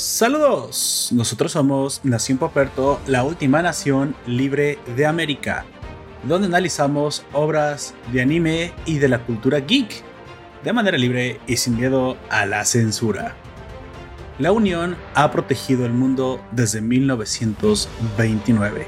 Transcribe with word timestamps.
Saludos, 0.00 1.10
nosotros 1.12 1.52
somos 1.52 2.00
Nación 2.04 2.38
Poperto, 2.38 2.98
la 3.06 3.22
última 3.22 3.60
nación 3.60 4.16
libre 4.26 4.78
de 4.96 5.04
América, 5.04 5.66
donde 6.24 6.46
analizamos 6.46 7.22
obras 7.34 7.92
de 8.10 8.22
anime 8.22 8.72
y 8.86 8.96
de 8.96 9.10
la 9.10 9.18
cultura 9.18 9.60
geek 9.60 10.02
de 10.64 10.72
manera 10.72 10.96
libre 10.96 11.38
y 11.46 11.58
sin 11.58 11.76
miedo 11.76 12.16
a 12.30 12.46
la 12.46 12.64
censura. 12.64 13.36
La 14.38 14.52
Unión 14.52 14.96
ha 15.14 15.30
protegido 15.30 15.84
el 15.84 15.92
mundo 15.92 16.40
desde 16.50 16.80
1929. 16.80 18.86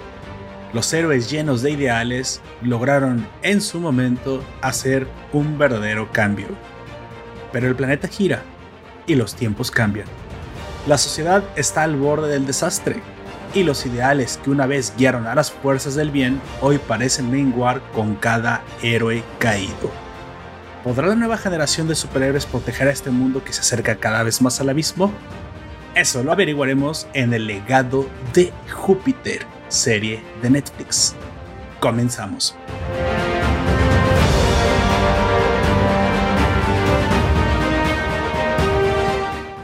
Los 0.73 0.91
héroes 0.95 1.31
llenos 1.31 1.61
de 1.61 1.73
ideales 1.73 2.41
lograron 2.63 3.29
en 3.43 3.61
su 3.61 3.81
momento 3.81 4.43
hacer 4.63 5.07
un 5.35 5.59
verdadero 5.59 6.11
cambio. 6.11 6.47
Pero 7.53 7.69
el 7.69 7.77
planeta 7.77 8.09
gira 8.09 8.43
y 9.07 9.15
los 9.15 9.35
tiempos 9.35 9.71
cambian 9.71 10.09
la 10.87 10.99
sociedad 10.99 11.45
está 11.57 11.83
al 11.83 11.97
borde 11.97 12.29
del 12.29 12.47
desastre, 12.47 13.03
y 13.55 13.63
los 13.63 13.85
ideales 13.87 14.41
que 14.43 14.51
una 14.51 14.67
vez 14.67 14.93
guiaron 14.97 15.27
a 15.27 15.35
las 15.35 15.51
fuerzas 15.51 15.95
del 15.95 16.11
bien 16.11 16.41
hoy 16.61 16.79
parecen 16.79 17.31
menguar 17.31 17.83
con 17.93 18.15
cada 18.17 18.63
héroe 18.83 19.23
caído. 19.39 19.91
¿Podrá 20.83 21.07
la 21.07 21.15
nueva 21.15 21.37
generación 21.37 21.87
de 21.87 21.95
superhéroes 21.95 22.47
proteger 22.47 22.89
a 22.89 22.93
este 22.93 23.11
mundo 23.11 23.45
que 23.45 23.53
se 23.53 23.61
acerca 23.61 23.97
cada 23.97 24.23
vez 24.23 24.43
más 24.43 24.61
al 24.61 24.71
abismo? 24.71 25.13
Eso 25.95 26.25
lo 26.25 26.33
averiguaremos 26.33 27.07
en 27.13 27.35
el 27.35 27.47
legado 27.47 28.09
de 28.33 28.53
Júpiter, 28.73 29.47
serie 29.69 30.25
de 30.41 30.51
Netflix. 30.51 31.15
Comenzamos. 31.79 32.57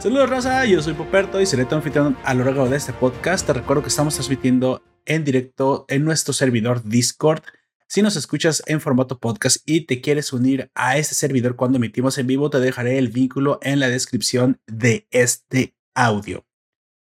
Saludos 0.09 0.29
raza, 0.31 0.65
yo 0.65 0.81
soy 0.81 0.95
Poperto 0.95 1.39
y 1.39 1.45
seré 1.45 1.65
tu 1.65 1.75
anfitrión 1.75 2.17
a 2.23 2.33
lo 2.33 2.43
largo 2.43 2.67
de 2.67 2.75
este 2.75 2.93
podcast. 2.93 3.45
Te 3.45 3.53
recuerdo 3.53 3.83
que 3.83 3.89
estamos 3.89 4.15
transmitiendo 4.15 4.81
en 5.05 5.23
directo 5.23 5.85
en 5.87 6.03
nuestro 6.03 6.33
servidor 6.33 6.83
Discord. 6.83 7.43
Si 7.87 8.01
nos 8.01 8.15
escuchas 8.15 8.63
en 8.65 8.81
formato 8.81 9.19
podcast 9.19 9.57
y 9.67 9.81
te 9.81 10.01
quieres 10.01 10.33
unir 10.33 10.71
a 10.73 10.97
este 10.97 11.13
servidor 11.13 11.55
cuando 11.55 11.77
emitimos 11.77 12.17
en 12.17 12.25
vivo, 12.25 12.49
te 12.49 12.59
dejaré 12.59 12.97
el 12.97 13.09
vínculo 13.09 13.59
en 13.61 13.79
la 13.79 13.87
descripción 13.87 14.59
de 14.65 15.07
este 15.11 15.75
audio. 15.93 16.43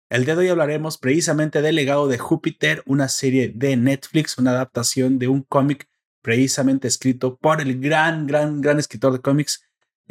El 0.08 0.24
día 0.24 0.36
de 0.36 0.42
hoy 0.42 0.48
hablaremos 0.50 0.96
precisamente 0.96 1.60
del 1.60 1.74
legado 1.74 2.06
de 2.06 2.18
Júpiter, 2.18 2.84
una 2.86 3.08
serie 3.08 3.52
de 3.52 3.76
Netflix, 3.76 4.38
una 4.38 4.52
adaptación 4.52 5.18
de 5.18 5.26
un 5.26 5.42
cómic 5.42 5.88
precisamente 6.22 6.86
escrito 6.86 7.36
por 7.36 7.60
el 7.60 7.80
gran, 7.80 8.28
gran, 8.28 8.60
gran 8.60 8.78
escritor 8.78 9.12
de 9.12 9.20
cómics 9.20 9.64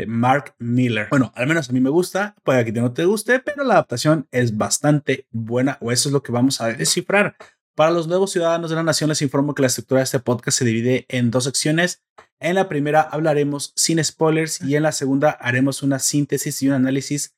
Mark 0.08 0.56
Miller. 0.60 1.08
Bueno, 1.10 1.32
al 1.36 1.48
menos 1.48 1.70
a 1.70 1.74
mí 1.74 1.80
me 1.80 1.90
gusta, 1.90 2.36
puede 2.44 2.66
que 2.66 2.72
no 2.72 2.94
te 2.94 3.06
guste, 3.06 3.40
pero 3.40 3.64
la 3.64 3.74
adaptación 3.74 4.28
es 4.32 4.58
bastante 4.58 5.28
buena 5.32 5.78
o 5.82 5.92
eso 5.92 6.10
es 6.10 6.14
lo 6.14 6.24
que 6.24 6.32
vamos 6.32 6.62
a 6.62 6.68
descifrar. 6.68 7.36
Para 7.76 7.92
los 7.92 8.08
nuevos 8.08 8.32
ciudadanos 8.32 8.70
de 8.70 8.76
la 8.76 8.84
nación 8.84 9.10
les 9.10 9.22
informo 9.22 9.56
que 9.56 9.62
la 9.62 9.68
estructura 9.68 10.00
de 10.00 10.04
este 10.04 10.20
podcast 10.20 10.58
se 10.58 10.66
divide 10.66 11.06
en 11.10 11.32
dos 11.32 11.46
secciones. 11.46 12.04
En 12.40 12.56
la 12.56 12.68
primera 12.68 13.02
hablaremos 13.02 13.72
sin 13.76 14.04
spoilers 14.04 14.62
y 14.62 14.76
en 14.76 14.84
la 14.84 14.92
segunda 14.92 15.32
haremos 15.32 15.82
una 15.82 16.00
síntesis 16.00 16.62
y 16.62 16.68
un 16.68 16.74
análisis 16.74 17.36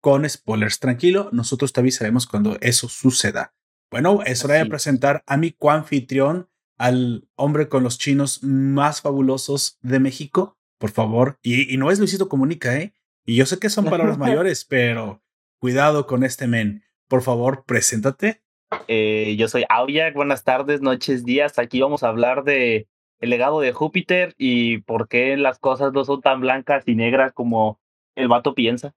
con 0.00 0.28
spoilers. 0.28 0.80
Tranquilo, 0.80 1.28
nosotros 1.32 1.72
te 1.72 1.80
avisaremos 1.80 2.26
cuando 2.26 2.58
eso 2.60 2.88
suceda. 2.88 3.54
Bueno, 3.90 4.20
es 4.24 4.44
hora 4.44 4.54
de 4.54 4.66
presentar 4.66 5.22
a 5.26 5.36
mi 5.36 5.52
coanfitrión, 5.52 6.48
al 6.78 7.28
hombre 7.36 7.68
con 7.68 7.82
los 7.82 7.98
chinos 7.98 8.42
más 8.42 9.00
fabulosos 9.00 9.78
de 9.80 10.00
México, 10.00 10.55
por 10.78 10.90
favor. 10.90 11.38
Y, 11.42 11.76
no 11.76 11.90
es 11.90 11.98
Luisito 11.98 12.28
Comunica, 12.28 12.76
¿eh? 12.76 12.92
Y 13.24 13.36
yo 13.36 13.46
sé 13.46 13.58
que 13.58 13.70
son 13.70 13.86
palabras 13.86 14.18
mayores, 14.18 14.64
pero 14.64 15.22
cuidado 15.58 16.06
con 16.06 16.24
este 16.24 16.46
men. 16.46 16.82
Por 17.08 17.22
favor, 17.22 17.64
preséntate. 17.66 18.42
Eh, 18.88 19.36
yo 19.38 19.48
soy 19.48 19.64
Auyak, 19.68 20.14
buenas 20.14 20.44
tardes, 20.44 20.80
noches, 20.80 21.24
días. 21.24 21.58
Aquí 21.58 21.80
vamos 21.80 22.02
a 22.02 22.08
hablar 22.08 22.44
de 22.44 22.88
el 23.20 23.30
legado 23.30 23.60
de 23.60 23.72
Júpiter 23.72 24.34
y 24.36 24.78
por 24.78 25.08
qué 25.08 25.36
las 25.36 25.58
cosas 25.58 25.92
no 25.92 26.04
son 26.04 26.20
tan 26.20 26.40
blancas 26.40 26.84
y 26.86 26.94
negras 26.94 27.32
como 27.32 27.80
el 28.14 28.28
vato 28.28 28.54
piensa. 28.54 28.94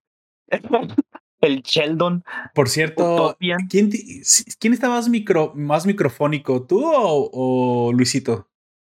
el 1.40 1.62
Sheldon. 1.62 2.24
Por 2.54 2.68
cierto, 2.68 3.36
¿quién, 3.68 3.90
¿quién 4.58 4.72
está 4.72 4.88
más, 4.88 5.08
micro, 5.08 5.52
más 5.54 5.86
microfónico, 5.86 6.66
tú 6.66 6.82
o 6.84 7.92
Luisito? 7.92 8.50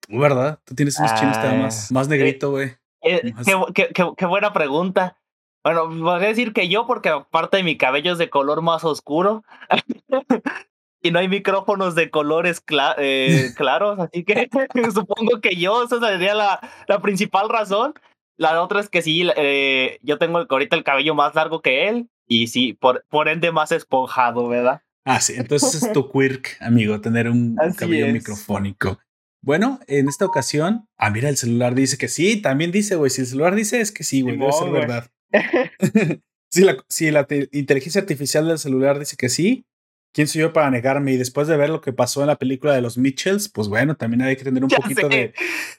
¿Verdad? 0.09 0.59
Tú 0.65 0.75
tienes 0.75 0.99
unos 0.99 1.15
chinos 1.15 1.37
ah, 1.37 1.55
más, 1.55 1.93
más 1.93 2.09
negrito, 2.09 2.51
güey. 2.51 2.73
Eh, 3.03 3.33
qué, 3.75 4.27
buena 4.27 4.53
pregunta. 4.53 5.19
Bueno, 5.63 5.89
voy 5.89 6.17
a 6.17 6.19
decir 6.19 6.53
que 6.53 6.69
yo, 6.69 6.87
porque 6.87 7.11
aparte 7.11 7.59
de 7.59 7.63
mi 7.63 7.77
cabello 7.77 8.13
es 8.13 8.19
de 8.19 8.31
color 8.31 8.63
más 8.63 8.85
oscuro. 8.85 9.45
y 11.03 11.11
no 11.11 11.19
hay 11.19 11.29
micrófonos 11.29 11.95
de 11.95 12.11
colores 12.11 12.63
eh, 12.99 13.51
claros, 13.57 13.99
así 13.99 14.25
que 14.25 14.49
supongo 14.93 15.41
que 15.41 15.57
yo, 15.57 15.85
esa 15.85 16.01
sería 16.01 16.35
la, 16.35 16.61
la 16.87 17.01
principal 17.01 17.49
razón. 17.49 17.95
La 18.37 18.63
otra 18.63 18.81
es 18.81 18.89
que 18.89 19.03
sí, 19.03 19.29
eh, 19.37 19.99
yo 20.03 20.17
tengo 20.19 20.47
ahorita 20.49 20.77
el 20.77 20.85
cabello 20.85 21.15
más 21.15 21.35
largo 21.35 21.61
que 21.61 21.89
él 21.89 22.09
y 22.27 22.47
sí, 22.47 22.73
por, 22.73 23.05
por 23.09 23.29
ende 23.29 23.51
más 23.51 23.73
esponjado, 23.73 24.49
¿verdad? 24.49 24.83
Ah, 25.05 25.21
sí, 25.21 25.35
entonces 25.37 25.83
es 25.83 25.93
tu 25.93 26.11
quirk, 26.13 26.57
amigo, 26.61 27.01
tener 27.01 27.29
un, 27.29 27.57
cabello 27.77 28.09
microfónico. 28.09 28.99
Bueno, 29.43 29.81
en 29.87 30.09
esta 30.09 30.25
ocasión, 30.25 30.87
ah, 30.97 31.11
mira, 31.11 31.29
el 31.29 31.37
celular 31.37 31.75
dice 31.75 31.97
que 31.97 32.09
sí, 32.09 32.41
también 32.41 32.73
dice, 32.73 32.97
güey, 32.97 33.11
si 33.11 33.23
el 33.23 33.27
celular 33.27 33.55
dice 33.55 33.81
es 33.81 33.93
que 33.93 34.05
sí, 34.05 34.23
güey, 34.23 34.37
debe 34.37 34.53
ser 34.53 34.71
verdad. 34.71 35.11
si, 36.51 36.63
la, 36.63 36.77
si 36.89 37.11
la 37.11 37.27
inteligencia 37.53 38.01
artificial 38.01 38.49
del 38.49 38.59
celular 38.59 38.99
dice 38.99 39.17
que 39.17 39.29
sí, 39.29 39.65
¿quién 40.13 40.27
soy 40.27 40.43
yo 40.43 40.53
para 40.53 40.71
negarme? 40.71 41.13
Y 41.13 41.17
después 41.17 41.49
de 41.49 41.57
ver 41.57 41.71
lo 41.71 41.81
que 41.81 41.93
pasó 41.93 42.21
en 42.21 42.29
la 42.29 42.37
película 42.37 42.75
de 42.75 42.81
los 42.81 42.99
Mitchells, 42.99 43.49
pues 43.49 43.69
bueno, 43.69 43.97
también 43.97 44.23
hay 44.23 44.37
que 44.37 44.45
tener 44.45 44.63
un 44.63 44.71
poquito 44.71 45.09
de, 45.09 45.33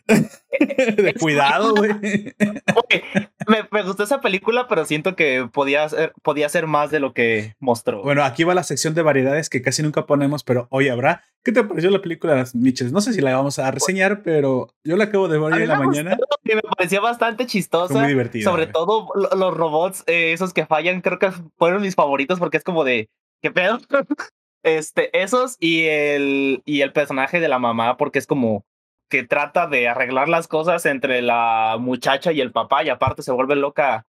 de 0.97 1.13
cuidado, 1.19 1.73
güey. 1.75 1.91
me, 3.47 3.67
me, 3.71 3.83
gustó 3.83 4.03
esa 4.03 4.21
película, 4.21 4.67
pero 4.67 4.85
siento 4.85 5.15
que 5.15 5.47
podía 5.51 5.87
ser, 5.89 6.13
podía 6.21 6.49
ser 6.49 6.67
más 6.67 6.91
de 6.91 6.99
lo 6.99 7.13
que 7.13 7.55
mostró. 7.59 8.01
Bueno, 8.03 8.23
aquí 8.23 8.43
va 8.43 8.53
la 8.53 8.63
sección 8.63 8.93
de 8.93 9.01
variedades 9.01 9.49
que 9.49 9.61
casi 9.61 9.83
nunca 9.83 10.05
ponemos, 10.05 10.43
pero 10.43 10.67
hoy 10.71 10.89
habrá. 10.89 11.23
¿Qué 11.43 11.53
te 11.53 11.63
pareció 11.63 11.89
la 11.89 12.01
película 12.01 12.33
de 12.33 12.39
los 12.39 12.53
Mitchells? 12.55 12.91
No 12.91 12.99
sé 12.99 13.13
si 13.13 13.21
la 13.21 13.35
vamos 13.35 13.59
a 13.59 13.71
reseñar, 13.71 14.23
pero 14.23 14.73
yo 14.83 14.97
la 14.97 15.05
acabo 15.05 15.29
de 15.29 15.39
ver 15.39 15.53
hoy 15.53 15.61
en 15.63 15.67
la 15.69 15.79
mañana. 15.79 16.17
y 16.43 16.55
me 16.55 16.61
pareció 16.61 17.01
bastante 17.01 17.45
chistosa. 17.45 17.93
muy 17.93 18.07
divertida. 18.07 18.43
Sobre 18.43 18.67
todo 18.67 19.07
los 19.15 19.53
robots, 19.53 20.03
eh, 20.07 20.33
esos 20.33 20.53
que 20.53 20.65
fallan, 20.65 21.01
creo 21.01 21.17
que 21.17 21.31
fueron 21.57 21.81
mis 21.81 21.95
favoritos 21.95 22.39
porque 22.39 22.57
es 22.57 22.63
como 22.63 22.83
de 22.83 23.09
¿Qué 23.41 23.51
pedo? 23.51 23.79
Este, 24.61 25.17
esos 25.17 25.55
y 25.61 25.85
el, 25.85 26.61
y 26.65 26.81
el 26.81 26.91
personaje 26.91 27.39
de 27.39 27.47
la 27.47 27.59
mamá, 27.59 27.95
porque 27.95 28.19
es 28.19 28.27
como 28.27 28.65
que 29.09 29.23
trata 29.23 29.67
de 29.67 29.87
arreglar 29.87 30.27
las 30.27 30.49
cosas 30.49 30.85
entre 30.85 31.21
la 31.21 31.77
muchacha 31.79 32.33
y 32.33 32.41
el 32.41 32.51
papá, 32.51 32.83
y 32.83 32.89
aparte 32.89 33.23
se 33.23 33.31
vuelve 33.31 33.55
loca 33.55 34.05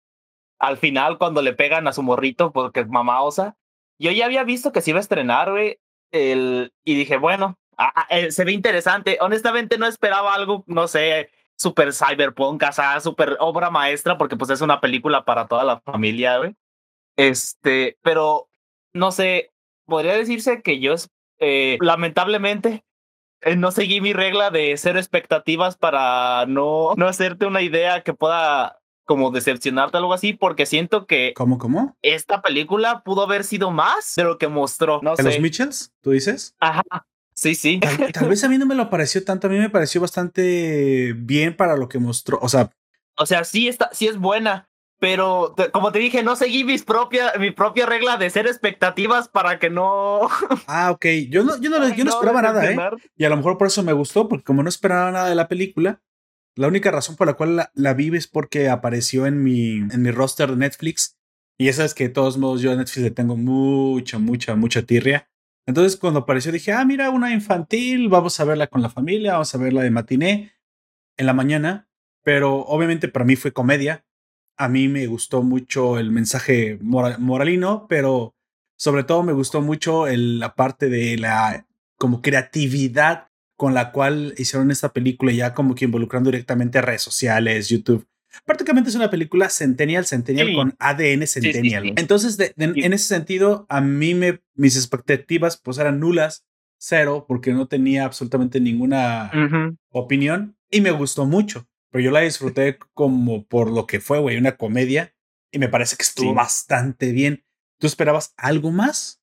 al 0.57 0.77
final 0.77 1.19
cuando 1.19 1.43
le 1.43 1.53
pegan 1.53 1.87
a 1.87 1.93
su 1.93 2.01
morrito, 2.01 2.51
porque 2.51 2.83
mamá 2.83 3.21
osa. 3.21 3.57
Yo 3.99 4.09
ya 4.09 4.25
había 4.25 4.43
visto 4.43 4.71
que 4.71 4.81
se 4.81 4.89
iba 4.89 4.97
a 4.97 5.01
estrenar, 5.01 5.51
güey, 5.51 5.77
el, 6.11 6.73
y 6.83 6.95
dije, 6.95 7.17
bueno, 7.17 7.59
eh, 8.09 8.31
se 8.31 8.43
ve 8.43 8.51
interesante. 8.51 9.19
Honestamente 9.21 9.77
no 9.77 9.85
esperaba 9.85 10.33
algo, 10.33 10.63
no 10.67 10.87
sé, 10.87 11.29
super 11.55 11.93
cyberpunk, 11.93 12.63
o 12.67 12.71
sea, 12.71 12.99
super 13.01 13.37
obra 13.39 13.69
maestra, 13.69 14.17
porque 14.17 14.35
pues 14.35 14.49
es 14.49 14.61
una 14.61 14.81
película 14.81 15.25
para 15.25 15.47
toda 15.47 15.63
la 15.63 15.79
familia, 15.81 16.39
güey. 16.39 16.55
Este, 17.17 17.97
pero 18.01 18.48
no 18.99 19.11
sé, 19.11 19.51
podría 19.85 20.13
decirse 20.13 20.61
que 20.61 20.79
yo, 20.79 20.93
eh, 21.39 21.77
lamentablemente, 21.81 22.83
eh, 23.41 23.55
no 23.55 23.71
seguí 23.71 24.01
mi 24.01 24.13
regla 24.13 24.51
de 24.51 24.75
cero 24.77 24.99
expectativas 24.99 25.77
para 25.77 26.45
no, 26.47 26.93
no 26.95 27.07
hacerte 27.07 27.45
una 27.45 27.61
idea 27.61 28.03
que 28.03 28.13
pueda 28.13 28.79
como 29.05 29.31
decepcionarte 29.31 29.97
o 29.97 30.01
algo 30.01 30.13
así, 30.13 30.33
porque 30.33 30.67
siento 30.67 31.07
que... 31.07 31.33
¿Cómo, 31.35 31.57
cómo? 31.57 31.97
Esta 32.03 32.43
película 32.43 33.01
pudo 33.03 33.23
haber 33.23 33.43
sido 33.43 33.71
más 33.71 34.13
de 34.15 34.23
lo 34.23 34.37
que 34.37 34.49
mostró. 34.49 34.99
No 35.01 35.15
¿De 35.15 35.23
los 35.23 35.39
Mitchells? 35.39 35.91
¿Tú 36.01 36.11
dices? 36.11 36.55
Ajá. 36.59 36.83
Sí, 37.33 37.55
sí. 37.55 37.79
Tal, 38.13 38.29
vez 38.29 38.43
a 38.43 38.49
mí 38.49 38.57
no 38.57 38.67
me 38.67 38.75
lo 38.75 38.89
pareció 38.89 39.23
tanto, 39.23 39.47
a 39.47 39.49
mí 39.49 39.57
me 39.57 39.69
pareció 39.69 40.01
bastante 40.01 41.13
bien 41.15 41.55
para 41.55 41.75
lo 41.75 41.89
que 41.89 41.97
mostró, 41.97 42.37
o 42.41 42.49
sea... 42.49 42.69
O 43.17 43.25
sea, 43.25 43.43
sí, 43.45 43.67
está, 43.67 43.89
sí 43.93 44.07
es 44.07 44.17
buena, 44.17 44.68
pero 44.99 45.55
como 45.71 45.93
te 45.93 45.99
dije, 45.99 46.23
no 46.23 46.35
seguí 46.35 46.65
mis 46.65 46.83
propia, 46.83 47.31
mi 47.39 47.51
propia 47.51 47.85
regla 47.85 48.17
de 48.17 48.29
ser 48.29 48.47
expectativas 48.47 49.29
para 49.29 49.57
que 49.57 49.69
no. 49.69 50.27
Ah, 50.67 50.91
ok. 50.91 51.05
Yo 51.29 51.43
no, 51.43 51.59
yo 51.59 51.69
no, 51.69 51.95
yo 51.95 52.03
no 52.03 52.11
esperaba 52.11 52.41
nada, 52.41 52.69
¿eh? 52.69 52.77
Y 53.15 53.23
a 53.23 53.29
lo 53.29 53.37
mejor 53.37 53.57
por 53.57 53.67
eso 53.67 53.81
me 53.81 53.93
gustó, 53.93 54.27
porque 54.27 54.43
como 54.43 54.61
no 54.61 54.69
esperaba 54.69 55.09
nada 55.11 55.29
de 55.29 55.35
la 55.35 55.47
película, 55.47 56.01
la 56.55 56.67
única 56.67 56.91
razón 56.91 57.15
por 57.15 57.27
la 57.27 57.33
cual 57.35 57.55
la, 57.55 57.71
la 57.73 57.93
vi 57.93 58.13
es 58.15 58.27
porque 58.27 58.69
apareció 58.69 59.25
en 59.25 59.41
mi, 59.41 59.77
en 59.77 60.01
mi 60.01 60.11
roster 60.11 60.49
de 60.49 60.57
Netflix. 60.57 61.17
Y 61.57 61.69
esa 61.69 61.85
es 61.85 61.93
que 61.93 62.09
de 62.09 62.13
todos 62.13 62.37
modos 62.37 62.61
yo 62.61 62.71
a 62.71 62.75
Netflix 62.75 63.03
le 63.03 63.11
tengo 63.11 63.37
mucha, 63.37 64.19
mucha, 64.19 64.55
mucha 64.55 64.81
tirria. 64.81 65.29
Entonces 65.65 65.97
cuando 65.97 66.21
apareció 66.21 66.51
dije, 66.51 66.73
ah, 66.73 66.83
mira, 66.83 67.09
una 67.09 67.31
infantil, 67.31 68.09
vamos 68.09 68.37
a 68.39 68.43
verla 68.43 68.67
con 68.67 68.81
la 68.81 68.89
familia, 68.89 69.33
vamos 69.33 69.55
a 69.55 69.57
verla 69.59 69.81
de 69.81 69.91
matiné 69.91 70.53
en 71.15 71.25
la 71.25 71.33
mañana. 71.33 71.87
Pero 72.21 72.59
obviamente 72.59 73.07
para 73.07 73.23
mí 73.23 73.37
fue 73.37 73.53
comedia 73.53 74.05
a 74.59 74.67
mí 74.67 74.89
me 74.89 75.07
gustó 75.07 75.41
mucho 75.41 75.97
el 75.97 76.11
mensaje 76.11 76.77
moralino, 76.81 77.87
pero 77.87 78.35
Sobre 78.77 79.03
todo 79.03 79.23
me 79.23 79.33
gustó 79.33 79.61
mucho 79.61 80.05
la 80.07 80.55
parte 80.55 80.89
de 80.89 81.17
la 81.17 81.65
como 81.97 82.21
creatividad 82.21 83.27
con 83.57 83.73
la 83.73 83.91
cual 83.91 84.33
hicieron 84.37 84.71
esta 84.71 84.93
película, 84.93 85.33
ya 85.33 85.53
como 85.53 85.75
que 85.75 85.83
involucrando 85.85 86.29
directamente 86.31 86.77
a 86.77 86.81
redes 86.81 87.01
sociales, 87.01 87.67
YouTube. 87.67 88.07
Prácticamente 88.45 88.89
es 88.89 88.95
una 88.95 89.09
película 89.09 89.49
Centennial, 89.49 90.05
Centennial 90.05 90.53
con 90.53 90.75
ADN 90.79 91.27
Centennial. 91.27 91.93
Entonces, 91.97 92.37
en 92.57 92.93
ese 92.93 93.05
sentido, 93.05 93.65
a 93.69 93.81
mí 93.81 94.13
me, 94.13 94.39
mis 94.55 94.77
expectativas 94.77 95.57
pues 95.57 95.77
eran 95.77 95.99
nulas, 95.99 96.45
cero, 96.77 97.25
porque 97.27 97.51
no 97.51 97.67
tenía 97.67 98.05
absolutamente 98.05 98.61
ninguna 98.61 99.29
opinión 99.89 100.55
y 100.71 100.79
me 100.79 100.91
gustó 100.91 101.25
mucho, 101.25 101.67
pero 101.91 102.03
yo 102.03 102.11
la 102.11 102.21
disfruté 102.21 102.77
como 102.93 103.45
por 103.45 103.71
lo 103.71 103.85
que 103.85 103.99
fue, 103.99 104.19
güey, 104.19 104.37
una 104.37 104.57
comedia 104.57 105.13
y 105.51 105.59
me 105.59 105.69
parece 105.69 105.95
que 105.95 106.03
estuvo 106.03 106.33
bastante 106.33 107.11
bien. 107.11 107.43
¿Tú 107.79 107.87
esperabas 107.87 108.33
algo 108.37 108.71
más? 108.71 109.21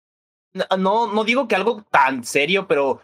No, 0.78 1.12
no 1.12 1.24
digo 1.24 1.48
que 1.48 1.54
algo 1.54 1.84
tan 1.90 2.24
serio, 2.24 2.66
pero 2.66 3.00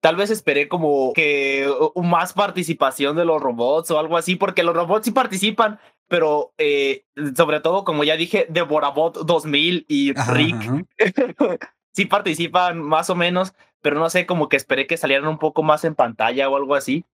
tal 0.00 0.16
vez 0.16 0.30
esperé 0.30 0.68
como 0.68 1.12
que 1.14 1.68
más 1.96 2.32
participación 2.32 3.16
de 3.16 3.24
los 3.24 3.40
robots 3.40 3.90
o 3.90 3.98
algo 3.98 4.16
así, 4.16 4.36
porque 4.36 4.62
los 4.62 4.74
robots 4.74 5.04
sí 5.04 5.12
participan, 5.12 5.78
pero 6.08 6.52
eh, 6.58 7.04
sobre 7.36 7.60
todo, 7.60 7.84
como 7.84 8.04
ya 8.04 8.16
dije, 8.16 8.46
Devorabot 8.48 9.24
2000 9.24 9.86
y 9.88 10.12
Rick 10.12 10.86
sí 11.92 12.04
participan 12.06 12.80
más 12.82 13.08
o 13.10 13.14
menos, 13.14 13.54
pero 13.80 13.98
no 13.98 14.10
sé, 14.10 14.26
como 14.26 14.48
que 14.48 14.56
esperé 14.56 14.86
que 14.86 14.96
salieran 14.96 15.28
un 15.28 15.38
poco 15.38 15.62
más 15.62 15.84
en 15.84 15.94
pantalla 15.94 16.48
o 16.48 16.56
algo 16.56 16.74
así. 16.74 17.04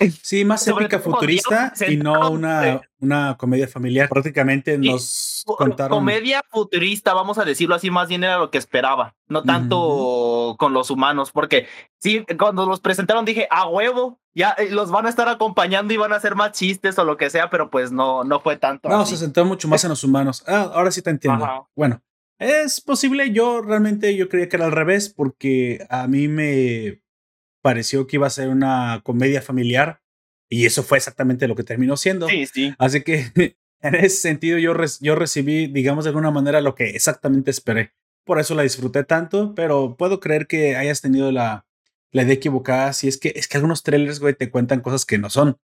Sí, 0.22 0.44
más 0.44 0.66
épica 0.66 0.98
futurista 0.98 1.72
y 1.88 1.96
no 1.96 2.30
una, 2.30 2.80
una 3.00 3.36
comedia 3.36 3.68
familiar. 3.68 4.08
Prácticamente 4.08 4.78
nos 4.78 5.44
contaron. 5.46 5.98
Comedia 5.98 6.42
futurista, 6.50 7.14
vamos 7.14 7.38
a 7.38 7.44
decirlo 7.44 7.74
así, 7.74 7.90
más 7.90 8.08
bien 8.08 8.24
era 8.24 8.38
lo 8.38 8.50
que 8.50 8.58
esperaba. 8.58 9.14
No 9.28 9.42
tanto 9.42 10.56
con 10.58 10.72
los 10.72 10.90
humanos, 10.90 11.30
porque 11.30 11.68
sí, 11.98 12.24
cuando 12.38 12.66
los 12.66 12.80
presentaron 12.80 13.24
dije, 13.24 13.46
a 13.50 13.68
huevo, 13.68 14.18
ya 14.34 14.50
eh, 14.58 14.70
los 14.70 14.90
van 14.90 15.06
a 15.06 15.08
estar 15.08 15.28
acompañando 15.28 15.94
y 15.94 15.96
van 15.96 16.12
a 16.12 16.16
hacer 16.16 16.34
más 16.34 16.52
chistes 16.52 16.98
o 16.98 17.04
lo 17.04 17.16
que 17.16 17.30
sea, 17.30 17.48
pero 17.50 17.70
pues 17.70 17.92
no, 17.92 18.24
no 18.24 18.40
fue 18.40 18.56
tanto. 18.56 18.88
No, 18.88 19.06
se 19.06 19.16
centró 19.16 19.44
mucho 19.44 19.68
más 19.68 19.84
en 19.84 19.90
los 19.90 20.02
humanos. 20.02 20.42
Ah, 20.46 20.70
ahora 20.74 20.90
sí 20.90 21.02
te 21.02 21.10
entiendo. 21.10 21.68
Bueno, 21.76 22.02
es 22.38 22.80
posible. 22.80 23.30
Yo 23.32 23.60
realmente 23.60 24.16
yo 24.16 24.28
creía 24.28 24.48
que 24.48 24.56
era 24.56 24.66
al 24.66 24.72
revés, 24.72 25.10
porque 25.10 25.86
a 25.90 26.06
mí 26.08 26.26
me 26.26 26.99
pareció 27.62 28.06
que 28.06 28.16
iba 28.16 28.26
a 28.26 28.30
ser 28.30 28.48
una 28.48 29.00
comedia 29.04 29.42
familiar 29.42 30.02
y 30.48 30.66
eso 30.66 30.82
fue 30.82 30.98
exactamente 30.98 31.46
lo 31.46 31.54
que 31.54 31.64
terminó 31.64 31.96
siendo. 31.96 32.28
Sí, 32.28 32.46
sí. 32.46 32.74
Así 32.78 33.02
que 33.02 33.30
en 33.80 33.94
ese 33.94 34.16
sentido 34.16 34.58
yo, 34.58 34.74
yo 35.00 35.14
recibí, 35.14 35.66
digamos, 35.68 36.04
de 36.04 36.10
alguna 36.10 36.30
manera 36.30 36.60
lo 36.60 36.74
que 36.74 36.90
exactamente 36.90 37.50
esperé. 37.50 37.92
Por 38.24 38.38
eso 38.38 38.54
la 38.54 38.62
disfruté 38.62 39.04
tanto, 39.04 39.54
pero 39.54 39.96
puedo 39.96 40.20
creer 40.20 40.46
que 40.46 40.76
hayas 40.76 41.00
tenido 41.00 41.32
la, 41.32 41.66
la 42.12 42.22
idea 42.22 42.34
equivocada. 42.34 42.92
Si 42.92 43.08
es 43.08 43.18
que 43.18 43.32
es 43.34 43.48
que 43.48 43.56
algunos 43.56 43.82
trailers, 43.82 44.20
güey, 44.20 44.34
te 44.34 44.50
cuentan 44.50 44.80
cosas 44.80 45.06
que 45.06 45.18
no 45.18 45.30
son. 45.30 45.56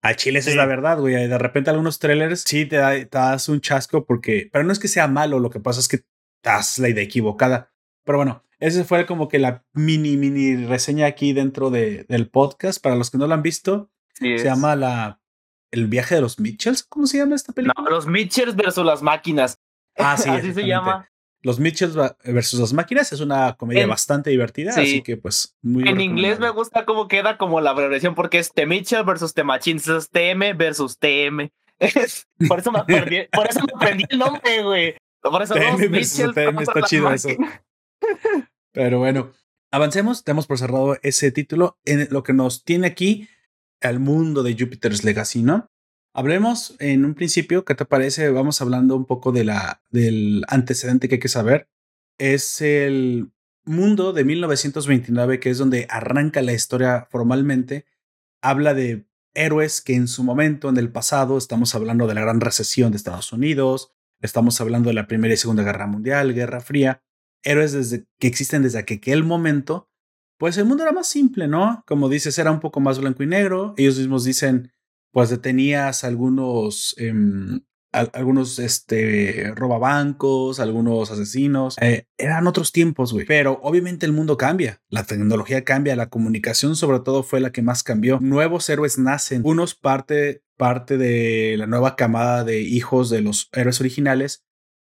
Al 0.00 0.16
chile 0.16 0.38
esa 0.38 0.50
es 0.50 0.56
la 0.56 0.66
verdad, 0.66 0.98
güey. 1.00 1.14
De 1.14 1.38
repente 1.38 1.70
algunos 1.70 1.98
trailers 1.98 2.42
sí 2.46 2.66
te, 2.66 2.76
da, 2.76 2.92
te 2.92 3.08
das 3.10 3.48
un 3.48 3.60
chasco 3.60 4.04
porque, 4.04 4.48
pero 4.52 4.64
no 4.64 4.72
es 4.72 4.78
que 4.78 4.88
sea 4.88 5.08
malo, 5.08 5.40
lo 5.40 5.50
que 5.50 5.60
pasa 5.60 5.80
es 5.80 5.88
que 5.88 6.00
das 6.42 6.78
la 6.78 6.88
idea 6.88 7.02
equivocada. 7.02 7.72
Pero 8.08 8.16
bueno, 8.16 8.42
ese 8.58 8.84
fue 8.84 9.04
como 9.04 9.28
que 9.28 9.38
la 9.38 9.66
mini, 9.74 10.16
mini 10.16 10.64
reseña 10.64 11.04
aquí 11.04 11.34
dentro 11.34 11.68
de, 11.68 12.04
del 12.04 12.30
podcast. 12.30 12.82
Para 12.82 12.96
los 12.96 13.10
que 13.10 13.18
no 13.18 13.26
lo 13.26 13.34
han 13.34 13.42
visto, 13.42 13.90
se 14.14 14.42
llama 14.42 14.76
la, 14.76 15.20
El 15.70 15.88
viaje 15.88 16.14
de 16.14 16.22
los 16.22 16.40
Mitchells. 16.40 16.84
¿Cómo 16.84 17.06
se 17.06 17.18
llama 17.18 17.36
esta 17.36 17.52
película? 17.52 17.74
No, 17.84 17.90
los 17.90 18.06
Mitchells 18.06 18.56
versus 18.56 18.86
las 18.86 19.02
máquinas. 19.02 19.60
Ah, 19.94 20.16
sí. 20.16 20.26
Así 20.30 20.54
se 20.54 20.66
llama. 20.66 21.06
Los 21.42 21.60
Mitchells 21.60 21.94
versus 22.24 22.58
las 22.58 22.72
máquinas 22.72 23.12
es 23.12 23.20
una 23.20 23.52
comedia 23.58 23.86
bastante 23.86 24.30
divertida, 24.30 24.70
así 24.70 25.02
que 25.02 25.18
pues 25.18 25.54
muy 25.60 25.86
En 25.86 26.00
inglés 26.00 26.40
me 26.40 26.48
gusta 26.48 26.86
cómo 26.86 27.08
queda 27.08 27.36
como 27.36 27.60
la 27.60 27.70
abreviación 27.70 28.14
porque 28.14 28.38
es 28.38 28.54
The 28.54 28.64
Mitchell 28.64 29.04
versus 29.04 29.34
The 29.34 29.44
Machines, 29.44 29.86
es 29.86 30.08
TM 30.08 30.56
versus 30.56 30.98
TM. 30.98 31.50
por 32.48 32.58
eso 32.58 32.72
me 32.72 32.82
perdí, 32.86 33.28
por 33.30 33.46
eso 33.46 33.60
me 33.60 33.86
perdí 33.86 34.04
el 34.08 34.18
nombre, 34.18 34.62
güey. 34.62 34.96
Por 35.20 35.42
eso 35.42 35.54
TM 35.54 35.90
versus 35.90 36.34
TM 36.34 36.62
está 36.62 36.82
chido 36.82 37.12
eso. 37.12 37.28
Pero 38.72 38.98
bueno, 38.98 39.32
avancemos, 39.70 40.24
damos 40.24 40.46
por 40.46 40.58
cerrado 40.58 40.96
ese 41.02 41.32
título 41.32 41.78
en 41.84 42.08
lo 42.10 42.22
que 42.22 42.32
nos 42.32 42.64
tiene 42.64 42.86
aquí 42.86 43.28
al 43.80 44.00
mundo 44.00 44.42
de 44.42 44.56
Jupiter's 44.58 45.04
Legacy, 45.04 45.42
¿no? 45.42 45.70
Hablemos 46.14 46.74
en 46.80 47.04
un 47.04 47.14
principio, 47.14 47.64
¿qué 47.64 47.74
te 47.74 47.84
parece? 47.84 48.30
Vamos 48.30 48.60
hablando 48.60 48.96
un 48.96 49.04
poco 49.04 49.30
de 49.30 49.44
la, 49.44 49.82
del 49.90 50.44
antecedente 50.48 51.08
que 51.08 51.16
hay 51.16 51.20
que 51.20 51.28
saber. 51.28 51.68
Es 52.18 52.60
el 52.60 53.30
mundo 53.64 54.12
de 54.12 54.24
1929, 54.24 55.38
que 55.38 55.50
es 55.50 55.58
donde 55.58 55.86
arranca 55.88 56.42
la 56.42 56.52
historia 56.52 57.06
formalmente. 57.10 57.84
Habla 58.42 58.74
de 58.74 59.06
héroes 59.34 59.80
que 59.80 59.94
en 59.94 60.08
su 60.08 60.24
momento, 60.24 60.68
en 60.68 60.76
el 60.78 60.90
pasado, 60.90 61.38
estamos 61.38 61.74
hablando 61.74 62.06
de 62.06 62.14
la 62.14 62.22
gran 62.22 62.40
recesión 62.40 62.90
de 62.90 62.96
Estados 62.96 63.32
Unidos, 63.32 63.92
estamos 64.20 64.60
hablando 64.60 64.88
de 64.88 64.94
la 64.94 65.06
Primera 65.06 65.34
y 65.34 65.36
Segunda 65.36 65.62
Guerra 65.62 65.86
Mundial, 65.86 66.34
Guerra 66.34 66.60
Fría, 66.60 67.02
héroes 67.42 67.72
desde, 67.72 68.04
que 68.18 68.26
existen 68.26 68.62
desde 68.62 68.78
aquel 68.78 69.24
momento, 69.24 69.88
pues 70.38 70.56
el 70.56 70.64
mundo 70.66 70.84
era 70.84 70.92
más 70.92 71.08
simple, 71.08 71.48
¿no? 71.48 71.82
Como 71.86 72.08
dices, 72.08 72.38
era 72.38 72.52
un 72.52 72.60
poco 72.60 72.80
más 72.80 72.98
blanco 72.98 73.22
y 73.22 73.26
negro. 73.26 73.74
Ellos 73.76 73.98
mismos 73.98 74.24
dicen, 74.24 74.70
pues 75.10 75.30
detenías 75.30 76.04
algunos, 76.04 76.94
em, 76.96 77.60
algunos, 77.90 78.58
este, 78.60 79.52
robabancos, 79.56 80.60
algunos 80.60 81.10
asesinos. 81.10 81.76
Eh, 81.80 82.06
eran 82.18 82.46
otros 82.46 82.70
tiempos, 82.70 83.12
güey. 83.12 83.26
Pero 83.26 83.58
obviamente 83.62 84.06
el 84.06 84.12
mundo 84.12 84.36
cambia, 84.36 84.80
la 84.90 85.04
tecnología 85.04 85.64
cambia, 85.64 85.96
la 85.96 86.08
comunicación 86.08 86.76
sobre 86.76 87.00
todo 87.00 87.24
fue 87.24 87.40
la 87.40 87.50
que 87.50 87.62
más 87.62 87.82
cambió. 87.82 88.20
Nuevos 88.20 88.68
héroes 88.68 88.98
nacen, 88.98 89.42
unos 89.44 89.74
parte, 89.74 90.44
parte 90.56 90.98
de 90.98 91.56
la 91.58 91.66
nueva 91.66 91.96
camada 91.96 92.44
de 92.44 92.60
hijos 92.60 93.10
de 93.10 93.22
los 93.22 93.48
héroes 93.52 93.80
originales 93.80 94.44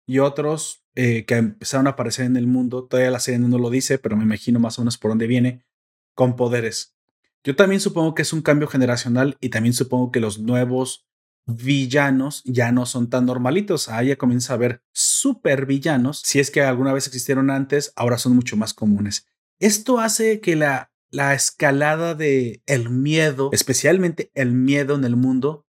y 0.07 0.19
otros 0.19 0.81
eh, 0.96 1.26
que 1.26 1.36
empezaron 1.36 1.88
a 1.88 1.92
aparecer 1.92 2.26
en 2.26 2.38
el 2.38 2.48
mundo, 2.48 2.86
todavía 2.86 3.12
la 3.12 3.20
serie 3.20 3.40
no 3.40 3.58
lo 3.58 3.70
dice, 3.70 3.98
pero 3.98 4.18
me 4.18 4.24
imagino 4.24 4.60
más 4.60 4.78
o 4.78 4.82
menos 4.82 4.98
por 4.98 5.12
dónde 5.12 5.28
viene, 5.28 5.64
con 6.14 6.36
poderes. 6.36 6.96
Yo 7.44 7.56
también 7.56 7.82
supongo 7.82 8.14
que 8.14 8.22
es 8.22 8.34
un 8.34 8.42
cambio 8.42 8.68
generacional 8.68 9.38
y 9.40 9.50
también 9.50 9.74
supongo 9.74 10.12
que 10.12 10.19
los 10.19 10.40
nuevos 10.40 11.07
villanos 11.45 12.44
ya 12.45 12.71
no 12.71 12.86
son 12.86 13.10
tan 13.10 13.26
normalitos. 13.26 13.90
Ahí 13.90 14.10
ya 14.10 14.16
comienza 14.18 14.54
a 14.54 14.56
haber 14.56 14.83
super 14.92 15.66
villanos. 15.66 16.21
Si 16.24 16.40
es 16.40 16.52
que 16.52 16.62
alguna 16.62 16.94
vez 16.94 17.07
existieron 17.07 17.50
antes, 17.50 17.94
ahora 17.95 18.18
son 18.18 18.36
mucho 18.36 18.57
más 18.57 18.74
comunes. 18.74 19.28
Esto 19.60 20.00
hace 20.00 20.40
que 20.40 20.56
la, 20.56 20.92
la 21.10 21.33
escalada 21.33 22.16
de 22.16 22.62
el 22.66 22.90
miedo, 22.90 23.50
especialmente 23.54 24.31
el 24.33 24.52
miedo 24.52 24.95
en 24.95 25.04
el 25.04 25.16
mundo, 25.16 25.66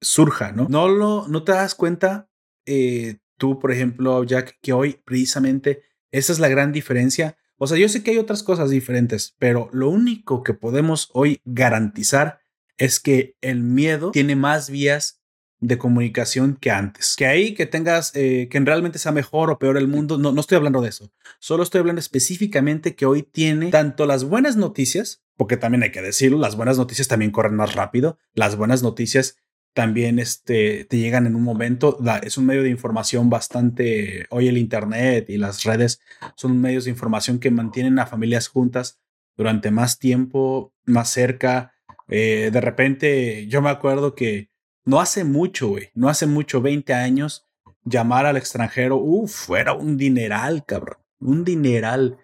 surja, 0.00 0.52
¿no? 0.52 0.66
No, 0.68 0.88
lo, 0.88 1.28
no 1.28 1.44
te 1.44 1.52
das 1.52 1.74
cuenta 1.74 2.28
eh, 2.66 3.18
tú, 3.42 3.58
por 3.58 3.72
ejemplo, 3.72 4.22
Jack, 4.22 4.60
que 4.62 4.72
hoy 4.72 5.00
precisamente 5.04 5.82
esa 6.12 6.32
es 6.32 6.38
la 6.38 6.46
gran 6.46 6.70
diferencia. 6.70 7.36
O 7.56 7.66
sea, 7.66 7.76
yo 7.76 7.88
sé 7.88 8.04
que 8.04 8.12
hay 8.12 8.18
otras 8.18 8.44
cosas 8.44 8.70
diferentes, 8.70 9.34
pero 9.40 9.68
lo 9.72 9.88
único 9.88 10.44
que 10.44 10.54
podemos 10.54 11.10
hoy 11.12 11.40
garantizar 11.44 12.38
es 12.76 13.00
que 13.00 13.34
el 13.40 13.64
miedo 13.64 14.12
tiene 14.12 14.36
más 14.36 14.70
vías 14.70 15.24
de 15.58 15.76
comunicación 15.76 16.56
que 16.60 16.70
antes. 16.70 17.16
Que 17.16 17.26
ahí 17.26 17.54
que 17.54 17.66
tengas, 17.66 18.14
eh, 18.14 18.46
que 18.48 18.60
realmente 18.60 19.00
sea 19.00 19.10
mejor 19.10 19.50
o 19.50 19.58
peor 19.58 19.76
el 19.76 19.88
mundo, 19.88 20.18
no, 20.18 20.30
no 20.30 20.40
estoy 20.40 20.54
hablando 20.54 20.80
de 20.80 20.90
eso. 20.90 21.12
Solo 21.40 21.64
estoy 21.64 21.80
hablando 21.80 21.98
específicamente 21.98 22.94
que 22.94 23.06
hoy 23.06 23.24
tiene 23.24 23.72
tanto 23.72 24.06
las 24.06 24.22
buenas 24.22 24.54
noticias, 24.54 25.24
porque 25.36 25.56
también 25.56 25.82
hay 25.82 25.90
que 25.90 26.00
decirlo, 26.00 26.38
las 26.38 26.54
buenas 26.54 26.78
noticias 26.78 27.08
también 27.08 27.32
corren 27.32 27.56
más 27.56 27.74
rápido, 27.74 28.18
las 28.34 28.54
buenas 28.54 28.84
noticias 28.84 29.36
también 29.72 30.18
este, 30.18 30.84
te 30.84 30.98
llegan 30.98 31.26
en 31.26 31.34
un 31.34 31.42
momento. 31.42 31.98
es 32.22 32.36
un 32.36 32.46
medio 32.46 32.62
de 32.62 32.70
información 32.70 33.30
bastante. 33.30 34.26
Hoy 34.30 34.48
el 34.48 34.58
Internet 34.58 35.30
y 35.30 35.38
las 35.38 35.64
redes 35.64 36.00
son 36.36 36.60
medios 36.60 36.84
de 36.84 36.90
información 36.90 37.38
que 37.38 37.50
mantienen 37.50 37.98
a 37.98 38.06
familias 38.06 38.48
juntas 38.48 39.00
durante 39.36 39.70
más 39.70 39.98
tiempo, 39.98 40.72
más 40.84 41.10
cerca. 41.10 41.72
Eh, 42.08 42.50
de 42.52 42.60
repente, 42.60 43.46
yo 43.46 43.62
me 43.62 43.70
acuerdo 43.70 44.14
que 44.14 44.50
no 44.84 45.00
hace 45.00 45.24
mucho, 45.24 45.68
güey, 45.68 45.90
no 45.94 46.08
hace 46.08 46.26
mucho, 46.26 46.60
20 46.60 46.92
años, 46.92 47.46
llamar 47.84 48.26
al 48.26 48.36
extranjero, 48.36 48.96
uff, 48.96 49.50
era 49.50 49.72
un 49.72 49.96
dineral, 49.96 50.64
cabrón, 50.66 50.98
un 51.20 51.44
dineral. 51.44 52.18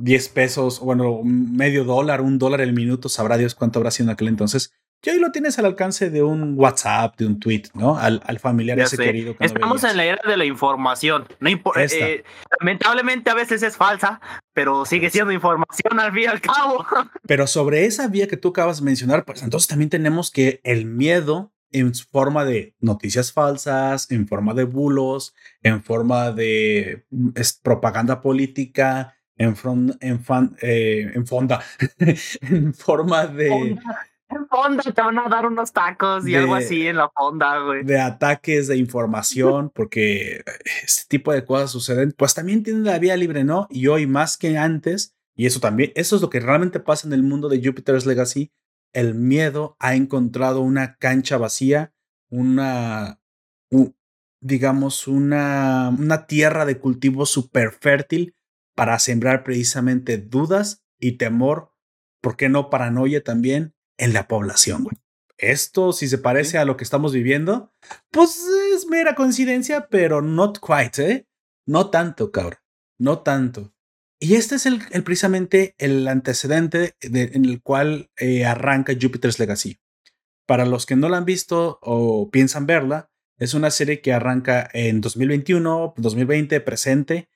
10 0.00 0.28
pesos, 0.28 0.78
bueno, 0.78 1.22
medio 1.24 1.82
dólar, 1.82 2.20
un 2.20 2.38
dólar 2.38 2.60
el 2.60 2.72
minuto, 2.72 3.08
sabrá 3.08 3.36
Dios 3.36 3.56
cuánto 3.56 3.80
habrá 3.80 3.90
sido 3.90 4.08
en 4.08 4.12
aquel 4.12 4.28
entonces 4.28 4.72
y 5.02 5.10
hoy 5.10 5.20
lo 5.20 5.30
tienes 5.30 5.58
al 5.58 5.64
alcance 5.64 6.10
de 6.10 6.22
un 6.22 6.58
WhatsApp, 6.58 7.16
de 7.16 7.26
un 7.26 7.38
tweet, 7.38 7.62
¿no? 7.72 7.96
Al, 7.96 8.20
al 8.26 8.38
familiar 8.40 8.78
ese 8.80 8.96
querido. 8.96 9.36
Que 9.36 9.46
Estamos 9.46 9.82
en 9.84 9.96
la 9.96 10.04
era 10.04 10.20
de 10.28 10.36
la 10.36 10.44
información. 10.44 11.26
No 11.40 11.48
eh, 11.48 12.24
lamentablemente 12.60 13.30
a 13.30 13.34
veces 13.34 13.62
es 13.62 13.76
falsa, 13.76 14.20
pero 14.52 14.84
sigue 14.84 15.08
siendo 15.08 15.32
información 15.32 15.98
al 15.98 16.12
fin 16.12 16.24
y 16.24 16.26
al 16.26 16.40
cabo. 16.40 16.84
Pero 17.26 17.46
sobre 17.46 17.86
esa 17.86 18.08
vía 18.08 18.26
que 18.26 18.36
tú 18.36 18.48
acabas 18.48 18.80
de 18.80 18.84
mencionar, 18.84 19.24
pues 19.24 19.42
entonces 19.42 19.68
también 19.68 19.88
tenemos 19.88 20.30
que 20.30 20.60
el 20.64 20.84
miedo 20.84 21.52
en 21.70 21.94
forma 21.94 22.44
de 22.44 22.74
noticias 22.80 23.32
falsas, 23.32 24.10
en 24.10 24.26
forma 24.26 24.54
de 24.54 24.64
bulos, 24.64 25.34
en 25.62 25.82
forma 25.82 26.32
de 26.32 27.04
mm, 27.10 27.30
propaganda 27.62 28.20
política, 28.20 29.14
en, 29.36 29.54
en, 30.00 30.24
fan, 30.24 30.56
eh, 30.60 31.12
en 31.14 31.26
fonda, 31.26 31.62
en 32.40 32.74
forma 32.74 33.26
de... 33.26 33.78
En 34.30 34.46
fonda 34.46 34.82
te 34.82 35.00
van 35.00 35.18
a 35.18 35.28
dar 35.28 35.46
unos 35.46 35.72
tacos 35.72 36.26
y 36.26 36.34
algo 36.34 36.54
así 36.54 36.86
en 36.86 36.98
la 36.98 37.08
fonda, 37.08 37.60
güey. 37.60 37.82
De 37.82 37.98
ataques 37.98 38.66
de 38.68 38.76
información, 38.76 39.70
porque 39.74 40.42
este 40.84 41.04
tipo 41.08 41.32
de 41.32 41.44
cosas 41.44 41.70
suceden, 41.70 42.12
pues 42.16 42.34
también 42.34 42.62
tienen 42.62 42.84
la 42.84 42.98
vía 42.98 43.16
libre, 43.16 43.44
¿no? 43.44 43.66
Y 43.70 43.86
hoy 43.86 44.06
más 44.06 44.36
que 44.36 44.58
antes, 44.58 45.16
y 45.34 45.46
eso 45.46 45.60
también, 45.60 45.92
eso 45.94 46.16
es 46.16 46.22
lo 46.22 46.28
que 46.28 46.40
realmente 46.40 46.78
pasa 46.78 47.06
en 47.06 47.14
el 47.14 47.22
mundo 47.22 47.48
de 47.48 47.62
Jupiter's 47.64 48.04
Legacy, 48.04 48.52
el 48.92 49.14
miedo 49.14 49.76
ha 49.80 49.94
encontrado 49.94 50.60
una 50.60 50.96
cancha 50.96 51.38
vacía, 51.38 51.94
una, 52.30 53.20
digamos, 54.40 55.08
una, 55.08 55.94
una 55.98 56.26
tierra 56.26 56.66
de 56.66 56.78
cultivo 56.78 57.24
súper 57.24 57.72
fértil 57.72 58.34
para 58.74 58.98
sembrar 58.98 59.42
precisamente 59.42 60.18
dudas 60.18 60.84
y 61.00 61.12
temor, 61.12 61.72
¿por 62.20 62.36
qué 62.36 62.48
no 62.48 62.70
paranoia 62.70 63.22
también? 63.22 63.74
En 63.98 64.12
la 64.12 64.28
población, 64.28 64.86
Esto, 65.36 65.92
si 65.92 66.08
se 66.08 66.18
parece 66.18 66.58
a 66.58 66.64
lo 66.64 66.76
que 66.76 66.84
estamos 66.84 67.12
viviendo, 67.12 67.72
pues 68.10 68.42
es 68.74 68.86
mera 68.86 69.14
coincidencia, 69.14 69.88
pero 69.88 70.22
not 70.22 70.58
quite, 70.58 71.10
¿eh? 71.12 71.28
No 71.66 71.90
tanto, 71.90 72.32
cabrón. 72.32 72.60
No 72.98 73.20
tanto. 73.20 73.74
Y 74.20 74.34
este 74.34 74.56
es 74.56 74.66
el, 74.66 74.80
precisamente 75.04 75.76
el 75.78 76.08
antecedente 76.08 76.96
en 77.00 77.44
el 77.44 77.62
cual 77.62 78.10
eh, 78.16 78.44
arranca 78.44 78.94
Jupiter's 79.00 79.38
Legacy. 79.38 79.78
Para 80.46 80.64
los 80.64 80.86
que 80.86 80.96
no 80.96 81.08
la 81.08 81.18
han 81.18 81.24
visto 81.24 81.78
o 81.82 82.30
piensan 82.30 82.66
verla, 82.66 83.10
es 83.36 83.54
una 83.54 83.70
serie 83.70 84.00
que 84.00 84.12
arranca 84.12 84.68
en 84.72 85.00
2021, 85.00 85.94
2020, 85.96 86.60
presente, 86.60 87.28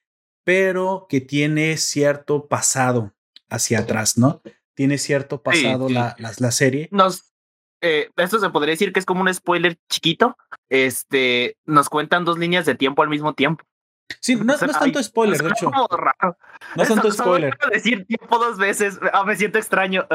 pero 0.44 1.06
que 1.08 1.20
tiene 1.20 1.76
cierto 1.76 2.48
pasado 2.48 3.14
hacia 3.48 3.80
atrás, 3.80 4.18
¿no? 4.18 4.42
Tiene 4.74 4.98
cierto 4.98 5.42
pasado 5.42 5.88
La, 5.88 6.16
la, 6.18 6.50
serie. 6.50 6.88
Nos, 6.90 7.32
eh, 7.80 8.10
esto 8.16 8.38
se 8.38 8.50
podría 8.50 8.72
decir 8.72 8.92
que 8.92 9.00
es 9.00 9.06
como 9.06 9.20
un 9.20 9.32
spoiler 9.32 9.76
chiquito. 9.88 10.36
Este, 10.68 11.56
nos 11.64 11.88
cuentan 11.88 12.24
dos 12.24 12.38
líneas 12.38 12.64
de 12.64 12.74
tiempo 12.74 13.02
al 13.02 13.08
mismo 13.08 13.34
tiempo. 13.34 13.64
Sí, 14.20 14.36
no, 14.36 14.54
es 14.54 14.60
tanto 14.60 15.02
spoiler, 15.02 15.40
de 15.40 15.48
hecho. 15.48 15.70
No 16.76 16.82
es 16.82 16.88
tanto 16.88 17.10
spoiler. 17.10 17.56
decir 17.72 18.04
tiempo 18.06 18.38
dos 18.38 18.58
veces, 18.58 18.98
ah, 19.12 19.24
me 19.24 19.36
siento 19.36 19.58
extraño. 19.58 20.06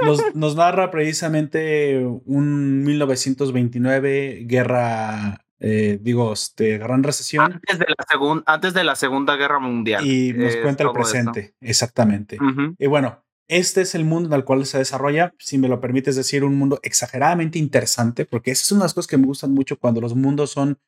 Nos, 0.00 0.20
nos, 0.34 0.56
narra 0.56 0.90
precisamente 0.90 2.04
un 2.24 2.82
1929, 2.82 4.44
guerra, 4.46 5.44
eh, 5.60 5.98
digo, 6.00 6.32
este, 6.32 6.78
gran 6.78 7.02
recesión. 7.02 7.52
Antes 7.52 7.78
de, 7.78 7.86
la 7.86 8.42
antes 8.46 8.74
de 8.74 8.84
la 8.84 8.96
Segunda 8.96 9.36
Guerra 9.36 9.58
Mundial. 9.58 10.06
Y 10.06 10.32
nos 10.32 10.56
cuenta 10.56 10.84
el 10.84 10.92
presente, 10.92 11.54
exactamente. 11.60 12.38
Y 12.78 12.86
bueno, 12.86 13.22
este 13.48 13.82
es 13.82 13.94
el 13.94 14.04
mundo 14.04 14.28
en 14.28 14.34
el 14.34 14.44
cual 14.44 14.64
se 14.66 14.78
desarrolla, 14.78 15.34
si 15.38 15.58
me 15.58 15.68
lo 15.68 15.80
permites 15.80 16.16
decir, 16.16 16.44
un 16.44 16.56
mundo 16.56 16.80
exageradamente 16.82 17.58
interesante, 17.58 18.24
porque 18.24 18.50
esas 18.50 18.66
son 18.66 18.78
las 18.78 18.94
cosas 18.94 19.08
que 19.08 19.18
me 19.18 19.26
gustan 19.26 19.52
mucho 19.52 19.78
cuando 19.78 20.00
los 20.00 20.14
mundos 20.14 20.50
son 20.50 20.78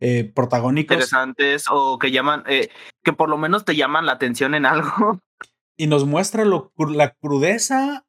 eh, 0.00 0.30
protagónicos. 0.34 0.94
Interesantes 0.94 1.64
o 1.70 1.98
que 1.98 2.10
llaman, 2.10 2.44
eh, 2.46 2.70
que 3.02 3.12
por 3.12 3.28
lo 3.28 3.36
menos 3.36 3.64
te 3.64 3.76
llaman 3.76 4.06
la 4.06 4.12
atención 4.12 4.54
en 4.54 4.66
algo. 4.66 5.20
Y 5.76 5.86
nos 5.86 6.06
muestra 6.06 6.44
lo, 6.44 6.72
la 6.76 7.14
crudeza. 7.14 8.04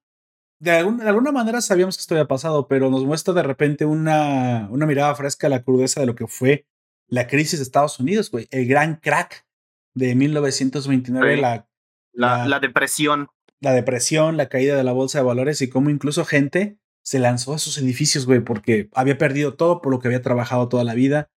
De, 0.59 0.71
alguna 0.71 1.31
manera 1.31 1.61
sabíamos 1.61 1.97
que 1.97 2.01
esto 2.01 2.15
había 2.15 2.27
pasado, 2.27 2.67
pero 2.67 2.89
nos 2.89 3.05
muestra 3.05 3.33
de 3.33 3.43
repente 3.43 3.85
una, 3.85 4.67
una 4.71 4.85
mirada 4.85 5.13
fresca 5.15 5.47
a 5.47 5.49
la 5.51 5.63
crudeza 5.63 5.99
de 5.99 6.07
lo 6.07 6.15
que 6.15 6.27
fue 6.27 6.65
la 7.07 7.27
crisis 7.27 7.59
de 7.59 7.63
Estados 7.63 7.99
Unidos, 7.99 8.29
güey. 8.31 8.47
El 8.51 8.67
gran 8.67 8.95
crack 8.95 9.45
de 9.93 10.15
1929, 10.15 11.37
la, 11.37 11.67
la, 12.11 12.47
la, 12.47 12.59
depresión 12.59 13.29
la 13.61 13.73
depresión, 13.73 14.37
la 14.37 14.49
caída 14.49 14.75
de 14.75 14.83
la 14.83 14.91
bolsa 14.91 15.19
de 15.19 15.25
valores 15.25 15.61
y 15.61 15.69
cómo 15.69 15.89
incluso 15.89 16.25
gente 16.25 16.79
se 17.01 17.19
lanzó 17.19 17.53
a 17.53 17.55
esos 17.57 17.77
edificios, 17.77 18.25
güey, 18.25 18.39
porque 18.39 18.89
había 18.93 19.17
perdido 19.17 19.55
todo 19.55 19.81
por 19.81 19.91
lo 19.91 19.99
que 19.99 20.07
había 20.07 20.21
trabajado 20.21 20.69
toda 20.69 20.83
la 20.83 20.93
vida. 20.93 21.29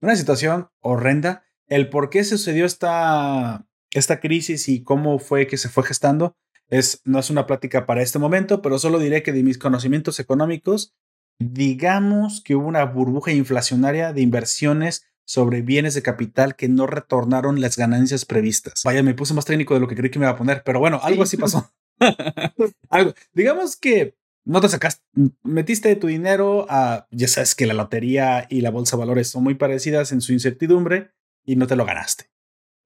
Una 0.00 0.16
situación 0.16 0.68
horrenda. 0.80 1.44
El 1.66 1.90
por 1.90 2.10
qué 2.10 2.22
sucedió 2.22 2.64
esta, 2.64 3.66
esta 3.90 4.20
crisis 4.20 4.68
y 4.68 4.82
cómo 4.82 5.18
fue 5.18 5.46
que 5.46 5.56
se 5.56 5.68
fue 5.68 5.84
gestando 5.84 6.36
es, 6.68 7.00
no 7.04 7.18
es 7.18 7.30
una 7.30 7.46
plática 7.46 7.86
para 7.86 8.02
este 8.02 8.18
momento, 8.18 8.62
pero 8.62 8.78
solo 8.78 8.98
diré 8.98 9.22
que 9.22 9.32
de 9.32 9.42
mis 9.42 9.58
conocimientos 9.58 10.20
económicos, 10.20 10.94
digamos 11.38 12.40
que 12.40 12.54
hubo 12.54 12.66
una 12.68 12.84
burbuja 12.84 13.32
inflacionaria 13.32 14.12
de 14.12 14.22
inversiones 14.22 15.06
sobre 15.26 15.60
bienes 15.60 15.94
de 15.94 16.02
capital 16.02 16.56
que 16.56 16.68
no 16.68 16.86
retornaron 16.86 17.60
las 17.60 17.76
ganancias 17.76 18.24
previstas. 18.24 18.82
Vaya, 18.84 19.02
me 19.02 19.14
puse 19.14 19.34
más 19.34 19.44
técnico 19.44 19.74
de 19.74 19.80
lo 19.80 19.88
que 19.88 19.96
creí 19.96 20.10
que 20.10 20.18
me 20.18 20.24
iba 20.24 20.32
a 20.32 20.36
poner, 20.38 20.62
pero 20.64 20.78
bueno, 20.78 21.00
algo 21.02 21.24
así 21.24 21.36
pasó. 21.36 21.70
algo. 22.88 23.12
Digamos 23.34 23.76
que 23.76 24.16
no 24.44 24.60
te 24.60 24.68
sacaste, 24.68 25.02
metiste 25.42 25.94
tu 25.96 26.06
dinero 26.06 26.66
a, 26.68 27.08
ya 27.10 27.26
sabes 27.26 27.56
que 27.56 27.66
la 27.66 27.74
lotería 27.74 28.46
y 28.48 28.60
la 28.60 28.70
bolsa 28.70 28.96
de 28.96 29.00
valores 29.00 29.28
son 29.28 29.42
muy 29.42 29.56
parecidas 29.56 30.12
en 30.12 30.20
su 30.20 30.32
incertidumbre 30.32 31.10
y 31.44 31.56
no 31.56 31.66
te 31.66 31.74
lo 31.74 31.84
ganaste. 31.84 32.30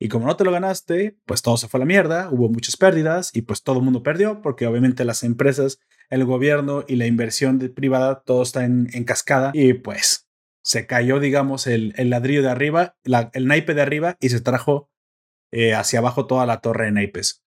Y 0.02 0.08
como 0.08 0.26
no 0.26 0.34
te 0.36 0.44
lo 0.44 0.52
ganaste, 0.52 1.18
pues 1.26 1.42
todo 1.42 1.58
se 1.58 1.68
fue 1.68 1.76
a 1.76 1.82
la 1.82 1.86
mierda, 1.86 2.30
hubo 2.30 2.48
muchas 2.48 2.78
pérdidas 2.78 3.30
y 3.34 3.42
pues 3.42 3.62
todo 3.62 3.76
el 3.76 3.84
mundo 3.84 4.02
perdió 4.02 4.40
porque 4.40 4.66
obviamente 4.66 5.04
las 5.04 5.22
empresas, 5.22 5.78
el 6.08 6.24
gobierno 6.24 6.84
y 6.88 6.96
la 6.96 7.06
inversión 7.06 7.58
privada, 7.74 8.22
todo 8.22 8.42
está 8.42 8.64
en, 8.64 8.88
en 8.94 9.04
cascada 9.04 9.50
y 9.52 9.74
pues 9.74 10.29
se 10.62 10.86
cayó, 10.86 11.20
digamos, 11.20 11.66
el, 11.66 11.94
ladrillo 11.96 12.42
de 12.42 12.50
arriba, 12.50 12.96
el 13.32 13.46
naipe 13.46 13.74
de 13.74 13.82
arriba 13.82 14.16
y 14.20 14.28
se 14.28 14.40
trajo 14.40 14.90
eh, 15.52 15.74
hacia 15.74 15.98
abajo 15.98 16.26
toda 16.26 16.46
la 16.46 16.60
torre 16.60 16.86
de 16.86 16.92
naipes. 16.92 17.42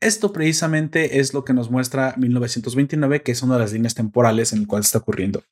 Esto 0.00 0.32
precisamente 0.32 1.18
es 1.18 1.34
lo 1.34 1.44
que 1.44 1.54
nos 1.54 1.70
muestra 1.70 2.14
1929, 2.16 3.22
que 3.22 3.32
es 3.32 3.42
una 3.42 3.54
de 3.54 3.60
las 3.60 3.72
líneas 3.72 3.94
temporales 3.94 4.52
en 4.52 4.60
el 4.60 4.66
cual 4.68 4.82
está 4.82 4.98
ocurriendo. 4.98 5.42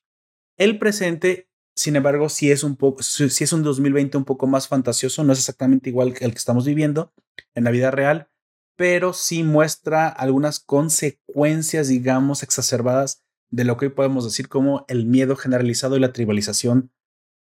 El 0.57 0.79
presente, 0.79 1.49
sin 1.75 1.97
embargo, 1.97 2.29
sí 2.29 2.49
es 2.49 2.63
un 2.63 2.77
poco, 2.77 3.03
si 3.03 3.43
es 3.43 3.51
un 3.51 3.63
2020 3.63 4.17
un 4.17 4.25
poco 4.25 4.47
más 4.47 4.67
fantasioso, 4.69 5.23
no 5.23 5.33
es 5.33 5.39
exactamente 5.39 5.89
igual 5.89 6.13
que 6.13 6.23
el 6.23 6.31
que 6.31 6.37
estamos 6.37 6.65
viviendo 6.65 7.13
en 7.55 7.65
la 7.65 7.71
vida 7.71 7.91
real, 7.91 8.29
pero 8.77 9.11
sí 9.11 9.43
muestra 9.43 10.07
algunas 10.07 10.61
consecuencias, 10.61 11.89
digamos, 11.89 12.41
exacerbadas 12.41 13.23
de 13.49 13.65
lo 13.65 13.75
que 13.75 13.87
hoy 13.87 13.91
podemos 13.91 14.23
decir 14.23 14.47
como 14.47 14.85
el 14.87 15.05
miedo 15.05 15.35
generalizado 15.35 15.97
y 15.97 15.99
la 15.99 16.13
tribalización 16.13 16.91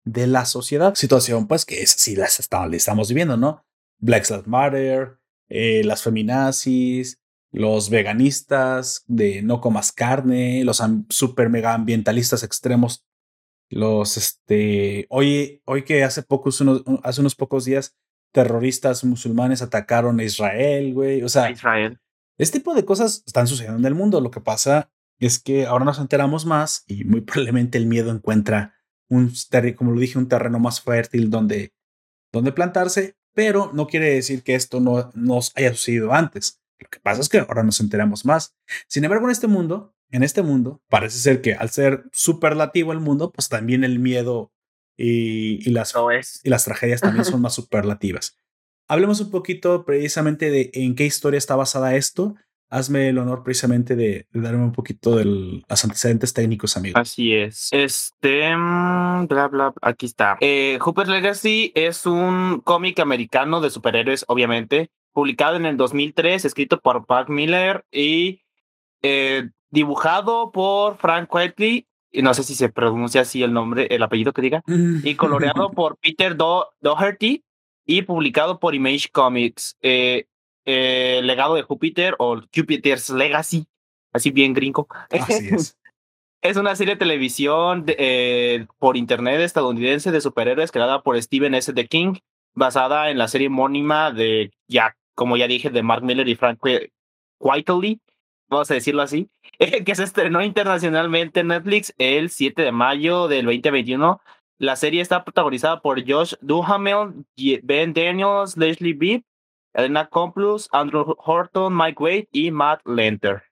de 0.04 0.28
la 0.28 0.46
sociedad. 0.46 0.96
Situación, 0.96 1.48
pues, 1.48 1.66
que 1.66 1.82
es 1.82 1.96
así 1.96 2.16
la 2.16 2.26
estamos 2.26 3.10
viviendo, 3.10 3.38
¿no? 3.38 3.66
Black 4.00 4.30
Lives 4.30 4.48
Matter, 4.48 5.18
eh, 5.50 5.84
las 5.84 6.04
feminazis, 6.04 7.22
los 7.52 7.90
veganistas 7.90 9.04
de 9.08 9.42
no 9.42 9.62
comas 9.62 9.92
carne, 9.92 10.64
los 10.64 10.82
super 11.10 11.50
mega 11.50 11.74
ambientalistas 11.74 12.44
extremos, 12.44 13.06
los, 13.70 14.18
este, 14.18 15.06
hoy, 15.10 15.62
hoy 15.66 15.84
que 15.84 16.04
hace 16.04 16.24
pocos, 16.24 16.60
unos, 16.62 16.84
hace 17.04 17.22
unos 17.22 17.36
pocos 17.36 17.66
días, 17.66 17.96
terroristas 18.34 19.04
musulmanes 19.04 19.62
atacaron 19.62 20.20
a 20.20 20.24
Israel, 20.24 20.94
güey, 20.94 21.24
o 21.24 21.30
sea, 21.30 21.52
Israel. 21.52 22.00
Este 22.38 22.60
tipo 22.60 22.74
de 22.74 22.84
cosas 22.84 23.24
están 23.26 23.48
sucediendo 23.48 23.80
en 23.80 23.86
el 23.86 23.96
mundo. 23.96 24.20
Lo 24.20 24.32
que 24.32 24.42
pasa 24.42 24.92
es 25.20 25.40
que 25.40 25.66
ahora 25.66 25.86
nos 25.86 26.00
enteramos 26.00 26.46
más 26.46 26.84
y 26.88 27.04
muy 27.04 27.22
probablemente 27.22 27.78
el 27.78 27.86
miedo 27.86 28.12
encuentra 28.12 28.76
un, 29.16 29.34
como 29.76 29.92
lo 29.92 30.00
dije, 30.00 30.18
un 30.18 30.28
terreno 30.28 30.60
más 30.60 30.82
fértil 30.82 31.30
donde, 31.30 31.74
donde 32.32 32.52
plantarse, 32.52 33.16
pero 33.34 33.72
no 33.74 33.88
quiere 33.88 34.14
decir 34.14 34.44
que 34.44 34.56
esto 34.56 34.80
no 34.80 35.12
nos 35.14 35.52
haya 35.56 35.72
sucedido 35.72 36.14
antes. 36.14 36.62
Lo 36.80 36.90
que 36.90 37.00
pasa 37.00 37.22
es 37.22 37.30
que 37.30 37.40
ahora 37.40 37.64
nos 37.64 37.80
enteramos 37.80 38.26
más. 38.26 38.56
Sin 38.88 39.04
embargo, 39.04 39.26
en 39.26 39.32
este 39.32 39.48
mundo, 39.48 39.96
en 40.12 40.24
este 40.24 40.42
mundo, 40.42 40.82
parece 40.90 41.18
ser 41.18 41.42
que 41.42 41.54
al 41.54 41.70
ser 41.70 42.04
superlativo 42.12 42.92
el 42.92 43.00
mundo, 43.00 43.32
pues 43.32 43.50
también 43.50 43.84
el 43.84 44.00
miedo 44.00 44.52
y, 44.98 45.68
y 45.68 45.72
las, 45.72 45.94
y 46.44 46.50
las 46.50 46.66
tragedias 46.66 47.02
también 47.02 47.26
son 47.26 47.42
más 47.42 47.54
superlativas. 47.54 48.38
Hablemos 48.88 49.22
un 49.22 49.32
poquito 49.32 49.86
precisamente 49.86 50.52
de 50.52 50.70
en 50.74 50.96
qué 50.96 51.06
historia 51.06 51.38
está 51.38 51.56
basada 51.56 51.96
esto 51.96 52.36
hazme 52.74 53.10
el 53.10 53.20
honor 53.20 53.44
precisamente 53.44 53.96
de, 53.96 54.26
darme 54.34 54.64
un 54.64 54.72
poquito 54.72 55.16
de 55.16 55.26
los 55.26 55.84
antecedentes 55.84 56.34
técnicos, 56.34 56.76
amigo. 56.76 56.98
Así 56.98 57.34
es. 57.34 57.70
Este, 57.72 58.56
mm, 58.56 59.28
bla, 59.28 59.48
bla, 59.48 59.74
aquí 59.82 60.08
está. 60.08 60.38
Eh, 60.42 60.80
Hooper 60.82 61.08
Legacy 61.08 61.72
es 61.76 62.08
un 62.08 62.62
cómic 62.64 63.00
americano 63.00 63.62
de 63.62 63.70
superhéroes, 63.70 64.26
obviamente, 64.28 64.90
publicado 65.14 65.56
en 65.56 65.68
el 65.68 65.78
2003, 65.78 66.46
escrito 66.46 66.80
por 66.80 67.06
Park 67.06 67.30
Miller 67.30 67.86
y 67.92 68.42
eh, 69.04 69.50
dibujado 69.70 70.52
por 70.52 70.98
Frank 70.98 71.34
Whiteley. 71.34 71.88
Y 72.12 72.22
no 72.24 72.34
sé 72.34 72.44
si 72.44 72.56
se 72.56 72.70
pronuncia 72.70 73.22
así 73.22 73.44
el 73.44 73.54
nombre, 73.54 73.88
el 73.90 74.02
apellido 74.02 74.34
que 74.34 74.42
diga. 74.42 74.64
y 74.68 75.16
coloreado 75.16 75.72
por 75.76 75.98
Peter 75.98 76.36
Doherty 76.36 77.44
y 77.86 78.02
publicado 78.04 78.60
por 78.60 78.74
Image 78.74 79.10
Comics. 79.12 79.78
Eh, 79.82 80.26
eh, 80.66 81.22
legado 81.24 81.56
de 81.56 81.64
Júpiter 81.64 82.16
o 82.20 82.42
Jupiter's 82.56 83.10
Legacy, 83.10 83.66
así 84.12 84.32
bien 84.32 84.54
gringo. 84.54 84.88
Así 85.10 85.50
es. 85.50 85.78
Es 86.44 86.58
una 86.58 86.76
serie 86.76 86.96
de 86.96 87.00
televisión 87.00 87.86
eh, 87.88 88.68
por 88.78 88.98
internet 88.98 89.40
estadounidense 89.40 90.12
de 90.12 90.20
superhéroes 90.20 90.74
creada 90.74 91.02
por 91.02 91.20
Steven 91.22 91.56
S. 91.56 91.72
The 91.72 91.88
King, 91.88 92.16
basada 92.54 93.10
en 93.10 93.18
la 93.18 93.30
serie 93.30 93.48
homónima 93.48 94.12
de, 94.12 94.52
ya, 94.68 94.98
como 95.16 95.38
ya 95.38 95.48
dije, 95.48 95.70
de 95.70 95.84
Mark 95.84 96.04
Miller 96.04 96.28
y 96.28 96.36
Frank 96.36 96.60
Whiteley, 97.40 98.02
vamos 98.50 98.70
a 98.70 98.74
decirlo 98.74 99.02
así, 99.04 99.30
que 99.86 99.96
se 99.96 100.04
estrenó 100.04 100.44
internacionalmente 100.44 101.40
en 101.40 101.48
Netflix 101.48 101.94
el 101.98 102.30
7 102.30 102.62
de 102.62 102.72
mayo 102.74 103.30
del 103.30 103.46
2021. 103.46 104.20
La 104.60 104.76
serie 104.76 105.02
está 105.02 105.24
protagonizada 105.24 105.82
por 105.82 106.06
Josh 106.06 106.36
Duhamel, 106.42 107.26
Ben 107.64 107.94
Daniels, 107.94 108.58
Leslie 108.58 108.94
Bibb, 108.94 109.24
Elena 109.74 110.10
Complus, 110.10 110.70
Andrew 110.72 111.16
Horton, 111.18 111.76
Mike 111.76 112.02
Wade 112.02 112.30
y 112.32 112.52
Matt 112.52 112.82
Lenter. 112.86 113.44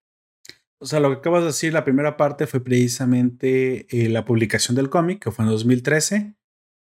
O 0.79 0.85
sea, 0.85 0.99
lo 0.99 1.09
que 1.09 1.17
acabas 1.17 1.41
de 1.41 1.47
decir, 1.47 1.73
la 1.73 1.83
primera 1.83 2.17
parte 2.17 2.47
fue 2.47 2.63
precisamente 2.63 3.85
eh, 3.89 4.09
la 4.09 4.25
publicación 4.25 4.75
del 4.75 4.89
cómic, 4.89 5.23
que 5.23 5.31
fue 5.31 5.45
en 5.45 5.51
2013. 5.51 6.35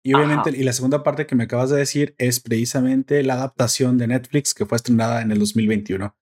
Y 0.04 0.14
obviamente, 0.14 0.50
y 0.50 0.62
la 0.62 0.72
segunda 0.72 1.02
parte 1.02 1.26
que 1.26 1.34
me 1.34 1.44
acabas 1.44 1.70
de 1.70 1.78
decir 1.78 2.14
es 2.18 2.40
precisamente 2.40 3.22
la 3.22 3.34
adaptación 3.34 3.98
de 3.98 4.06
Netflix 4.06 4.54
que 4.54 4.66
fue 4.66 4.76
estrenada 4.76 5.22
en 5.22 5.32
el 5.32 5.38
2021. 5.38 6.14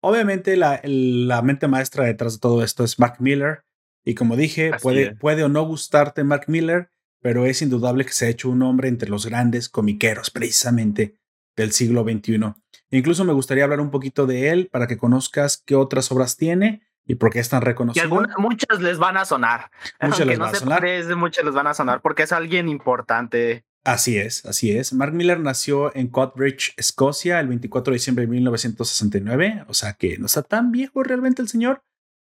Obviamente, 0.00 0.56
la, 0.56 0.80
la 0.84 1.42
mente 1.42 1.66
maestra 1.66 2.04
detrás 2.04 2.34
de 2.34 2.40
todo 2.40 2.62
esto 2.62 2.84
es 2.84 2.98
Mark 2.98 3.16
Miller. 3.18 3.64
Y 4.04 4.14
como 4.14 4.36
dije, 4.36 4.70
puede, 4.80 5.14
puede 5.16 5.42
o 5.44 5.48
no 5.48 5.64
gustarte 5.64 6.24
Mark 6.24 6.44
Miller, 6.46 6.90
pero 7.20 7.46
es 7.46 7.62
indudable 7.62 8.04
que 8.04 8.12
se 8.12 8.26
ha 8.26 8.30
hecho 8.30 8.48
un 8.48 8.62
hombre 8.62 8.88
entre 8.88 9.10
los 9.10 9.26
grandes 9.26 9.68
comiqueros, 9.68 10.30
precisamente 10.30 11.16
del 11.62 11.72
siglo 11.72 12.04
XXI. 12.04 12.54
Incluso 12.90 13.24
me 13.24 13.32
gustaría 13.32 13.64
hablar 13.64 13.80
un 13.80 13.90
poquito 13.90 14.26
de 14.26 14.50
él 14.50 14.68
para 14.72 14.86
que 14.86 14.96
conozcas 14.96 15.62
qué 15.64 15.74
otras 15.74 16.10
obras 16.10 16.36
tiene 16.36 16.82
y 17.06 17.16
por 17.16 17.30
qué 17.30 17.40
es 17.40 17.48
tan 17.48 17.62
reconocido. 17.62 18.06
Y 18.06 18.40
muchas 18.40 18.80
les 18.80 18.98
van 18.98 19.16
a 19.16 19.24
sonar. 19.24 19.70
Muchas 20.00 20.26
les 20.26 20.38
van 20.38 20.54
a 20.54 20.58
sonar. 20.58 20.84
muchas 21.16 21.44
les 21.44 21.54
van 21.54 21.66
a 21.66 21.74
sonar 21.74 22.00
porque 22.00 22.22
es 22.22 22.32
alguien 22.32 22.68
importante. 22.68 23.64
Así 23.84 24.18
es, 24.18 24.44
así 24.44 24.76
es. 24.76 24.92
Mark 24.92 25.12
Miller 25.12 25.40
nació 25.40 25.94
en 25.96 26.08
Cottbridge, 26.08 26.74
Escocia, 26.76 27.40
el 27.40 27.48
24 27.48 27.92
de 27.92 27.94
diciembre 27.94 28.26
de 28.26 28.32
1969, 28.32 29.64
o 29.66 29.74
sea 29.74 29.94
que 29.94 30.18
no 30.18 30.26
está 30.26 30.42
tan 30.42 30.72
viejo 30.72 31.02
realmente 31.02 31.40
el 31.42 31.48
señor. 31.48 31.82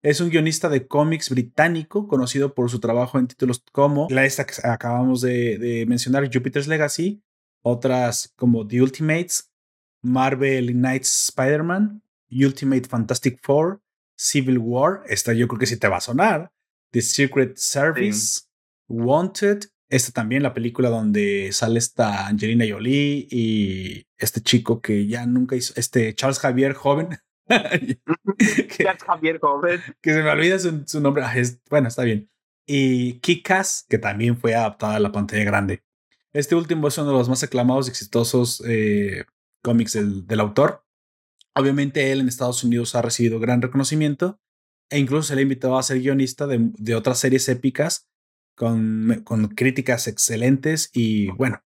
Es 0.02 0.21
un 0.21 0.31
guionista 0.31 0.69
de 0.69 0.87
cómics 0.87 1.31
británico, 1.31 2.09
conocido 2.09 2.55
por 2.55 2.71
su 2.71 2.81
trabajo 2.81 3.19
en 3.19 3.29
títulos 3.29 3.62
como 3.71 4.09
la 4.11 4.25
esta 4.25 4.47
que 4.47 4.55
acabamos 4.64 5.21
de, 5.21 5.59
de 5.59 5.87
mencionar, 5.87 6.29
Jupiter's 6.33 6.67
Legacy, 6.67 7.23
otras 7.62 8.33
como 8.37 8.66
The 8.66 8.83
Ultimates, 8.83 9.50
Marvel 10.02 10.73
Knights 10.73 11.28
Spider-Man, 11.28 12.02
Ultimate 12.31 12.88
Fantastic 12.88 13.38
Four, 13.42 13.81
Civil 14.16 14.59
War, 14.59 15.02
esta 15.09 15.33
yo 15.33 15.49
creo 15.49 15.59
que 15.59 15.66
sí 15.66 15.76
te 15.76 15.88
va 15.88 15.99
a 15.99 16.00
sonar, 16.00 16.52
The 16.92 17.02
Secret 17.02 17.57
Service, 17.57 18.42
Wanted, 18.88 19.64
esta 19.88 20.12
también, 20.12 20.42
la 20.42 20.54
película 20.54 20.88
donde 20.88 21.50
sale 21.52 21.78
esta 21.78 22.26
Angelina 22.26 22.64
Jolie 22.69 23.26
y 23.31 24.07
este 24.16 24.40
chico 24.40 24.81
que 24.81 25.07
ya 25.07 25.26
nunca 25.26 25.54
hizo, 25.54 25.75
este 25.76 26.14
Charles 26.14 26.38
Javier 26.38 26.73
joven. 26.73 27.19
Charles 27.49 29.02
Javier 29.04 29.38
joven. 29.38 29.81
Que 30.00 30.14
se 30.14 30.23
me 30.23 30.31
olvida 30.31 30.59
su, 30.59 31.00
nombre. 31.00 31.25
Ah, 31.25 31.35
bueno, 31.69 31.88
está 31.88 32.04
bien. 32.04 32.31
Y 32.66 33.21
Kikas, 33.21 33.85
que 33.88 33.99
también 33.99 34.38
fue 34.38 34.54
adaptada 34.54 34.97
a 34.97 35.00
la 35.00 35.12
pantalla 35.12 35.45
grande. 35.45 35.83
Este 36.33 36.55
último 36.55 36.89
es 36.89 36.97
uno 36.97 37.09
de 37.09 37.19
los 37.19 37.29
más 37.29 37.43
aclamados 37.43 37.87
y 37.87 37.91
exitosos 37.91 38.62
eh, 38.67 39.25
cómics 39.62 39.93
del, 39.93 40.41
autor. 40.41 40.85
Obviamente 41.55 42.11
él 42.11 42.21
en 42.21 42.29
Estados 42.29 42.65
Unidos 42.65 42.95
ha 42.95 43.03
recibido 43.03 43.39
gran 43.39 43.61
reconocimiento 43.61 44.41
e 44.91 44.99
incluso 44.99 45.29
se 45.29 45.35
le 45.35 45.41
ha 45.41 45.43
invitado 45.43 45.77
a 45.77 45.83
ser 45.83 46.01
guionista 46.01 46.47
de, 46.47 46.95
otras 46.95 47.19
series 47.19 47.49
épicas 47.49 48.09
con, 48.57 49.23
con, 49.25 49.49
críticas 49.49 50.07
excelentes 50.07 50.90
y 50.95 51.29
bueno, 51.33 51.62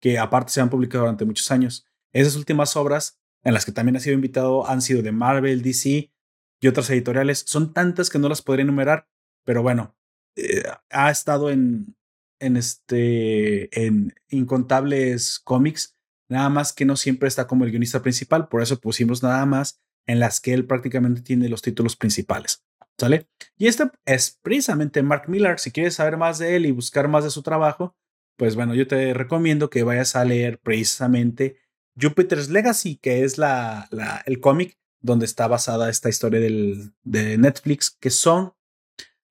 que 0.00 0.18
aparte 0.18 0.52
se 0.52 0.60
han 0.60 0.70
publicado 0.70 1.04
durante 1.04 1.24
muchos 1.24 1.50
años. 1.50 1.86
Esas 2.12 2.36
últimas 2.36 2.76
obras 2.76 3.18
en 3.42 3.54
las 3.54 3.64
que 3.64 3.72
también 3.72 3.96
ha 3.96 4.00
sido 4.00 4.14
invitado 4.14 4.68
han 4.68 4.82
sido 4.82 5.02
de 5.02 5.12
Marvel, 5.12 5.62
DC 5.62 6.12
y 6.60 6.68
otras 6.68 6.90
editoriales. 6.90 7.44
Son 7.46 7.72
tantas 7.72 8.10
que 8.10 8.18
no 8.18 8.28
las 8.28 8.42
podría 8.42 8.64
enumerar, 8.64 9.08
pero 9.44 9.62
bueno, 9.62 9.96
eh, 10.36 10.62
ha 10.90 11.10
estado 11.10 11.50
en, 11.50 11.96
en, 12.40 12.56
este, 12.56 13.86
en 13.86 14.14
incontables 14.28 15.38
cómics 15.38 15.96
nada 16.28 16.48
más 16.48 16.72
que 16.72 16.84
no 16.84 16.96
siempre 16.96 17.28
está 17.28 17.46
como 17.46 17.64
el 17.64 17.70
guionista 17.70 18.02
principal, 18.02 18.48
por 18.48 18.62
eso 18.62 18.80
pusimos 18.80 19.22
nada 19.22 19.44
más 19.46 19.80
en 20.06 20.20
las 20.20 20.40
que 20.40 20.54
él 20.54 20.64
prácticamente 20.64 21.22
tiene 21.22 21.48
los 21.48 21.60
títulos 21.60 21.96
principales. 21.96 22.64
¿Sale? 22.98 23.28
Y 23.56 23.66
este 23.66 23.90
es 24.04 24.38
precisamente 24.42 25.02
Mark 25.02 25.24
Miller. 25.26 25.58
Si 25.58 25.70
quieres 25.70 25.94
saber 25.94 26.18
más 26.18 26.38
de 26.38 26.56
él 26.56 26.66
y 26.66 26.70
buscar 26.70 27.08
más 27.08 27.24
de 27.24 27.30
su 27.30 27.42
trabajo, 27.42 27.96
pues 28.36 28.56
bueno, 28.56 28.74
yo 28.74 28.86
te 28.86 29.14
recomiendo 29.14 29.70
que 29.70 29.82
vayas 29.82 30.16
a 30.16 30.24
leer 30.24 30.58
precisamente 30.58 31.56
Jupiter's 31.98 32.50
Legacy, 32.50 32.96
que 32.96 33.24
es 33.24 33.38
la 33.38 33.88
el 34.26 34.40
cómic 34.40 34.78
donde 35.00 35.24
está 35.24 35.48
basada 35.48 35.88
esta 35.88 36.08
historia 36.08 36.40
del, 36.40 36.92
de 37.02 37.38
Netflix, 37.38 37.90
que 37.90 38.10
son, 38.10 38.52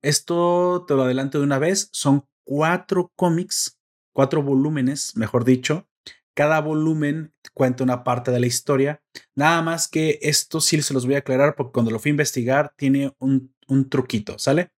esto 0.02 0.84
te 0.86 0.94
lo 0.94 1.04
adelanto 1.04 1.38
de 1.38 1.44
una 1.44 1.58
vez, 1.58 1.88
son 1.92 2.26
cuatro 2.44 3.12
cómics, 3.16 3.78
cuatro 4.12 4.42
volúmenes, 4.42 5.16
mejor 5.16 5.44
dicho, 5.44 5.88
cada 6.34 6.60
volumen 6.60 7.34
cuenta 7.54 7.84
una 7.84 8.04
parte 8.04 8.30
de 8.30 8.40
la 8.40 8.46
historia. 8.46 9.02
Nada 9.34 9.62
más 9.62 9.88
que 9.88 10.18
esto 10.22 10.60
sí 10.60 10.80
se 10.82 10.94
los 10.94 11.06
voy 11.06 11.16
a 11.16 11.18
aclarar 11.18 11.54
porque 11.54 11.72
cuando 11.72 11.90
lo 11.90 11.98
fui 11.98 12.10
a 12.10 12.12
investigar 12.12 12.72
tiene 12.76 13.14
un, 13.18 13.54
truquito, 13.88 14.38
¿sale? 14.38 14.72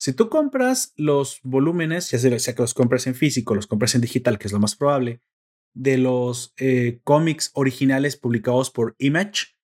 Si 0.00 0.12
tú 0.12 0.28
compras 0.28 0.92
los 0.96 1.38
volúmenes, 1.44 2.10
ya 2.10 2.18
sea 2.18 2.54
que 2.54 2.62
los 2.62 2.74
compres 2.74 3.06
en 3.06 3.14
físico, 3.14 3.54
los 3.54 3.68
compres 3.68 3.94
en 3.94 4.00
digital, 4.00 4.36
que 4.38 4.48
es 4.48 4.52
lo 4.52 4.58
más 4.58 4.74
probable, 4.74 5.22
de 5.74 5.96
los 5.96 6.54
eh, 6.56 7.00
cómics 7.04 7.50
originales 7.54 8.16
publicados 8.16 8.70
por 8.70 8.96
Image, 8.98 9.54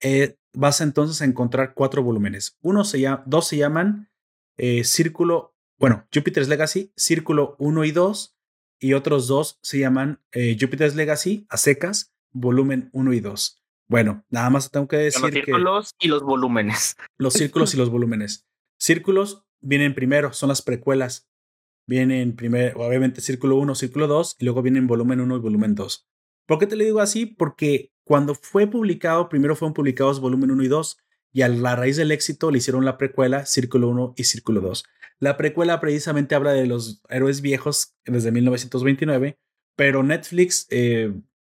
eh, 0.00 0.36
vas 0.52 0.80
entonces 0.80 1.22
a 1.22 1.26
encontrar 1.26 1.74
cuatro 1.74 2.02
volúmenes. 2.02 2.58
Uno 2.60 2.84
se 2.84 3.00
llama, 3.00 3.22
dos 3.26 3.46
se 3.46 3.56
llaman 3.56 4.10
eh, 4.56 4.84
Círculo, 4.84 5.53
bueno, 5.78 6.06
Jupiter's 6.12 6.48
Legacy, 6.48 6.92
Círculo 6.96 7.56
1 7.58 7.84
y 7.84 7.90
2, 7.92 8.36
y 8.80 8.92
otros 8.94 9.26
dos 9.26 9.58
se 9.62 9.78
llaman 9.78 10.20
eh, 10.32 10.56
Jupiter's 10.60 10.94
Legacy 10.94 11.46
a 11.48 11.56
secas, 11.56 12.14
volumen 12.32 12.90
1 12.92 13.12
y 13.12 13.20
2. 13.20 13.62
Bueno, 13.88 14.24
nada 14.30 14.50
más 14.50 14.70
tengo 14.70 14.88
que 14.88 14.96
decir 14.96 15.22
los 15.22 15.32
círculos 15.32 15.94
y 15.98 16.08
los 16.08 16.22
volúmenes. 16.22 16.96
Los 17.18 17.34
círculos 17.34 17.74
y 17.74 17.76
los 17.76 17.90
volúmenes. 17.90 18.46
Círculos 18.78 19.44
vienen 19.60 19.94
primero, 19.94 20.32
son 20.32 20.48
las 20.48 20.62
precuelas. 20.62 21.28
Vienen 21.86 22.34
primero, 22.34 22.80
obviamente, 22.80 23.20
círculo 23.20 23.56
1, 23.56 23.74
círculo 23.74 24.06
2, 24.06 24.36
y 24.38 24.44
luego 24.44 24.62
vienen 24.62 24.86
volumen 24.86 25.20
1 25.20 25.36
y 25.36 25.40
volumen 25.40 25.74
2. 25.74 26.08
¿Por 26.46 26.58
qué 26.58 26.66
te 26.66 26.76
lo 26.76 26.84
digo 26.84 27.00
así? 27.00 27.26
Porque 27.26 27.92
cuando 28.04 28.34
fue 28.34 28.66
publicado, 28.66 29.28
primero 29.28 29.54
fueron 29.54 29.74
publicados 29.74 30.20
volumen 30.20 30.50
1 30.50 30.62
y 30.62 30.68
2, 30.68 30.98
y 31.32 31.42
a 31.42 31.48
la 31.48 31.76
raíz 31.76 31.96
del 31.96 32.12
éxito 32.12 32.50
le 32.50 32.58
hicieron 32.58 32.84
la 32.84 32.96
precuela 32.96 33.44
Círculo 33.44 33.88
1 33.88 34.14
y 34.16 34.24
Círculo 34.24 34.60
2. 34.60 34.84
La 35.24 35.38
precuela 35.38 35.80
precisamente 35.80 36.34
habla 36.34 36.52
de 36.52 36.66
los 36.66 37.00
héroes 37.08 37.40
viejos 37.40 37.96
desde 38.04 38.30
1929, 38.30 39.38
pero 39.74 40.02
Netflix, 40.02 40.66
eh, 40.68 41.14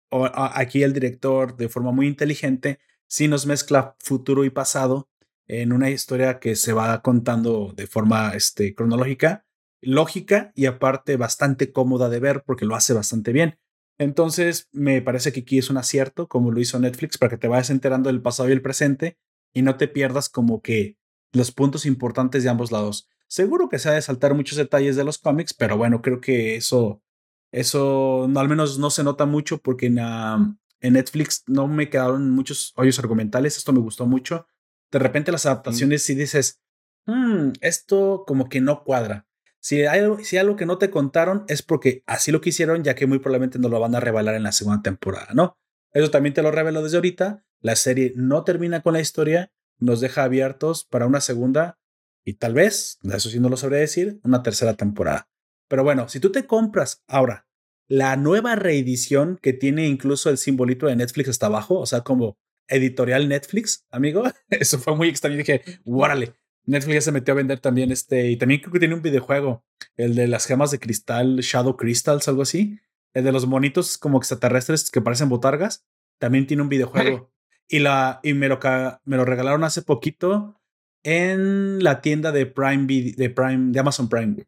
aquí 0.09 0.81
el 0.81 0.91
director 0.91 1.55
de 1.55 1.69
forma 1.69 1.91
muy 1.91 2.07
inteligente, 2.07 2.79
sí 3.05 3.27
nos 3.27 3.45
mezcla 3.45 3.95
futuro 3.99 4.43
y 4.43 4.49
pasado 4.49 5.07
en 5.45 5.71
una 5.71 5.91
historia 5.91 6.39
que 6.39 6.55
se 6.55 6.73
va 6.73 6.99
contando 7.03 7.71
de 7.75 7.85
forma 7.85 8.31
este, 8.31 8.73
cronológica, 8.73 9.45
lógica 9.81 10.51
y 10.55 10.65
aparte 10.65 11.15
bastante 11.15 11.71
cómoda 11.71 12.09
de 12.09 12.19
ver 12.19 12.41
porque 12.47 12.65
lo 12.65 12.73
hace 12.73 12.93
bastante 12.93 13.31
bien. 13.31 13.59
Entonces, 13.99 14.67
me 14.71 15.03
parece 15.03 15.31
que 15.31 15.41
aquí 15.41 15.59
es 15.59 15.69
un 15.69 15.77
acierto, 15.77 16.27
como 16.27 16.49
lo 16.49 16.59
hizo 16.59 16.79
Netflix, 16.79 17.19
para 17.19 17.29
que 17.29 17.37
te 17.37 17.47
vayas 17.47 17.69
enterando 17.69 18.09
del 18.09 18.23
pasado 18.23 18.49
y 18.49 18.53
el 18.53 18.63
presente 18.63 19.19
y 19.53 19.61
no 19.61 19.77
te 19.77 19.87
pierdas 19.87 20.27
como 20.27 20.63
que 20.63 20.97
los 21.33 21.51
puntos 21.51 21.85
importantes 21.85 22.43
de 22.43 22.49
ambos 22.49 22.71
lados. 22.71 23.07
Seguro 23.29 23.69
que 23.69 23.77
se 23.77 23.89
ha 23.89 23.93
de 23.93 24.01
saltar 24.01 24.33
muchos 24.33 24.57
detalles 24.57 24.95
de 24.95 25.03
los 25.03 25.19
cómics, 25.19 25.53
pero 25.53 25.77
bueno, 25.77 26.01
creo 26.01 26.19
que 26.19 26.55
eso, 26.55 27.03
eso 27.51 28.25
no, 28.27 28.39
al 28.39 28.49
menos 28.49 28.79
no 28.79 28.89
se 28.89 29.03
nota 29.03 29.27
mucho 29.27 29.59
porque 29.59 29.85
en, 29.85 29.99
en 29.99 30.93
Netflix 30.93 31.43
no 31.45 31.67
me 31.67 31.91
quedaron 31.91 32.31
muchos 32.31 32.73
hoyos 32.75 32.97
argumentales. 32.97 33.55
Esto 33.55 33.71
me 33.71 33.81
gustó 33.81 34.07
mucho. 34.07 34.47
De 34.91 34.97
repente 34.97 35.31
las 35.31 35.45
adaptaciones, 35.45 36.03
si 36.03 36.15
dices, 36.15 36.59
hmm, 37.05 37.51
esto 37.61 38.23
como 38.25 38.49
que 38.49 38.61
no 38.61 38.83
cuadra. 38.83 39.27
Si 39.59 39.85
hay, 39.85 40.01
si 40.23 40.37
hay 40.37 40.41
algo 40.41 40.55
que 40.55 40.65
no 40.65 40.79
te 40.79 40.89
contaron 40.89 41.45
es 41.47 41.61
porque 41.61 42.01
así 42.07 42.31
lo 42.31 42.41
quisieron, 42.41 42.83
ya 42.83 42.95
que 42.95 43.05
muy 43.05 43.19
probablemente 43.19 43.59
no 43.59 43.69
lo 43.69 43.79
van 43.79 43.93
a 43.93 43.99
revelar 43.99 44.33
en 44.33 44.43
la 44.43 44.53
segunda 44.53 44.81
temporada, 44.81 45.29
¿no? 45.35 45.59
Eso 45.91 46.09
también 46.09 46.33
te 46.33 46.41
lo 46.41 46.49
revelo 46.49 46.81
desde 46.81 46.97
ahorita. 46.97 47.45
La 47.61 47.75
serie 47.75 48.13
no 48.15 48.43
termina 48.43 48.81
con 48.81 48.93
la 48.93 49.01
historia, 49.01 49.51
nos 49.77 50.01
deja 50.01 50.23
abiertos 50.23 50.83
para 50.85 51.05
una 51.05 51.21
segunda 51.21 51.78
y 52.25 52.33
tal 52.33 52.53
vez, 52.53 52.99
eso 53.03 53.29
sí 53.29 53.39
no 53.39 53.49
lo 53.49 53.57
sabré 53.57 53.77
decir, 53.77 54.19
una 54.23 54.43
tercera 54.43 54.75
temporada. 54.75 55.29
Pero 55.67 55.83
bueno, 55.83 56.09
si 56.09 56.19
tú 56.19 56.31
te 56.31 56.45
compras 56.45 57.03
ahora 57.07 57.47
la 57.87 58.15
nueva 58.17 58.55
reedición 58.55 59.39
que 59.41 59.53
tiene 59.53 59.87
incluso 59.87 60.29
el 60.29 60.37
simbolito 60.37 60.87
de 60.87 60.95
Netflix 60.95 61.29
hasta 61.29 61.47
abajo, 61.47 61.79
o 61.79 61.85
sea, 61.85 62.01
como 62.01 62.37
editorial 62.67 63.27
Netflix, 63.27 63.85
amigo, 63.89 64.23
eso 64.49 64.79
fue 64.79 64.95
muy 64.95 65.09
extraño. 65.09 65.37
Dije, 65.37 65.63
órale, 65.85 66.35
Netflix 66.65 66.93
ya 66.93 67.01
se 67.01 67.11
metió 67.11 67.33
a 67.33 67.37
vender 67.37 67.59
también 67.59 67.91
este, 67.91 68.29
y 68.29 68.37
también 68.37 68.61
creo 68.61 68.73
que 68.73 68.79
tiene 68.79 68.93
un 68.93 69.01
videojuego, 69.01 69.65
el 69.97 70.15
de 70.15 70.27
las 70.27 70.45
gemas 70.45 70.69
de 70.71 70.79
cristal, 70.79 71.37
Shadow 71.37 71.77
Crystals, 71.77 72.27
algo 72.27 72.43
así. 72.43 72.79
El 73.13 73.23
de 73.23 73.31
los 73.31 73.47
monitos 73.47 73.97
como 73.97 74.19
extraterrestres 74.19 74.91
que 74.91 75.01
parecen 75.01 75.29
botargas, 75.29 75.83
también 76.19 76.45
tiene 76.45 76.61
un 76.61 76.69
videojuego. 76.69 77.31
y 77.67 77.79
la, 77.79 78.19
y 78.21 78.33
me 78.33 78.47
lo, 78.49 78.59
me 79.03 79.17
lo 79.17 79.25
regalaron 79.25 79.63
hace 79.63 79.81
poquito 79.81 80.58
en 81.03 81.83
la 81.83 82.01
tienda 82.01 82.31
de 82.31 82.45
Prime, 82.45 82.85
de 82.87 83.29
Prime, 83.29 83.71
de 83.71 83.79
Amazon 83.79 84.09
Prime, 84.09 84.45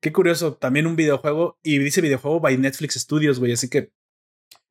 Qué 0.00 0.12
curioso, 0.12 0.54
también 0.54 0.86
un 0.86 0.96
videojuego, 0.96 1.58
y 1.62 1.78
dice 1.78 2.00
videojuego 2.00 2.40
by 2.40 2.56
Netflix 2.58 2.94
Studios, 2.94 3.38
güey, 3.38 3.52
así 3.52 3.68
que 3.68 3.92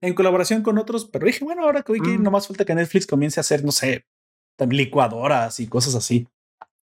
en 0.02 0.14
colaboración 0.14 0.64
con 0.64 0.78
otros, 0.78 1.06
pero 1.06 1.26
dije, 1.26 1.44
bueno, 1.44 1.64
ahora 1.64 1.84
que, 1.84 1.94
mm. 1.94 2.24
nomás 2.24 2.48
falta 2.48 2.66
que 2.66 2.76
Netflix 2.76 3.06
comience 3.06 3.40
a 3.40 3.42
hacer, 3.42 3.64
no 3.64 3.72
sé, 3.72 4.06
licuadoras 4.70 5.60
y 5.60 5.68
cosas 5.68 5.96
así. 5.96 6.28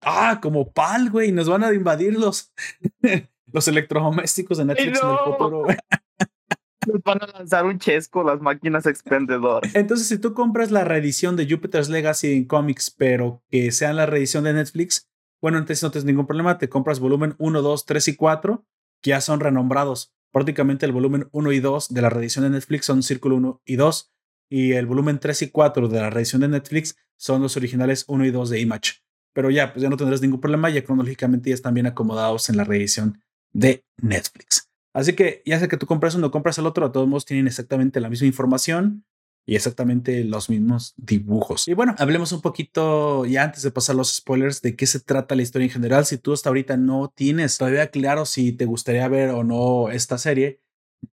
Ah, 0.03 0.39
como 0.43 0.71
pal, 0.73 1.11
güey, 1.11 1.33
nos 1.33 1.49
van 1.49 1.65
a 1.65 1.73
invadir 1.73 2.19
los, 2.19 2.53
los 3.53 3.69
electrodomésticos 3.69 4.59
de 4.59 4.65
Netflix 4.67 5.03
en 5.03 5.09
el 5.09 5.19
futuro, 5.19 5.65
güey. 5.65 5.77
Nos 6.87 7.03
van 7.05 7.23
a 7.23 7.27
lanzar 7.27 7.67
un 7.67 7.79
chesco 7.79 8.23
las 8.23 8.41
máquinas 8.41 8.87
expendedoras. 8.87 9.75
Entonces, 9.75 10.09
si 10.09 10.19
tú 10.19 10.35
compras 10.35 10.71
la 10.71 10.85
reedición 10.85 11.37
de 11.37 11.49
Jupiter's 11.49 11.89
Legacy 11.89 12.35
en 12.35 12.45
cómics, 12.45 12.91
pero 12.91 13.43
que 13.51 13.71
sea 13.73 13.93
la 13.93 14.07
reedición 14.07 14.45
de 14.45 14.55
Netflix, 14.55 15.09
bueno, 15.41 15.59
entonces 15.59 15.83
no 15.83 15.91
tienes 15.91 16.07
ningún 16.07 16.27
problema. 16.27 16.59
Te 16.59 16.69
compras 16.69 17.01
volumen 17.01 17.35
1, 17.39 17.63
2, 17.63 17.87
3 17.87 18.09
y 18.09 18.17
4, 18.17 18.67
que 19.03 19.11
ya 19.11 19.21
son 19.21 19.41
renombrados. 19.41 20.15
Prácticamente 20.33 20.87
el 20.87 20.93
volumen 20.93 21.29
1 21.33 21.53
y 21.53 21.61
2 21.61 21.95
de 21.95 22.03
la 22.03 22.11
reedición 22.11 22.45
de 22.45 22.51
Netflix 22.51 22.87
son 22.87 23.03
Círculo 23.03 23.37
1 23.37 23.63
y 23.65 23.77
2. 23.77 24.13
Y 24.49 24.73
el 24.73 24.87
volumen 24.87 25.19
3 25.19 25.43
y 25.43 25.51
4 25.51 25.89
de 25.89 26.01
la 26.01 26.11
reedición 26.11 26.41
de 26.41 26.49
Netflix 26.49 26.97
son 27.17 27.43
los 27.43 27.57
originales 27.57 28.05
1 28.09 28.25
y 28.25 28.31
2 28.31 28.51
de 28.51 28.61
Image. 28.61 28.93
Pero 29.33 29.51
ya, 29.51 29.73
pues 29.73 29.83
ya 29.83 29.91
no 29.91 29.97
tendrás 29.97 30.23
ningún 30.23 30.41
problema, 30.41 30.71
ya 30.71 30.85
cronológicamente 30.85 31.51
ya 31.51 31.55
están 31.55 31.75
bien 31.75 31.87
acomodados 31.87 32.49
en 32.49 32.57
la 32.57 32.65
reedición 32.65 33.21
de 33.53 33.85
Netflix. 33.99 34.71
Así 34.97 35.13
que 35.13 35.43
ya 35.45 35.59
sea 35.59 35.69
que 35.69 35.77
tú 35.77 35.85
compras 35.85 36.15
uno 36.15 36.31
compras 36.31 36.57
el 36.57 36.65
otro, 36.65 36.87
a 36.87 36.91
todos 36.91 37.07
modos 37.07 37.27
tienen 37.27 37.47
exactamente 37.47 38.01
la 38.01 38.09
misma 38.09 38.29
información 38.29 39.05
y 39.45 39.55
exactamente 39.55 40.25
los 40.25 40.49
mismos 40.49 40.95
dibujos. 40.97 41.69
Y 41.69 41.75
bueno, 41.75 41.95
hablemos 41.99 42.33
un 42.33 42.41
poquito 42.41 43.27
ya 43.27 43.45
antes 43.45 43.63
de 43.63 43.71
pasar 43.71 43.95
los 43.95 44.17
spoilers 44.17 44.63
de 44.63 44.75
qué 44.75 44.87
se 44.87 45.01
trata 45.01 45.37
la 45.37 45.43
historia 45.43 45.67
en 45.67 45.71
general. 45.71 46.07
Si 46.07 46.17
tú 46.17 46.33
hasta 46.33 46.49
ahorita 46.49 46.79
no 46.79 47.13
tienes 47.15 47.59
todavía 47.59 47.91
claro 47.91 48.25
si 48.25 48.53
te 48.53 48.65
gustaría 48.65 49.07
ver 49.09 49.29
o 49.33 49.45
no 49.45 49.91
esta 49.91 50.17
serie, 50.17 50.63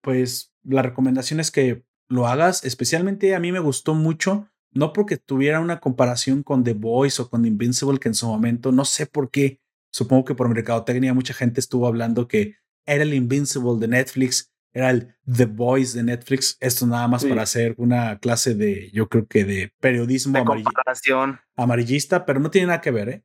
pues 0.02 0.54
la 0.64 0.84
recomendación 0.84 1.40
es 1.40 1.50
que 1.50 1.84
lo 2.08 2.28
hagas. 2.28 2.64
Especialmente 2.64 3.34
a 3.34 3.40
mí 3.40 3.52
me 3.52 3.60
gustó 3.60 3.96
mucho 3.96 4.48
no 4.72 4.94
porque 4.94 5.18
tuviera 5.18 5.60
una 5.60 5.80
comparación 5.80 6.44
con 6.44 6.64
The 6.64 6.76
Voice 6.76 7.20
o 7.20 7.32
con 7.32 7.46
Invincible, 7.48 7.98
que 7.98 8.10
en 8.10 8.16
su 8.16 8.28
momento, 8.28 8.72
no 8.72 8.86
sé 8.86 9.08
por 9.08 9.32
qué, 9.32 9.60
supongo 9.92 10.24
que 10.24 10.36
por 10.36 10.48
mercadotecnia 10.50 11.16
mucha 11.16 11.34
gente 11.34 11.60
estuvo 11.60 11.88
hablando 11.88 12.28
que 12.28 12.61
era 12.86 13.04
el 13.04 13.14
Invincible 13.14 13.80
de 13.80 13.88
Netflix, 13.88 14.52
era 14.74 14.90
el 14.90 15.16
The 15.26 15.46
Voice 15.46 15.98
de 15.98 16.04
Netflix. 16.04 16.58
Esto 16.60 16.86
nada 16.86 17.08
más 17.08 17.26
para 17.26 17.44
hacer 17.44 17.76
una 17.78 18.20
clase 18.20 18.56
de, 18.56 18.90
yo 18.92 19.08
creo 19.10 19.28
que 19.28 19.44
de 19.44 19.74
periodismo 19.80 20.44
amarillista, 21.56 22.26
pero 22.26 22.40
no 22.40 22.50
tiene 22.50 22.68
nada 22.68 22.82
que 22.82 22.92
ver, 22.92 23.10
¿eh? 23.10 23.24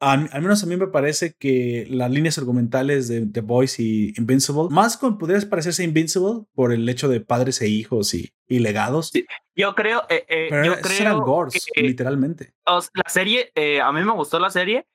al 0.00 0.42
menos 0.42 0.62
a 0.62 0.66
mí 0.66 0.76
me 0.76 0.86
parece 0.88 1.34
que 1.34 1.86
las 1.90 2.10
líneas 2.10 2.38
argumentales 2.38 3.08
de 3.08 3.26
The 3.26 3.40
Voice 3.40 3.82
y 3.82 4.12
Invincible, 4.16 4.68
más 4.70 4.96
con 4.96 5.18
podrías 5.18 5.44
parecerse 5.44 5.84
Invincible 5.84 6.44
por 6.54 6.72
el 6.72 6.88
hecho 6.88 7.08
de 7.08 7.20
padres 7.20 7.60
e 7.62 7.68
hijos 7.68 8.12
y, 8.14 8.32
y 8.46 8.58
legados. 8.58 9.12
Yo 9.54 9.74
creo, 9.74 10.02
eh, 10.08 10.24
eh 10.28 10.48
yo 10.64 10.74
creo 10.80 11.00
eran 11.00 11.20
gores, 11.20 11.66
literalmente. 11.74 12.52
La 12.66 13.08
serie, 13.08 13.50
eh, 13.54 13.80
a 13.80 13.90
mí 13.92 14.02
me 14.02 14.12
gustó 14.12 14.38
la 14.38 14.50
serie, 14.50 14.86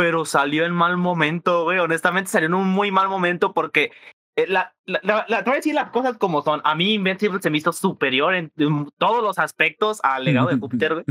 pero 0.00 0.24
salió 0.24 0.64
en 0.64 0.72
mal 0.72 0.96
momento, 0.96 1.64
güey. 1.64 1.78
Honestamente 1.78 2.30
salió 2.30 2.46
en 2.46 2.54
un 2.54 2.66
muy 2.68 2.90
mal 2.90 3.10
momento 3.10 3.52
porque 3.52 3.92
eh, 4.34 4.46
la, 4.48 4.74
la, 4.86 5.26
la, 5.28 5.44
te 5.44 5.50
voy 5.50 5.52
a 5.52 5.56
decir 5.56 5.74
las 5.74 5.90
cosas 5.90 6.16
como 6.16 6.40
son. 6.40 6.62
A 6.64 6.74
mí 6.74 6.94
Invincible 6.94 7.38
se 7.42 7.50
me 7.50 7.58
hizo 7.58 7.70
superior 7.70 8.34
en, 8.34 8.50
todos 8.96 9.22
los 9.22 9.38
aspectos 9.38 10.00
al 10.02 10.24
legado 10.24 10.48
de 10.48 10.56
Júpiter, 10.56 10.94
güey. 10.94 11.04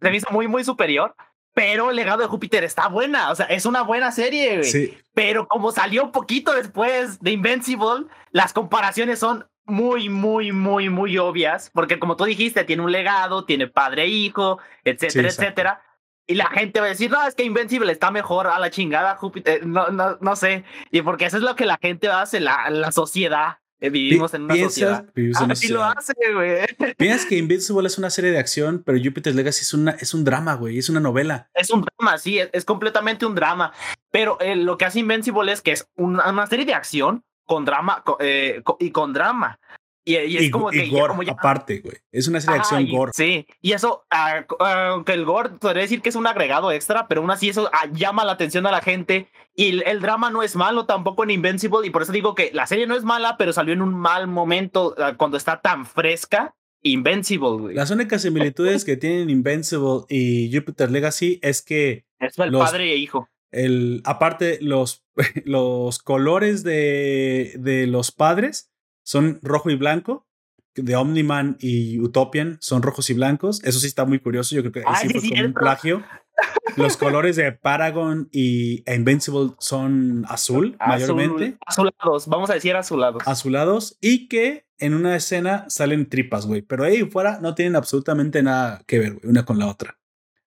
Se 0.00 0.10
me 0.10 0.16
hizo 0.16 0.30
muy, 0.30 0.48
muy 0.48 0.64
superior. 0.64 1.14
Pero 1.52 1.90
el 1.90 1.96
legado 1.96 2.22
de 2.22 2.26
Júpiter 2.26 2.64
está 2.64 2.88
buena, 2.88 3.30
o 3.30 3.34
sea, 3.34 3.44
es 3.44 3.66
una 3.66 3.82
buena 3.82 4.10
serie, 4.12 4.60
güey. 4.60 4.70
Sí. 4.70 4.98
Pero 5.12 5.46
como 5.46 5.70
salió 5.70 6.02
un 6.02 6.10
poquito 6.10 6.54
después 6.54 7.20
de 7.20 7.32
Invincible, 7.32 8.06
las 8.30 8.54
comparaciones 8.54 9.18
son 9.18 9.46
muy, 9.66 10.08
muy, 10.08 10.52
muy, 10.52 10.88
muy 10.88 11.18
obvias, 11.18 11.70
porque 11.74 11.98
como 11.98 12.16
tú 12.16 12.24
dijiste, 12.24 12.64
tiene 12.64 12.82
un 12.82 12.92
legado, 12.92 13.44
tiene 13.44 13.66
padre 13.66 14.04
e 14.04 14.08
hijo, 14.08 14.58
etcétera, 14.84 15.28
etcétera. 15.28 15.82
Y 16.26 16.34
la 16.34 16.46
gente 16.46 16.80
va 16.80 16.86
a 16.86 16.90
decir, 16.90 17.10
no, 17.10 17.26
es 17.26 17.34
que 17.34 17.44
Invincible 17.44 17.90
está 17.90 18.10
mejor 18.10 18.46
a 18.46 18.58
la 18.58 18.70
chingada, 18.70 19.16
Júpiter, 19.16 19.66
no, 19.66 19.88
no, 19.88 20.18
no 20.20 20.36
sé. 20.36 20.64
Y 20.90 21.02
porque 21.02 21.26
eso 21.26 21.36
es 21.36 21.42
lo 21.42 21.56
que 21.56 21.66
la 21.66 21.78
gente 21.80 22.08
hace, 22.08 22.40
la, 22.40 22.70
la 22.70 22.92
sociedad. 22.92 23.58
Eh, 23.82 23.90
vivimos 23.90 24.32
en 24.32 24.42
una 24.42 24.56
sociedad. 24.56 25.06
Así 25.50 25.66
lo 25.66 25.82
hace, 25.82 26.12
güey. 26.32 26.60
Piensas 26.96 27.26
que 27.26 27.36
Invincible 27.36 27.88
es 27.88 27.98
una 27.98 28.10
serie 28.10 28.30
de 28.30 28.38
acción, 28.38 28.80
pero 28.86 28.96
Jupiter's 28.96 29.34
Legacy 29.34 29.62
es, 29.62 29.74
una, 29.74 29.90
es 29.90 30.14
un 30.14 30.22
drama, 30.22 30.54
güey, 30.54 30.78
es 30.78 30.88
una 30.88 31.00
novela. 31.00 31.50
Es 31.52 31.70
un 31.70 31.84
drama, 31.84 32.16
sí, 32.18 32.38
es, 32.38 32.64
completamente 32.64 33.26
un 33.26 33.34
drama. 33.34 33.72
Pero 34.12 34.38
eh, 34.40 34.54
lo 34.54 34.78
que 34.78 34.84
hace 34.84 35.00
Invincible 35.00 35.50
es 35.50 35.62
que 35.62 35.72
es 35.72 35.88
una, 35.96 36.30
una 36.30 36.46
serie 36.46 36.64
de 36.64 36.74
acción 36.74 37.24
con 37.44 37.64
drama 37.64 38.04
eh, 38.20 38.62
y 38.78 38.92
con 38.92 39.12
drama. 39.12 39.58
Y, 40.04 40.36
es 40.36 40.50
como 40.50 40.70
que. 40.70 40.88
Gore, 40.88 41.14
aparte, 41.30 41.80
güey. 41.80 41.96
Es 42.10 42.26
una 42.26 42.40
serie 42.40 42.54
de 42.54 42.60
acción 42.60 42.88
gore. 42.88 43.12
Sí, 43.14 43.46
y 43.60 43.72
eso, 43.72 44.04
ah, 44.10 44.44
aunque 44.90 45.12
el 45.12 45.24
gore 45.24 45.50
podría 45.50 45.82
decir 45.82 46.02
que 46.02 46.08
es 46.08 46.16
un 46.16 46.26
agregado 46.26 46.72
extra, 46.72 47.06
pero 47.06 47.20
aún 47.20 47.30
así 47.30 47.48
eso 47.48 47.70
ah, 47.72 47.88
llama 47.92 48.24
la 48.24 48.32
atención 48.32 48.66
a 48.66 48.72
la 48.72 48.80
gente. 48.80 49.28
Y 49.54 49.82
el, 49.82 50.00
drama 50.00 50.30
no 50.30 50.42
es 50.42 50.56
malo 50.56 50.86
tampoco 50.86 51.22
en 51.24 51.30
Invincible, 51.30 51.86
y 51.86 51.90
por 51.90 52.02
eso 52.02 52.12
digo 52.12 52.34
que 52.34 52.50
la 52.52 52.66
serie 52.66 52.86
no 52.86 52.96
es 52.96 53.04
mala, 53.04 53.36
pero 53.36 53.52
salió 53.52 53.74
en 53.74 53.82
un 53.82 53.94
mal 53.94 54.26
momento 54.26 54.94
ah, 54.98 55.14
cuando 55.16 55.36
está 55.36 55.60
tan 55.60 55.86
fresca. 55.86 56.54
Invincible, 56.84 57.50
güey. 57.50 57.76
Las 57.76 57.92
únicas 57.92 58.22
similitudes 58.22 58.84
que 58.84 58.96
tienen 58.96 59.30
Invincible 59.30 60.00
y 60.08 60.52
Jupiter 60.52 60.90
Legacy 60.90 61.38
es 61.42 61.62
que. 61.62 62.06
Es 62.18 62.36
el 62.38 62.50
padre 62.52 62.92
e 62.92 62.96
hijo. 62.96 63.28
El, 63.52 64.00
aparte, 64.04 64.58
los, 64.60 65.04
los 65.44 66.00
colores 66.00 66.64
de, 66.64 67.54
de 67.60 67.86
los 67.86 68.10
padres 68.10 68.71
son 69.02 69.38
rojo 69.42 69.70
y 69.70 69.76
blanco. 69.76 70.26
De 70.74 70.96
Omniman 70.96 71.58
y 71.60 72.00
Utopian 72.00 72.56
son 72.60 72.82
rojos 72.82 73.10
y 73.10 73.14
blancos. 73.14 73.62
Eso 73.62 73.78
sí 73.78 73.86
está 73.86 74.06
muy 74.06 74.20
curioso. 74.20 74.54
Yo 74.54 74.62
creo 74.62 74.72
que 74.72 74.82
sí 75.00 75.08
fue 75.10 75.28
como 75.28 75.46
un 75.48 75.52
plagio. 75.52 76.02
Los 76.76 76.96
colores 76.96 77.36
de 77.36 77.52
Paragon 77.52 78.28
y 78.32 78.82
Invincible 78.90 79.50
son 79.58 80.24
azul, 80.28 80.76
mayormente. 80.78 81.58
Azulados, 81.66 82.26
vamos 82.26 82.48
a 82.48 82.54
decir 82.54 82.74
azulados. 82.74 83.22
Azulados 83.26 83.98
y 84.00 84.28
que 84.28 84.66
en 84.78 84.94
una 84.94 85.14
escena 85.14 85.66
salen 85.68 86.08
tripas, 86.08 86.46
güey. 86.46 86.62
Pero 86.62 86.84
ahí 86.84 87.02
fuera 87.04 87.38
no 87.40 87.54
tienen 87.54 87.76
absolutamente 87.76 88.42
nada 88.42 88.82
que 88.86 88.98
ver, 88.98 89.20
una 89.24 89.44
con 89.44 89.58
la 89.58 89.66
otra. 89.66 89.98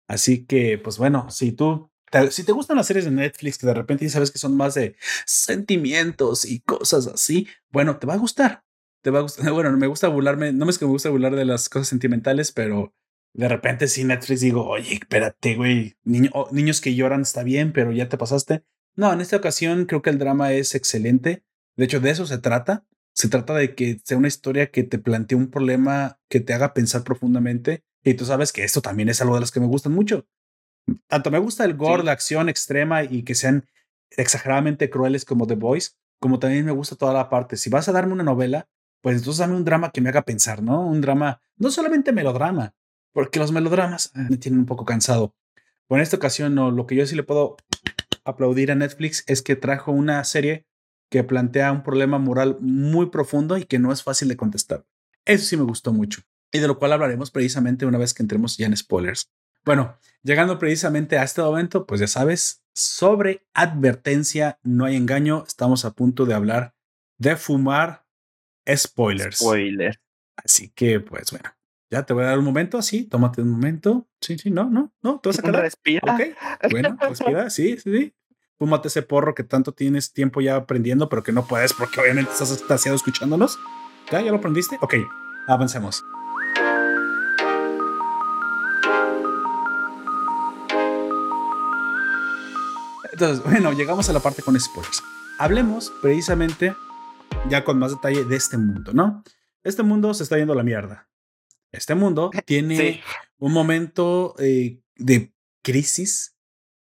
Así 0.08 0.46
que, 0.46 0.78
pues 0.78 0.98
bueno, 0.98 1.30
si 1.30 1.52
tú 1.52 1.92
si 2.32 2.44
te 2.44 2.52
gustan 2.52 2.78
las 2.78 2.88
series 2.88 3.06
de 3.06 3.12
Netflix 3.12 3.58
que 3.58 3.68
de 3.68 3.74
repente 3.74 4.06
ya 4.06 4.12
sabes 4.12 4.32
que 4.32 4.38
son 4.38 4.56
más 4.56 4.76
de 4.76 4.96
sentimientos 5.26 6.46
y 6.46 6.62
cosas 6.62 7.08
así, 7.08 7.48
bueno, 7.72 7.98
te 7.98 8.08
va 8.08 8.14
a 8.14 8.18
gustar. 8.18 8.64
Te 9.02 9.10
va 9.12 9.20
a 9.20 9.22
gustar. 9.22 9.46
Bueno, 9.54 9.76
me 9.78 9.88
gusta 9.88 10.08
burlarme, 10.08 10.54
no 10.54 10.70
es 10.70 10.78
que 10.78 10.86
me 10.86 10.92
gusta 10.92 11.10
burlar 11.10 11.36
de 11.36 11.46
las 11.46 11.70
cosas 11.70 11.88
sentimentales, 11.88 12.52
pero 12.52 12.94
de 13.34 13.48
repente 13.48 13.88
si 13.88 14.04
Netflix 14.04 14.42
digo, 14.42 14.66
oye, 14.66 14.94
espérate, 14.94 15.56
güey, 15.56 15.98
niños 16.04 16.82
que 16.82 16.96
lloran 16.96 17.22
está 17.22 17.44
bien, 17.44 17.74
pero 17.74 17.92
ya 17.92 18.10
te 18.10 18.18
pasaste. 18.18 18.64
No, 18.96 19.12
en 19.12 19.22
esta 19.22 19.38
ocasión 19.38 19.86
creo 19.86 20.02
que 20.02 20.10
el 20.10 20.20
drama 20.20 20.54
es 20.54 20.74
excelente. 20.74 21.44
De 21.76 21.86
hecho, 21.86 22.00
de 22.00 22.12
eso 22.12 22.26
se 22.26 22.38
trata. 22.38 22.86
Se 23.14 23.28
trata 23.28 23.54
de 23.54 23.76
que 23.76 24.00
sea 24.04 24.18
una 24.18 24.28
historia 24.28 24.72
que 24.72 24.84
te 24.84 24.98
plantee 25.00 25.38
un 25.38 25.50
problema 25.50 26.20
que 26.30 26.40
te 26.40 26.54
haga 26.54 26.74
pensar 26.74 27.04
profundamente. 27.04 27.84
Y 28.04 28.14
tú 28.14 28.26
sabes 28.26 28.54
que 28.54 28.64
esto 28.64 28.82
también 28.82 29.10
es 29.10 29.22
algo 29.22 29.36
de 29.36 29.42
las 29.42 29.52
que 29.52 29.60
me 29.60 29.68
gustan 29.68 29.94
mucho 29.94 30.26
tanto 31.08 31.32
me 31.32 31.40
gusta 31.40 31.66
el 31.66 31.76
gore, 31.76 32.04
la 32.04 32.12
acción 32.12 32.50
extrema 32.50 33.04
y 33.04 33.24
que 33.24 33.36
sean 33.36 33.66
exageradamente 34.12 34.90
crueles 34.90 35.26
como 35.26 35.48
The 35.48 35.56
Voice, 35.56 35.92
como 36.20 36.40
también 36.40 36.66
me 36.66 36.72
gusta 36.72 36.96
toda 36.96 37.14
la 37.14 37.30
parte. 37.30 37.58
Si 37.58 37.70
vas 37.70 37.88
a 37.88 37.92
darme 37.92 38.14
una 38.14 38.24
novela, 38.24 38.68
pues 39.02 39.18
entonces 39.18 39.40
dame 39.40 39.56
un 39.56 39.66
drama 39.66 39.92
que 39.92 40.02
me 40.02 40.10
haga 40.10 40.24
pensar, 40.24 40.62
¿no? 40.64 40.86
Un 40.88 41.02
drama, 41.02 41.42
no 41.58 41.70
solamente 41.70 42.12
melodrama, 42.12 42.74
porque 43.14 43.40
los 43.40 43.52
melodramas 43.52 44.12
ah, 44.16 44.26
me 44.30 44.38
tienen 44.38 44.60
un 44.60 44.66
poco 44.66 44.86
cansado. 44.86 45.36
Pero 45.88 46.00
en 46.00 46.04
esta 46.04 46.18
ocasión, 46.18 46.56
no, 46.56 46.72
lo 46.72 46.88
que 46.88 46.96
yo 46.96 47.06
sí 47.06 47.16
le 47.16 47.24
puedo 47.24 47.58
aplaudir 48.24 48.72
a 48.72 48.76
Netflix 48.76 49.24
es 49.28 49.42
que 49.42 49.56
trajo 49.56 49.92
una 49.92 50.24
serie 50.24 50.66
que 51.12 51.24
plantea 51.24 51.72
un 51.72 51.84
problema 51.84 52.18
moral 52.18 52.58
muy 52.60 53.08
profundo 53.08 53.58
y 53.58 53.66
que 53.66 53.80
no 53.80 53.92
es 53.92 54.04
fácil 54.04 54.28
de 54.28 54.38
contestar. 54.38 54.86
Eso 55.26 55.46
sí 55.46 55.58
me 55.58 55.64
gustó 55.64 55.94
mucho. 55.94 56.22
Y 56.52 56.60
de 56.60 56.68
lo 56.68 56.80
cual 56.80 56.94
hablaremos 56.94 57.32
precisamente 57.32 57.86
una 57.86 57.98
vez 57.98 58.14
que 58.14 58.24
entremos 58.24 58.58
ya 58.58 58.66
en 58.66 58.76
spoilers. 58.76 59.30
Bueno, 59.66 59.98
llegando 60.22 60.60
precisamente 60.60 61.18
a 61.18 61.24
este 61.24 61.42
momento, 61.42 61.86
pues 61.86 62.00
ya 62.00 62.08
sabes, 62.08 62.64
sobre 62.74 63.46
advertencia, 63.54 64.60
no 64.64 64.86
hay 64.86 64.96
engaño, 64.96 65.44
estamos 65.48 65.86
a 65.86 65.92
punto 65.92 66.26
de 66.26 66.36
hablar 66.36 66.76
de 67.18 67.36
fumar 67.36 68.06
spoilers. 68.70 69.38
Spoiler. 69.38 70.00
Así 70.38 70.70
que, 70.70 71.00
pues 71.00 71.32
bueno, 71.32 71.50
Ya 71.90 72.04
te 72.04 72.14
voy 72.14 72.24
a 72.24 72.28
dar 72.28 72.40
un 72.40 72.46
momento 72.46 72.78
así, 72.78 73.06
tómate 73.06 73.42
un 73.42 73.50
momento. 73.50 74.08
Sí, 74.22 74.38
sí, 74.38 74.52
no, 74.52 74.70
no, 74.70 74.94
no, 75.02 75.20
te 75.20 75.30
vas 75.30 75.40
a 75.40 75.42
quedar. 75.42 75.62
Respira. 75.62 76.14
Ok, 76.14 76.22
bueno, 76.72 76.98
respira, 77.00 77.50
sí, 77.50 77.78
sí, 77.78 77.92
sí. 77.92 78.14
Fúmate 78.58 78.88
ese 78.88 79.02
porro 79.02 79.36
que 79.36 79.44
tanto 79.44 79.74
tienes 79.74 80.14
tiempo 80.14 80.42
ya 80.42 80.56
aprendiendo, 80.56 81.10
pero 81.10 81.24
que 81.24 81.32
no 81.32 81.46
puedes 81.46 81.74
porque 81.74 82.00
obviamente 82.00 82.32
estás 82.32 82.52
extasiado 82.52 82.96
escuchándonos. 82.96 83.58
¿Ya? 84.12 84.22
¿Ya 84.22 84.32
lo 84.32 84.38
aprendiste? 84.38 84.78
Ok, 84.82 84.96
avancemos. 85.48 86.04
Entonces, 93.16 93.42
bueno, 93.46 93.72
llegamos 93.72 94.10
a 94.10 94.14
la 94.14 94.20
parte 94.20 94.42
con 94.42 94.60
spoilers. 94.60 95.02
Hablemos 95.40 95.94
precisamente 96.02 96.76
ya 97.50 97.64
con 97.64 97.80
más 97.80 97.92
detalle 97.92 98.26
de 98.26 98.36
este 98.36 98.58
mundo, 98.58 98.92
¿no? 98.92 99.24
Este 99.64 99.84
mundo 99.84 100.14
se 100.14 100.24
está 100.24 100.38
yendo 100.38 100.52
a 100.52 100.58
la 100.58 100.64
mierda. 100.64 101.08
Este 101.72 101.96
mundo 101.96 102.30
tiene 102.46 103.02
un 103.38 103.54
momento 103.54 104.36
eh, 104.38 104.82
de 104.98 105.34
crisis, 105.64 106.36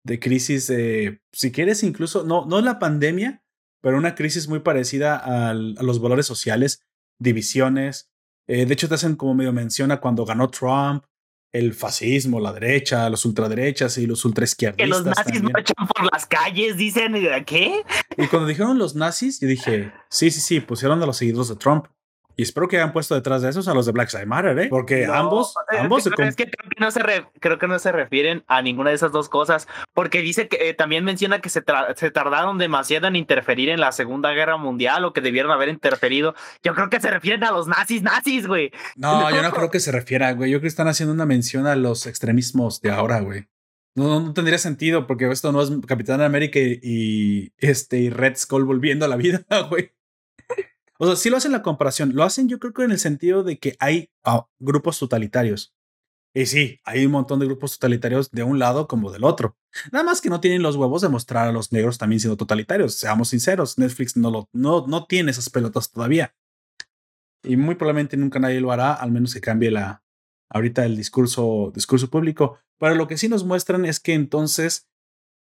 de 0.04 0.20
crisis, 0.20 0.66
de, 0.66 1.22
si 1.32 1.52
quieres, 1.52 1.84
incluso, 1.84 2.24
no, 2.24 2.48
no 2.48 2.62
la 2.62 2.80
pandemia, 2.80 3.44
pero 3.80 4.00
una 4.00 4.16
crisis 4.16 4.48
muy 4.48 4.62
parecida 4.62 5.18
a 5.18 5.54
los 5.54 6.02
valores 6.02 6.26
sociales, 6.26 6.82
divisiones. 7.20 8.10
Eh, 8.48 8.66
de 8.66 8.74
hecho, 8.74 8.90
te 8.90 8.96
hacen 8.96 9.18
como 9.18 9.36
medio 9.36 9.54
menciona 9.54 10.02
cuando 10.02 10.26
ganó 10.26 10.50
Trump, 10.50 11.06
el 11.54 11.74
fascismo, 11.76 12.40
la 12.40 12.52
derecha, 12.52 13.08
los 13.10 13.26
ultraderechas 13.26 14.00
y 14.00 14.08
los 14.08 14.26
ultraizquierdistas. 14.26 14.86
Que 14.86 14.90
los 14.90 15.06
nazis 15.06 15.44
marchan 15.44 15.88
por 15.88 16.12
las 16.12 16.26
calles, 16.26 16.78
dicen, 16.78 17.14
¿qué? 17.46 17.84
Y 18.18 18.28
cuando 18.28 18.48
dijeron 18.48 18.80
los 18.80 18.96
nazis, 18.96 19.40
yo 19.40 19.48
dije, 19.48 19.94
sí, 20.10 20.32
sí, 20.32 20.42
sí, 20.42 20.60
pusieron 20.60 21.02
a 21.04 21.06
los 21.06 21.18
seguidores 21.18 21.50
de 21.50 21.56
Trump. 21.56 21.86
Y 22.36 22.44
espero 22.44 22.68
que 22.68 22.78
hayan 22.78 22.94
puesto 22.94 23.16
detrás 23.16 23.42
de 23.42 23.50
esos 23.50 23.68
a 23.68 23.74
los 23.74 23.86
de 23.86 23.92
Black 23.92 24.12
Lives 24.14 24.28
Matter, 24.28 24.58
¿eh? 24.60 24.68
Porque 24.70 25.06
ambos, 25.06 25.54
eh, 25.72 25.78
ambos 25.80 26.04
creo, 26.04 26.28
es 26.28 26.36
que 26.36 26.50
no 26.80 26.90
se 26.90 27.02
creo 27.40 27.60
que 27.60 27.68
no 27.68 27.78
se 27.80 27.92
refieren 27.92 28.44
a 28.48 28.62
ninguna 28.62 28.90
de 28.90 28.96
esas 28.96 29.12
dos 29.12 29.30
cosas, 29.30 29.68
porque 29.94 30.22
dice 30.22 30.48
que 30.48 30.70
eh, 30.70 30.74
también 30.74 31.04
menciona 31.04 31.42
que 31.42 31.50
se, 31.50 31.64
se 31.96 32.12
tardaron 32.12 32.58
demasiado 32.58 33.08
en 33.08 33.16
interferir 33.16 33.70
en 33.70 33.80
la 33.80 33.92
Segunda 33.92 34.32
Guerra 34.32 34.58
Mundial 34.58 35.06
o 35.06 35.14
que 35.14 35.22
debieron 35.22 35.52
haber 35.52 35.70
interferido. 35.70 36.34
Yo 36.64 36.74
creo 36.74 36.90
que 36.90 37.00
se 37.00 37.12
refieren 37.12 37.44
a 37.44 37.52
los 37.52 37.68
nazis, 37.68 38.02
nazis, 38.02 38.48
güey. 38.48 38.72
No, 38.96 39.30
yo 39.36 39.42
no 39.42 39.52
creo 39.52 39.70
que 39.70 39.80
se 39.80 39.92
refiera, 39.92 40.32
güey. 40.34 40.52
Yo 40.52 40.58
creo 40.58 40.62
que 40.64 40.68
están 40.68 40.88
haciendo 40.88 41.14
una 41.14 41.26
mención 41.26 41.68
a 41.68 41.76
los 41.76 42.08
extremismos 42.08 42.82
de 42.82 42.92
ahora, 42.92 43.20
güey. 43.20 43.48
No, 43.96 44.20
no, 44.20 44.34
tendría 44.34 44.58
sentido 44.58 45.06
porque 45.06 45.30
esto 45.30 45.52
no 45.52 45.62
es 45.62 45.70
Capitán 45.88 46.22
América 46.22 46.60
y, 46.60 47.54
este 47.60 48.00
y 48.00 48.10
Red 48.10 48.38
Skull 48.38 48.64
volviendo 48.64 49.06
a 49.06 49.08
la 49.08 49.18
vida, 49.18 49.46
güey. 49.70 49.92
O 51.04 51.06
sea, 51.06 51.16
sí 51.18 51.30
lo 51.30 51.36
hacen 51.36 51.52
la 51.52 51.62
comparación. 51.62 52.16
Lo 52.16 52.24
hacen 52.24 52.48
yo 52.48 52.60
creo 52.60 52.72
que 52.72 52.84
en 52.84 52.92
el 52.92 52.98
sentido 52.98 53.44
de 53.44 53.60
que 53.60 53.76
hay 53.80 54.10
ah, 54.24 54.48
grupos 54.58 54.98
totalitarios. 54.98 55.76
Y 56.34 56.46
sí, 56.46 56.80
hay 56.86 57.06
un 57.06 57.12
montón 57.12 57.40
de 57.40 57.46
grupos 57.46 57.74
totalitarios 57.74 58.32
de 58.32 58.44
un 58.44 58.58
lado 58.58 58.88
como 58.88 59.12
del 59.12 59.26
otro. 59.26 59.58
Nada 59.92 60.06
más 60.06 60.22
que 60.22 60.30
no 60.30 60.40
tienen 60.40 60.62
los 60.64 60.78
huevos 60.78 61.02
de 61.02 61.10
mostrar 61.10 61.50
a 61.50 61.52
los 61.52 61.74
negros 61.74 61.98
también 61.98 62.22
siendo 62.22 62.38
totalitarios. 62.38 62.96
Seamos 62.96 63.28
sinceros, 63.28 63.78
Netflix 63.78 64.16
no, 64.16 64.32
lo, 64.32 64.50
no, 64.54 64.88
no 64.88 65.06
tiene 65.06 65.32
esas 65.32 65.50
pelotas 65.50 65.92
todavía. 65.92 66.34
Y 67.44 67.58
muy 67.58 67.76
probablemente 67.76 68.16
nunca 68.16 68.40
nadie 68.40 68.62
lo 68.62 68.72
hará, 68.72 68.94
al 68.94 69.12
menos 69.12 69.34
que 69.34 69.42
cambie 69.42 69.72
la, 69.72 70.06
ahorita 70.48 70.86
el 70.86 70.96
discurso, 70.96 71.74
discurso 71.76 72.10
público. 72.10 72.60
Pero 72.80 72.96
lo 72.96 73.10
que 73.10 73.18
sí 73.18 73.28
nos 73.28 73.44
muestran 73.44 73.84
es 73.84 74.00
que 74.00 74.14
entonces 74.14 74.88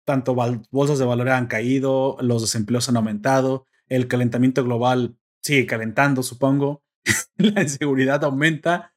tanto 0.05 0.33
bolsas 0.71 0.97
de 0.97 1.05
valor 1.05 1.29
han 1.29 1.45
caído, 1.45 2.17
los 2.19 2.41
desempleos 2.41 2.89
han 2.89 2.97
aumentado, 2.97 3.67
el 3.87 4.07
calentamiento 4.07 4.63
global 4.63 5.17
sigue 5.41 5.65
calentando, 5.65 6.23
supongo. 6.23 6.83
la 7.37 7.61
inseguridad 7.61 8.23
aumenta. 8.23 8.93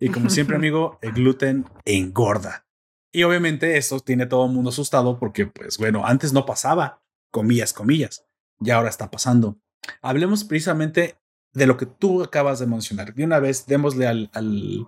Y 0.00 0.10
como 0.10 0.30
siempre, 0.30 0.56
amigo, 0.56 0.98
el 1.02 1.12
gluten 1.12 1.64
engorda. 1.84 2.66
Y 3.12 3.22
obviamente 3.22 3.76
eso 3.76 4.00
tiene 4.00 4.26
todo 4.26 4.46
el 4.46 4.52
mundo 4.52 4.70
asustado 4.70 5.18
porque, 5.18 5.46
pues 5.46 5.78
bueno, 5.78 6.06
antes 6.06 6.32
no 6.32 6.44
pasaba, 6.44 7.02
comillas, 7.30 7.72
comillas, 7.72 8.26
y 8.60 8.70
ahora 8.70 8.90
está 8.90 9.10
pasando. 9.10 9.58
Hablemos 10.02 10.44
precisamente 10.44 11.18
de 11.54 11.66
lo 11.66 11.76
que 11.76 11.86
tú 11.86 12.22
acabas 12.22 12.58
de 12.58 12.66
mencionar. 12.66 13.14
De 13.14 13.24
una 13.24 13.40
vez, 13.40 13.66
démosle 13.66 14.06
al, 14.06 14.30
al, 14.34 14.86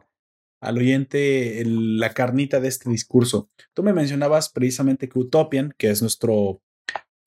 al 0.61 0.79
oyente 0.79 1.63
la 1.65 2.13
carnita 2.13 2.61
de 2.61 2.69
este 2.69 2.91
discurso. 2.91 3.49
Tú 3.73 3.83
me 3.83 3.95
mencionabas 3.95 4.51
precisamente 4.51 5.09
que 5.09 5.19
Utopian, 5.19 5.75
que 5.79 5.91
es 5.91 6.03
nuestro 6.03 6.63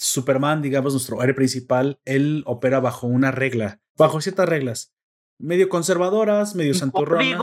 Superman, 0.03 0.61
digamos, 0.61 0.91
nuestro 0.91 1.23
héroe 1.23 1.33
principal, 1.33 1.99
él 2.03 2.43
opera 2.45 2.81
bajo 2.81 3.07
una 3.07 3.31
regla, 3.31 3.79
bajo 3.95 4.19
ciertas 4.19 4.49
reglas, 4.49 4.93
medio 5.39 5.69
conservadoras, 5.69 6.55
medio 6.55 6.73
santurronas. 6.73 7.41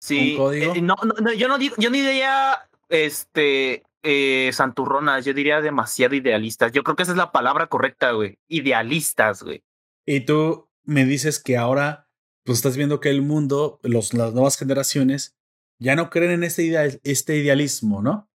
Sí, 0.00 0.34
código. 0.36 0.74
Eh, 0.74 0.82
no, 0.82 0.96
no, 1.20 1.32
yo 1.32 1.46
no 1.46 1.58
digo, 1.58 1.76
yo 1.78 1.88
ni 1.88 2.00
diría 2.00 2.68
este 2.88 3.84
eh, 4.02 4.50
santurronas, 4.52 5.24
yo 5.24 5.34
diría 5.34 5.60
demasiado 5.60 6.16
idealistas. 6.16 6.72
Yo 6.72 6.82
creo 6.82 6.96
que 6.96 7.04
esa 7.04 7.12
es 7.12 7.18
la 7.18 7.30
palabra 7.30 7.68
correcta, 7.68 8.10
güey. 8.10 8.40
Idealistas, 8.48 9.44
güey. 9.44 9.62
Y 10.04 10.20
tú 10.22 10.68
me 10.82 11.04
dices 11.04 11.40
que 11.40 11.56
ahora, 11.56 12.08
pues 12.44 12.58
estás 12.58 12.76
viendo 12.76 12.98
que 12.98 13.10
el 13.10 13.22
mundo, 13.22 13.78
los, 13.84 14.14
las 14.14 14.34
nuevas 14.34 14.58
generaciones, 14.58 15.36
ya 15.78 15.94
no 15.94 16.10
creen 16.10 16.32
en 16.32 16.42
este, 16.42 17.00
este 17.04 17.36
idealismo, 17.36 18.02
¿no? 18.02 18.28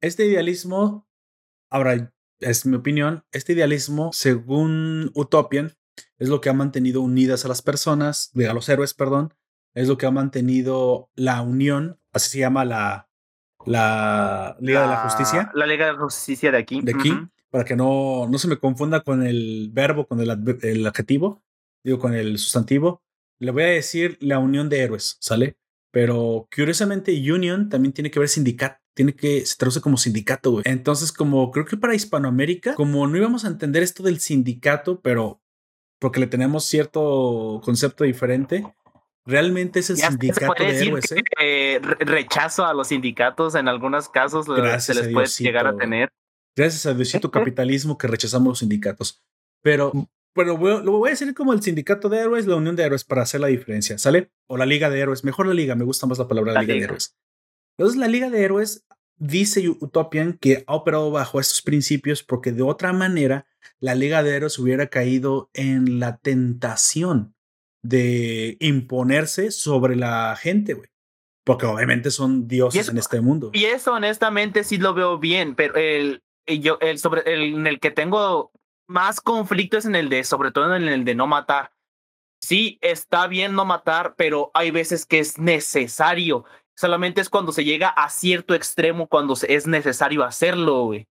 Este 0.00 0.26
idealismo, 0.26 1.08
ahora, 1.70 2.12
es 2.40 2.66
mi 2.66 2.76
opinión, 2.76 3.24
este 3.32 3.52
idealismo, 3.52 4.10
según 4.12 5.10
Utopian, 5.14 5.76
es 6.18 6.28
lo 6.28 6.40
que 6.40 6.48
ha 6.48 6.54
mantenido 6.54 7.00
unidas 7.00 7.44
a 7.44 7.48
las 7.48 7.62
personas, 7.62 8.32
a 8.36 8.52
los 8.54 8.68
héroes, 8.68 8.94
perdón, 8.94 9.34
es 9.74 9.88
lo 9.88 9.98
que 9.98 10.06
ha 10.06 10.10
mantenido 10.10 11.10
la 11.14 11.42
unión, 11.42 12.00
así 12.12 12.30
se 12.30 12.38
llama 12.38 12.64
la, 12.64 13.08
la 13.64 14.56
Liga 14.60 14.82
de 14.82 14.88
la 14.88 14.96
Justicia. 14.98 15.50
La 15.54 15.66
Liga 15.66 15.86
de 15.86 15.92
la 15.92 15.98
Justicia 15.98 16.50
de 16.50 16.58
aquí. 16.58 16.80
De 16.82 16.92
aquí, 16.92 17.12
para 17.50 17.64
que 17.64 17.76
no, 17.76 18.26
no 18.28 18.38
se 18.38 18.48
me 18.48 18.58
confunda 18.58 19.00
con 19.00 19.22
el 19.22 19.70
verbo, 19.72 20.06
con 20.06 20.20
el, 20.20 20.30
el 20.62 20.86
adjetivo, 20.86 21.42
digo 21.84 21.98
con 21.98 22.14
el 22.14 22.38
sustantivo. 22.38 23.02
Le 23.38 23.52
voy 23.52 23.62
a 23.62 23.66
decir 23.66 24.18
la 24.20 24.38
unión 24.38 24.68
de 24.68 24.80
héroes, 24.80 25.16
¿sale? 25.20 25.56
Pero 25.90 26.48
curiosamente, 26.54 27.12
Union 27.12 27.68
también 27.68 27.92
tiene 27.92 28.10
que 28.10 28.18
ver 28.18 28.28
sindicato 28.28 28.80
tiene 28.98 29.14
que, 29.14 29.46
se 29.46 29.56
traduce 29.56 29.80
como 29.80 29.96
sindicato, 29.96 30.50
güey. 30.50 30.64
Entonces, 30.66 31.12
como 31.12 31.52
creo 31.52 31.64
que 31.64 31.76
para 31.76 31.94
Hispanoamérica, 31.94 32.74
como 32.74 33.06
no 33.06 33.16
íbamos 33.16 33.44
a 33.44 33.46
entender 33.46 33.84
esto 33.84 34.02
del 34.02 34.18
sindicato, 34.18 35.00
pero 35.02 35.40
porque 36.00 36.18
le 36.18 36.26
tenemos 36.26 36.64
cierto 36.64 37.60
concepto 37.64 38.02
diferente, 38.02 38.66
realmente 39.24 39.78
es 39.78 39.90
el 39.90 39.98
sindicato 39.98 40.64
de 40.64 40.80
héroes, 40.80 41.12
¿eh? 41.12 41.80
rechazo 42.00 42.66
a 42.66 42.74
los 42.74 42.88
sindicatos 42.88 43.54
en 43.54 43.68
algunos 43.68 44.08
casos 44.08 44.46
se 44.82 44.94
les 44.94 45.12
puede 45.12 45.28
llegar 45.28 45.68
a 45.68 45.76
tener. 45.76 46.10
Gracias 46.56 46.84
a 46.86 46.92
Diosito 46.92 47.30
capitalismo 47.30 47.96
que 47.98 48.08
rechazamos 48.08 48.48
los 48.48 48.58
sindicatos. 48.58 49.22
Pero, 49.62 49.92
pero 50.34 50.58
lo 50.58 50.90
voy 50.90 51.10
a 51.10 51.12
decir 51.12 51.32
como 51.34 51.52
el 51.52 51.62
sindicato 51.62 52.08
de 52.08 52.18
héroes, 52.18 52.48
la 52.48 52.56
unión 52.56 52.74
de 52.74 52.82
héroes 52.82 53.04
para 53.04 53.22
hacer 53.22 53.40
la 53.40 53.46
diferencia, 53.46 53.96
¿sale? 53.96 54.32
O 54.48 54.56
la 54.56 54.66
liga 54.66 54.90
de 54.90 54.98
héroes, 54.98 55.22
mejor 55.22 55.46
la 55.46 55.54
liga, 55.54 55.76
me 55.76 55.84
gusta 55.84 56.08
más 56.08 56.18
la 56.18 56.26
palabra 56.26 56.52
la 56.52 56.62
liga, 56.62 56.74
de 56.74 56.80
héroes. 56.80 57.16
Entonces 57.78 57.98
la 57.98 58.08
liga 58.08 58.28
de 58.28 58.44
héroes 58.44 58.84
dice 59.18 59.68
Utopian 59.68 60.34
que 60.34 60.64
ha 60.66 60.74
operado 60.74 61.10
bajo 61.10 61.40
estos 61.40 61.62
principios 61.62 62.22
porque 62.22 62.52
de 62.52 62.62
otra 62.62 62.92
manera 62.92 63.46
la 63.80 63.94
Liga 63.94 64.22
de 64.22 64.34
Héroes 64.34 64.58
hubiera 64.58 64.88
caído 64.88 65.50
en 65.54 66.00
la 66.00 66.16
tentación 66.18 67.34
de 67.82 68.56
imponerse 68.60 69.50
sobre 69.50 69.96
la 69.96 70.36
gente, 70.36 70.74
güey. 70.74 70.88
Porque 71.44 71.66
obviamente 71.66 72.10
son 72.10 72.46
dioses 72.46 72.88
en 72.88 72.98
este 72.98 73.20
mundo. 73.20 73.50
Y 73.54 73.64
eso 73.64 73.94
honestamente 73.94 74.64
sí 74.64 74.76
lo 74.76 74.92
veo 74.94 75.18
bien, 75.18 75.54
pero 75.54 75.76
el, 75.76 76.22
yo, 76.46 76.78
el 76.80 76.98
sobre, 76.98 77.22
el, 77.32 77.54
en 77.54 77.66
el 77.66 77.80
que 77.80 77.90
tengo 77.90 78.52
más 78.86 79.20
conflicto 79.20 79.78
es 79.78 79.86
en 79.86 79.94
el 79.94 80.08
de, 80.08 80.24
sobre 80.24 80.50
todo 80.50 80.74
en 80.76 80.88
el 80.88 81.04
de 81.04 81.14
no 81.14 81.26
matar. 81.26 81.72
Sí, 82.40 82.78
está 82.82 83.26
bien 83.26 83.54
no 83.54 83.64
matar, 83.64 84.14
pero 84.16 84.50
hay 84.54 84.70
veces 84.70 85.06
que 85.06 85.20
es 85.20 85.38
necesario 85.38 86.44
solamente 86.78 87.20
es 87.20 87.28
cuando 87.28 87.50
se 87.50 87.64
llega 87.64 87.88
a 87.88 88.08
cierto 88.08 88.54
extremo, 88.54 89.08
cuando 89.08 89.34
es 89.48 89.66
necesario 89.66 90.22
hacerlo, 90.22 90.84
güey. 90.84 91.08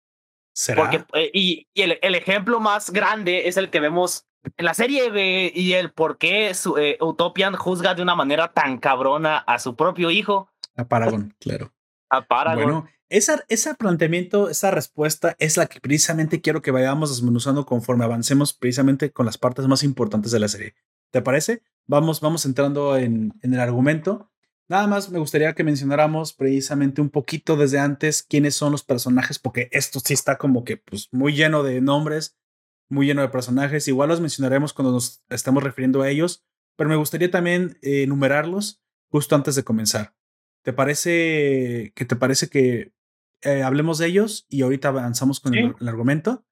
¿Será? 0.53 0.81
Porque, 0.81 1.03
eh, 1.13 1.29
y, 1.33 1.67
el, 1.75 1.99
el, 2.01 2.15
ejemplo 2.15 2.61
más 2.61 2.89
grande 2.91 3.49
es 3.49 3.57
el 3.57 3.69
que 3.69 3.81
vemos 3.81 4.25
en 4.55 4.63
la 4.63 4.73
serie, 4.73 5.11
güey, 5.11 5.51
y 5.53 5.73
el 5.73 5.91
por 5.91 6.17
qué 6.17 6.53
su, 6.53 6.77
eh, 6.77 6.97
Utopian 7.01 7.55
juzga 7.55 7.95
de 7.95 8.01
una 8.01 8.15
manera 8.15 8.53
tan 8.53 8.77
cabrona 8.77 9.39
a 9.39 9.59
su 9.59 9.75
propio 9.75 10.09
hijo. 10.09 10.49
A 10.77 10.85
Paragon, 10.85 11.35
claro. 11.37 11.73
A 12.09 12.25
Paragon. 12.25 12.63
Bueno, 12.63 12.87
esa, 13.09 13.43
ese 13.49 13.75
planteamiento, 13.75 14.49
esa 14.49 14.71
respuesta 14.71 15.35
es 15.37 15.57
la 15.57 15.65
que 15.67 15.81
precisamente 15.81 16.39
quiero 16.39 16.61
que 16.61 16.71
vayamos 16.71 17.09
desmenuzando 17.09 17.65
conforme 17.65 18.05
avancemos 18.05 18.53
precisamente 18.53 19.11
con 19.11 19.25
las 19.25 19.37
partes 19.37 19.67
más 19.67 19.83
importantes 19.83 20.31
de 20.31 20.39
la 20.39 20.47
serie. 20.47 20.75
¿Te 21.11 21.21
parece? 21.21 21.61
Vamos, 21.87 22.21
vamos 22.21 22.45
entrando 22.45 22.95
en, 22.95 23.33
en 23.41 23.53
el 23.53 23.59
argumento. 23.59 24.31
Nada 24.69 24.85
más 24.87 25.09
me 25.09 25.19
gustaría 25.19 25.53
que 25.53 25.63
mencionáramos 25.63 26.33
precisamente 26.33 26.99
un 27.01 27.09
poquito 27.09 27.55
desde 27.55 27.79
antes 27.79 28.21
quiénes 28.21 28.55
son 28.55 28.73
los 28.73 28.83
personajes, 28.83 29.39
porque 29.39 29.69
esto 29.71 29.99
sí 30.01 30.13
está 30.13 30.37
como 30.37 30.65
que 30.65 30.77
pues, 30.77 31.07
muy 31.11 31.33
lleno 31.33 31.63
de 31.63 31.79
nombres, 31.79 32.37
muy 32.89 33.05
lleno 33.05 33.21
de 33.21 33.29
personajes. 33.29 33.87
Igual 33.87 34.09
los 34.09 34.19
mencionaremos 34.19 34.73
cuando 34.73 34.91
nos 34.91 35.23
estemos 35.29 35.63
refiriendo 35.63 36.01
a 36.01 36.09
ellos, 36.09 36.45
pero 36.75 36.89
me 36.89 36.97
gustaría 36.97 37.31
también 37.31 37.77
eh, 37.81 38.03
enumerarlos 38.03 38.83
justo 39.09 39.35
antes 39.35 39.55
de 39.55 39.63
comenzar. 39.63 40.15
¿Te 40.63 40.73
parece 40.73 41.93
que 41.95 42.03
te 42.03 42.17
parece 42.17 42.49
que 42.49 42.93
eh, 43.43 43.63
hablemos 43.63 43.99
de 43.99 44.07
ellos 44.07 44.45
y 44.49 44.63
ahorita 44.63 44.89
avanzamos 44.89 45.39
con 45.39 45.55
el, 45.55 45.75
argumento? 45.87 46.45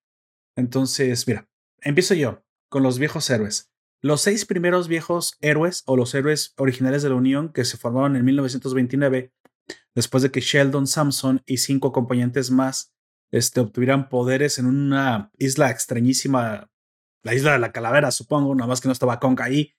Entonces, 0.56 1.28
mira, 1.28 1.50
empiezo 1.82 2.14
yo 2.14 2.46
con 2.70 2.82
los 2.82 2.98
viejos 2.98 3.30
héroes. 3.30 3.74
Los 4.06 4.22
seis 4.22 4.46
primeros 4.46 4.88
viejos 4.88 5.36
héroes 5.42 5.82
o 5.88 5.98
los 5.98 6.14
héroes 6.14 6.54
originales 6.58 7.02
de 7.02 7.10
la 7.10 7.16
Unión 7.16 7.52
que 7.52 7.66
se 7.66 7.76
formaron 7.76 8.16
en 8.16 8.24
1929, 8.24 9.34
después 9.96 10.22
de 10.22 10.30
que 10.30 10.42
Sheldon 10.42 10.86
Sampson 10.86 11.42
y 11.48 11.58
cinco 11.58 11.88
acompañantes 11.88 12.52
más 12.52 12.94
este, 13.32 13.62
obtuvieran 13.62 14.08
poderes 14.08 14.60
en 14.60 14.68
una 14.68 15.32
isla 15.40 15.72
extrañísima, 15.72 16.70
la 17.24 17.34
isla 17.34 17.54
de 17.54 17.58
la 17.58 17.72
calavera, 17.72 18.12
supongo, 18.12 18.54
nada 18.54 18.68
más 18.68 18.80
que 18.80 18.88
no 18.88 18.92
estaba 18.92 19.20
Conca 19.20 19.46
ahí. 19.46 19.74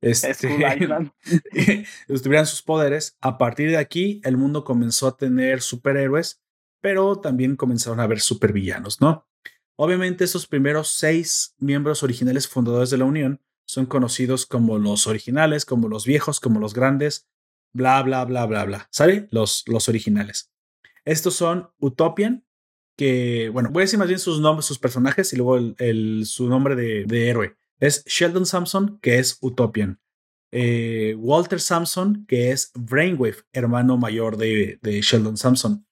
Este, 0.00 0.46
tuvieran 2.22 2.46
sus 2.46 2.62
poderes. 2.62 3.16
A 3.20 3.36
partir 3.36 3.68
de 3.68 3.78
aquí, 3.78 4.20
el 4.22 4.36
mundo 4.36 4.62
comenzó 4.62 5.08
a 5.08 5.16
tener 5.16 5.60
superhéroes, 5.60 6.40
pero 6.80 7.16
también 7.16 7.56
comenzaron 7.56 7.98
a 7.98 8.04
haber 8.04 8.20
supervillanos, 8.20 9.00
¿no? 9.00 9.26
Obviamente, 9.74 10.22
esos 10.22 10.46
primeros 10.46 10.86
seis 10.86 11.56
miembros 11.58 12.04
originales 12.04 12.46
fundadores 12.46 12.90
de 12.90 12.98
la 12.98 13.06
Unión 13.06 13.40
son 13.64 13.86
conocidos 13.86 14.46
como 14.46 14.78
los 14.78 15.06
originales, 15.06 15.64
como 15.64 15.88
los 15.88 16.04
viejos, 16.04 16.40
como 16.40 16.60
los 16.60 16.74
grandes, 16.74 17.28
bla, 17.72 18.02
bla, 18.02 18.24
bla, 18.24 18.46
bla, 18.46 18.64
bla. 18.64 18.88
¿Sale? 18.90 19.28
Los, 19.30 19.64
los 19.66 19.88
originales. 19.88 20.52
Estos 21.04 21.34
son 21.34 21.70
Utopian, 21.78 22.44
que, 22.96 23.48
bueno, 23.50 23.70
voy 23.70 23.82
a 23.82 23.84
decir 23.84 23.98
más 23.98 24.08
bien 24.08 24.20
sus 24.20 24.40
nombres, 24.40 24.66
sus 24.66 24.78
personajes 24.78 25.32
y 25.32 25.36
luego 25.36 25.56
el, 25.78 26.24
su 26.26 26.48
nombre 26.48 26.76
de, 26.76 27.28
héroe. 27.28 27.56
Es 27.80 28.04
Sheldon 28.04 28.46
Sampson, 28.46 28.98
que 29.00 29.18
es 29.18 29.38
Utopian. 29.40 30.00
Eh, 30.52 31.16
Walter 31.18 31.60
Sampson, 31.60 32.26
que 32.26 32.50
es 32.50 32.70
Brainwave, 32.74 33.38
hermano 33.52 33.96
mayor 33.96 34.36
de, 34.36 34.78
de 34.82 35.00
Sheldon 35.00 35.36
Sampson. 35.36 35.86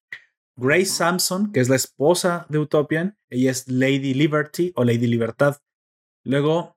Grace 0.57 0.87
Sampson, 0.87 1.53
que 1.53 1.61
es 1.61 1.71
la 1.71 1.77
esposa 1.77 2.47
de 2.51 2.59
Utopian, 2.59 3.17
ella 3.31 3.51
es 3.51 3.67
Lady 3.67 4.13
Liberty 4.13 4.73
o 4.77 4.85
Lady 4.85 5.07
Libertad. 5.07 5.57
Luego 6.23 6.77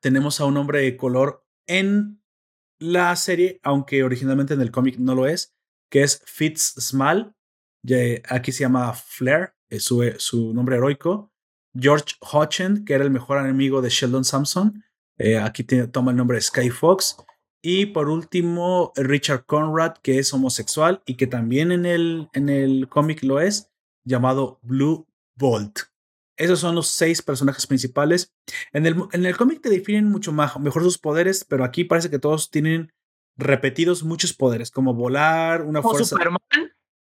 tenemos 0.00 0.40
a 0.40 0.44
un 0.44 0.56
hombre 0.56 0.82
de 0.82 0.96
color 0.96 1.44
en 1.66 2.22
la 2.78 3.14
serie, 3.16 3.60
aunque 3.62 4.04
originalmente 4.04 4.54
en 4.54 4.60
el 4.60 4.70
cómic 4.70 4.98
no 4.98 5.14
lo 5.14 5.26
es, 5.26 5.54
que 5.90 6.02
es 6.02 6.22
Fitz 6.26 6.74
Small. 6.78 7.34
Aquí 8.28 8.52
se 8.52 8.60
llama 8.60 8.92
Flair, 8.92 9.54
es 9.68 9.84
su, 9.84 10.02
su 10.18 10.52
nombre 10.52 10.76
heroico. 10.76 11.32
George 11.74 12.16
Hodgson, 12.20 12.84
que 12.84 12.94
era 12.94 13.04
el 13.04 13.10
mejor 13.10 13.38
enemigo 13.38 13.82
de 13.82 13.90
Sheldon 13.90 14.24
Sampson. 14.24 14.82
Eh, 15.18 15.38
aquí 15.38 15.64
toma 15.64 16.10
el 16.10 16.16
nombre 16.16 16.36
de 16.36 16.42
Sky 16.42 16.70
Fox. 16.70 17.16
Y 17.62 17.86
por 17.86 18.08
último, 18.08 18.92
Richard 18.96 19.44
Conrad, 19.46 19.96
que 20.02 20.18
es 20.18 20.32
homosexual 20.32 21.02
y 21.06 21.16
que 21.16 21.26
también 21.26 21.72
en 21.72 21.86
el 22.48 22.88
cómic 22.88 23.22
lo 23.22 23.40
es, 23.40 23.70
llamado 24.04 24.60
Blue 24.62 25.06
Bolt. 25.36 25.80
Esos 26.38 26.60
son 26.60 26.74
los 26.74 26.88
seis 26.88 27.20
personajes 27.20 27.66
principales. 27.66 28.32
En 28.72 28.86
el, 28.86 28.96
en 29.12 29.26
el 29.26 29.36
cómic 29.36 29.60
te 29.60 29.68
definen 29.68 30.08
mucho 30.08 30.32
más, 30.32 30.58
mejor 30.58 30.82
sus 30.82 30.98
poderes, 30.98 31.44
pero 31.44 31.64
aquí 31.64 31.84
parece 31.84 32.10
que 32.10 32.18
todos 32.18 32.50
tienen 32.50 32.92
repetidos 33.36 34.04
muchos 34.04 34.32
poderes, 34.32 34.70
como 34.70 34.94
volar, 34.94 35.62
una 35.62 35.82
fuerza. 35.82 36.04
Superman, 36.04 36.40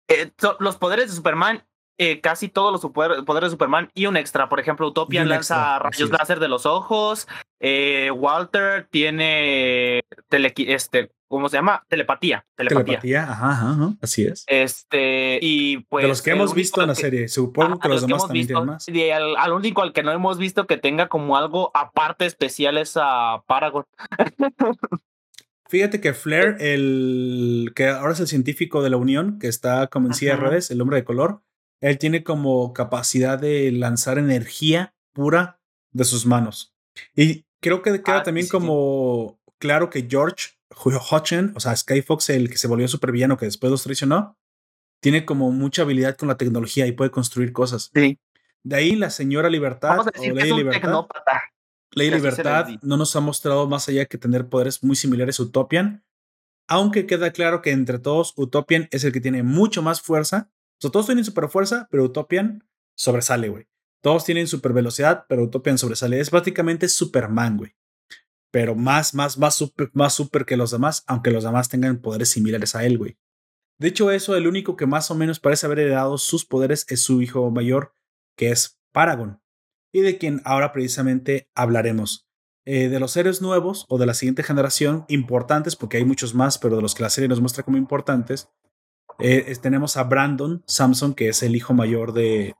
eh, 0.09 0.33
los 0.61 0.77
poderes 0.77 1.09
de 1.09 1.17
Superman, 1.17 1.67
eh, 1.99 2.21
casi 2.21 2.49
todos 2.49 2.73
los 2.73 2.93
poderes 2.93 3.49
de 3.49 3.51
Superman 3.51 3.91
y 3.95 4.07
un 4.07 4.17
extra. 4.17 4.49
Por 4.49 4.61
ejemplo, 4.61 4.87
Utopia 4.87 5.25
lanza 5.25 5.79
rayos 5.79 6.11
láser 6.11 6.41
de 6.41 6.49
los 6.49 6.67
ojos. 6.67 7.27
Eh, 7.59 8.11
Walter 8.11 8.87
tiene 8.91 10.05
tele, 10.29 10.53
este, 10.57 11.11
¿cómo 11.29 11.49
se 11.49 11.57
llama? 11.57 11.85
Telepatía. 11.89 12.47
Telepatía, 12.55 13.23
ajá, 13.25 13.51
ajá, 13.51 13.95
así 14.01 14.25
es. 14.25 14.45
Este, 14.47 15.39
y 15.43 15.79
pues. 15.79 16.03
De 16.03 16.09
los 16.09 16.23
que 16.23 16.31
hemos 16.31 16.55
visto 16.55 16.81
en 16.83 16.89
la 16.89 16.95
serie, 16.95 17.29
supongo 17.29 17.79
que 17.79 17.89
los, 17.89 18.03
demás 18.03 18.27
también 18.27 18.47
tienen 18.47 18.67
más. 18.67 18.89
Y 18.89 19.11
al, 19.11 19.53
único 19.53 19.83
al 19.83 19.93
que 19.93 20.03
no 20.03 20.12
hemos 20.12 20.39
visto 20.39 20.67
que 20.67 20.77
tenga 20.77 21.09
como 21.09 21.37
algo 21.37 21.71
aparte 21.75 22.27
especial 22.27 22.79
es 22.79 22.97
a 22.97 23.43
Paragon. 23.47 23.85
Fíjate 25.69 26.01
que 26.01 26.15
Flair, 26.15 26.57
el 26.61 27.73
que 27.75 27.89
ahora 27.89 28.12
es 28.12 28.21
el 28.21 28.29
científico 28.29 28.83
de 28.83 28.91
la 28.91 28.99
Unión, 28.99 29.41
que 29.41 29.49
está 29.49 29.89
como 29.89 30.07
en 30.07 30.15
silla 30.15 30.37
redes, 30.37 30.71
el 30.71 30.81
hombre 30.81 30.99
de 30.99 31.05
color, 31.05 31.43
él 31.81 31.99
tiene 31.99 32.23
como 32.23 32.73
capacidad 32.73 33.39
de 33.39 33.73
lanzar 33.73 34.19
energía 34.19 34.95
pura 35.12 35.61
de 35.91 36.05
sus 36.05 36.25
manos. 36.25 36.73
Y 37.17 37.47
creo 37.61 37.83
que 37.83 38.01
queda 38.03 38.19
ah, 38.19 38.23
también 38.23 38.49
como 38.49 39.41
claro 39.59 39.91
que 39.91 40.07
George 40.09 40.56
Hodgson, 40.75 41.53
o 41.55 41.61
sea, 41.61 41.77
Skyfox, 41.77 42.31
el 42.31 42.51
que 42.51 42.59
se 42.59 42.69
volvió 42.69 42.89
supervillano 42.89 43.37
que 43.37 43.47
después 43.47 43.71
los 43.71 43.83
traicionó, 43.83 44.37
tiene 45.01 45.25
como 45.25 45.51
mucha 45.53 45.83
habilidad 45.83 46.17
con 46.17 46.29
la 46.29 46.37
tecnología 46.37 46.87
y 46.87 46.93
puede 46.93 47.11
construir 47.11 47.53
cosas. 47.53 47.91
Sí. 47.95 48.19
De 48.65 48.77
ahí 48.77 48.97
la 48.97 49.11
señora 49.11 49.49
Libertad 49.49 50.01
o 50.01 50.05
Ley 50.21 50.53
Libertad. 50.53 51.07
Ley 51.93 52.11
Libertad 52.11 52.69
no 52.83 52.97
nos 52.97 53.15
ha 53.15 53.21
mostrado 53.21 53.69
más 53.69 53.89
allá 53.89 54.07
que 54.07 54.19
tener 54.19 54.49
poderes 54.49 54.83
muy 54.83 54.97
similares 54.97 55.39
a 55.39 55.45
Utopian, 55.45 56.05
aunque 56.67 57.07
queda 57.07 57.31
claro 57.31 57.63
que 57.63 57.71
entre 57.71 57.99
todos 58.01 58.35
Utopian 58.37 58.89
es 58.91 59.05
el 59.05 59.13
que 59.13 59.21
tiene 59.21 59.45
mucho 59.45 59.83
más 59.83 60.01
fuerza. 60.01 60.51
O 60.79 60.81
sea, 60.81 60.91
todos 60.91 61.07
tienen 61.07 61.25
super 61.25 61.49
fuerza, 61.49 61.87
pero 61.91 62.05
Utopian 62.05 62.69
sobresale, 62.97 63.49
güey. 63.49 63.69
Todos 64.03 64.25
tienen 64.25 64.47
super 64.47 64.73
velocidad, 64.73 65.25
pero 65.29 65.45
Utopian 65.45 65.79
sobresale. 65.79 66.19
Es 66.19 66.31
prácticamente 66.31 66.89
Superman, 66.89 67.57
güey 67.57 67.77
pero 68.51 68.75
más, 68.75 69.15
más, 69.15 69.39
más 69.39 69.55
super, 69.55 69.91
más 69.93 70.15
super 70.15 70.45
que 70.45 70.57
los 70.57 70.71
demás, 70.71 71.05
aunque 71.07 71.31
los 71.31 71.45
demás 71.45 71.69
tengan 71.69 71.99
poderes 71.99 72.31
similares 72.31 72.75
a 72.75 72.85
él, 72.85 72.99
güey. 72.99 73.17
De 73.79 73.89
hecho, 73.89 74.11
eso, 74.11 74.37
el 74.37 74.47
único 74.47 74.77
que 74.77 74.87
más 74.87 75.11
o 75.11 75.15
menos 75.15 75.39
parece 75.41 75.67
haber 75.67 75.81
heredado 75.81 76.17
sus 76.17 76.47
poderes 76.47 76.87
es 76.89 77.03
su 77.03 77.21
hijo 77.21 77.51
mayor, 77.51 77.93
que 78.37 78.51
es 78.51 78.79
Paragon, 78.93 79.41
y 79.93 80.01
de 80.01 80.17
quien 80.17 80.41
ahora 80.45 80.73
precisamente 80.73 81.51
hablaremos. 81.55 82.27
Eh, 82.65 82.89
de 82.89 82.99
los 82.99 83.17
héroes 83.17 83.43
nuevos 83.43 83.85
o 83.89 83.99
de 83.99 84.07
la 84.07 84.15
siguiente 84.15 84.43
generación, 84.43 85.05
importantes, 85.09 85.77
porque 85.77 85.99
hay 85.99 86.05
muchos 86.05 86.35
más, 86.35 86.59
pero 86.59 86.77
de 86.77 86.83
los 86.83 86.95
que 86.95 87.03
la 87.03 87.11
serie 87.11 87.29
nos 87.29 87.41
muestra 87.41 87.63
como 87.63 87.77
importantes, 87.77 88.49
eh, 89.19 89.55
tenemos 89.63 89.97
a 89.97 90.05
Brandon 90.05 90.63
Samson, 90.67 91.15
que 91.15 91.29
es 91.29 91.43
el 91.43 91.55
hijo 91.55 91.75
mayor 91.75 92.13
de, 92.13 92.55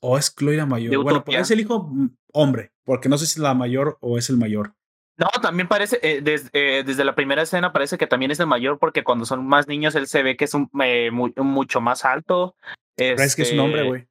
o, 0.00 0.18
es, 0.18 0.34
Chloe 0.34 0.56
la 0.56 0.66
mayor. 0.66 1.02
Bueno, 1.02 1.24
es 1.26 1.50
el 1.50 1.60
hijo 1.60 1.84
mm, 1.84 2.10
hombre, 2.32 2.72
porque 2.84 3.08
no 3.08 3.18
sé 3.18 3.26
si 3.26 3.32
es 3.32 3.38
la 3.38 3.54
mayor 3.54 3.98
o 4.00 4.18
es 4.18 4.30
el 4.30 4.36
mayor. 4.36 4.74
No, 5.18 5.26
también 5.42 5.66
parece, 5.66 5.98
eh, 6.02 6.22
eh, 6.52 6.84
desde 6.86 7.04
la 7.04 7.16
primera 7.16 7.42
escena 7.42 7.72
parece 7.72 7.98
que 7.98 8.06
también 8.06 8.30
es 8.30 8.38
el 8.38 8.46
mayor, 8.46 8.78
porque 8.78 9.02
cuando 9.02 9.26
son 9.26 9.44
más 9.46 9.66
niños 9.66 9.96
él 9.96 10.06
se 10.06 10.22
ve 10.22 10.36
que 10.36 10.44
es 10.44 10.54
un, 10.54 10.70
eh, 10.82 11.10
mucho 11.10 11.80
más 11.80 12.04
alto. 12.04 12.54
es 12.96 13.34
que 13.34 13.42
es 13.42 13.52
un 13.52 13.60
hombre, 13.60 13.82
güey. 13.82 14.08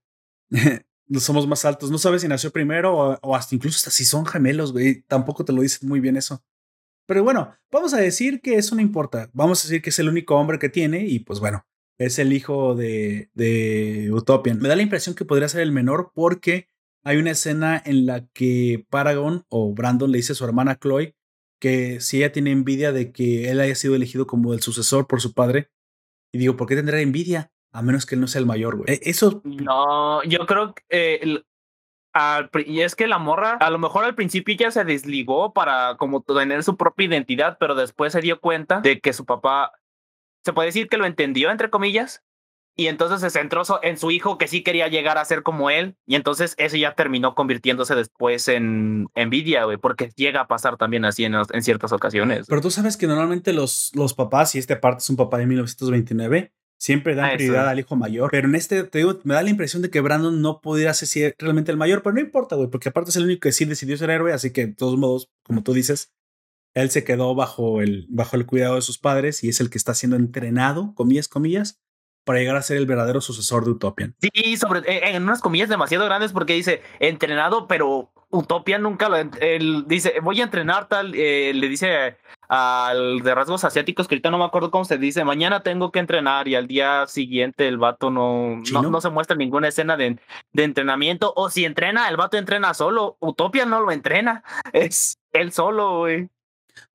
no 1.07 1.19
somos 1.21 1.47
más 1.47 1.63
altos. 1.63 1.91
No 1.91 1.97
sabes 1.97 2.21
si 2.21 2.27
nació 2.27 2.51
primero 2.51 3.17
o, 3.21 3.35
hasta 3.35 3.55
incluso 3.55 3.77
hasta 3.77 3.91
si 3.91 4.03
son 4.03 4.25
gemelos, 4.25 4.73
güey. 4.73 5.01
Tampoco 5.03 5.45
te 5.45 5.53
lo 5.53 5.61
dicen 5.61 5.87
muy 5.87 6.01
bien 6.01 6.17
eso. 6.17 6.43
Pero 7.05 7.23
bueno, 7.23 7.55
vamos 7.71 7.93
a 7.93 7.97
decir 7.97 8.41
que 8.41 8.55
eso 8.55 8.75
no 8.75 8.81
importa. 8.81 9.29
Vamos 9.31 9.63
a 9.63 9.67
decir 9.67 9.81
que 9.81 9.91
es 9.91 9.99
el 9.99 10.09
único 10.09 10.35
hombre 10.35 10.59
que 10.59 10.67
tiene 10.67 11.05
y 11.05 11.19
pues 11.19 11.39
bueno, 11.39 11.65
es 11.97 12.19
el 12.19 12.33
hijo 12.33 12.75
de, 12.75 13.29
de 13.33 14.09
Utopian. 14.11 14.59
Me 14.59 14.67
da 14.67 14.75
la 14.75 14.81
impresión 14.81 15.15
que 15.15 15.23
podría 15.23 15.47
ser 15.47 15.61
el 15.61 15.71
menor 15.71 16.11
porque 16.13 16.67
hay 17.03 17.17
una 17.17 17.31
escena 17.31 17.81
en 17.85 18.05
la 18.05 18.25
que 18.33 18.85
Paragon 18.89 19.45
o 19.49 19.73
Brandon 19.73 20.11
le 20.11 20.17
dice 20.17 20.33
a 20.33 20.35
su 20.35 20.45
hermana 20.45 20.77
Chloe 20.77 21.15
que 21.59 21.99
si 22.01 22.17
ella 22.17 22.31
tiene 22.31 22.51
envidia 22.51 22.91
de 22.91 23.11
que 23.11 23.49
él 23.49 23.59
haya 23.59 23.75
sido 23.75 23.95
elegido 23.95 24.27
como 24.27 24.53
el 24.53 24.61
sucesor 24.61 25.07
por 25.07 25.21
su 25.21 25.33
padre. 25.33 25.71
Y 26.31 26.37
digo, 26.37 26.55
¿por 26.55 26.67
qué 26.67 26.75
tendrá 26.75 26.99
envidia? 26.99 27.51
A 27.71 27.81
menos 27.81 28.05
que 28.05 28.15
él 28.15 28.21
no 28.21 28.27
sea 28.27 28.39
el 28.39 28.45
mayor, 28.45 28.77
güey. 28.77 28.93
E, 28.93 28.99
eso. 29.09 29.41
No, 29.43 30.23
yo 30.23 30.45
creo 30.45 30.73
que. 30.73 30.83
Eh, 30.89 31.43
y 32.65 32.81
es 32.81 32.95
que 32.95 33.07
la 33.07 33.19
morra, 33.19 33.57
a 33.59 33.69
lo 33.69 33.77
mejor 33.77 34.03
al 34.03 34.15
principio 34.15 34.55
ya 34.55 34.71
se 34.71 34.83
desligó 34.83 35.53
para 35.53 35.97
como 35.97 36.21
tener 36.21 36.63
su 36.63 36.75
propia 36.75 37.05
identidad, 37.05 37.57
pero 37.59 37.75
después 37.75 38.13
se 38.13 38.21
dio 38.21 38.39
cuenta 38.39 38.81
de 38.81 38.99
que 38.99 39.13
su 39.13 39.25
papá 39.25 39.71
se 40.43 40.53
puede 40.53 40.67
decir 40.67 40.87
que 40.87 40.97
lo 40.97 41.05
entendió, 41.05 41.51
entre 41.51 41.69
comillas, 41.69 42.23
y 42.77 42.87
entonces 42.87 43.19
se 43.21 43.31
centró 43.31 43.63
en 43.81 43.97
su 43.97 44.11
hijo 44.11 44.37
que 44.37 44.47
sí 44.47 44.61
quería 44.61 44.87
llegar 44.87 45.17
a 45.17 45.25
ser 45.25 45.41
como 45.41 45.69
él, 45.71 45.95
y 46.05 46.15
entonces 46.15 46.53
eso 46.57 46.77
ya 46.77 46.93
terminó 46.93 47.33
convirtiéndose 47.33 47.95
después 47.95 48.47
en 48.47 49.07
envidia, 49.15 49.65
güey, 49.65 49.77
porque 49.77 50.11
llega 50.15 50.41
a 50.41 50.47
pasar 50.47 50.77
también 50.77 51.03
así 51.03 51.25
en, 51.25 51.33
en, 51.35 51.63
ciertas 51.63 51.91
ocasiones. 51.91 52.45
Pero 52.47 52.61
tú 52.61 52.69
sabes 52.69 52.95
que 52.95 53.07
normalmente 53.07 53.51
los, 53.51 53.91
los 53.95 54.13
papás, 54.13 54.53
y 54.53 54.59
este 54.59 54.75
parte 54.75 54.99
es 54.99 55.09
un 55.09 55.15
papá 55.15 55.39
de 55.39 55.47
1929, 55.47 56.53
siempre 56.77 57.15
dan 57.15 57.31
ah, 57.31 57.33
prioridad 57.33 57.67
al 57.67 57.79
hijo 57.79 57.95
mayor. 57.95 58.29
Pero 58.31 58.47
en 58.47 58.55
este, 58.55 58.83
te 58.83 58.99
digo, 58.99 59.19
me 59.23 59.33
da 59.33 59.41
la 59.41 59.49
impresión 59.49 59.81
de 59.81 59.89
que 59.89 59.99
Brandon 59.99 60.41
no 60.41 60.61
pudiera 60.61 60.93
ser 60.93 61.35
realmente 61.39 61.71
el 61.71 61.77
mayor, 61.77 62.03
pero 62.03 62.13
no 62.13 62.21
importa, 62.21 62.55
güey, 62.55 62.69
porque 62.69 62.89
aparte 62.89 63.09
es 63.09 63.15
el 63.15 63.23
único 63.23 63.41
que 63.41 63.51
sí 63.51 63.65
decidió 63.65 63.97
ser 63.97 64.11
héroe, 64.11 64.33
así 64.33 64.51
que 64.51 64.67
de 64.67 64.73
todos 64.73 64.97
modos, 64.97 65.31
como 65.43 65.63
tú 65.63 65.73
dices, 65.73 66.13
él 66.75 66.91
se 66.91 67.03
quedó 67.03 67.33
bajo 67.33 67.81
el, 67.81 68.05
bajo 68.09 68.35
el 68.35 68.45
cuidado 68.45 68.75
de 68.75 68.81
sus 68.81 68.99
padres 68.99 69.43
y 69.43 69.49
es 69.49 69.59
el 69.59 69.71
que 69.71 69.79
está 69.79 69.95
siendo 69.95 70.15
entrenado, 70.15 70.93
comillas, 70.93 71.27
comillas, 71.27 71.81
para 72.27 72.39
llegar 72.39 72.57
a 72.57 72.61
ser 72.61 72.75
el 72.77 72.85
verdadero 72.85 73.21
sucesor 73.21 73.63
de 73.63 73.71
Utopian. 73.71 74.13
Sí, 74.19 74.57
sobre, 74.57 74.81
eh, 74.81 75.15
en 75.15 75.23
unas 75.23 75.41
comillas 75.41 75.69
demasiado 75.69 76.05
grandes 76.05 76.33
porque 76.33 76.53
dice 76.53 76.81
entrenado, 76.99 77.67
pero 77.67 78.11
Utopian 78.29 78.83
nunca 78.83 79.07
lo. 79.07 79.15
Él 79.15 79.85
dice, 79.87 80.15
voy 80.21 80.41
a 80.41 80.43
entrenar 80.43 80.89
tal, 80.89 81.15
eh, 81.15 81.53
le 81.55 81.69
dice 81.69 82.17
al 82.49 83.21
de 83.21 83.33
rasgos 83.33 83.63
asiáticos, 83.63 84.07
que 84.07 84.15
ahorita 84.15 84.29
no 84.29 84.37
me 84.37 84.43
acuerdo 84.43 84.71
cómo 84.71 84.83
se 84.83 84.97
dice, 84.97 85.23
mañana 85.23 85.63
tengo 85.63 85.91
que 85.91 85.99
entrenar 85.99 86.49
y 86.49 86.55
al 86.55 86.67
día 86.67 87.07
siguiente 87.07 87.67
el 87.67 87.77
vato 87.77 88.11
no, 88.11 88.61
no, 88.71 89.01
se 89.01 89.09
muestra 89.09 89.37
ninguna 89.37 89.69
escena 89.69 89.95
de, 89.95 90.19
de, 90.51 90.63
entrenamiento, 90.63 91.33
o 91.35 91.49
si 91.49 91.63
entrena, 91.63 92.09
el 92.09 92.17
vato 92.17 92.37
entrena 92.37 92.73
solo, 92.73 93.17
Utopia 93.21 93.65
no 93.65 93.79
lo 93.79 93.91
entrena, 93.91 94.43
es 94.73 95.17
él 95.31 95.53
solo, 95.53 95.99
güey. 95.99 96.29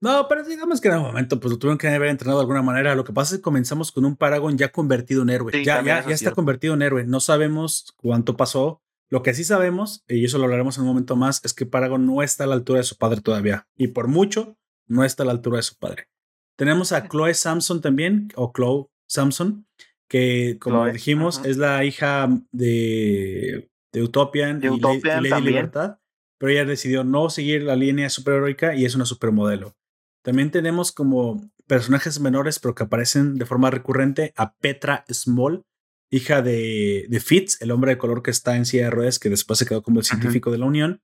No, 0.01 0.27
pero 0.29 0.45
digamos 0.45 0.81
que 0.81 0.89
en 0.89 0.95
el 0.95 1.01
momento 1.01 1.39
pues 1.41 1.53
lo 1.53 1.59
tuvieron 1.59 1.79
que 1.79 1.89
haber 1.89 2.09
entrenado 2.09 2.39
de 2.39 2.43
alguna 2.43 2.63
manera. 2.63 2.95
Lo 2.95 3.05
que 3.05 3.13
pasa 3.13 3.35
es 3.35 3.39
que 3.39 3.43
comenzamos 3.43 3.93
con 3.93 4.05
un 4.05 4.17
Paragon 4.17 4.57
ya 4.57 4.71
convertido 4.71 5.23
en 5.23 5.31
héroe. 5.31 5.65
ya 5.65 5.83
ya, 5.83 6.07
ya 6.07 6.15
está 6.15 6.33
convertido 6.33 6.75
en 6.75 6.83
héroe. 6.83 7.05
No 7.05 7.21
sabemos 7.21 7.95
cuánto 7.97 8.37
pasó. 8.37 8.83
Lo 9.11 9.23
que 9.23 9.35
sí 9.35 9.45
sabemos, 9.45 10.05
y 10.09 10.25
eso 10.25 10.39
lo 10.39 10.45
hablaremos 10.45 10.79
en 10.79 10.85
un 10.85 10.89
momento 10.89 11.17
más, 11.17 11.45
es 11.45 11.53
que 11.53 11.67
Paragon 11.67 12.07
no 12.07 12.23
está 12.23 12.45
a 12.45 12.47
la 12.47 12.55
altura 12.55 12.79
de 12.79 12.85
su 12.85 12.97
padre 12.97 13.21
todavía. 13.21 13.67
Y 13.77 13.89
por 13.89 14.09
mucho 14.09 14.57
no 14.87 15.05
está 15.05 15.23
a 15.23 15.27
la 15.27 15.33
altura 15.33 15.59
de 15.59 15.65
su 15.65 15.77
padre. 15.77 16.09
Tenemos 16.57 16.93
a 16.93 17.09
Chloe 17.09 17.35
Samson 17.35 17.81
también, 17.81 18.29
o 18.37 18.53
Chloe 18.55 18.87
Samson, 19.07 19.67
que 20.09 20.59
como 20.61 20.87
dijimos 20.87 21.43
es 21.45 21.57
la 21.57 21.85
hija 21.85 22.29
de, 22.53 23.71
de 23.93 24.03
Utopian, 24.03 24.63
y, 24.63 24.81
Lady 24.81 25.43
Libertad, 25.43 25.99
pero 26.43 26.55
ella 26.55 26.65
decidió 26.65 27.05
no 27.05 27.31
seguir 27.31 27.63
la 27.63 27.77
línea 27.77 28.11
superheroica 28.11 28.75
y 28.75 28.85
es 28.85 28.97
una 28.97 29.07
supermodelo. 29.07 29.77
También 30.25 30.51
tenemos 30.51 30.91
como 30.91 31.41
personajes 31.69 32.19
menores, 32.19 32.59
pero 32.59 32.75
que 32.75 32.83
aparecen 32.83 33.37
de 33.37 33.47
forma 33.47 33.71
recurrente, 33.71 34.35
a 34.37 34.57
Petra 34.57 35.05
Small, 35.09 35.65
hija 36.11 36.43
de, 36.43 37.07
de 37.09 37.21
Fitz, 37.21 37.63
el 37.63 37.71
hombre 37.71 37.93
de 37.93 37.99
color 37.99 38.25
que 38.25 38.33
está 38.33 38.57
en 38.57 38.67
silla 38.67 38.87
de 38.87 38.91
ruedas, 38.91 39.21
que 39.21 39.29
después 39.29 39.57
se 39.61 39.67
quedó 39.67 39.85
como 39.85 40.01
el 40.01 40.05
científico 40.05 40.51
de 40.51 40.59
la 40.59 40.67
Unión, 40.67 41.01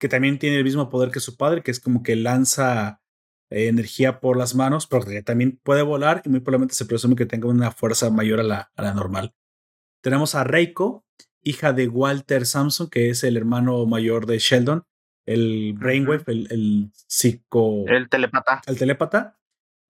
que 0.00 0.08
también 0.08 0.38
tiene 0.38 0.56
el 0.56 0.64
mismo 0.64 0.88
poder 0.88 1.10
que 1.10 1.20
su 1.20 1.36
padre, 1.36 1.62
que 1.62 1.70
es 1.70 1.78
como 1.78 2.02
que 2.02 2.16
lanza 2.16 3.02
eh, 3.50 3.68
energía 3.68 4.20
por 4.20 4.38
las 4.38 4.54
manos, 4.54 4.86
pero 4.86 5.04
que 5.04 5.22
también 5.22 5.60
puede 5.62 5.82
volar 5.82 6.22
y 6.24 6.30
muy 6.30 6.40
probablemente 6.40 6.76
se 6.76 6.86
presume 6.86 7.14
que 7.14 7.26
tenga 7.26 7.46
una 7.46 7.72
fuerza 7.72 8.08
mayor 8.08 8.40
a 8.40 8.44
la, 8.44 8.72
a 8.74 8.80
la 8.80 8.94
normal. 8.94 9.34
Tenemos 10.00 10.34
a 10.34 10.44
Reiko, 10.44 11.04
hija 11.42 11.72
de 11.72 11.88
Walter 11.88 12.46
Samson, 12.46 12.88
que 12.88 13.10
es 13.10 13.24
el 13.24 13.36
hermano 13.36 13.84
mayor 13.86 14.26
de 14.26 14.38
Sheldon, 14.38 14.84
el 15.26 15.74
Brainwave, 15.74 16.24
el, 16.26 16.48
el 16.50 16.90
psico... 17.06 17.84
El 17.86 18.08
telepata. 18.08 18.62
El 18.66 18.78
telepata. 18.78 19.38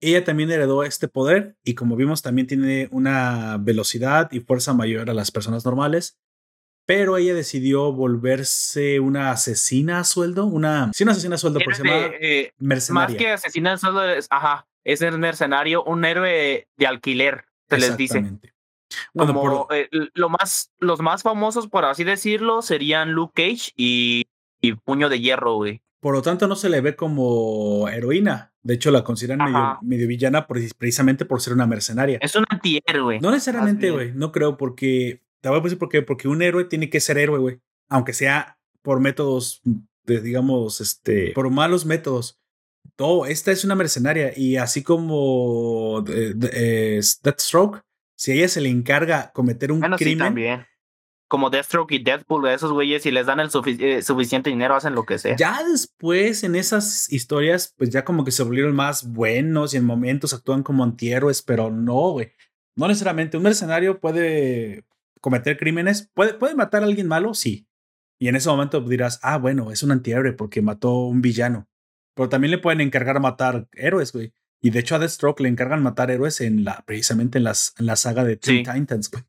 Ella 0.01 0.23
también 0.23 0.51
heredó 0.51 0.83
este 0.83 1.07
poder 1.07 1.55
y 1.63 1.75
como 1.75 1.95
vimos 1.95 2.21
también 2.21 2.47
tiene 2.47 2.89
una 2.91 3.57
velocidad 3.57 4.31
y 4.31 4.41
fuerza 4.41 4.73
mayor 4.73 5.09
a 5.09 5.13
las 5.13 5.31
personas 5.31 5.65
normales 5.65 6.19
pero 6.85 7.17
ella 7.17 7.33
decidió 7.33 7.93
volverse 7.93 8.99
una 8.99 9.31
asesina 9.31 9.99
a 9.99 10.03
sueldo, 10.03 10.45
una, 10.45 10.91
sí, 10.93 11.03
una 11.03 11.13
asesina 11.13 11.35
a 11.35 11.37
sueldo, 11.37 11.59
porque 11.63 11.75
se 11.75 11.83
llama 11.83 12.11
eh, 12.19 12.53
mercenaria. 12.57 13.15
Más 13.15 13.17
que 13.17 13.31
asesina 13.31 13.73
a 13.73 13.77
sueldo, 13.77 14.03
es, 14.09 14.27
ajá, 14.29 14.67
es 14.83 15.01
el 15.01 15.17
mercenario, 15.17 15.83
un 15.83 16.03
héroe 16.03 16.67
de 16.75 16.87
alquiler, 16.87 17.45
se 17.69 17.77
les 17.77 17.97
dice. 17.97 18.23
Como, 19.15 19.67
eh, 19.71 19.89
lo 20.13 20.29
más, 20.29 20.71
los 20.79 21.01
más 21.01 21.23
famosos, 21.23 21.67
por 21.67 21.85
así 21.85 22.03
decirlo, 22.03 22.61
serían 22.61 23.11
Luke 23.11 23.33
Cage 23.35 23.71
y, 23.75 24.25
y 24.61 24.73
Puño 24.73 25.09
de 25.09 25.19
Hierro, 25.19 25.55
güey. 25.55 25.81
Por 26.03 26.13
lo 26.13 26.21
tanto, 26.21 26.47
no 26.49 26.57
se 26.57 26.69
le 26.69 26.81
ve 26.81 26.97
como 26.97 27.87
heroína. 27.87 28.53
De 28.61 28.73
hecho, 28.73 28.91
la 28.91 29.05
consideran 29.05 29.39
medio, 29.39 29.79
medio, 29.81 30.07
villana 30.07 30.47
precisamente 30.47 31.23
por 31.23 31.39
ser 31.41 31.53
una 31.53 31.65
mercenaria. 31.65 32.17
Es 32.21 32.35
un 32.35 32.43
antihéroe. 32.49 33.21
No 33.21 33.31
necesariamente, 33.31 33.89
güey. 33.89 34.11
No 34.13 34.33
creo, 34.33 34.57
porque 34.57 35.21
te 35.39 35.47
voy 35.47 35.59
a 35.59 35.61
decir 35.61 35.77
por 35.77 35.87
qué. 35.87 36.01
Porque 36.01 36.27
un 36.27 36.41
héroe 36.41 36.65
tiene 36.65 36.89
que 36.89 36.99
ser 36.99 37.17
héroe, 37.17 37.39
güey. 37.39 37.61
Aunque 37.87 38.11
sea 38.11 38.57
por 38.81 38.99
métodos, 38.99 39.61
de, 40.05 40.19
digamos, 40.19 40.81
este, 40.81 41.31
por 41.31 41.49
malos 41.49 41.85
métodos. 41.85 42.37
No, 42.99 43.25
esta 43.25 43.53
es 43.53 43.63
una 43.63 43.75
mercenaria. 43.75 44.33
Y 44.35 44.57
así 44.57 44.83
como 44.83 46.03
Deathstroke, 46.05 47.81
si 48.15 48.31
a 48.31 48.35
ella 48.35 48.47
se 48.47 48.61
le 48.61 48.69
encarga 48.69 49.31
cometer 49.33 49.71
un 49.71 49.81
crimen. 49.81 50.17
también. 50.17 50.65
Como 51.27 51.49
Deathstroke 51.49 51.93
y 51.93 52.03
Deadpool, 52.03 52.47
esos 52.47 52.71
güeyes, 52.71 53.01
si 53.01 53.09
les 53.09 53.25
dan 53.25 53.39
el 53.39 53.49
eh, 53.79 54.03
suficiente 54.03 54.51
dinero, 54.51 54.75
hacen 54.75 54.93
lo 54.93 55.03
que 55.03 55.17
sea. 55.17 55.35
Ya 55.35 55.63
después, 55.63 56.43
en 56.43 56.55
esas 56.55 57.11
historias, 57.11 57.73
pues 57.75 57.89
ya 57.89 58.03
como 58.03 58.23
que 58.23 58.31
se 58.31 58.43
volvieron 58.43 58.75
más 58.75 59.11
buenos 59.11 59.73
y 59.73 59.77
en 59.77 59.85
momentos 59.85 60.33
actúan 60.33 60.61
como 60.61 60.83
antihéroes, 60.83 61.41
pero 61.41 61.71
no, 61.71 62.11
güey. 62.11 62.33
No 62.75 62.87
necesariamente. 62.87 63.37
Un 63.37 63.43
mercenario 63.43 63.99
puede 63.99 64.85
cometer 65.21 65.57
crímenes. 65.57 66.11
¿Puede, 66.13 66.35
¿Puede 66.35 66.53
matar 66.53 66.83
a 66.83 66.85
alguien 66.85 67.07
malo? 67.07 67.33
Sí. 67.33 67.67
Y 68.19 68.27
en 68.27 68.35
ese 68.35 68.49
momento 68.49 68.79
dirás, 68.81 69.19
ah, 69.23 69.37
bueno, 69.37 69.71
es 69.71 69.81
un 69.81 69.91
antihéroe 69.91 70.33
porque 70.33 70.61
mató 70.61 71.05
un 71.05 71.21
villano. 71.21 71.67
Pero 72.15 72.29
también 72.29 72.51
le 72.51 72.57
pueden 72.59 72.81
encargar 72.81 73.19
matar 73.19 73.67
héroes, 73.73 74.13
güey. 74.13 74.33
Y 74.63 74.71
de 74.71 74.79
hecho 74.79 74.95
a 74.95 74.99
Deathstroke 74.99 75.41
le 75.41 75.49
encargan 75.49 75.83
matar 75.83 76.09
héroes 76.09 76.41
en 76.41 76.63
la, 76.63 76.83
precisamente 76.85 77.37
en, 77.37 77.43
las, 77.43 77.75
en 77.77 77.85
la 77.85 77.95
saga 77.95 78.23
de 78.23 78.37
Teen 78.37 78.63
Titans, 78.63 79.11
güey. 79.11 79.23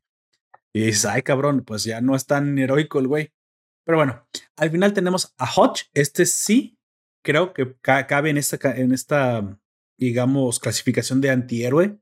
Y 0.73 0.85
dices, 0.87 1.05
ay, 1.05 1.21
cabrón, 1.21 1.63
pues 1.63 1.83
ya 1.83 2.01
no 2.01 2.15
es 2.15 2.25
tan 2.25 2.57
heroico 2.57 2.99
el 2.99 3.07
güey. 3.07 3.31
Pero 3.85 3.97
bueno, 3.97 4.27
al 4.55 4.71
final 4.71 4.93
tenemos 4.93 5.33
a 5.37 5.45
Hodge. 5.45 5.89
Este 5.93 6.25
sí 6.25 6.79
creo 7.23 7.53
que 7.53 7.75
cabe 7.81 8.29
en 8.29 8.37
esta, 8.37 8.57
en 8.75 8.91
esta, 8.93 9.59
digamos, 9.97 10.59
clasificación 10.59 11.21
de 11.21 11.29
antihéroe 11.29 11.99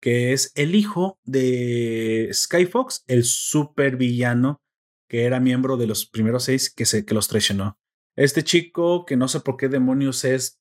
que 0.00 0.32
es 0.32 0.52
el 0.54 0.74
hijo 0.74 1.20
de 1.24 2.30
Skyfox, 2.32 3.04
el 3.06 3.24
super 3.24 3.96
villano 3.96 4.62
que 5.08 5.24
era 5.24 5.40
miembro 5.40 5.76
de 5.76 5.86
los 5.86 6.06
primeros 6.06 6.44
seis 6.44 6.72
que, 6.72 6.86
se, 6.86 7.04
que 7.04 7.14
los 7.14 7.28
traicionó. 7.28 7.78
Este 8.16 8.44
chico, 8.44 9.04
que 9.04 9.16
no 9.16 9.26
sé 9.28 9.40
por 9.40 9.56
qué 9.56 9.68
demonios 9.68 10.24
es 10.24 10.59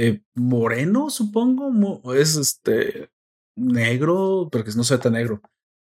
eh, 0.00 0.22
moreno, 0.34 1.10
supongo, 1.10 2.14
es 2.14 2.36
este 2.36 3.10
negro, 3.56 4.48
porque 4.50 4.70
no 4.76 4.84
se 4.84 4.96
ve 4.96 5.02
tan 5.02 5.12
negro. 5.12 5.40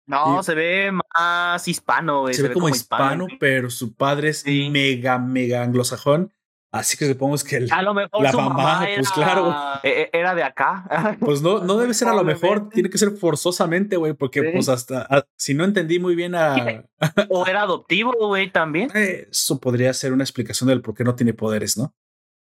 No, 0.07 0.43
se 0.43 0.53
ve 0.53 0.91
más 0.91 1.67
hispano. 1.67 2.27
Se, 2.31 2.43
ve, 2.43 2.53
como, 2.53 2.69
hispano, 2.69 3.27
pero 3.39 3.69
su 3.69 3.95
padre 3.95 4.29
es 4.29 4.45
mega, 4.45 5.17
mega 5.17 5.63
anglosajón 5.63 6.31
Así 6.75 6.97
que 6.97 7.07
supongo 7.07 7.37
que 7.37 7.67
a 7.71 7.81
lo 7.81 7.93
mejor 7.93 8.21
la 8.21 8.33
mamá, 8.33 8.85
pues 8.95 9.09
claro. 9.11 9.55
E, 9.81 9.89
e, 9.89 10.09
era 10.11 10.35
de 10.35 10.43
acá. 10.43 11.17
Pues 11.21 11.41
no, 11.41 11.59
no 11.59 11.77
debe 11.77 11.93
ser 11.93 12.09
a 12.09 12.13
lo 12.13 12.25
mejor, 12.25 12.67
tiene 12.67 12.89
que 12.89 12.97
ser 12.97 13.11
forzosamente, 13.11 13.95
güey, 13.95 14.11
porque 14.11 14.43
pues 14.51 14.67
hasta 14.67 15.07
ah, 15.09 15.25
si 15.37 15.53
no 15.53 15.63
entendí 15.63 15.99
muy 15.99 16.15
bien 16.15 16.35
a. 16.35 16.83
o 17.29 17.47
era 17.47 17.61
adoptivo, 17.61 18.13
güey, 18.27 18.51
también. 18.51 18.91
Eso 18.93 19.61
podría 19.61 19.93
ser 19.93 20.11
una 20.11 20.25
explicación 20.25 20.67
del 20.67 20.81
por 20.81 20.95
qué 20.95 21.05
no 21.05 21.15
tiene 21.15 21.33
poderes, 21.33 21.77
¿no? 21.77 21.95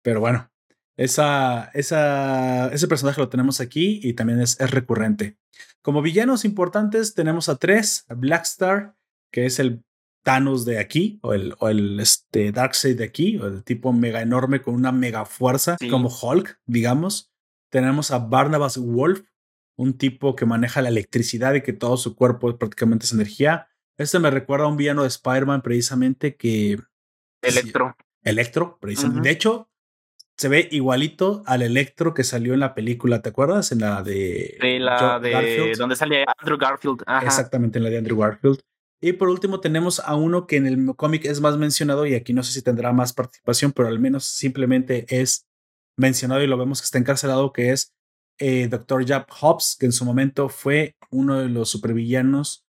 Pero 0.02 0.20
bueno, 0.20 0.48
esa, 1.00 1.70
esa, 1.72 2.68
ese 2.68 2.86
personaje 2.86 3.22
lo 3.22 3.30
tenemos 3.30 3.60
aquí 3.60 4.00
y 4.02 4.12
también 4.12 4.38
es, 4.42 4.60
es 4.60 4.70
recurrente. 4.70 5.38
Como 5.80 6.02
villanos 6.02 6.44
importantes 6.44 7.14
tenemos 7.14 7.48
a 7.48 7.56
tres, 7.56 8.04
a 8.10 8.14
Blackstar, 8.14 8.96
que 9.32 9.46
es 9.46 9.58
el 9.58 9.82
Thanos 10.22 10.66
de 10.66 10.78
aquí, 10.78 11.18
o 11.22 11.32
el, 11.32 11.54
o 11.58 11.70
el 11.70 11.98
este, 12.00 12.52
Darkseid 12.52 12.98
de 12.98 13.04
aquí, 13.04 13.38
o 13.38 13.46
el 13.46 13.64
tipo 13.64 13.94
mega 13.94 14.20
enorme 14.20 14.60
con 14.60 14.74
una 14.74 14.92
mega 14.92 15.24
fuerza, 15.24 15.78
como 15.88 16.10
Hulk, 16.10 16.60
digamos. 16.66 17.32
Tenemos 17.70 18.10
a 18.10 18.18
Barnabas 18.18 18.76
Wolf, 18.76 19.22
un 19.78 19.96
tipo 19.96 20.36
que 20.36 20.44
maneja 20.44 20.82
la 20.82 20.90
electricidad 20.90 21.54
y 21.54 21.62
que 21.62 21.72
todo 21.72 21.96
su 21.96 22.14
cuerpo 22.14 22.58
prácticamente 22.58 23.06
es 23.06 23.12
energía. 23.12 23.68
Este 23.96 24.18
me 24.18 24.30
recuerda 24.30 24.66
a 24.66 24.68
un 24.68 24.76
villano 24.76 25.00
de 25.00 25.08
Spider-Man 25.08 25.62
precisamente 25.62 26.36
que... 26.36 26.78
Electro. 27.40 27.96
Electro, 28.22 28.76
precisamente. 28.78 29.26
De 29.26 29.34
hecho, 29.34 29.69
se 30.40 30.48
ve 30.48 30.70
igualito 30.70 31.42
al 31.44 31.60
Electro 31.60 32.14
que 32.14 32.24
salió 32.24 32.54
en 32.54 32.60
la 32.60 32.72
película, 32.74 33.20
¿te 33.20 33.28
acuerdas? 33.28 33.72
En 33.72 33.80
la 33.80 34.02
de... 34.02 34.56
la 34.80 35.18
de... 35.18 35.74
Donde 35.76 35.96
sale 35.96 36.24
Andrew 36.38 36.56
Garfield. 36.56 37.02
Exactamente, 37.22 37.76
en 37.76 37.84
la 37.84 37.90
de 37.90 37.98
Andrew 37.98 38.16
Garfield. 38.16 38.58
Y 39.02 39.12
por 39.12 39.28
último 39.28 39.60
tenemos 39.60 40.00
a 40.00 40.16
uno 40.16 40.46
que 40.46 40.56
en 40.56 40.66
el 40.66 40.96
cómic 40.96 41.26
es 41.26 41.42
más 41.42 41.58
mencionado 41.58 42.06
y 42.06 42.14
aquí 42.14 42.32
no 42.32 42.42
sé 42.42 42.52
si 42.52 42.62
tendrá 42.62 42.90
más 42.90 43.12
participación, 43.12 43.72
pero 43.72 43.88
al 43.88 43.98
menos 43.98 44.24
simplemente 44.24 45.04
es 45.10 45.46
mencionado 45.98 46.42
y 46.42 46.46
lo 46.46 46.56
vemos 46.56 46.80
que 46.80 46.86
está 46.86 46.96
encarcelado, 46.96 47.52
que 47.52 47.72
es 47.72 47.92
eh, 48.38 48.66
Dr. 48.68 49.06
Jab 49.06 49.26
Hobbs, 49.42 49.76
que 49.78 49.84
en 49.84 49.92
su 49.92 50.06
momento 50.06 50.48
fue 50.48 50.96
uno 51.10 51.38
de 51.38 51.50
los 51.50 51.68
supervillanos, 51.68 52.64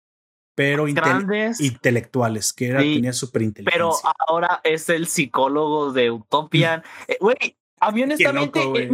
pero 0.57 0.89
intelectuales, 0.89 2.53
que 2.53 2.67
era, 2.67 2.81
tenía 2.81 3.13
superinteligencia. 3.13 3.73
Pero 3.73 3.95
ahora 4.27 4.61
es 4.65 4.89
el 4.89 5.07
psicólogo 5.07 5.93
de 5.93 6.11
Utopian. 6.11 6.83
Eh, 7.07 7.17
güey, 7.21 7.37
a 7.81 7.93
mí 7.93 8.03
honestamente, 8.03 8.61
eh, 8.75 8.91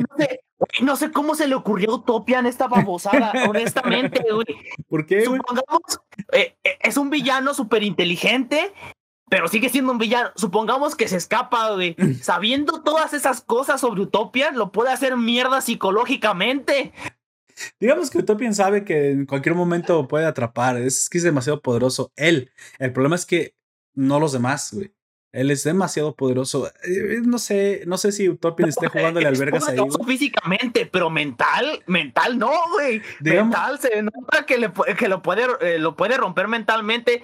no, 0.80 0.96
sé, 0.96 1.10
cómo 1.10 1.34
se 1.34 1.48
le 1.48 1.56
ocurrió 1.56 1.90
a 1.90 1.94
Utopian 1.96 2.46
esta 2.46 2.68
babosada, 2.68 3.32
honestamente, 3.48 4.24
güey. 4.32 4.46
¿Por 4.88 5.06
qué? 5.06 5.24
Supongamos, 5.24 6.00
eh, 6.32 6.56
eh, 6.62 6.78
es 6.80 6.96
un 6.96 7.10
villano 7.10 7.52
súper 7.52 7.82
inteligente, 7.82 8.72
pero 9.28 9.48
sigue 9.48 9.68
siendo 9.68 9.90
un 9.90 9.98
villano. 9.98 10.30
Supongamos 10.36 10.94
que 10.94 11.08
se 11.08 11.16
escapa, 11.16 11.72
güey. 11.72 11.96
Sabiendo 12.22 12.82
todas 12.82 13.12
esas 13.12 13.40
cosas 13.40 13.80
sobre 13.80 14.02
Utopian, 14.02 14.56
lo 14.56 14.70
puede 14.70 14.92
hacer 14.92 15.16
mierda 15.16 15.60
psicológicamente. 15.60 16.92
Digamos 17.80 18.10
que 18.10 18.18
Utopian 18.18 18.54
sabe 18.54 18.84
que 18.84 19.10
en 19.10 19.26
cualquier 19.26 19.56
momento 19.56 20.06
puede 20.06 20.26
atrapar. 20.26 20.76
Es 20.76 21.08
que 21.08 21.18
es 21.18 21.24
demasiado 21.24 21.60
poderoso 21.60 22.12
él. 22.14 22.52
El 22.78 22.92
problema 22.92 23.16
es 23.16 23.26
que 23.26 23.56
no 23.94 24.20
los 24.20 24.32
demás, 24.32 24.72
güey. 24.72 24.95
Él 25.36 25.50
es 25.50 25.64
demasiado 25.64 26.14
poderoso. 26.14 26.66
Eh, 26.82 27.20
no 27.22 27.38
sé, 27.38 27.82
no 27.86 27.98
sé 27.98 28.10
si 28.10 28.26
Utopian 28.26 28.70
esté 28.70 28.88
jugando 28.88 29.20
de 29.20 29.26
albergas 29.26 29.68
ahí. 29.68 29.78
físicamente, 30.06 30.86
pero 30.86 31.10
mental, 31.10 31.82
mental 31.86 32.38
no, 32.38 32.50
güey. 32.72 33.02
Mental 33.20 33.78
se 33.78 34.02
nota 34.02 34.46
que, 34.46 34.56
le, 34.56 34.72
que 34.96 35.08
lo, 35.08 35.20
puede, 35.20 35.46
eh, 35.60 35.78
lo 35.78 35.94
puede 35.94 36.16
romper 36.16 36.48
mentalmente. 36.48 37.22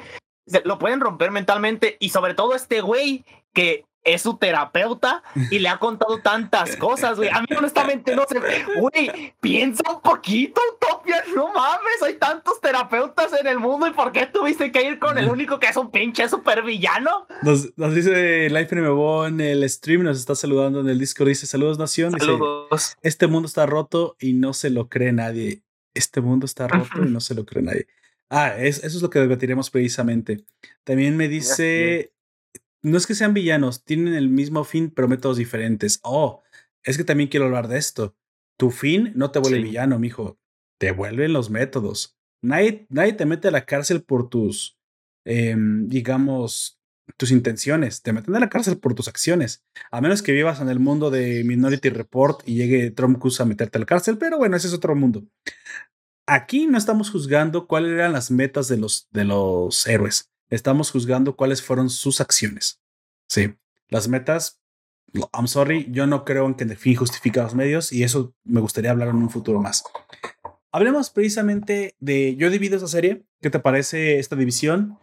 Lo 0.65 0.79
pueden 0.79 1.01
romper 1.01 1.31
mentalmente. 1.31 1.97
Y 2.01 2.11
sobre 2.11 2.35
todo 2.35 2.55
este 2.55 2.83
güey 2.83 3.25
que 3.53 3.85
es 4.05 4.23
su 4.23 4.37
terapeuta 4.37 5.23
y 5.51 5.59
le 5.59 5.69
ha 5.69 5.79
contado 5.79 6.19
tantas 6.19 6.77
cosas, 6.77 7.17
güey. 7.17 7.29
A 7.29 7.41
mí 7.41 7.47
honestamente 7.57 8.17
no 8.17 8.25
sé, 8.29 8.41
güey, 8.79 9.35
piensa 9.41 9.83
un 9.89 10.01
poquito, 10.01 10.61
Utopia, 10.75 11.23
no 11.35 11.53
mames, 11.53 12.03
hay 12.05 12.15
tantos 12.15 12.61
terapeutas 12.61 13.33
en 13.41 13.47
el 13.47 13.59
mundo 13.59 13.87
y 13.87 13.93
¿por 13.93 14.13
qué 14.13 14.27
tuviste 14.27 14.73
que 14.73 14.83
ir 14.83 14.99
con 14.99 15.19
el 15.19 15.29
único 15.29 15.61
que 15.61 15.69
es 15.69 15.77
un 15.77 15.91
pinche 15.91 16.29
supervillano? 16.29 17.27
Nos, 17.43 17.77
nos 17.77 17.95
dice 17.95 18.51
Life 18.51 18.75
Nuevo 18.75 19.27
en 19.27 19.41
el 19.41 19.69
stream, 19.69 20.03
nos 20.03 20.19
está 20.19 20.35
saludando 20.35 20.81
en 20.81 20.89
el 20.89 20.99
Discord, 20.99 21.29
dice 21.29 21.47
saludos 21.47 21.79
nación, 21.79 22.13
saludos. 22.19 22.97
este 23.03 23.27
mundo 23.29 23.47
está 23.47 23.67
roto 23.67 24.17
y 24.19 24.33
no 24.33 24.53
se 24.53 24.71
lo 24.71 24.89
cree 24.89 25.13
nadie. 25.13 25.63
Este 25.95 26.21
mundo 26.21 26.47
está 26.47 26.69
roto 26.69 27.03
y 27.05 27.11
no 27.11 27.21
se 27.21 27.35
lo 27.35 27.45
cree 27.45 27.63
nadie. 27.63 27.87
Ah, 28.31 28.57
eso 28.57 28.87
es 28.87 29.03
lo 29.03 29.11
que 29.11 29.19
debatiremos 29.19 29.69
precisamente. 29.69 30.47
También 30.85 31.19
me 31.19 31.29
dice 31.29 32.12
no 32.83 32.99
es 32.99 33.07
que 33.07 33.15
sean 33.15 33.35
villanos, 33.35 33.85
tienen 33.85 34.15
el 34.15 34.29
mismo 34.29 34.65
fin, 34.65 34.91
pero 34.91 35.09
métodos 35.09 35.37
diferentes. 35.37 36.01
Oh, 36.03 36.43
es 36.83 36.97
que 36.97 37.05
también 37.05 37.29
quiero 37.29 37.47
hablar 37.47 37.69
de 37.69 37.79
esto. 37.79 38.17
Tu 38.59 38.71
fin 38.71 39.13
no 39.15 39.31
te 39.31 39.39
vuelve 39.39 39.63
villano, 39.63 39.99
mijo. 39.99 40.39
Te 40.79 40.91
vuelven 40.91 41.33
los 41.33 41.49
métodos. 41.49 42.17
Nadie, 42.43 42.87
nadie 42.91 43.13
te 43.13 43.25
mete 43.25 43.49
a 43.49 43.53
la 43.53 43.65
cárcel 43.65 44.03
por 44.03 44.29
tus, 44.29 44.77
em, 45.25 45.87
digamos, 45.89 46.81
tus 47.17 47.31
intenciones. 47.31 48.03
Te 48.03 48.13
meten 48.13 48.35
a 48.35 48.41
la 48.41 48.49
cárcel 48.49 48.79
por 48.79 48.95
tus 48.95 49.07
acciones. 49.07 49.65
A 49.93 50.01
menos 50.01 50.23
que 50.23 50.33
vivas 50.33 50.61
en 50.61 50.69
el 50.69 50.81
mundo 50.81 51.11
de 51.11 51.45
Minority 51.45 51.89
Report 51.91 52.43
y 52.47 52.57
llegue 52.57 52.91
Trump 52.91 53.19
Cruise 53.21 53.41
a 53.41 53.45
meterte 53.45 53.79
a 53.79 53.81
la 53.81 53.87
cárcel, 53.87 54.19
pero 54.19 54.39
bueno, 54.39 54.57
ese 54.57 54.67
es 54.67 54.75
otro 54.75 54.97
mundo. 54.97 55.25
Aquí 56.27 56.67
no 56.67 56.79
estamos 56.79 57.11
juzgando 57.11 57.69
cuáles 57.69 57.93
eran 57.93 58.13
las 58.13 58.31
metas 58.31 58.67
de 58.69 58.77
los, 58.77 59.09
de 59.13 59.25
los 59.25 59.87
héroes 59.87 60.32
estamos 60.53 60.91
juzgando 60.91 61.35
cuáles 61.35 61.63
fueron 61.63 61.89
sus 61.89 62.21
acciones. 62.21 62.81
Sí, 63.29 63.55
las 63.89 64.09
metas, 64.09 64.61
I'm 65.33 65.49
sorry, 65.49 65.89
yo 65.91 66.07
no 66.07 66.25
creo 66.25 66.47
en 66.47 66.55
que 66.55 66.65
el 66.65 66.77
fin 66.77 66.95
justifica 66.95 67.43
los 67.43 67.55
medios 67.55 67.93
y 67.93 68.03
eso 68.03 68.35
me 68.45 68.61
gustaría 68.61 68.91
hablar 68.91 69.09
en 69.09 69.17
un 69.17 69.31
futuro 69.31 69.61
más. 69.61 69.83
Hablemos 70.71 71.11
precisamente 71.11 71.97
de, 72.01 72.37
yo 72.37 72.51
divido 72.51 72.77
esa 72.77 72.89
serie, 72.89 73.25
¿qué 73.41 73.51
te 73.51 73.61
parece 73.61 74.19
esta 74.19 74.37
división? 74.37 74.99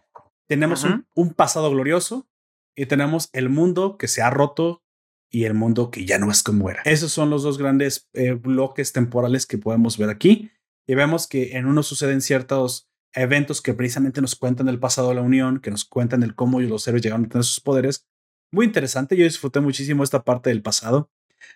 Tenemos 0.48 0.86
un, 1.16 1.34
pasado 1.34 1.70
glorioso 1.70 2.28
y 2.76 2.86
tenemos 2.88 3.30
el 3.34 3.50
mundo 3.50 3.98
que 3.98 4.08
se 4.08 4.22
ha 4.22 4.30
roto 4.30 4.84
y 5.32 5.44
el 5.46 5.54
mundo 5.54 5.92
que 5.92 6.06
ya 6.06 6.18
no 6.18 6.32
es 6.32 6.42
como 6.42 6.70
era. 6.72 6.82
Esos 6.86 7.12
son 7.12 7.30
los 7.30 7.44
dos 7.44 7.60
grandes 7.60 8.10
eh, 8.14 8.34
bloques 8.34 8.94
temporales 8.94 9.46
que 9.46 9.60
podemos 9.60 9.98
ver 9.98 10.10
aquí 10.10 10.52
y 10.88 10.96
vemos 10.96 11.28
que 11.28 11.56
en 11.56 11.68
uno 11.68 11.84
suceden 11.84 12.22
ciertos 12.22 12.89
eventos 13.14 13.62
que 13.62 13.74
precisamente 13.74 14.22
nos 14.22 14.36
cuentan 14.36 14.68
el 14.68 14.80
pasado 14.80 15.10
de 15.10 15.16
la 15.16 15.22
Unión, 15.22 15.60
que 15.60 15.72
nos 15.72 15.86
cuentan 15.86 16.24
el 16.24 16.36
cómo 16.36 16.60
los 16.60 16.88
héroes 16.88 17.04
llegaron 17.04 17.26
a 17.26 17.30
tener 17.30 17.44
sus 17.44 17.60
poderes. 17.60 18.08
Muy 18.52 18.66
interesante, 18.66 19.16
yo 19.16 19.24
disfruté 19.24 19.60
muchísimo 19.60 20.04
esta 20.04 20.24
parte 20.24 20.50
del 20.50 20.62
pasado. 20.62 21.12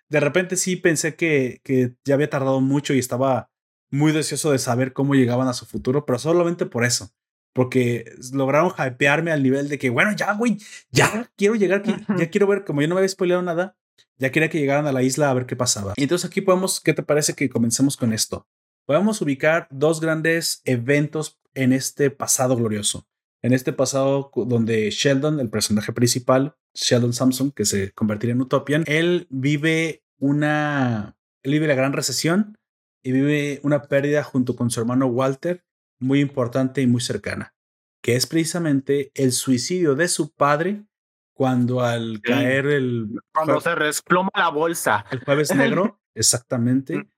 De 0.09 0.19
repente 0.19 0.55
sí 0.55 0.75
pensé 0.75 1.15
que, 1.15 1.61
que 1.63 1.95
ya 2.05 2.15
había 2.15 2.29
tardado 2.29 2.61
mucho 2.61 2.93
y 2.93 2.99
estaba 2.99 3.51
muy 3.91 4.11
deseoso 4.11 4.51
de 4.51 4.59
saber 4.59 4.93
cómo 4.93 5.13
llegaban 5.13 5.47
a 5.47 5.53
su 5.53 5.65
futuro, 5.65 6.05
pero 6.05 6.19
solamente 6.19 6.65
por 6.65 6.83
eso. 6.83 7.11
Porque 7.53 8.05
lograron 8.31 8.71
hypearme 8.71 9.31
al 9.31 9.43
nivel 9.43 9.69
de 9.69 9.77
que, 9.77 9.91
bueno, 9.91 10.11
ya, 10.15 10.33
güey, 10.33 10.57
ya 10.89 11.31
quiero 11.37 11.53
llegar 11.53 11.79
aquí, 11.81 11.95
ya 12.17 12.29
quiero 12.31 12.47
ver, 12.47 12.65
como 12.65 12.81
yo 12.81 12.87
no 12.87 12.95
me 12.95 13.01
había 13.01 13.09
spoileado 13.09 13.43
nada, 13.43 13.77
ya 14.17 14.31
quería 14.31 14.49
que 14.49 14.59
llegaran 14.59 14.87
a 14.87 14.91
la 14.91 15.03
isla 15.03 15.29
a 15.29 15.33
ver 15.35 15.45
qué 15.45 15.55
pasaba. 15.55 15.93
Y 15.95 16.03
entonces 16.03 16.27
aquí 16.27 16.41
podemos, 16.41 16.79
¿qué 16.81 16.93
te 16.93 17.03
parece 17.03 17.35
que 17.35 17.49
comencemos 17.49 17.95
con 17.95 18.13
esto? 18.13 18.47
Podemos 18.85 19.21
ubicar 19.21 19.67
dos 19.69 20.01
grandes 20.01 20.61
eventos 20.65 21.39
en 21.53 21.73
este 21.73 22.09
pasado 22.09 22.55
glorioso. 22.55 23.07
En 23.41 23.53
este 23.53 23.73
pasado 23.73 24.31
donde 24.35 24.89
Sheldon, 24.89 25.39
el 25.39 25.49
personaje 25.49 25.91
principal, 25.91 26.55
Sheldon 26.73 27.13
Samson, 27.13 27.51
que 27.51 27.65
se 27.65 27.91
convertiría 27.91 28.33
en 28.33 28.41
Utopian, 28.41 28.83
él 28.87 29.27
vive 29.29 30.03
una, 30.17 31.17
él 31.43 31.51
vive 31.51 31.67
la 31.67 31.75
gran 31.75 31.93
recesión 31.93 32.57
y 33.03 33.11
vive 33.11 33.59
una 33.63 33.83
pérdida 33.83 34.23
junto 34.23 34.55
con 34.55 34.71
su 34.71 34.79
hermano 34.79 35.07
Walter 35.07 35.65
muy 35.99 36.21
importante 36.21 36.81
y 36.81 36.87
muy 36.87 37.01
cercana, 37.01 37.53
que 38.01 38.15
es 38.15 38.27
precisamente 38.27 39.11
el 39.13 39.33
suicidio 39.33 39.95
de 39.95 40.07
su 40.07 40.33
padre 40.33 40.85
cuando 41.33 41.81
al 41.81 42.21
caer 42.21 42.67
el... 42.67 43.09
Cuando 43.33 43.59
se 43.59 43.75
desploma 43.75 44.29
la 44.35 44.49
bolsa. 44.49 45.05
El 45.11 45.23
jueves 45.23 45.53
negro, 45.55 45.99
exactamente. 46.15 47.09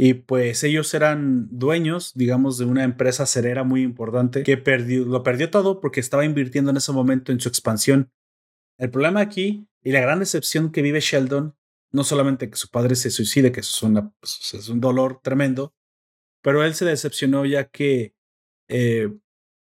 Y 0.00 0.14
pues 0.14 0.62
ellos 0.62 0.94
eran 0.94 1.48
dueños, 1.50 2.12
digamos, 2.14 2.56
de 2.56 2.66
una 2.66 2.84
empresa 2.84 3.26
cerera 3.26 3.64
muy 3.64 3.82
importante 3.82 4.44
que 4.44 4.56
perdió, 4.56 5.04
lo 5.04 5.24
perdió 5.24 5.50
todo 5.50 5.80
porque 5.80 5.98
estaba 5.98 6.24
invirtiendo 6.24 6.70
en 6.70 6.76
ese 6.76 6.92
momento 6.92 7.32
en 7.32 7.40
su 7.40 7.48
expansión. 7.48 8.12
El 8.78 8.90
problema 8.90 9.20
aquí 9.20 9.66
y 9.82 9.90
la 9.90 10.00
gran 10.00 10.20
decepción 10.20 10.70
que 10.70 10.82
vive 10.82 11.00
Sheldon, 11.00 11.56
no 11.90 12.04
solamente 12.04 12.48
que 12.48 12.56
su 12.56 12.68
padre 12.68 12.94
se 12.94 13.10
suicide, 13.10 13.50
que 13.50 13.58
eso 13.58 13.88
es, 13.88 13.92
pues, 14.20 14.54
es 14.54 14.68
un 14.68 14.80
dolor 14.80 15.20
tremendo, 15.20 15.74
pero 16.42 16.62
él 16.62 16.76
se 16.76 16.84
decepcionó 16.84 17.44
ya 17.44 17.64
que 17.64 18.14
eh, 18.68 19.12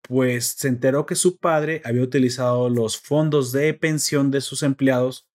pues 0.03 0.49
se 0.49 0.69
enteró 0.69 1.07
que 1.07 1.15
su 1.15 1.39
padre 1.39 1.81
había 1.83 2.03
utilizado 2.03 2.69
los 2.69 2.99
fondos 2.99 3.53
de 3.53 3.73
pensión 3.73 4.31
de 4.31 4.43
sus 4.43 4.63
empleados 4.63 5.27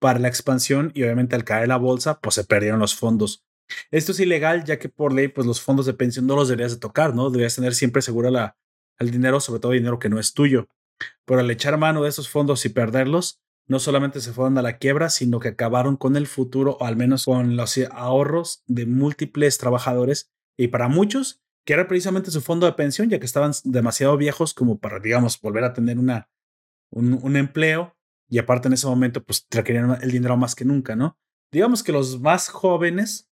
para 0.00 0.18
la 0.18 0.26
expansión 0.26 0.90
y 0.94 1.04
obviamente 1.04 1.36
al 1.36 1.44
caer 1.44 1.68
la 1.68 1.76
bolsa, 1.76 2.20
pues 2.20 2.34
se 2.34 2.44
perdieron 2.44 2.80
los 2.80 2.96
fondos 2.96 3.45
esto 3.90 4.12
es 4.12 4.20
ilegal 4.20 4.64
ya 4.64 4.78
que 4.78 4.88
por 4.88 5.12
ley, 5.12 5.28
pues 5.28 5.46
los 5.46 5.60
fondos 5.60 5.86
de 5.86 5.94
pensión 5.94 6.26
no 6.26 6.36
los 6.36 6.48
deberías 6.48 6.72
de 6.72 6.78
tocar, 6.78 7.14
¿no? 7.14 7.30
Deberías 7.30 7.54
tener 7.54 7.74
siempre 7.74 8.02
seguro 8.02 8.30
la, 8.30 8.56
el 8.98 9.10
dinero, 9.10 9.40
sobre 9.40 9.60
todo 9.60 9.72
dinero 9.72 9.98
que 9.98 10.08
no 10.08 10.18
es 10.18 10.32
tuyo. 10.34 10.68
Pero 11.24 11.40
al 11.40 11.50
echar 11.50 11.76
mano 11.78 12.02
de 12.02 12.08
esos 12.08 12.28
fondos 12.28 12.64
y 12.64 12.70
perderlos, 12.70 13.40
no 13.68 13.78
solamente 13.80 14.20
se 14.20 14.32
fueron 14.32 14.56
a 14.58 14.62
la 14.62 14.78
quiebra, 14.78 15.10
sino 15.10 15.40
que 15.40 15.48
acabaron 15.48 15.96
con 15.96 16.16
el 16.16 16.26
futuro, 16.26 16.76
o 16.80 16.84
al 16.84 16.96
menos 16.96 17.24
con 17.24 17.56
los 17.56 17.78
ahorros 17.90 18.62
de 18.66 18.86
múltiples 18.86 19.58
trabajadores 19.58 20.30
y 20.56 20.68
para 20.68 20.88
muchos, 20.88 21.42
que 21.64 21.72
era 21.72 21.88
precisamente 21.88 22.30
su 22.30 22.40
fondo 22.40 22.66
de 22.66 22.72
pensión, 22.74 23.10
ya 23.10 23.18
que 23.18 23.26
estaban 23.26 23.52
demasiado 23.64 24.16
viejos 24.16 24.54
como 24.54 24.78
para, 24.78 25.00
digamos, 25.00 25.40
volver 25.40 25.64
a 25.64 25.72
tener 25.72 25.98
una, 25.98 26.30
un, 26.90 27.18
un 27.20 27.36
empleo 27.36 27.96
y 28.28 28.38
aparte 28.38 28.68
en 28.68 28.74
ese 28.74 28.86
momento, 28.86 29.22
pues 29.24 29.46
requerían 29.50 29.98
el 30.00 30.10
dinero 30.10 30.36
más 30.36 30.54
que 30.54 30.64
nunca, 30.64 30.96
¿no? 30.96 31.18
Digamos 31.52 31.82
que 31.82 31.92
los 31.92 32.20
más 32.20 32.48
jóvenes 32.48 33.25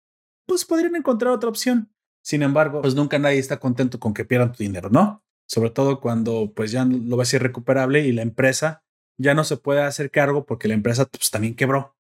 pues 0.46 0.66
podrían 0.66 0.96
encontrar 0.96 1.34
otra 1.34 1.50
opción. 1.50 1.94
Sin 2.22 2.42
embargo, 2.42 2.82
pues 2.82 2.96
nunca 2.96 3.20
nadie 3.20 3.40
está 3.40 3.60
contento 3.60 4.00
con 4.00 4.14
que 4.14 4.26
pierdan 4.26 4.54
tu 4.54 4.64
dinero, 4.64 4.90
¿no? 4.90 5.24
Sobre 5.46 5.70
todo 5.70 6.00
cuando 6.00 6.54
pues 6.56 6.72
ya 6.72 6.86
lo 6.86 7.18
ves 7.18 7.34
irrecuperable 7.34 8.06
y 8.06 8.14
la 8.14 8.22
empresa 8.22 8.84
ya 9.18 9.34
no 9.34 9.44
se 9.44 9.58
puede 9.58 9.82
hacer 9.82 10.10
cargo 10.10 10.46
porque 10.46 10.68
la 10.68 10.74
empresa 10.74 11.06
pues 11.06 11.30
también 11.32 11.56
quebró, 11.56 11.96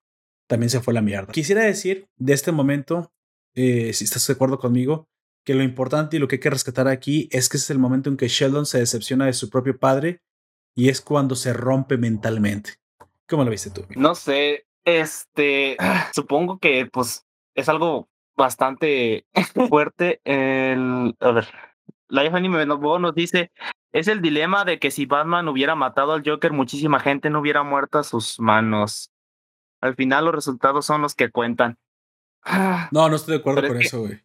también 0.47 0.69
se 0.69 0.79
fue 0.79 0.93
la 0.93 1.01
mierda. 1.01 1.31
Quisiera 1.33 1.63
decir 1.63 2.07
de 2.15 2.33
este 2.33 2.51
momento, 2.51 3.11
eh, 3.53 3.93
si 3.93 4.05
estás 4.05 4.25
de 4.25 4.33
acuerdo 4.33 4.59
conmigo, 4.59 5.07
que 5.45 5.55
lo 5.55 5.63
importante 5.63 6.15
y 6.15 6.19
lo 6.19 6.27
que 6.27 6.35
hay 6.35 6.39
que 6.39 6.49
rescatar 6.49 6.87
aquí 6.87 7.27
es 7.31 7.49
que 7.49 7.57
es 7.57 7.69
el 7.69 7.79
momento 7.79 8.09
en 8.09 8.17
que 8.17 8.29
Sheldon 8.29 8.65
se 8.65 8.79
decepciona 8.79 9.25
de 9.25 9.33
su 9.33 9.49
propio 9.49 9.77
padre 9.77 10.21
y 10.73 10.89
es 10.89 11.01
cuando 11.01 11.35
se 11.35 11.53
rompe 11.53 11.97
mentalmente. 11.97 12.75
¿Cómo 13.27 13.43
lo 13.43 13.51
viste 13.51 13.69
tú? 13.69 13.85
No 13.95 14.15
sé, 14.15 14.65
este, 14.85 15.77
supongo 16.15 16.59
que 16.59 16.85
pues 16.91 17.25
es 17.55 17.69
algo 17.69 18.09
bastante 18.35 19.25
fuerte. 19.69 20.21
El, 20.23 21.15
a 21.19 21.31
ver, 21.31 21.47
Life 22.09 22.35
Anime 22.35 22.65
nos 22.65 23.15
dice, 23.15 23.51
es 23.91 24.07
el 24.07 24.21
dilema 24.21 24.65
de 24.65 24.79
que 24.79 24.91
si 24.91 25.05
Batman 25.05 25.47
hubiera 25.47 25.75
matado 25.75 26.13
al 26.13 26.23
Joker, 26.25 26.51
muchísima 26.51 26.99
gente 26.99 27.29
no 27.29 27.39
hubiera 27.39 27.63
muerto 27.63 27.99
a 27.99 28.03
sus 28.03 28.39
manos. 28.39 29.11
Al 29.81 29.95
final 29.95 30.25
los 30.25 30.35
resultados 30.35 30.85
son 30.85 31.01
los 31.01 31.15
que 31.15 31.29
cuentan. 31.29 31.77
No, 32.91 33.09
no 33.09 33.15
estoy 33.15 33.35
de 33.35 33.39
acuerdo 33.39 33.67
con 33.67 33.81
eso, 33.81 34.01
güey. 34.01 34.21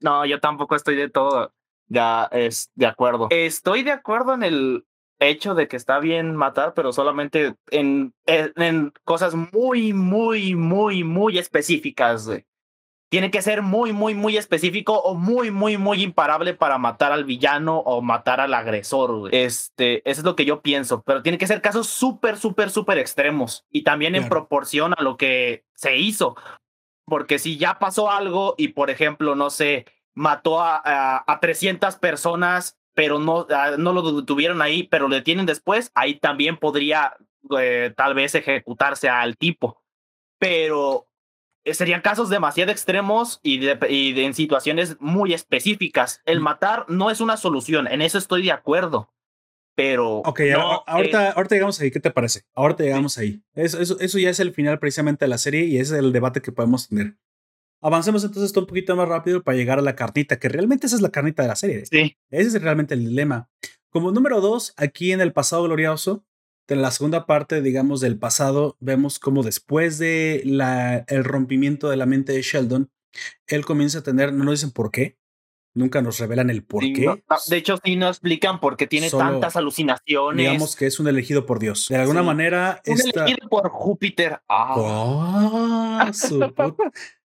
No, 0.00 0.24
yo 0.24 0.40
tampoco 0.40 0.74
estoy 0.76 0.96
de 0.96 1.10
todo 1.10 1.52
ya 1.88 2.28
es 2.32 2.70
de 2.74 2.86
acuerdo. 2.86 3.28
Estoy 3.30 3.82
de 3.82 3.92
acuerdo 3.92 4.34
en 4.34 4.42
el 4.42 4.86
hecho 5.18 5.54
de 5.54 5.68
que 5.68 5.76
está 5.76 5.98
bien 5.98 6.36
matar, 6.36 6.74
pero 6.74 6.92
solamente 6.92 7.56
en, 7.70 8.14
en 8.26 8.92
cosas 9.04 9.34
muy, 9.34 9.92
muy, 9.92 10.54
muy, 10.54 11.02
muy 11.02 11.38
específicas. 11.38 12.26
Güey 12.26 12.47
tiene 13.08 13.30
que 13.30 13.42
ser 13.42 13.62
muy, 13.62 13.92
muy, 13.92 14.14
muy 14.14 14.36
específico 14.36 14.98
o 15.00 15.14
muy, 15.14 15.50
muy, 15.50 15.78
muy 15.78 16.02
imparable 16.02 16.54
para 16.54 16.76
matar 16.76 17.12
al 17.12 17.24
villano 17.24 17.78
o 17.78 18.02
matar 18.02 18.40
al 18.40 18.52
agresor. 18.52 19.34
Este, 19.34 20.08
eso 20.08 20.20
es 20.20 20.24
lo 20.24 20.36
que 20.36 20.44
yo 20.44 20.60
pienso, 20.60 21.02
pero 21.02 21.22
tiene 21.22 21.38
que 21.38 21.46
ser 21.46 21.62
casos 21.62 21.86
súper, 21.86 22.36
súper, 22.36 22.70
súper 22.70 22.98
extremos 22.98 23.64
y 23.70 23.82
también 23.82 24.14
en 24.14 24.28
proporción 24.28 24.94
a 24.96 25.02
lo 25.02 25.16
que 25.16 25.64
se 25.74 25.96
hizo. 25.96 26.36
Porque 27.06 27.38
si 27.38 27.56
ya 27.56 27.78
pasó 27.78 28.10
algo 28.10 28.54
y, 28.58 28.68
por 28.68 28.90
ejemplo, 28.90 29.34
no 29.34 29.48
sé, 29.48 29.86
mató 30.14 30.60
a, 30.60 31.24
a, 31.26 31.40
300 31.40 31.96
personas, 31.96 32.76
pero 32.92 33.18
no, 33.18 33.46
no 33.78 33.92
lo 33.94 34.12
detuvieron 34.12 34.60
ahí, 34.60 34.82
pero 34.82 35.08
lo 35.08 35.14
detienen 35.14 35.46
después, 35.46 35.90
ahí 35.94 36.18
también 36.18 36.58
podría 36.58 37.16
eh, 37.58 37.94
tal 37.96 38.12
vez 38.12 38.34
ejecutarse 38.34 39.08
al 39.08 39.38
tipo. 39.38 39.82
Pero 40.38 41.08
serían 41.72 42.00
casos 42.00 42.30
demasiado 42.30 42.70
extremos 42.70 43.40
y, 43.42 43.66
y 43.88 44.20
en 44.20 44.34
situaciones 44.34 44.96
muy 45.00 45.34
específicas. 45.34 46.20
El 46.24 46.40
matar 46.40 46.84
no 46.88 47.10
es 47.10 47.20
una 47.20 47.36
solución, 47.36 47.86
en 47.86 48.02
eso 48.02 48.18
estoy 48.18 48.42
de 48.42 48.52
acuerdo. 48.52 49.12
Pero. 49.74 50.18
Ok, 50.24 50.40
ahorita, 50.86 51.30
ahorita 51.30 51.54
llegamos 51.54 51.80
ahí. 51.80 51.92
¿Qué 51.92 52.00
te 52.00 52.10
parece? 52.10 52.42
Ahorita 52.56 52.82
llegamos 52.82 53.16
ahí. 53.16 53.44
Eso, 53.54 53.80
eso, 53.80 53.96
eso 54.00 54.18
ya 54.18 54.28
es 54.28 54.40
el 54.40 54.52
final 54.52 54.80
precisamente 54.80 55.24
de 55.24 55.28
la 55.28 55.38
serie 55.38 55.66
y 55.66 55.78
ese 55.78 55.94
es 55.94 56.00
el 56.00 56.12
debate 56.12 56.42
que 56.42 56.50
podemos 56.50 56.88
tener. 56.88 57.16
Avancemos 57.80 58.24
entonces 58.24 58.56
un 58.56 58.66
poquito 58.66 58.96
más 58.96 59.08
rápido 59.08 59.44
para 59.44 59.56
llegar 59.56 59.78
a 59.78 59.82
la 59.82 59.94
carnita, 59.94 60.40
que 60.40 60.48
realmente 60.48 60.88
esa 60.88 60.96
es 60.96 61.02
la 61.02 61.10
carnita 61.10 61.42
de 61.42 61.48
la 61.48 61.54
serie. 61.54 61.86
Sí. 61.86 62.16
Ese 62.28 62.48
es 62.48 62.60
realmente 62.60 62.94
el 62.94 63.06
dilema. 63.06 63.50
Como 63.90 64.10
número 64.10 64.40
dos, 64.40 64.74
aquí 64.76 65.12
en 65.12 65.20
el 65.20 65.32
pasado 65.32 65.62
glorioso, 65.62 66.26
en 66.68 66.82
la 66.82 66.90
segunda 66.90 67.26
parte, 67.26 67.62
digamos, 67.62 68.00
del 68.00 68.18
pasado, 68.18 68.76
vemos 68.80 69.18
como 69.18 69.42
después 69.42 69.98
de 69.98 70.42
la, 70.44 71.04
el 71.08 71.24
rompimiento 71.24 71.88
de 71.88 71.96
la 71.96 72.06
mente 72.06 72.32
de 72.32 72.42
Sheldon, 72.42 72.90
él 73.46 73.64
comienza 73.64 74.00
a 74.00 74.02
tener, 74.02 74.32
no 74.32 74.44
nos 74.44 74.60
dicen 74.60 74.70
por 74.70 74.90
qué, 74.90 75.18
nunca 75.74 76.02
nos 76.02 76.18
revelan 76.18 76.50
el 76.50 76.64
por 76.64 76.82
qué. 76.82 77.22
de 77.48 77.56
hecho, 77.56 77.78
sí 77.82 77.96
nos 77.96 78.16
explican 78.16 78.60
por 78.60 78.76
qué 78.76 78.86
tiene 78.86 79.10
tantas 79.10 79.56
alucinaciones. 79.56 80.44
Digamos 80.44 80.76
que 80.76 80.86
es 80.86 81.00
un 81.00 81.08
elegido 81.08 81.46
por 81.46 81.58
Dios. 81.58 81.88
De 81.88 81.96
alguna 81.96 82.22
manera. 82.22 82.82
Un 82.86 83.00
elegido 83.00 83.48
por 83.48 83.68
Júpiter. 83.70 84.42
Ah. 84.48 86.10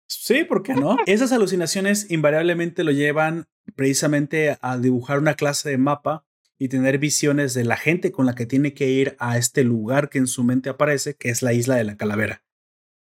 Sí, 0.10 0.46
¿por 0.46 0.64
qué 0.64 0.74
no? 0.74 0.98
Esas 1.06 1.32
alucinaciones 1.34 2.10
invariablemente 2.10 2.84
lo 2.84 2.92
llevan 2.92 3.48
precisamente 3.76 4.58
a 4.62 4.78
dibujar 4.78 5.20
una 5.20 5.36
clase 5.36 5.70
de 5.70 5.78
mapa 5.78 6.27
y 6.60 6.70
tener 6.70 6.98
visiones 6.98 7.54
de 7.54 7.64
la 7.64 7.78
gente 7.78 8.12
con 8.12 8.26
la 8.26 8.36
que 8.36 8.46
tiene 8.46 8.74
que 8.74 8.88
ir 8.88 9.16
a 9.20 9.38
este 9.38 9.64
lugar 9.64 10.10
que 10.10 10.18
en 10.18 10.28
su 10.28 10.44
mente 10.44 10.70
aparece, 10.70 11.16
que 11.16 11.30
es 11.30 11.42
la 11.42 11.54
isla 11.54 11.76
de 11.76 11.84
la 11.84 11.98
calavera. 11.98 12.44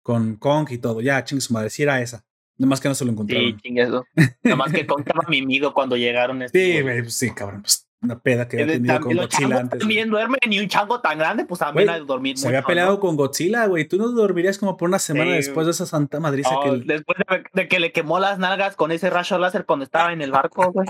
Con 0.01 0.35
Kong 0.35 0.67
y 0.71 0.77
todo. 0.77 1.01
Ya, 1.01 1.23
ching 1.23 1.41
su 1.41 1.53
madre, 1.53 1.69
si 1.69 1.83
era 1.83 2.01
esa. 2.01 2.25
Nomás 2.57 2.79
que 2.79 2.87
no 2.87 2.95
se 2.95 3.05
lo 3.05 3.11
encontraron. 3.11 3.51
Sí, 3.51 3.57
ching 3.61 3.77
eso. 3.79 4.05
Nomás 4.43 4.71
que 4.71 4.85
Kong 4.87 5.03
estaba 5.05 5.27
mimido 5.29 5.73
cuando 5.73 5.97
llegaron. 5.97 6.41
Este 6.41 7.03
sí, 7.03 7.09
sí, 7.09 7.33
cabrón. 7.33 7.61
Pues, 7.61 7.85
una 8.01 8.19
peda 8.19 8.47
que 8.47 8.61
había 8.61 8.75
tenido 8.75 8.99
con 8.99 9.15
Godzilla 9.15 9.59
antes. 9.59 9.79
También 9.79 10.09
duerme 10.09 10.37
ni 10.47 10.59
un 10.59 10.67
chango 10.67 11.01
tan 11.01 11.17
grande, 11.17 11.45
pues 11.45 11.59
también 11.59 11.89
a 11.89 11.99
dormir. 11.99 12.37
Se 12.37 12.47
había 12.47 12.61
peleado 12.61 12.99
con 12.99 13.15
Godzilla, 13.15 13.65
güey. 13.65 13.85
Tú 13.87 13.97
no 13.97 14.09
dormirías 14.09 14.59
como 14.59 14.77
por 14.77 14.89
una 14.89 14.99
semana 14.99 15.31
después 15.31 15.65
de 15.65 15.71
esa 15.71 15.85
santa 15.85 16.19
madriza 16.19 16.51
que. 16.63 16.83
Después 16.85 17.17
de, 17.53 17.67
que 17.67 17.79
le 17.79 17.91
quemó 17.91 18.19
las 18.19 18.37
nalgas 18.37 18.75
con 18.75 18.91
ese 18.91 19.09
rayo 19.09 19.37
láser 19.39 19.65
cuando 19.65 19.83
estaba 19.85 20.13
en 20.13 20.21
el 20.21 20.31
barco, 20.31 20.71
güey. 20.71 20.87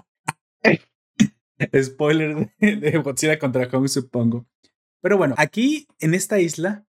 Spoiler 1.83 2.51
de, 2.59 2.97
Godzilla 3.03 3.39
contra 3.39 3.69
Kong, 3.69 3.87
supongo. 3.87 4.45
Pero 5.01 5.17
bueno, 5.17 5.35
aquí 5.37 5.87
en 5.99 6.13
esta 6.13 6.39
isla, 6.39 6.85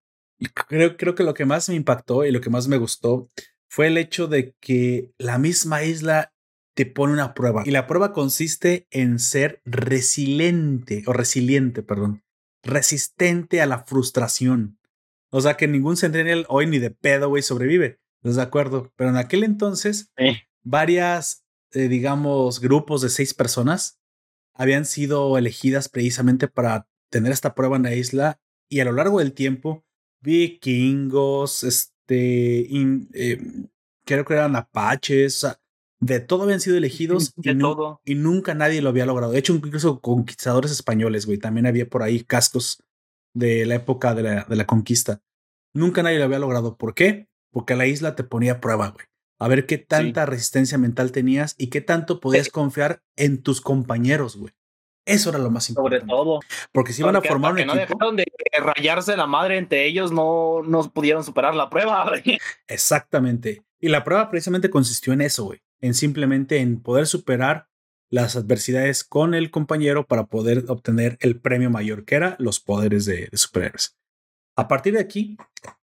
creo, 0.69 0.97
creo 0.97 1.14
que 1.14 1.23
lo 1.23 1.35
que 1.35 1.45
más 1.45 1.69
me 1.69 1.75
impactó 1.75 2.25
y 2.25 2.31
lo 2.31 2.41
que 2.41 2.51
más 2.51 2.69
me 2.69 2.79
gustó 2.79 3.31
fue 3.69 3.89
el 3.89 3.99
hecho 3.99 4.27
de 4.27 4.55
que 4.61 5.12
la 5.19 5.39
misma 5.39 5.83
isla 5.85 6.33
te 6.75 6.87
pone 6.87 7.12
una 7.12 7.35
prueba. 7.35 7.62
Y 7.64 7.71
la 7.71 7.87
prueba 7.87 8.12
consiste 8.12 8.87
en 8.91 9.19
ser 9.19 9.62
resiliente, 9.64 11.03
o 11.07 11.12
resiliente, 11.12 11.83
perdón, 11.83 12.23
resistente 12.62 13.61
a 13.62 13.67
la 13.67 13.85
frustración. 13.85 14.79
O 15.31 15.41
sea 15.41 15.57
que 15.57 15.69
ningún 15.69 15.97
Centennial 15.97 16.47
hoy 16.49 16.67
ni 16.67 16.79
de 16.79 16.91
pedo, 16.91 17.29
güey, 17.29 17.43
sobrevive. 17.43 17.99
¿Estás 18.19 18.37
de 18.37 18.43
acuerdo? 18.43 18.93
Pero 18.97 19.11
en 19.11 19.17
aquel 19.17 19.45
entonces, 19.45 20.11
varias, 20.62 21.45
eh, 21.73 21.89
digamos, 21.89 22.61
grupos 22.61 23.03
de 23.03 23.09
seis 23.09 23.35
personas 23.35 24.01
habían 24.57 24.85
sido 24.85 25.39
elegidas 25.39 25.89
precisamente 25.89 26.49
para 26.49 26.89
tener 27.11 27.33
esta 27.33 27.55
prueba 27.55 27.77
en 27.77 27.85
la 27.85 27.95
isla 27.95 28.41
y 28.69 28.81
a 28.81 28.85
lo 28.85 28.93
largo 28.93 29.21
del 29.21 29.33
tiempo, 29.33 29.85
vikingos, 30.21 31.65
este, 31.65 32.75
em, 32.75 33.09
creo 34.05 34.25
que 34.25 34.35
eran 34.35 34.57
apaches, 34.57 35.37
o 35.37 35.49
sea, 35.49 35.61
de 36.01 36.21
todo 36.21 36.43
habían 36.45 36.61
sido 36.61 36.77
elegidos 36.77 37.33
y, 37.43 37.59
todo. 37.59 38.01
y 38.05 38.15
nunca 38.15 38.55
nadie 38.55 38.83
lo 38.83 38.91
había 38.91 39.07
logrado. 39.07 39.33
De 39.33 39.39
hecho, 39.39 39.55
incluso 39.55 40.01
conquistadores 40.01 40.71
españoles, 40.71 41.27
güey, 41.27 41.39
también 41.39 41.67
había 41.67 41.89
por 41.89 42.03
ahí 42.03 42.23
cascos 42.23 42.83
de 43.35 43.67
la 43.67 43.77
época 43.77 44.15
de 44.15 44.23
la, 44.23 44.45
de 44.45 44.57
la 44.57 44.67
conquista. 44.67 45.23
Nunca 45.75 46.03
nadie 46.03 46.19
lo 46.19 46.25
había 46.25 46.39
logrado. 46.39 46.77
¿Por 46.77 46.95
qué? 46.95 47.29
Porque 47.51 47.77
la 47.77 47.87
isla 47.87 48.17
te 48.17 48.25
ponía 48.25 48.53
a 48.53 48.61
prueba, 48.61 48.89
güey 48.91 49.07
a 49.39 49.49
ver 49.49 49.66
qué 49.66 49.78
tanta 49.78 50.26
resistencia 50.26 50.78
mental 50.78 51.12
tenías 51.12 51.55
y 51.59 51.68
qué 51.68 51.80
tanto 51.80 52.20
podías 52.20 52.49
confiar 52.49 53.03
en 53.16 53.43
tus 53.43 53.61
compañeros, 53.61 54.37
güey. 54.37 54.53
Eso 55.07 55.30
era 55.30 55.39
lo 55.39 55.51
más 55.51 55.68
importante. 55.70 56.01
Sobre 56.01 56.11
todo. 56.11 56.41
Porque 56.72 56.93
si 56.93 57.03
iban 57.03 57.14
a 57.14 57.22
formar 57.22 57.53
un 57.53 57.61
equipo. 57.61 57.74
no 57.74 57.80
dejaron 57.80 58.16
de 58.16 58.26
rayarse 58.59 59.16
la 59.16 59.28
madre 59.28 59.57
entre 59.57 59.87
ellos, 59.87 60.11
no, 60.11 60.62
no 60.64 60.91
pudieron 60.91 61.22
superar 61.22 61.55
la 61.55 61.70
prueba. 61.70 62.11
Exactamente. 62.66 63.62
Y 63.78 63.89
la 63.89 64.03
prueba 64.03 64.28
precisamente 64.30 64.68
consistió 64.68 65.12
en 65.12 65.20
eso, 65.20 65.45
güey. 65.45 65.61
En 65.80 65.95
simplemente 65.95 66.59
en 66.59 66.82
poder 66.82 67.07
superar 67.07 67.68
las 68.11 68.34
adversidades 68.34 69.05
con 69.05 69.34
el 69.34 69.51
compañero 69.53 70.07
para 70.07 70.26
poder 70.26 70.64
obtener 70.68 71.18
el 71.20 71.41
premio 71.41 71.70
mayor, 71.70 72.05
que 72.05 72.16
era 72.16 72.34
los 72.41 72.59
poderes 72.59 73.05
de, 73.05 73.28
de 73.30 73.37
superhéroes. 73.37 73.97
A 74.57 74.66
partir 74.66 74.95
de 74.95 75.01
aquí, 75.01 75.37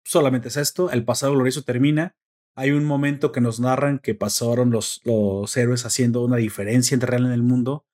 solamente 0.06 0.48
es 0.48 0.58
esto. 0.58 0.90
El 0.90 1.04
pasado 1.04 1.34
glorioso 1.34 1.64
termina 1.64 2.16
hay 2.56 2.72
un 2.72 2.86
momento 2.86 3.32
que 3.32 3.42
nos 3.42 3.60
narran 3.60 4.00
que 4.00 4.16
pasaron 4.16 4.72
los, 4.72 5.02
los 5.06 5.56
héroes 5.56 5.86
haciendo 5.86 6.24
una 6.24 6.38
diferencia 6.38 6.96
entre 6.96 7.10
real 7.10 7.26
en 7.26 7.32
el 7.32 7.44
mundo, 7.44 7.86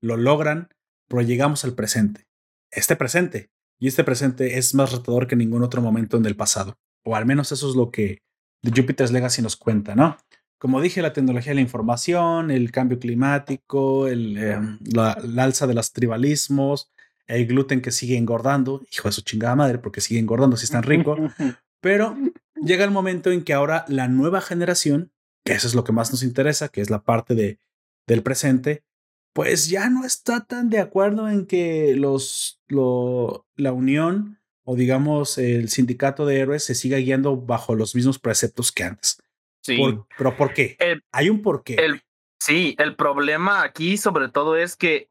lo 0.00 0.16
logran, 0.16 0.68
pero 1.08 1.22
llegamos 1.22 1.64
al 1.64 1.74
presente. 1.74 2.26
Este 2.70 2.96
presente. 2.96 3.50
Y 3.78 3.88
este 3.88 4.04
presente 4.04 4.58
es 4.58 4.74
más 4.74 4.92
retador 4.92 5.26
que 5.26 5.36
ningún 5.36 5.62
otro 5.62 5.82
momento 5.82 6.16
en 6.16 6.24
el 6.26 6.36
pasado. 6.36 6.78
O 7.04 7.14
al 7.14 7.26
menos 7.26 7.52
eso 7.52 7.68
es 7.68 7.76
lo 7.76 7.90
que 7.90 8.22
The 8.62 8.70
Jupiter's 8.70 9.12
Legacy 9.12 9.42
nos 9.42 9.56
cuenta, 9.56 9.94
¿no? 9.94 10.16
Como 10.58 10.80
dije, 10.80 11.02
la 11.02 11.12
tecnología 11.12 11.50
de 11.50 11.56
la 11.56 11.60
información, 11.60 12.50
el 12.50 12.72
cambio 12.72 12.98
climático, 12.98 14.08
el, 14.08 14.38
em, 14.38 14.78
la, 14.94 15.18
la, 15.22 15.44
alza 15.44 15.66
de 15.66 15.74
los 15.74 15.92
tribalismos, 15.92 16.90
el 17.26 17.46
gluten 17.46 17.82
que 17.82 17.90
sigue 17.90 18.16
engordando, 18.16 18.82
hijo 18.90 19.08
de 19.08 19.12
su 19.12 19.20
chingada 19.20 19.54
madre, 19.54 19.78
porque 19.78 20.00
sigue 20.00 20.18
engordando 20.18 20.56
si 20.56 20.64
es 20.64 20.70
tan 20.70 20.82
rico, 20.82 21.16
pero 21.80 22.16
llega 22.62 22.84
el 22.84 22.90
momento 22.90 23.30
en 23.30 23.42
que 23.42 23.52
ahora 23.52 23.84
la 23.88 24.08
nueva 24.08 24.40
generación, 24.40 25.12
que 25.44 25.52
eso 25.52 25.66
es 25.66 25.74
lo 25.74 25.84
que 25.84 25.92
más 25.92 26.10
nos 26.10 26.22
interesa, 26.22 26.68
que 26.68 26.80
es 26.80 26.90
la 26.90 27.02
parte 27.02 27.34
de, 27.34 27.58
del 28.06 28.22
presente, 28.22 28.84
pues 29.32 29.68
ya 29.68 29.90
no 29.90 30.04
está 30.04 30.46
tan 30.46 30.70
de 30.70 30.78
acuerdo 30.78 31.28
en 31.28 31.46
que 31.46 31.94
los, 31.96 32.60
lo, 32.68 33.46
la 33.54 33.72
unión 33.72 34.40
o 34.64 34.74
digamos 34.74 35.38
el 35.38 35.68
sindicato 35.68 36.26
de 36.26 36.40
héroes 36.40 36.64
se 36.64 36.74
siga 36.74 36.98
guiando 36.98 37.36
bajo 37.36 37.74
los 37.74 37.94
mismos 37.94 38.18
preceptos 38.18 38.72
que 38.72 38.84
antes. 38.84 39.22
Sí. 39.62 39.78
pero 40.16 40.36
¿por 40.36 40.54
qué? 40.54 40.76
Hay 41.12 41.28
un 41.28 41.42
porqué. 41.42 41.74
El, 41.74 42.02
sí, 42.40 42.76
el 42.78 42.96
problema 42.96 43.62
aquí 43.62 43.96
sobre 43.96 44.28
todo 44.28 44.56
es 44.56 44.76
que 44.76 45.10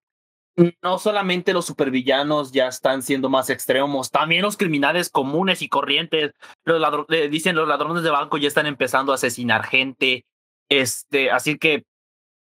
no 0.82 1.00
solamente 1.00 1.54
los 1.54 1.66
supervillanos 1.66 2.52
ya 2.52 2.68
están 2.68 3.02
siendo 3.02 3.30
más 3.30 3.50
extremos, 3.50 4.10
también 4.10 4.42
los 4.42 4.58
criminales 4.58 5.10
comunes 5.10 5.62
y 5.62 5.70
corrientes, 5.70 6.32
los 6.64 6.80
ladrones, 6.80 7.30
dicen 7.30 7.56
los 7.56 7.68
ladrones 7.68 8.04
de 8.04 8.10
banco 8.10 8.38
ya 8.38 8.48
están 8.48 8.66
empezando 8.66 9.12
a 9.12 9.16
asesinar 9.16 9.66
gente, 9.66 10.26
este, 10.70 11.30
así 11.32 11.58
que 11.58 11.84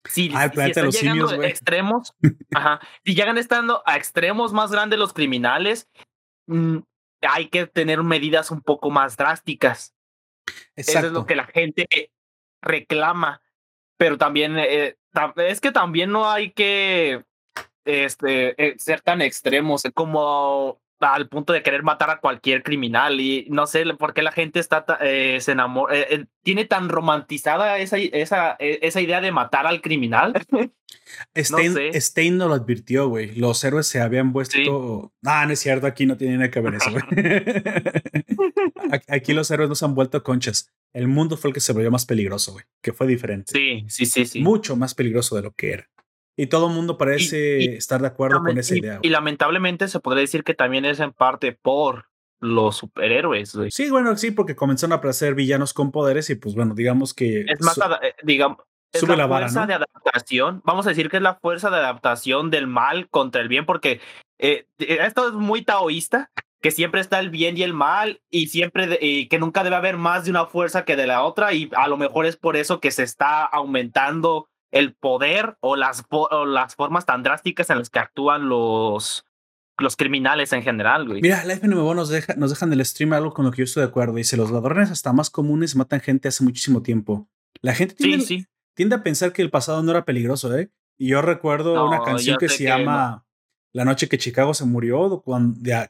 si, 0.06 0.30
si 0.30 0.62
están 0.62 0.90
llegando 0.90 1.30
a 1.30 1.48
extremos, 1.48 2.14
ajá, 2.56 2.80
si 3.04 3.14
llegan 3.14 3.38
estando 3.38 3.84
a 3.86 3.98
extremos 3.98 4.54
más 4.54 4.72
grandes 4.72 5.00
los 5.00 5.14
criminales, 5.14 5.90
mm, 6.48 6.78
hay 7.22 7.50
que 7.50 7.68
tener 7.68 8.02
medidas 8.04 8.52
un 8.52 8.62
poco 8.62 8.90
más 8.90 9.18
drásticas. 9.18 9.94
Eso 10.76 11.00
es 11.00 11.12
lo 11.12 11.26
que 11.26 11.36
la 11.36 11.46
gente 11.46 11.88
reclama, 12.62 13.42
pero 13.98 14.18
también 14.18 14.58
eh, 14.58 14.96
es 15.38 15.60
que 15.60 15.72
también 15.72 16.12
no 16.12 16.30
hay 16.30 16.52
que 16.52 17.26
este, 17.88 18.62
eh, 18.64 18.76
ser 18.78 19.02
tan 19.02 19.22
extremos 19.22 19.84
como 19.94 20.80
al 21.00 21.30
punto 21.30 21.54
de 21.54 21.62
querer 21.62 21.84
matar 21.84 22.10
a 22.10 22.20
cualquier 22.20 22.64
criminal 22.64 23.22
y 23.22 23.46
no 23.50 23.68
sé 23.68 23.86
por 24.00 24.14
qué 24.16 24.24
la 24.24 24.32
gente 24.32 24.60
está 24.60 24.84
eh, 25.02 25.38
se 25.42 25.52
enamora 25.52 25.96
eh, 25.96 26.26
tiene 26.42 26.66
tan 26.66 26.90
romantizada 26.90 27.78
esa, 27.78 27.98
esa, 27.98 28.56
esa 28.60 29.02
idea 29.02 29.22
de 29.22 29.32
matar 29.32 29.68
al 29.68 29.82
criminal 29.82 30.34
Stein, 31.36 32.38
no, 32.38 32.48
lo 32.48 32.54
advirtió, 32.54 33.08
güey. 33.08 33.36
Los 33.36 33.64
héroes 33.64 33.88
se 33.88 34.02
habían 34.02 34.34
vuelto. 34.34 35.14
Ah, 35.26 35.46
no 35.46 35.54
es 35.54 35.60
cierto, 35.60 35.88
aquí 35.88 36.06
no 36.06 36.18
tiene 36.18 36.38
nada 36.38 36.52
que 36.52 36.60
ver 36.60 36.76
eso, 36.76 36.92
güey. 36.92 37.04
aquí 39.08 39.34
los 39.34 39.50
héroes 39.52 39.70
no 39.70 39.76
se 39.76 39.86
han 39.86 39.96
vuelto 39.96 40.24
conchas. 40.24 40.72
El 40.94 41.08
mundo 41.08 41.38
fue 41.38 41.50
el 41.50 41.54
que 41.54 41.60
se 41.60 41.74
volvió 41.74 41.92
más 41.92 42.06
peligroso, 42.06 42.54
güey. 42.54 42.66
Que 42.82 42.94
fue 42.94 43.08
diferente. 43.08 43.52
Sí, 43.54 43.86
sí, 43.88 44.06
sí, 44.06 44.26
sí. 44.26 44.42
Mucho 44.42 44.76
más 44.76 44.96
peligroso 44.96 45.36
de 45.36 45.44
lo 45.44 45.52
que 45.52 45.72
era. 45.72 45.90
Y 46.40 46.48
todo 46.48 46.68
el 46.68 46.74
mundo 46.74 46.98
parece 46.98 47.76
estar 47.76 48.00
de 48.00 48.08
acuerdo 48.08 48.44
con 48.44 48.58
esa 48.58 48.78
idea. 48.78 49.00
Y, 49.02 49.10
lamentablemente 49.10 49.88
se 49.88 50.00
podría 50.00 50.22
decir 50.22 50.44
que 50.44 50.54
también 50.54 50.86
es 50.86 51.00
en 51.00 51.12
parte 51.12 51.52
por 51.52 52.06
los 52.40 52.78
superhéroes. 52.78 53.58
Sí, 53.70 53.90
bueno, 53.90 54.16
sí, 54.16 54.30
porque 54.30 54.56
comenzaron 54.56 54.94
a 54.94 54.98
aparecer 54.98 55.34
villanos 55.34 55.74
con 55.74 55.92
poderes 55.92 56.30
y 56.30 56.36
pues 56.36 56.54
bueno, 56.54 56.76
digamos 56.76 57.16
que... 57.16 57.42
Es 57.42 57.60
más, 57.62 57.80
eh, 58.04 58.14
digamos, 58.22 58.60
es 58.94 59.02
la, 59.02 59.28
fuerza 59.28 59.66
de 59.66 59.74
adaptación. 59.74 60.62
Vamos 60.64 60.86
a 60.86 60.90
decir 60.90 61.10
que 61.10 61.18
es 61.18 61.24
la 61.24 61.36
fuerza 61.36 61.72
de 61.72 61.78
adaptación 61.78 62.52
del 62.52 62.68
mal 62.68 63.10
contra 63.10 63.42
el 63.42 63.48
bien, 63.48 63.66
porque 63.66 64.00
eh, 64.38 64.68
esto 64.78 65.30
es 65.30 65.34
muy 65.34 65.64
taoísta, 65.64 66.32
que 66.62 66.72
siempre 66.72 67.02
está 67.02 67.20
el 67.20 67.30
bien 67.30 67.58
y 67.58 67.64
el 67.64 67.74
mal 67.74 68.22
y 68.30 68.48
siempre 68.48 68.98
y 69.02 69.28
que 69.28 69.40
nunca 69.40 69.64
debe 69.64 69.76
haber 69.76 69.98
más 69.98 70.26
de 70.26 70.32
una 70.32 70.46
fuerza 70.46 70.86
que 70.86 70.96
de 70.96 71.08
la 71.08 71.24
otra 71.24 71.54
y 71.54 71.70
a 71.76 71.88
lo 71.88 71.98
mejor 71.98 72.26
es 72.26 72.36
por 72.36 72.58
eso 72.58 72.80
que 72.80 72.92
se 72.92 73.04
está 73.04 73.44
aumentando 73.46 74.50
el 74.72 74.96
poder 74.96 75.58
o 75.62 75.76
las, 75.76 76.04
o 76.10 76.46
las 76.46 76.76
formas 76.76 77.06
tan 77.06 77.24
drásticas 77.24 77.70
en 77.70 77.80
las 77.80 77.90
que 77.90 78.00
actúan 78.00 78.50
los, 78.50 79.26
los 79.78 79.96
criminales 79.96 80.54
en 80.54 80.64
general, 80.64 81.08
güey. 81.08 81.22
Mira, 81.22 81.44
la 81.46 81.54
FNMO 81.54 81.94
nos, 81.94 82.10
deja, 82.10 82.36
nos 82.36 82.50
dejan 82.50 82.74
el 82.74 82.84
stream 82.86 83.14
algo 83.14 83.34
con 83.34 83.46
lo 83.46 83.52
que 83.52 83.60
yo 83.60 83.64
estoy 83.64 83.82
de 83.82 83.90
acuerdo. 83.90 84.16
Dice, 84.16 84.38
los 84.38 84.52
ladrones 84.52 84.92
hasta 84.92 85.14
más 85.14 85.30
comunes 85.30 85.76
matan 85.76 86.02
gente 86.02 86.28
hace 86.28 86.44
muchísimo 86.44 86.82
tiempo. 86.82 87.30
La 87.62 87.74
gente 87.74 87.96
tiende, 87.96 88.48
tiende 88.76 88.96
a 88.96 89.04
pensar 89.04 89.34
que 89.34 89.42
el 89.42 89.50
pasado 89.50 89.82
no 89.84 89.92
era 89.92 90.06
peligroso, 90.06 90.56
¿eh? 90.58 90.72
Y 90.98 91.10
yo 91.10 91.22
recuerdo 91.22 91.86
una 91.86 92.02
canción 92.02 92.38
que 92.38 92.50
se 92.50 92.64
llama 92.64 93.26
La 93.72 93.86
noche 93.86 94.10
que 94.10 94.18
Chicago 94.18 94.54
se 94.54 94.66
murió, 94.66 95.24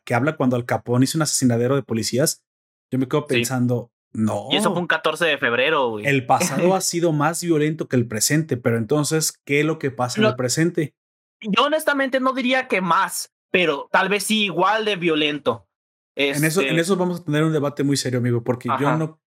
que 0.03 0.13
habla 0.13 0.36
cuando 0.36 0.57
Al 0.57 0.65
Capone 0.65 1.05
hizo 1.05 1.17
un 1.17 1.21
asesinadero 1.21 1.75
de 1.75 1.84
policías. 1.84 2.43
Yo 2.91 2.99
me 2.99 3.07
quedo 3.07 3.25
pensando, 3.25 3.91
no. 4.18 4.47
Y 4.49 4.55
eso 4.55 4.72
fue 4.72 4.82
un 4.82 4.88
14 4.88 5.26
de 5.26 5.38
febrero, 5.38 5.91
güey. 5.91 6.07
El 6.07 6.26
pasado 6.26 6.74
ha 6.76 6.82
sido 6.82 7.13
más 7.13 7.43
violento 7.43 7.88
que 7.88 7.95
el 7.95 8.07
presente, 8.07 8.57
pero 8.57 8.78
entonces, 8.78 9.32
¿qué 9.45 9.59
es 9.59 9.65
lo 9.65 9.78
que 9.78 9.91
pasa 9.91 10.20
en 10.20 10.26
el 10.26 10.36
presente? 10.36 10.95
Yo 11.39 11.65
honestamente 11.65 12.20
no 12.20 12.34
diría 12.34 12.68
que 12.68 12.82
más, 12.82 13.32
pero 13.51 13.88
tal 13.91 14.09
vez 14.09 14.24
sí 14.24 14.45
igual 14.45 14.86
de 14.86 14.95
violento. 14.95 15.68
En, 16.15 16.43
eso, 16.43 16.61
en 16.61 16.70
este 16.70 16.82
eso 16.82 16.95
vamos 16.97 17.20
a 17.20 17.24
tener 17.26 17.43
un 17.43 17.53
debate 17.53 17.84
muy 17.84 17.95
serio, 17.95 18.18
amigo, 18.18 18.43
porque 18.43 18.70
yo 18.80 18.97
no 18.97 19.22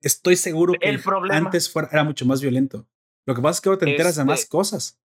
estoy 0.00 0.36
seguro 0.36 0.74
que 0.80 0.88
el 0.88 1.02
antes 1.32 1.68
fuera, 1.68 1.88
era 1.90 2.04
mucho 2.04 2.24
más 2.24 2.40
violento. 2.40 2.86
Lo 3.26 3.34
que 3.34 3.42
pasa 3.42 3.56
es 3.56 3.60
que 3.60 3.68
ahora 3.68 3.80
te 3.80 3.90
enteras 3.90 4.14
de 4.14 4.24
más 4.24 4.42
este 4.42 4.48
cosas. 4.48 5.00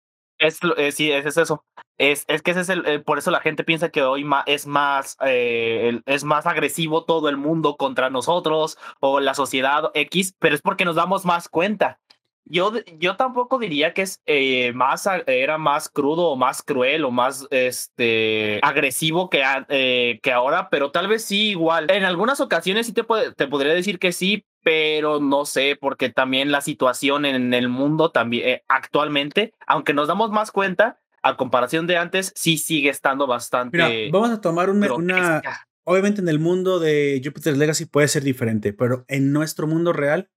Es, 0.41 0.59
eh, 0.79 0.91
sí, 0.91 1.13
es, 1.13 1.37
eso. 1.37 1.65
Es, 1.99 2.25
es 2.27 2.41
que 2.41 2.53
ese 2.53 2.61
es 2.61 2.71
el, 2.71 3.03
por 3.05 3.19
eso 3.19 3.31
la 3.31 3.41
gente 3.41 3.63
piensa 3.63 3.91
que 3.91 4.03
hoy 4.03 4.27
es 4.47 4.67
más 4.67 5.19
eh, 5.25 6.01
es 6.07 6.25
más 6.25 6.47
agresivo 6.47 7.05
todo 7.05 7.29
el 7.29 7.37
mundo 7.37 7.77
contra 7.77 8.09
nosotros 8.09 8.79
o 9.01 9.21
la 9.21 9.35
sociedad 9.35 9.91
X, 9.93 10.35
pero 10.39 10.55
es 10.55 10.63
porque 10.63 10.87
nos 10.87 10.97
damos 10.97 11.27
más 11.27 11.51
cuenta. 11.51 12.01
Yo, 12.47 12.73
yo 12.99 13.17
tampoco 13.17 13.59
diría 13.59 13.93
que 13.93 14.01
es 14.03 14.23
eh, 14.25 14.73
más 14.73 15.07
era 15.27 15.59
más 15.59 15.91
crudo 15.91 16.29
o 16.29 16.37
más 16.37 16.63
cruel 16.63 17.05
o 17.05 17.11
más 17.11 17.47
este 17.51 18.61
agresivo 18.63 19.29
que, 19.29 20.19
que 20.23 20.33
ahora, 20.33 20.71
pero 20.71 20.91
tal 20.91 21.07
vez 21.07 21.23
sí 21.23 21.51
igual. 21.51 21.91
En 21.91 22.05
algunas 22.05 22.41
ocasiones 22.41 22.87
sí 22.87 22.95
te, 22.95 23.05
te 23.37 23.47
podría 23.47 23.75
decir 23.75 23.99
que 23.99 24.13
sí, 24.13 24.47
pero 24.63 25.21
no 25.21 25.45
sé, 25.45 25.77
porque 25.81 26.11
también 26.11 26.53
la 26.53 26.61
situación 26.61 27.25
en 27.25 27.55
el 27.55 27.69
mundo 27.69 28.11
también 28.11 28.49
eh, 28.49 28.65
actualmente, 28.69 29.55
aunque 29.67 29.95
nos 29.95 30.09
damos 30.09 30.31
más 30.31 30.51
cuenta, 30.51 31.01
a 31.23 31.37
comparación 31.37 31.87
de 31.87 31.97
antes, 31.97 32.33
sí 32.35 32.59
sigue 32.59 32.89
estando 32.89 33.27
bastante. 33.27 33.77
Mira, 33.77 33.91
vamos 34.13 34.31
a 34.31 34.41
tomar 34.41 34.71
una, 34.71 34.95
una. 34.95 35.43
Obviamente 35.85 36.21
en 36.21 36.29
el 36.29 36.39
mundo 36.39 36.79
de 36.79 37.21
Jupiter's 37.25 37.59
Legacy 37.59 37.87
puede 37.87 38.09
ser 38.09 38.23
diferente, 38.23 38.73
pero 38.73 39.05
en 39.09 39.33
nuestro 39.33 39.67
mundo 39.67 39.93
real 39.93 40.31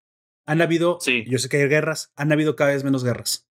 han 0.45 0.61
habido. 0.61 0.97
Sí. 0.99 1.24
Yo 1.28 1.38
sé 1.38 1.49
que 1.49 1.57
hay 1.57 1.67
guerras, 1.67 2.11
han 2.15 2.32
habido 2.32 2.55
cada 2.55 2.71
vez 2.71 2.84
menos 2.84 3.03
guerras. 3.03 3.47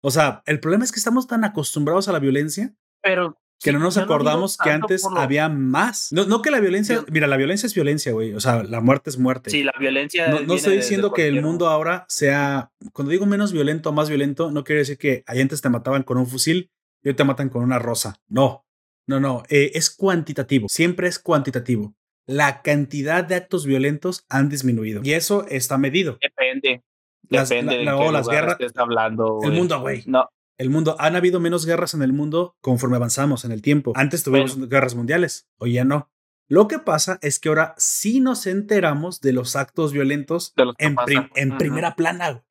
O 0.00 0.10
sea, 0.10 0.42
el 0.46 0.60
problema 0.60 0.84
es 0.84 0.92
que 0.92 0.98
estamos 0.98 1.26
tan 1.26 1.44
acostumbrados 1.44 2.08
a 2.08 2.12
la 2.12 2.18
violencia. 2.18 2.74
Pero 3.02 3.38
que 3.64 3.72
no 3.72 3.78
nos 3.78 3.96
acordamos 3.96 4.58
que 4.58 4.70
antes 4.70 5.04
había 5.16 5.48
más. 5.48 6.12
No, 6.12 6.26
no 6.26 6.42
que 6.42 6.50
la 6.50 6.60
violencia, 6.60 7.02
mira, 7.10 7.26
la 7.26 7.38
violencia 7.38 7.66
es 7.66 7.74
violencia, 7.74 8.12
güey. 8.12 8.34
O 8.34 8.40
sea, 8.40 8.62
la 8.62 8.82
muerte 8.82 9.08
es 9.08 9.18
muerte. 9.18 9.50
Sí, 9.50 9.64
la 9.64 9.72
violencia. 9.78 10.28
No, 10.28 10.40
no 10.40 10.54
estoy 10.54 10.76
diciendo 10.76 11.12
que 11.12 11.26
el 11.26 11.40
mundo 11.40 11.68
ahora 11.68 12.04
sea, 12.08 12.70
cuando 12.92 13.10
digo 13.10 13.24
menos 13.24 13.52
violento 13.52 13.88
o 13.88 13.92
más 13.92 14.10
violento, 14.10 14.50
no 14.50 14.64
quiere 14.64 14.80
decir 14.80 14.98
que 14.98 15.24
ahí 15.26 15.40
antes 15.40 15.62
te 15.62 15.70
mataban 15.70 16.02
con 16.02 16.18
un 16.18 16.26
fusil 16.26 16.70
y 17.02 17.08
hoy 17.08 17.14
te 17.14 17.24
matan 17.24 17.48
con 17.48 17.62
una 17.62 17.78
rosa. 17.78 18.20
No, 18.28 18.66
no, 19.06 19.18
no. 19.18 19.42
Eh, 19.48 19.72
es 19.74 19.88
cuantitativo. 19.90 20.68
Siempre 20.68 21.08
es 21.08 21.18
cuantitativo. 21.18 21.94
La 22.26 22.60
cantidad 22.60 23.24
de 23.24 23.34
actos 23.34 23.64
violentos 23.64 24.26
han 24.28 24.50
disminuido 24.50 25.00
y 25.02 25.12
eso 25.12 25.46
está 25.48 25.78
medido. 25.78 26.18
Depende. 26.20 26.82
Depende 27.22 27.78
de 27.78 27.84
las 27.84 28.28
guerras. 28.28 28.56
Que 28.56 28.66
está 28.66 28.82
hablando, 28.82 29.40
el 29.42 29.52
mundo, 29.52 29.80
güey. 29.80 30.02
No, 30.06 30.28
el 30.58 30.70
mundo, 30.70 30.96
han 30.98 31.16
habido 31.16 31.40
menos 31.40 31.66
guerras 31.66 31.94
en 31.94 32.02
el 32.02 32.12
mundo 32.12 32.56
conforme 32.60 32.96
avanzamos 32.96 33.44
en 33.44 33.52
el 33.52 33.62
tiempo. 33.62 33.92
Antes 33.94 34.22
tuvimos 34.22 34.68
guerras 34.68 34.94
mundiales, 34.94 35.48
hoy 35.58 35.74
ya 35.74 35.84
no. 35.84 36.10
Lo 36.46 36.68
que 36.68 36.78
pasa 36.78 37.18
es 37.22 37.38
que 37.38 37.48
ahora 37.48 37.74
sí 37.78 38.20
nos 38.20 38.46
enteramos 38.46 39.20
de 39.20 39.32
los 39.32 39.56
actos 39.56 39.92
violentos 39.92 40.52
en, 40.78 40.96
en 41.34 41.56
primera 41.56 41.96
plana. 41.96 42.44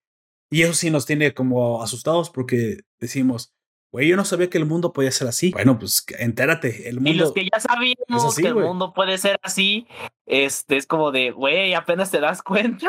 Y 0.49 0.63
eso 0.63 0.73
sí 0.73 0.89
nos 0.89 1.05
tiene 1.05 1.33
como 1.33 1.81
asustados 1.81 2.29
porque 2.29 2.81
decimos, 2.99 3.53
güey, 3.91 4.07
yo 4.07 4.15
no 4.15 4.25
sabía 4.25 4.49
que 4.49 4.57
el 4.57 4.65
mundo 4.65 4.93
podía 4.93 5.11
ser 5.11 5.27
así. 5.27 5.51
Bueno, 5.51 5.77
pues 5.77 6.05
entérate, 6.17 6.89
el 6.89 6.95
mundo. 6.95 7.11
Y 7.11 7.13
los 7.13 7.33
que 7.33 7.47
ya 7.51 7.59
sabíamos 7.59 8.35
que 8.35 8.47
el 8.47 8.55
mundo 8.55 8.93
puede 8.93 9.17
ser 9.19 9.39
así, 9.43 9.87
este 10.25 10.77
es 10.77 10.87
como 10.87 11.11
de, 11.11 11.31
güey, 11.31 11.75
apenas 11.75 12.09
te 12.09 12.19
das 12.19 12.41
cuenta. 12.41 12.87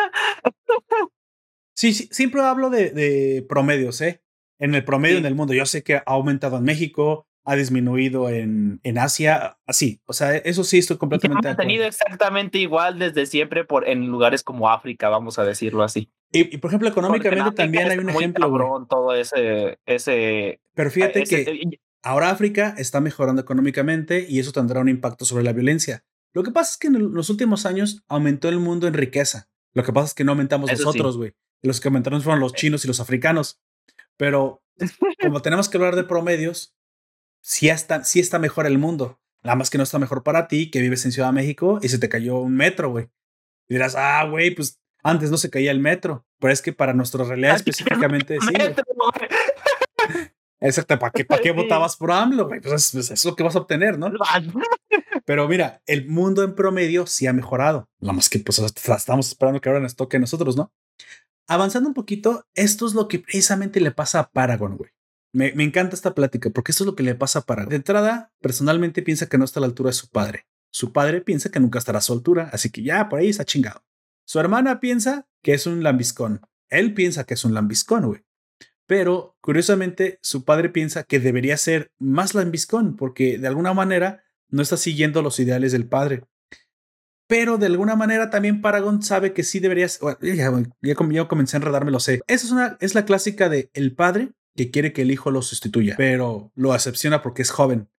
sí, 1.76 1.92
sí, 1.92 2.08
siempre 2.10 2.40
hablo 2.42 2.70
de, 2.70 2.90
de 2.90 3.44
promedios, 3.46 4.00
¿eh? 4.00 4.23
En 4.58 4.74
el 4.74 4.84
promedio 4.84 5.18
en 5.18 5.26
el 5.26 5.34
mundo. 5.34 5.54
Yo 5.54 5.66
sé 5.66 5.82
que 5.82 5.96
ha 5.96 6.02
aumentado 6.06 6.58
en 6.58 6.64
México, 6.64 7.26
ha 7.44 7.56
disminuido 7.56 8.28
en, 8.30 8.80
en 8.82 8.98
Asia, 8.98 9.58
así. 9.66 10.00
O 10.06 10.12
sea, 10.12 10.34
eso 10.36 10.64
sí 10.64 10.78
estoy 10.78 10.96
completamente. 10.96 11.48
Y 11.48 11.50
ha 11.50 11.56
tenido 11.56 11.84
exactamente 11.84 12.58
igual 12.58 12.98
desde 12.98 13.26
siempre 13.26 13.64
por, 13.64 13.88
en 13.88 14.06
lugares 14.06 14.42
como 14.42 14.70
África, 14.70 15.08
vamos 15.08 15.38
a 15.38 15.44
decirlo 15.44 15.82
así. 15.82 16.10
Y, 16.32 16.58
por 16.58 16.70
ejemplo, 16.70 16.88
económicamente 16.88 17.52
también 17.52 17.90
hay 17.90 17.98
un 17.98 18.10
ejemplo. 18.10 18.48
Cabrón, 18.48 18.88
todo 18.88 19.14
ese, 19.14 19.78
ese. 19.86 20.60
Pero 20.74 20.90
fíjate 20.90 21.22
que 21.24 21.78
ahora 22.02 22.30
África 22.30 22.74
está 22.76 23.00
mejorando 23.00 23.40
económicamente 23.40 24.26
y 24.28 24.40
eso 24.40 24.50
tendrá 24.50 24.80
un 24.80 24.88
impacto 24.88 25.24
sobre 25.24 25.44
la 25.44 25.52
violencia. 25.52 26.04
Lo 26.32 26.42
que 26.42 26.50
pasa 26.50 26.72
es 26.72 26.76
que 26.78 26.88
en 26.88 27.14
los 27.14 27.30
últimos 27.30 27.66
años 27.66 28.02
aumentó 28.08 28.48
el 28.48 28.58
mundo 28.58 28.88
en 28.88 28.94
riqueza. 28.94 29.48
Lo 29.74 29.84
que 29.84 29.92
pasa 29.92 30.08
es 30.08 30.14
que 30.14 30.24
no 30.24 30.32
aumentamos 30.32 30.70
nosotros, 30.70 31.16
güey. 31.16 31.34
Los 31.62 31.80
que 31.80 31.88
aumentaron 31.88 32.20
fueron 32.20 32.40
los 32.40 32.52
chinos 32.52 32.84
y 32.84 32.88
los 32.88 32.98
africanos. 32.98 33.60
Pero 34.16 34.62
como 35.20 35.40
tenemos 35.42 35.68
que 35.68 35.76
hablar 35.76 35.96
de 35.96 36.04
promedios, 36.04 36.74
sí 37.42 37.68
está, 37.68 38.04
sí 38.04 38.20
está 38.20 38.38
mejor 38.38 38.66
el 38.66 38.78
mundo. 38.78 39.20
Nada 39.42 39.56
más 39.56 39.68
que 39.70 39.78
no 39.78 39.84
está 39.84 39.98
mejor 39.98 40.22
para 40.22 40.48
ti, 40.48 40.70
que 40.70 40.80
vives 40.80 41.04
en 41.04 41.12
Ciudad 41.12 41.28
de 41.28 41.34
México 41.34 41.78
y 41.82 41.88
se 41.88 41.98
te 41.98 42.08
cayó 42.08 42.38
un 42.38 42.54
metro, 42.54 42.90
güey. 42.90 43.10
Y 43.68 43.74
dirás, 43.74 43.94
ah, 43.94 44.24
güey, 44.24 44.54
pues 44.54 44.80
antes 45.02 45.30
no 45.30 45.36
se 45.36 45.50
caía 45.50 45.70
el 45.70 45.80
metro. 45.80 46.26
Pero 46.38 46.52
es 46.52 46.62
que 46.62 46.72
para 46.72 46.94
nuestra 46.94 47.24
realidad 47.24 47.56
específicamente 47.56 48.38
sí. 48.40 48.54
Exacto, 50.60 50.98
¿para 50.98 51.12
qué, 51.12 51.26
para 51.26 51.42
qué 51.42 51.52
votabas 51.52 51.96
por 51.96 52.10
AMLO? 52.10 52.48
Güey? 52.48 52.60
Pues, 52.60 52.90
pues 52.92 53.10
es, 53.10 53.24
lo 53.26 53.36
que 53.36 53.42
vas 53.42 53.54
a 53.54 53.58
obtener, 53.58 53.98
¿no? 53.98 54.10
Pero 55.26 55.46
mira, 55.46 55.82
el 55.86 56.08
mundo 56.08 56.42
en 56.42 56.54
promedio 56.54 57.06
sí 57.06 57.26
ha 57.26 57.34
mejorado. 57.34 57.88
Nada 58.00 58.14
más 58.14 58.30
que 58.30 58.38
pues 58.38 58.58
estamos 58.58 59.28
esperando 59.28 59.60
que 59.60 59.68
ahora 59.68 59.80
nos 59.80 59.94
toque 59.94 60.16
a 60.16 60.20
nosotros, 60.20 60.56
¿no? 60.56 60.72
Avanzando 61.46 61.88
un 61.88 61.94
poquito, 61.94 62.46
esto 62.54 62.86
es 62.86 62.94
lo 62.94 63.08
que 63.08 63.18
precisamente 63.18 63.80
le 63.80 63.90
pasa 63.90 64.20
a 64.20 64.30
Paragon, 64.30 64.76
güey. 64.76 64.90
Me, 65.32 65.48
encanta 65.64 65.96
esta 65.96 66.14
plática 66.14 66.48
porque 66.50 66.70
esto 66.70 66.84
es 66.84 66.86
lo 66.86 66.94
que 66.94 67.02
le 67.02 67.16
pasa 67.16 67.40
a 67.40 67.42
Paragon. 67.42 67.70
De 67.70 67.76
entrada, 67.76 68.32
personalmente 68.40 69.02
piensa 69.02 69.28
que 69.28 69.36
no 69.36 69.44
está 69.44 69.58
a 69.58 69.62
la 69.62 69.66
altura 69.66 69.88
de 69.88 69.94
su 69.94 70.08
padre. 70.08 70.46
Su 70.70 70.92
padre 70.92 71.20
piensa 71.20 71.50
que 71.50 71.58
nunca 71.58 71.78
estará 71.78 71.98
a 71.98 72.02
su 72.02 72.12
altura, 72.12 72.50
así 72.52 72.70
que 72.70 72.82
ya 72.82 73.08
por 73.08 73.18
ahí 73.18 73.28
está 73.28 73.44
chingado. 73.44 73.84
Su 74.24 74.38
hermana 74.38 74.80
piensa 74.80 75.26
que 75.42 75.54
es 75.54 75.66
un 75.66 75.82
lambiscón. 75.82 76.40
Él 76.68 76.94
piensa 76.94 77.24
que 77.24 77.34
es 77.34 77.44
un 77.44 77.52
lambiscón, 77.52 78.06
güey. 78.06 78.22
Pero, 78.86 79.36
curiosamente, 79.40 80.18
su 80.22 80.44
padre 80.44 80.68
piensa 80.68 81.04
que 81.04 81.18
debería 81.18 81.56
ser 81.56 81.92
más 81.98 82.34
lambiscón 82.34 82.96
porque 82.96 83.38
de 83.38 83.48
alguna 83.48 83.74
manera 83.74 84.24
no 84.48 84.62
está 84.62 84.76
siguiendo 84.76 85.22
los 85.22 85.40
ideales 85.40 85.72
del 85.72 85.88
padre 85.88 86.24
pero 87.34 87.58
de 87.58 87.66
alguna 87.66 87.96
manera 87.96 88.30
también 88.30 88.60
Paragon 88.60 89.02
sabe 89.02 89.32
que 89.32 89.42
sí 89.42 89.58
deberías. 89.58 89.98
ya, 90.22 90.52
ya, 90.80 91.26
comencé 91.26 91.56
a 91.56 91.58
enredarme, 91.58 91.90
lo 91.90 91.98
sé. 91.98 92.20
Esa 92.28 92.46
es, 92.46 92.52
una, 92.52 92.76
es 92.80 92.94
la 92.94 93.04
clásica 93.04 93.48
de 93.48 93.70
el 93.74 93.92
padre 93.92 94.30
que 94.54 94.70
quiere 94.70 94.92
que 94.92 95.02
el 95.02 95.10
hijo 95.10 95.32
lo 95.32 95.42
sustituya, 95.42 95.96
pero 95.96 96.52
lo 96.54 96.72
acepciona 96.72 97.22
porque 97.22 97.42
es 97.42 97.50
joven. 97.50 97.90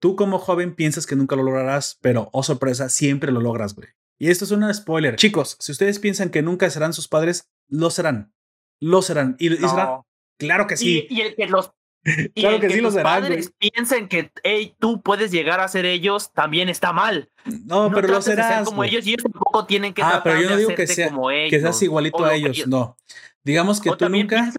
Tú 0.00 0.16
como 0.16 0.40
joven 0.40 0.74
piensas 0.74 1.06
que 1.06 1.14
nunca 1.14 1.36
lo 1.36 1.44
lograrás, 1.44 1.96
pero 2.00 2.28
oh 2.32 2.42
sorpresa, 2.42 2.88
siempre 2.88 3.30
lo 3.30 3.40
logras, 3.40 3.76
güey. 3.76 3.86
Y 4.18 4.30
esto 4.30 4.44
es 4.44 4.50
una 4.50 4.74
spoiler. 4.74 5.14
Chicos, 5.14 5.56
si 5.60 5.70
ustedes 5.70 6.00
piensan 6.00 6.30
que 6.30 6.42
nunca 6.42 6.68
serán 6.68 6.92
sus 6.92 7.06
padres, 7.06 7.52
lo 7.68 7.88
serán. 7.88 8.34
Lo 8.80 9.00
serán. 9.00 9.36
Y, 9.38 9.50
serán. 9.50 10.00
Claro 10.40 10.66
que 10.66 10.76
sí. 10.76 11.06
Y, 11.08 11.20
el 11.20 11.36
que 11.36 11.46
los 11.46 11.70
claro 12.34 12.60
que, 12.60 12.70
sí 12.70 12.80
los 12.80 12.96
padres 12.96 13.52
piensen 13.58 14.08
que 14.08 14.32
hey, 14.42 14.74
tú 14.78 15.02
puedes 15.02 15.30
llegar 15.30 15.60
a 15.60 15.68
ser 15.68 15.84
ellos 15.84 16.32
también 16.32 16.68
está 16.68 16.92
mal. 16.92 17.30
No, 17.64 17.90
pero 17.92 18.08
lo 18.08 18.22
serás. 18.22 18.66
como 18.66 18.84
ellos 18.84 19.06
y 19.06 19.10
ellos 19.10 19.22
tampoco 19.22 19.66
tienen 19.66 19.94
que 19.94 20.02
ah, 20.02 20.20
pero 20.22 20.40
yo 20.40 20.50
no 20.50 20.56
digo 20.56 20.74
que, 20.74 20.86
sea, 20.86 21.08
como 21.08 21.30
ellos, 21.30 21.50
que 21.50 21.60
seas 21.60 21.82
igualito 21.82 22.24
a 22.24 22.34
ellos, 22.34 22.66
no. 22.66 22.96
Digamos 23.44 23.80
que 23.80 23.90
tú 23.96 24.08
nunca 24.08 24.52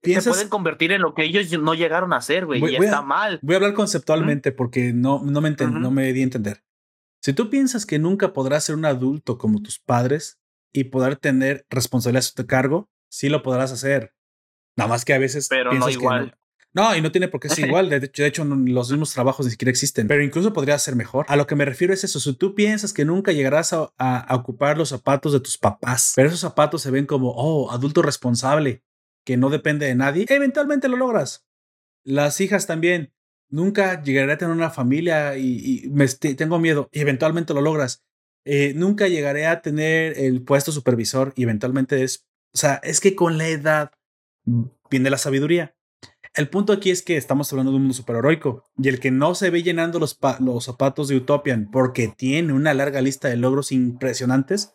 piensas 0.00 0.24
se 0.24 0.30
pueden 0.30 0.48
convertir 0.48 0.92
en 0.92 1.00
lo 1.00 1.14
que 1.14 1.24
ellos 1.24 1.50
no 1.60 1.74
llegaron 1.74 2.12
a 2.12 2.20
ser, 2.20 2.46
güey, 2.46 2.62
y 2.64 2.76
está 2.76 3.02
mal. 3.02 3.38
Voy 3.42 3.54
a 3.54 3.56
hablar 3.58 3.74
conceptualmente 3.74 4.52
porque 4.52 4.92
no, 4.92 5.22
no, 5.24 5.40
me 5.40 5.50
no 5.50 5.90
me 5.90 6.12
di 6.12 6.20
a 6.20 6.24
entender. 6.24 6.64
Si 7.22 7.32
tú 7.32 7.50
piensas 7.50 7.86
que 7.86 7.98
nunca 7.98 8.32
podrás 8.32 8.64
ser 8.64 8.74
un 8.74 8.84
adulto 8.84 9.38
como 9.38 9.62
tus 9.62 9.78
padres 9.78 10.40
y 10.72 10.84
poder 10.84 11.16
tener 11.16 11.64
responsabilidades 11.70 12.32
a 12.32 12.42
tu 12.42 12.46
cargo, 12.46 12.90
sí 13.08 13.28
lo 13.28 13.42
podrás 13.42 13.70
hacer. 13.70 14.12
Nada 14.76 14.88
más 14.88 15.04
que 15.04 15.14
a 15.14 15.18
veces 15.18 15.46
pero 15.48 15.72
no 15.72 15.88
igual. 15.88 16.36
No, 16.74 16.96
y 16.96 17.02
no 17.02 17.12
tiene 17.12 17.28
por 17.28 17.38
qué 17.38 17.50
ser 17.50 17.66
igual. 17.66 17.90
De 17.90 17.96
hecho, 17.96 18.22
de 18.22 18.28
hecho, 18.28 18.44
los 18.44 18.90
mismos 18.90 19.12
trabajos 19.12 19.44
ni 19.44 19.52
siquiera 19.52 19.70
existen, 19.70 20.08
pero 20.08 20.22
incluso 20.22 20.54
podría 20.54 20.78
ser 20.78 20.96
mejor. 20.96 21.26
A 21.28 21.36
lo 21.36 21.46
que 21.46 21.54
me 21.54 21.66
refiero 21.66 21.92
es 21.92 22.02
eso. 22.02 22.18
Si 22.18 22.32
tú 22.34 22.54
piensas 22.54 22.94
que 22.94 23.04
nunca 23.04 23.32
llegarás 23.32 23.72
a, 23.74 24.26
ocupar 24.30 24.78
los 24.78 24.88
zapatos 24.88 25.34
de 25.34 25.40
tus 25.40 25.58
papás, 25.58 26.12
pero 26.16 26.28
esos 26.28 26.40
zapatos 26.40 26.80
se 26.80 26.90
ven 26.90 27.04
como, 27.04 27.30
oh, 27.30 27.70
adulto 27.70 28.00
responsable, 28.00 28.82
que 29.24 29.36
no 29.36 29.50
depende 29.50 29.86
de 29.86 29.94
nadie, 29.94 30.24
eventualmente 30.28 30.88
lo 30.88 30.96
logras. 30.96 31.44
Las 32.04 32.40
hijas 32.40 32.66
también. 32.66 33.12
Nunca 33.50 34.02
llegaré 34.02 34.32
a 34.32 34.38
tener 34.38 34.54
una 34.54 34.70
familia 34.70 35.36
y, 35.36 35.90
me 35.92 36.08
tengo 36.08 36.58
miedo 36.58 36.88
y 36.90 37.00
eventualmente 37.00 37.52
lo 37.52 37.60
logras. 37.60 38.02
Eh, 38.46 38.72
nunca 38.74 39.08
llegaré 39.08 39.46
a 39.46 39.60
tener 39.60 40.18
el 40.18 40.42
puesto 40.42 40.72
supervisor 40.72 41.34
y 41.36 41.42
eventualmente 41.42 42.02
es, 42.02 42.26
o 42.54 42.58
sea, 42.58 42.80
es 42.82 42.98
que 43.00 43.14
con 43.14 43.36
la 43.36 43.48
edad 43.48 43.92
viene 44.90 45.10
la 45.10 45.18
sabiduría. 45.18 45.76
El 46.34 46.48
punto 46.48 46.72
aquí 46.72 46.90
es 46.90 47.02
que 47.02 47.16
estamos 47.16 47.52
hablando 47.52 47.72
de 47.72 47.76
un 47.76 47.82
mundo 47.82 47.94
superheroico 47.94 48.64
y 48.78 48.88
el 48.88 49.00
que 49.00 49.10
no 49.10 49.34
se 49.34 49.50
ve 49.50 49.62
llenando 49.62 49.98
los, 49.98 50.18
los 50.40 50.64
zapatos 50.64 51.08
de 51.08 51.16
Utopian 51.16 51.68
porque 51.70 52.08
tiene 52.08 52.52
una 52.54 52.72
larga 52.72 53.02
lista 53.02 53.28
de 53.28 53.36
logros 53.36 53.70
impresionantes 53.70 54.74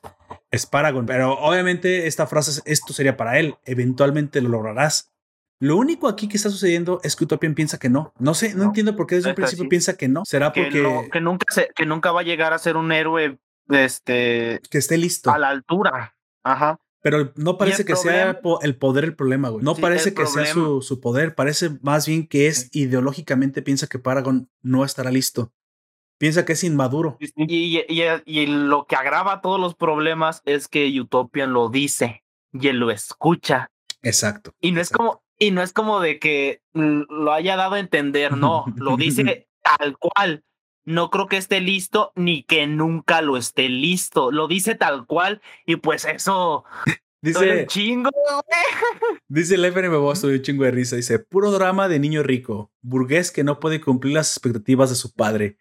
es 0.51 0.65
Paragon. 0.65 1.05
Pero 1.05 1.33
obviamente 1.33 2.07
esta 2.07 2.27
frase, 2.27 2.61
esto 2.65 2.93
sería 2.93 3.17
para 3.17 3.39
él. 3.39 3.55
Eventualmente 3.65 4.41
lo 4.41 4.49
lograrás. 4.49 5.11
Lo 5.59 5.75
único 5.77 6.07
aquí 6.07 6.29
que 6.29 6.37
está 6.37 6.49
sucediendo 6.49 6.99
es 7.03 7.15
que 7.15 7.23
Utopian 7.23 7.55
piensa 7.55 7.79
que 7.79 7.89
no. 7.89 8.13
No 8.19 8.33
sé, 8.33 8.53
no, 8.53 8.65
entiendo 8.65 8.95
por 8.95 9.07
qué 9.07 9.15
desde 9.15 9.29
un 9.29 9.35
principio 9.35 9.67
piensa 9.67 9.97
que 9.97 10.07
no. 10.07 10.23
Será 10.25 10.53
porque 10.53 10.83
que 11.11 11.21
nunca 11.21 11.45
que 11.75 11.85
nunca 11.85 12.11
va 12.11 12.21
a 12.21 12.23
llegar 12.23 12.53
a 12.53 12.59
ser 12.59 12.77
un 12.77 12.91
héroe 12.91 13.39
este 13.69 14.61
que 14.69 14.77
esté 14.77 14.97
listo 14.97 15.31
a 15.31 15.39
la 15.39 15.49
altura. 15.49 16.15
Ajá. 16.43 16.79
Pero 17.09 17.31
no 17.37 17.57
parece 17.57 17.85
que 17.85 17.95
sea 17.95 18.41
el 18.61 18.75
poder 18.75 19.05
el 19.05 19.15
problema, 19.15 19.47
güey. 19.47 19.63
No 19.63 19.75
parece 19.75 20.13
que 20.13 20.25
sea 20.25 20.45
su, 20.45 20.81
su, 20.81 20.99
poder. 20.99 21.35
Parece 21.35 21.69
más 21.81 22.05
bien 22.05 22.27
que 22.27 22.47
es 22.47 22.67
ideológicamente 22.73 23.61
piensa 23.61 23.87
que 23.87 23.97
Paragon 23.97 24.49
no 24.61 24.83
estará 24.83 25.09
listo. 25.09 25.53
Piensa 26.17 26.43
que 26.43 26.51
es 26.51 26.65
inmaduro. 26.65 27.17
Y, 27.37 27.77
y, 27.77 28.03
y, 28.25 28.45
lo 28.47 28.87
que 28.87 28.97
agrava 28.97 29.39
todos 29.39 29.57
los 29.57 29.73
problemas 29.73 30.41
es 30.43 30.67
que 30.67 30.99
Utopian 30.99 31.53
lo 31.53 31.69
dice 31.69 32.25
y 32.51 32.67
él 32.67 32.75
lo 32.75 32.91
escucha. 32.91 33.71
Exacto. 34.01 34.53
Y 34.59 34.73
no 34.73 34.81
es 34.81 34.89
como, 34.89 35.23
y 35.39 35.51
no 35.51 35.61
es 35.63 35.71
como 35.71 36.01
de 36.01 36.19
que 36.19 36.61
lo 36.73 37.31
haya 37.31 37.55
dado 37.55 37.75
a 37.75 37.79
entender, 37.79 38.35
no, 38.35 38.65
lo 38.75 38.97
dice 38.97 39.47
tal 39.61 39.97
cual. 39.97 40.43
No 40.87 41.09
creo 41.09 41.27
que 41.27 41.35
esté 41.35 41.59
listo 41.59 42.13
ni 42.15 42.43
que 42.43 42.65
nunca 42.65 43.21
lo 43.21 43.35
esté 43.35 43.67
listo. 43.67 44.31
Lo 44.31 44.47
dice 44.47 44.73
tal 44.73 45.05
cual 45.05 45.41
y 45.65 45.75
pues 45.75 46.05
eso 46.05 46.63
Dice 47.21 47.65
chingo. 47.67 48.09
dice 49.27 49.55
el 49.55 49.65
FNB 49.65 49.97
Boston 49.99 50.31
un 50.31 50.41
chingo 50.41 50.63
de 50.63 50.71
risa. 50.71 50.95
Dice: 50.95 51.19
Puro 51.19 51.51
drama 51.51 51.89
de 51.89 51.99
niño 51.99 52.23
rico, 52.23 52.71
burgués 52.81 53.31
que 53.31 53.43
no 53.43 53.59
puede 53.59 53.81
cumplir 53.81 54.13
las 54.13 54.31
expectativas 54.31 54.89
de 54.89 54.95
su 54.95 55.13
padre. 55.13 55.57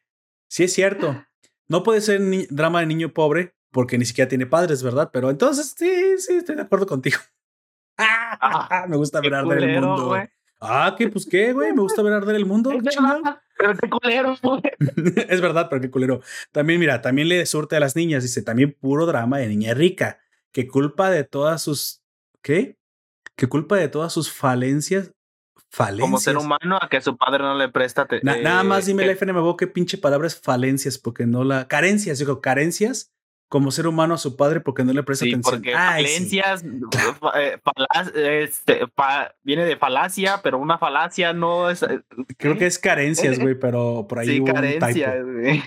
Sí, 0.49 0.65
es 0.65 0.73
cierto. 0.73 1.25
No 1.67 1.83
puede 1.83 2.03
ser 2.03 2.21
drama 2.51 2.81
de 2.81 2.87
niño 2.87 3.13
pobre 3.13 3.57
porque 3.73 3.99
ni 3.99 4.05
siquiera 4.05 4.29
tiene 4.29 4.47
padres, 4.47 4.85
¿verdad? 4.85 5.11
Pero 5.13 5.29
entonces 5.29 5.75
sí, 5.77 6.19
sí, 6.19 6.35
estoy 6.35 6.55
de 6.55 6.63
acuerdo 6.63 6.87
contigo. 6.87 7.19
Ah, 7.99 8.85
me 8.87 8.99
gusta 8.99 9.23
ver 9.23 9.35
arder 9.35 9.63
el 9.63 9.81
mundo. 9.81 10.15
Ah, 10.61 10.95
¿qué? 10.99 11.09
Pues 11.09 11.27
qué, 11.27 11.55
güey. 11.55 11.73
Me 11.73 11.81
gusta 11.81 12.03
ver 12.03 12.13
arder 12.13 12.37
el 12.37 12.45
mundo. 12.45 12.71
Pero 13.59 13.75
qué 13.77 13.89
culero, 13.89 14.37
güey. 14.43 14.63
es 15.29 15.41
verdad, 15.41 15.69
pero 15.69 15.81
qué 15.81 15.91
culero. 15.91 16.21
También, 16.53 16.81
mira, 16.81 17.01
también 17.03 17.29
le 17.29 17.45
surte 17.47 17.77
a 17.77 17.81
las 17.81 17.97
niñas. 17.97 18.23
Dice, 18.23 18.43
también 18.43 18.73
puro 18.73 19.07
drama 19.07 19.39
de 19.39 19.49
niña 19.49 19.75
rica. 19.75 20.21
Que 20.53 20.67
culpa 20.67 21.11
de 21.11 21.25
todas 21.25 21.63
sus. 21.63 22.03
¿Qué? 22.43 22.79
Que 23.35 23.49
culpa 23.49 23.77
de 23.77 23.89
todas 23.89 24.13
sus 24.13 24.31
falencias. 24.33 25.13
Falencias. 25.69 26.07
Como 26.07 26.19
ser 26.19 26.37
humano 26.37 26.79
a 26.81 26.89
que 26.89 27.01
su 27.01 27.17
padre 27.17 27.43
no 27.43 27.55
le 27.55 27.69
presta. 27.69 28.07
nada 28.23 28.63
más 28.63 28.87
dime 28.87 29.05
el 29.05 29.11
FNMBO 29.11 29.57
qué 29.57 29.67
pinche 29.67 29.99
palabra 29.99 30.27
es 30.27 30.41
falencias, 30.41 30.97
porque 30.97 31.27
no 31.27 31.45
la. 31.45 31.69
Carencias, 31.69 32.19
digo, 32.19 32.41
carencias 32.41 33.13
como 33.49 33.71
ser 33.71 33.87
humano 33.87 34.15
a 34.15 34.19
su 34.19 34.37
padre 34.37 34.61
porque 34.61 34.85
no 34.85 34.93
le 34.93 35.03
presta 35.03 35.25
atención. 35.25 35.57
Porque 35.57 35.73
falencias, 35.73 36.65
eh, 37.35 38.43
este, 38.43 38.81
viene 39.43 39.65
de 39.65 39.77
falacia, 39.77 40.41
pero 40.43 40.59
una 40.59 40.79
falacia 40.79 41.33
no 41.33 41.71
es. 41.71 41.83
Eh, 41.83 42.03
Creo 42.37 42.59
que 42.59 42.67
es 42.67 42.79
carencias, 42.79 43.39
güey, 43.39 43.55
pero 43.55 44.07
por 44.09 44.19
ahí. 44.19 44.29
Sí, 44.29 44.45
carencias, 44.45 45.25
güey. 45.25 45.63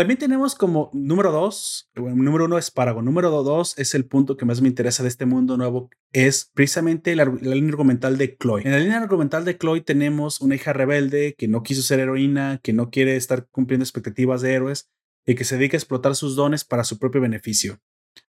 También 0.00 0.18
tenemos 0.18 0.54
como 0.54 0.88
número 0.94 1.30
dos, 1.30 1.90
número 1.94 2.46
uno 2.46 2.56
es 2.56 2.70
Paragon, 2.70 3.04
número 3.04 3.28
dos 3.42 3.78
es 3.78 3.94
el 3.94 4.06
punto 4.06 4.38
que 4.38 4.46
más 4.46 4.62
me 4.62 4.68
interesa 4.68 5.02
de 5.02 5.10
este 5.10 5.26
mundo 5.26 5.58
nuevo, 5.58 5.90
es 6.12 6.50
precisamente 6.54 7.14
la, 7.14 7.26
la, 7.26 7.54
línea 7.54 7.68
argumental 7.68 8.16
de 8.16 8.34
Chloe. 8.34 8.62
En 8.64 8.70
la 8.70 8.78
línea 8.78 8.96
argumental 8.96 9.44
de 9.44 9.58
Chloe 9.58 9.82
tenemos 9.82 10.40
una 10.40 10.54
hija 10.54 10.72
rebelde 10.72 11.34
que 11.36 11.48
no 11.48 11.62
quiso 11.62 11.82
ser 11.82 12.00
heroína, 12.00 12.60
que 12.62 12.72
no 12.72 12.88
quiere 12.88 13.16
estar 13.16 13.46
cumpliendo 13.50 13.84
expectativas 13.84 14.40
de 14.40 14.54
héroes, 14.54 14.88
y 15.26 15.34
que 15.34 15.44
se 15.44 15.56
dedica 15.56 15.76
a 15.76 15.78
explotar 15.78 16.14
sus 16.14 16.36
dones 16.36 16.64
para 16.64 16.84
su 16.84 16.98
propio 16.98 17.20
beneficio. 17.20 17.78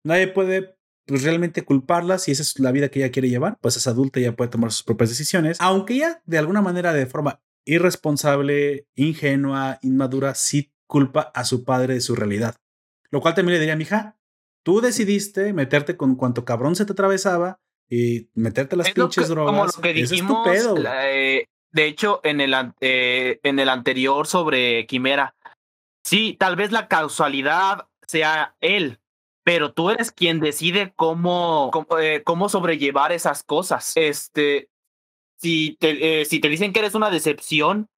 Nadie 0.04 0.28
puede 0.28 0.76
pues, 1.06 1.22
realmente 1.22 1.62
culparla 1.62 2.18
si 2.18 2.32
esa 2.32 2.42
es 2.42 2.58
la 2.58 2.72
vida 2.72 2.88
que 2.88 3.00
ella 3.00 3.10
quiere 3.10 3.28
llevar, 3.28 3.58
pues 3.60 3.76
es 3.76 3.86
adulta 3.86 4.20
y 4.20 4.24
ya 4.24 4.36
puede 4.36 4.50
tomar 4.50 4.72
sus 4.72 4.82
propias 4.82 5.10
decisiones, 5.10 5.58
aunque 5.60 5.94
ella 5.94 6.22
de 6.26 6.38
alguna 6.38 6.62
manera 6.62 6.92
de 6.92 7.06
forma 7.06 7.40
irresponsable, 7.64 8.86
ingenua, 8.94 9.78
inmadura, 9.82 10.34
sí 10.34 10.72
culpa 10.86 11.30
a 11.34 11.44
su 11.44 11.64
padre 11.64 11.94
de 11.94 12.00
su 12.00 12.14
realidad. 12.14 12.56
Lo 13.10 13.20
cual 13.20 13.34
también 13.34 13.54
le 13.54 13.60
diría, 13.60 13.76
mija, 13.76 14.18
tú 14.62 14.80
decidiste 14.80 15.52
meterte 15.52 15.96
con 15.96 16.16
cuanto 16.16 16.44
cabrón 16.44 16.76
se 16.76 16.84
te 16.84 16.92
atravesaba 16.92 17.60
y 17.88 18.28
meterte 18.34 18.76
las 18.76 18.90
pinches 18.90 19.28
drogas. 19.28 19.52
Como 19.52 19.66
lo 19.66 19.72
que 19.82 19.92
dijimos, 19.92 20.46
eh, 20.48 21.44
de 21.70 21.86
hecho, 21.86 22.20
en 22.24 22.40
el, 22.40 22.54
eh, 22.80 23.40
en 23.42 23.58
el 23.58 23.68
anterior 23.68 24.26
sobre 24.26 24.86
Quimera, 24.86 25.36
Sí, 26.04 26.36
tal 26.38 26.56
vez 26.56 26.72
la 26.72 26.88
causalidad 26.88 27.88
sea 28.06 28.56
él, 28.60 29.00
pero 29.44 29.72
tú 29.72 29.90
eres 29.90 30.12
quien 30.12 30.40
decide 30.40 30.92
cómo, 30.96 31.70
eh, 32.00 32.22
cómo, 32.24 32.48
sobrellevar 32.48 33.12
esas 33.12 33.42
cosas. 33.42 33.92
Este, 33.96 34.70
si 35.36 35.76
te, 35.80 36.20
eh, 36.20 36.24
si 36.24 36.40
te 36.40 36.48
dicen 36.48 36.72
que 36.72 36.80
eres 36.80 36.94
una 36.94 37.10
decepción, 37.10 37.88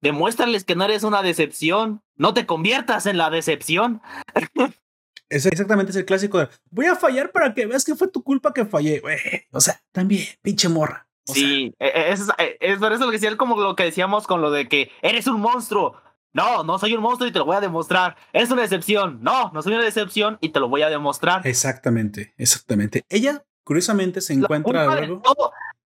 demuéstrales 0.00 0.64
que 0.64 0.76
no 0.76 0.84
eres 0.84 1.02
una 1.02 1.22
decepción. 1.22 2.02
No 2.16 2.34
te 2.34 2.46
conviertas 2.46 3.06
en 3.06 3.18
la 3.18 3.30
decepción. 3.30 4.00
Es 5.28 5.44
exactamente 5.44 5.90
es 5.90 5.96
el 5.96 6.04
clásico 6.04 6.38
de 6.38 6.48
voy 6.70 6.86
a 6.86 6.94
fallar 6.94 7.32
para 7.32 7.52
que 7.52 7.66
veas 7.66 7.84
que 7.84 7.96
fue 7.96 8.06
tu 8.06 8.22
culpa 8.22 8.52
que 8.52 8.64
fallé. 8.64 9.02
O 9.50 9.60
sea, 9.60 9.80
también, 9.90 10.24
pinche 10.40 10.68
morra. 10.68 11.08
sí, 11.24 11.74
e, 11.80 11.86
e, 11.86 12.12
es, 12.12 12.28
e, 12.38 12.56
es, 12.60 12.78
por 12.78 12.92
eso 12.92 13.06
que 13.06 13.18
decía 13.18 13.36
como 13.36 13.60
lo 13.60 13.74
que 13.74 13.82
decíamos 13.82 14.28
con 14.28 14.40
lo 14.40 14.52
de 14.52 14.68
que 14.68 14.92
eres 15.02 15.26
un 15.26 15.40
monstruo. 15.40 16.00
No, 16.36 16.62
no 16.64 16.78
soy 16.78 16.92
un 16.92 17.00
monstruo 17.00 17.26
y 17.26 17.32
te 17.32 17.38
lo 17.38 17.46
voy 17.46 17.56
a 17.56 17.60
demostrar. 17.60 18.14
Es 18.34 18.50
una 18.50 18.60
decepción. 18.60 19.20
No, 19.22 19.50
no 19.54 19.62
soy 19.62 19.72
una 19.72 19.82
decepción 19.82 20.36
y 20.42 20.50
te 20.50 20.60
lo 20.60 20.68
voy 20.68 20.82
a 20.82 20.90
demostrar. 20.90 21.46
Exactamente, 21.46 22.34
exactamente. 22.36 23.04
Ella, 23.08 23.42
curiosamente, 23.64 24.20
se 24.20 24.34
encuentra 24.34 24.84
luego. 24.84 25.22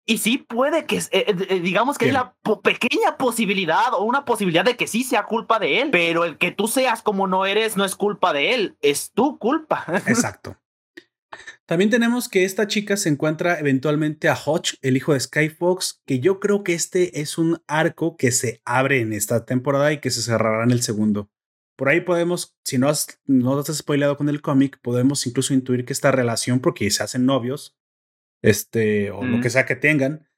Y 0.08 0.20
sí 0.20 0.38
puede 0.38 0.86
que, 0.86 0.98
eh, 0.98 1.08
eh, 1.12 1.60
digamos 1.62 1.98
que 1.98 2.06
hay 2.06 2.12
la 2.12 2.36
pequeña 2.64 3.18
posibilidad 3.18 3.92
o 3.96 4.04
una 4.04 4.24
posibilidad 4.24 4.64
de 4.64 4.78
que 4.78 4.86
sí 4.86 5.04
sea 5.04 5.24
culpa 5.24 5.58
de 5.58 5.82
él, 5.82 5.90
pero 5.90 6.26
el 6.26 6.38
que 6.38 6.52
tú 6.52 6.68
seas 6.68 7.02
como 7.02 7.26
no 7.26 7.48
eres 7.48 7.76
no 7.76 7.84
es 7.84 7.96
culpa 7.96 8.32
de 8.32 8.54
él, 8.54 8.78
es 8.82 9.12
tu 9.14 9.40
culpa. 9.40 9.84
Exacto. 10.06 10.58
También 11.68 11.90
tenemos 11.90 12.30
que 12.30 12.46
esta 12.46 12.68
chica 12.68 12.96
se 12.96 13.10
encuentra 13.10 13.60
eventualmente 13.60 14.30
a 14.30 14.36
Hodge, 14.36 14.78
el 14.84 14.98
hijo 14.98 15.14
de 15.14 15.20
Skyfox, 15.20 16.02
que 16.06 16.20
yo 16.20 16.40
creo 16.40 16.64
que 16.64 16.74
este 16.74 17.22
es 17.22 17.40
un 17.40 17.60
arco 17.68 18.18
que 18.18 18.32
se 18.32 18.62
abre 18.66 19.02
en 19.02 19.14
esta 19.14 19.46
temporada 19.46 19.92
y 19.92 20.00
que 20.00 20.12
se 20.12 20.22
cerrará 20.22 20.64
en 20.64 20.72
el 20.72 20.84
segundo. 20.84 21.32
Por 21.76 21.90
ahí 21.90 22.02
podemos, 22.02 22.56
si 22.64 22.78
no 22.78 22.88
has, 22.88 23.20
no 23.26 23.58
has 23.58 23.76
spoileado 23.76 24.16
con 24.16 24.30
el 24.30 24.42
cómic, 24.42 24.80
podemos 24.82 25.26
incluso 25.26 25.56
intuir 25.56 25.86
que 25.86 25.94
esta 25.94 26.12
relación, 26.12 26.60
porque 26.60 26.90
se 26.92 27.02
hacen 27.02 27.26
novios, 27.26 27.76
este, 28.44 29.10
o 29.10 29.24
lo 29.24 29.42
que 29.42 29.50
sea 29.50 29.66
que 29.66 29.76
tengan, 29.76 30.30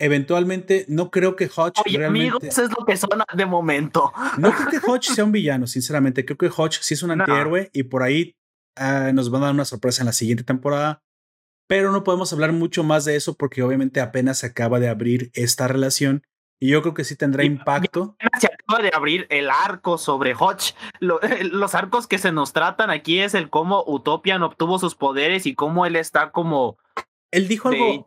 eventualmente 0.00 0.84
no 0.88 1.12
creo 1.12 1.36
que 1.36 1.44
Hodge 1.44 1.80
realmente... 1.84 2.06
amigos, 2.06 2.58
es 2.58 2.70
lo 2.76 2.84
que 2.84 2.96
son 2.96 3.22
de 3.34 3.46
momento. 3.46 4.12
No 4.36 4.52
creo 4.52 4.68
que 4.68 4.90
Hodge 4.90 5.14
sea 5.14 5.24
un 5.24 5.30
villano, 5.30 5.68
sinceramente. 5.68 6.24
Creo 6.24 6.36
que 6.36 6.50
Hodge 6.54 6.78
sí 6.80 6.94
es 6.94 7.04
un 7.04 7.10
antihéroe 7.20 7.70
y 7.72 7.84
por 7.84 8.02
ahí 8.02 8.36
Ah, 8.76 9.10
nos 9.12 9.30
van 9.30 9.42
a 9.42 9.46
dar 9.46 9.54
una 9.54 9.64
sorpresa 9.64 10.02
en 10.02 10.06
la 10.06 10.12
siguiente 10.12 10.44
temporada, 10.44 11.02
pero 11.68 11.92
no 11.92 12.04
podemos 12.04 12.32
hablar 12.32 12.52
mucho 12.52 12.84
más 12.84 13.04
de 13.04 13.16
eso 13.16 13.34
porque 13.34 13.62
obviamente 13.62 14.00
apenas 14.00 14.38
se 14.38 14.46
acaba 14.46 14.80
de 14.80 14.88
abrir 14.88 15.30
esta 15.34 15.68
relación 15.68 16.22
y 16.62 16.68
yo 16.68 16.80
creo 16.80 16.94
que 16.94 17.02
sí 17.02 17.16
tendrá 17.16 17.42
impacto. 17.42 18.16
Se 18.38 18.46
acaba 18.46 18.80
de 18.80 18.92
abrir 18.94 19.26
el 19.30 19.50
arco 19.50 19.98
sobre 19.98 20.32
Hodge. 20.38 20.76
los 21.00 21.74
arcos 21.74 22.06
que 22.06 22.18
se 22.18 22.30
nos 22.30 22.52
tratan 22.52 22.88
aquí 22.88 23.18
es 23.18 23.34
el 23.34 23.50
cómo 23.50 23.82
Utopian 23.84 24.44
obtuvo 24.44 24.78
sus 24.78 24.94
poderes 24.94 25.44
y 25.46 25.56
cómo 25.56 25.86
él 25.86 25.96
está 25.96 26.30
como. 26.30 26.78
Él 27.32 27.48
dijo 27.48 27.68
algo, 27.68 28.04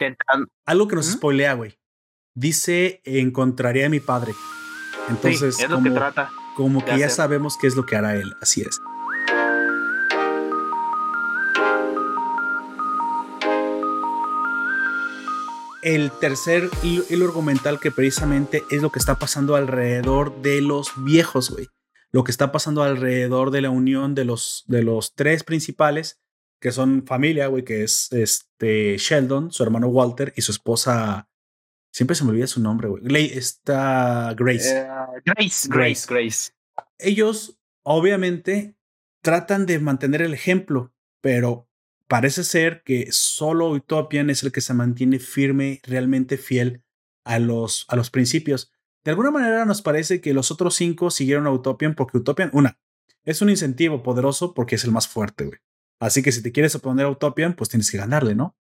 algo 0.65 0.87
que 0.87 0.95
nos 0.95 1.05
spoilea, 1.07 1.53
güey. 1.55 1.77
Dice: 2.33 3.01
Encontraré 3.03 3.83
a 3.83 3.89
mi 3.89 3.99
padre. 3.99 4.33
Entonces, 5.09 5.59
es 5.59 5.69
lo 5.69 5.75
como, 5.75 5.89
que 5.89 5.91
trata. 5.93 6.31
Como 6.55 6.85
que 6.85 6.97
ya 6.97 7.09
sabemos 7.09 7.57
qué 7.57 7.67
es 7.67 7.75
lo 7.75 7.85
que 7.85 7.97
hará 7.97 8.15
él. 8.15 8.35
Así 8.41 8.61
es. 8.61 8.79
El 15.85 16.11
tercer 16.19 16.71
hilo, 16.81 17.25
argumental 17.25 17.79
que 17.79 17.91
precisamente 17.91 18.63
es 18.71 18.81
lo 18.81 18.91
que 18.91 18.97
está 18.97 19.19
pasando 19.19 19.55
alrededor 19.55 20.41
de 20.41 20.59
los 20.59 20.91
viejos, 21.03 21.51
güey. 21.51 21.67
Lo 22.11 22.23
que 22.23 22.31
está 22.31 22.51
pasando 22.51 22.81
alrededor 22.81 23.51
de 23.51 23.61
la 23.61 23.69
unión 23.69 24.15
de 24.15 24.25
los, 24.25 24.63
de 24.65 24.81
los 24.81 25.13
tres 25.13 25.43
principales, 25.43 26.19
que 26.59 26.71
son 26.71 27.05
familia, 27.05 27.47
güey, 27.47 27.63
que 27.63 27.83
es 27.83 28.11
este 28.11 28.97
Sheldon, 28.97 29.51
su 29.51 29.61
hermano 29.61 29.87
Walter 29.87 30.33
y 30.35 30.41
su 30.41 30.51
esposa. 30.51 31.29
Siempre 31.91 32.15
se 32.15 32.23
me 32.23 32.31
olvida 32.31 32.47
su 32.47 32.61
nombre, 32.61 32.87
güey. 32.87 33.03
Está 33.37 34.33
Grace. 34.35 34.75
Eh, 34.75 34.87
Grace. 35.23 35.69
Grace, 35.69 36.07
Grace. 36.09 36.51
Ellos, 36.97 37.59
obviamente, 37.83 38.75
tratan 39.21 39.67
de 39.67 39.77
mantener 39.77 40.23
el 40.23 40.33
ejemplo, 40.33 40.91
pero 41.21 41.69
parece 42.07 42.43
ser 42.43 42.83
que 42.83 43.07
solo 43.11 43.69
Utopian 43.69 44.29
es 44.29 44.43
el 44.43 44.51
que 44.51 44.61
se 44.61 44.73
mantiene 44.73 45.19
firme, 45.19 45.81
realmente 45.83 46.37
fiel 46.37 46.83
a 47.23 47.39
los, 47.39 47.85
a 47.87 47.95
los 47.95 48.09
principios. 48.09 48.71
De 49.03 49.11
alguna 49.11 49.31
manera 49.31 49.65
nos 49.65 49.81
parece 49.81 50.21
que 50.21 50.33
los 50.33 50.51
otros 50.51 50.75
cinco 50.75 51.11
siguieron 51.11 51.47
a 51.47 51.51
Utopian 51.51 51.95
porque 51.95 52.17
Utopian, 52.17 52.49
una, 52.53 52.79
es 53.23 53.41
un 53.41 53.49
incentivo 53.49 54.03
poderoso 54.03 54.53
porque 54.53 54.75
es 54.75 54.83
el 54.83 54.91
más 54.91 55.07
fuerte, 55.07 55.45
güey. 55.45 55.59
Así 55.99 56.21
que 56.21 56.31
si 56.31 56.41
te 56.41 56.51
quieres 56.51 56.75
oponer 56.75 57.05
a 57.05 57.09
Utopian, 57.09 57.55
pues 57.55 57.69
tienes 57.69 57.89
que 57.89 57.97
ganarle, 57.97 58.35
¿no? 58.35 58.57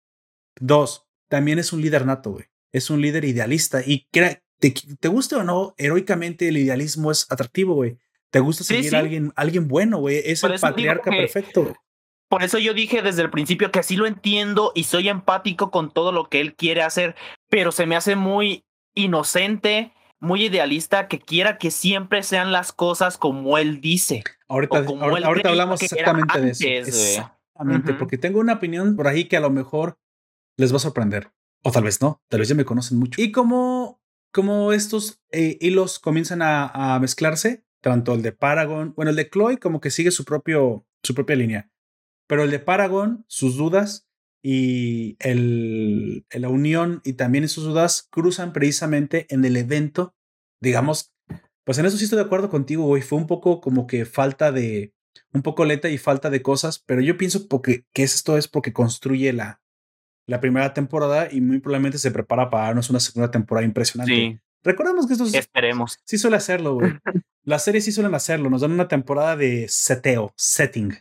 Dos, 0.59 1.07
también 1.27 1.59
es 1.59 1.71
un 1.73 1.81
líder 1.81 2.05
nato, 2.05 2.31
güey. 2.31 2.45
Es 2.71 2.89
un 2.89 3.01
líder 3.01 3.25
idealista 3.25 3.81
y 3.85 4.07
te, 4.11 4.41
te 4.59 5.07
guste 5.07 5.35
o 5.35 5.43
no, 5.43 5.73
heroicamente 5.77 6.47
el 6.47 6.57
idealismo 6.57 7.11
es 7.11 7.25
atractivo, 7.29 7.75
güey. 7.75 7.97
Te 8.31 8.39
gusta 8.39 8.63
seguir 8.63 8.95
a 8.95 8.99
alguien, 8.99 9.31
alguien 9.35 9.67
bueno, 9.67 9.99
güey. 9.99 10.21
Es 10.23 10.43
el 10.43 10.59
patriarca 10.59 11.09
perfecto, 11.09 11.63
güey. 11.63 11.75
Por 12.29 12.43
eso 12.43 12.59
yo 12.59 12.75
dije 12.75 13.01
desde 13.01 13.23
el 13.23 13.31
principio 13.31 13.71
que 13.71 13.79
así 13.79 13.95
lo 13.95 14.05
entiendo 14.05 14.71
y 14.75 14.83
soy 14.83 15.09
empático 15.09 15.71
con 15.71 15.91
todo 15.91 16.11
lo 16.11 16.29
que 16.29 16.39
él 16.39 16.55
quiere 16.55 16.83
hacer, 16.83 17.15
pero 17.49 17.71
se 17.71 17.87
me 17.87 17.95
hace 17.95 18.15
muy 18.15 18.65
inocente, 18.93 19.93
muy 20.19 20.45
idealista 20.45 21.07
que 21.07 21.19
quiera 21.19 21.57
que 21.57 21.71
siempre 21.71 22.21
sean 22.21 22.51
las 22.51 22.71
cosas 22.71 23.17
como 23.17 23.57
él 23.57 23.81
dice. 23.81 24.23
Ahorita, 24.47 24.77
ahorita, 24.77 25.49
hablamos 25.49 25.81
exactamente 25.81 26.39
de 26.39 26.51
eso. 26.51 26.61
Exactamente, 26.87 27.95
porque 27.95 28.19
tengo 28.19 28.39
una 28.39 28.53
opinión 28.53 28.95
por 28.95 29.07
ahí 29.07 29.25
que 29.25 29.37
a 29.37 29.41
lo 29.41 29.49
mejor 29.49 29.97
les 30.55 30.71
va 30.71 30.77
a 30.77 30.81
sorprender. 30.81 31.31
O 31.63 31.71
tal 31.71 31.83
vez 31.83 31.99
no, 31.99 32.21
tal 32.29 32.41
vez 32.41 32.49
ya 32.49 32.55
me 32.55 32.63
conocen 32.63 32.99
mucho. 32.99 33.19
Y 33.21 33.31
como, 33.31 34.01
como 34.31 34.71
estos 34.71 35.19
eh, 35.31 35.57
hilos 35.61 35.97
comienzan 35.97 36.43
a, 36.43 36.67
a, 36.67 36.99
mezclarse, 36.99 37.65
tanto 37.81 38.13
el 38.13 38.21
de 38.21 38.33
Paragon, 38.33 38.93
bueno, 38.95 39.09
el 39.09 39.17
de 39.17 39.29
Chloe 39.29 39.57
como 39.57 39.81
que 39.81 39.89
sigue 39.89 40.11
su, 40.11 40.25
propio, 40.25 40.85
su 41.03 41.15
propia 41.15 41.35
línea. 41.35 41.69
Pero 42.29 42.43
el 42.43 42.51
de 42.51 42.59
Paragon, 42.59 43.25
sus 43.27 43.57
dudas 43.57 44.07
y 44.43 45.17
el, 45.19 46.27
la 46.29 46.49
unión 46.49 47.01
y 47.03 47.13
también 47.13 47.49
sus 47.49 47.63
dudas 47.63 48.07
cruzan 48.11 48.53
precisamente 48.53 49.25
en 49.29 49.43
el 49.45 49.57
evento, 49.57 50.13
digamos, 50.61 51.11
pues 51.63 51.79
en 51.79 51.87
eso 51.87 51.97
sí 51.97 52.03
estoy 52.03 52.17
de 52.17 52.25
acuerdo 52.25 52.51
contigo, 52.51 52.83
güey, 52.83 53.01
fue 53.01 53.17
un 53.17 53.25
poco 53.25 53.61
como 53.61 53.87
que 53.87 54.05
falta 54.05 54.51
de, 54.51 54.93
un 55.33 55.41
poco 55.41 55.65
lenta 55.65 55.89
y 55.89 55.97
falta 55.97 56.29
de 56.29 56.43
cosas, 56.43 56.77
pero 56.85 57.01
yo 57.01 57.17
pienso 57.17 57.47
porque, 57.47 57.85
que 57.93 58.03
esto 58.03 58.37
es 58.37 58.47
porque 58.47 58.73
construye 58.73 59.33
la, 59.33 59.59
la 60.27 60.39
primera 60.39 60.75
temporada 60.75 61.29
y 61.31 61.41
muy 61.41 61.57
probablemente 61.57 61.97
se 61.97 62.11
prepara 62.11 62.51
para 62.51 62.65
darnos 62.65 62.91
una 62.91 62.99
segunda 62.99 63.31
temporada 63.31 63.65
impresionante. 63.65 64.13
Sí. 64.13 64.39
Recordemos 64.61 65.07
que 65.07 65.13
esto 65.13 65.25
Esperemos. 65.25 65.97
sí 66.03 66.19
suele 66.19 66.37
hacerlo, 66.37 66.75
güey. 66.75 66.91
Las 67.43 67.63
series 67.63 67.85
sí 67.85 67.91
suelen 67.91 68.13
hacerlo, 68.13 68.51
nos 68.51 68.61
dan 68.61 68.71
una 68.71 68.87
temporada 68.87 69.35
de 69.35 69.67
seteo, 69.67 70.31
setting 70.37 70.93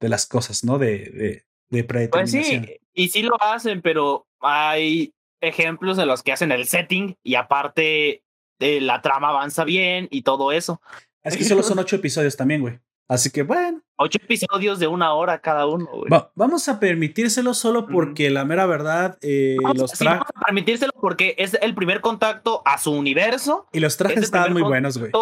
de 0.00 0.08
las 0.08 0.26
cosas, 0.26 0.64
¿no? 0.64 0.78
De, 0.78 0.98
de, 1.10 1.44
de 1.70 1.84
predeterminación. 1.84 2.64
Pues 2.64 2.76
sí, 2.76 2.80
y 2.94 3.08
sí 3.08 3.22
lo 3.22 3.40
hacen, 3.42 3.82
pero 3.82 4.26
hay 4.40 5.14
ejemplos 5.40 5.96
de 5.96 6.06
los 6.06 6.22
que 6.22 6.32
hacen 6.32 6.52
el 6.52 6.66
setting 6.66 7.16
y 7.22 7.34
aparte 7.34 8.22
de 8.58 8.80
la 8.80 9.02
trama 9.02 9.28
avanza 9.28 9.64
bien 9.64 10.08
y 10.10 10.22
todo 10.22 10.52
eso. 10.52 10.80
Es 11.22 11.36
que 11.36 11.44
solo 11.44 11.62
son 11.62 11.78
ocho 11.80 11.96
episodios 11.96 12.36
también, 12.36 12.60
güey. 12.60 12.78
Así 13.06 13.30
que 13.30 13.42
bueno. 13.42 13.82
Ocho 13.96 14.18
episodios 14.22 14.78
de 14.78 14.86
una 14.86 15.12
hora 15.12 15.38
cada 15.40 15.66
uno, 15.66 15.86
güey. 15.92 16.10
vamos 16.34 16.68
a 16.68 16.80
permitírselo 16.80 17.52
solo 17.52 17.86
porque 17.86 18.30
la 18.30 18.44
mera 18.44 18.64
verdad. 18.64 19.18
Eh, 19.20 19.56
los 19.74 19.92
vamos 19.98 20.26
a 20.34 20.40
permitírselo 20.46 20.92
porque 21.00 21.34
es 21.38 21.54
el 21.60 21.74
primer 21.74 22.00
contacto 22.00 22.62
a 22.64 22.78
su 22.78 22.92
universo. 22.92 23.68
Y 23.72 23.80
los 23.80 23.96
trajes 23.98 24.24
están 24.24 24.52
muy 24.52 24.62
buenos, 24.62 24.96
güey 24.96 25.12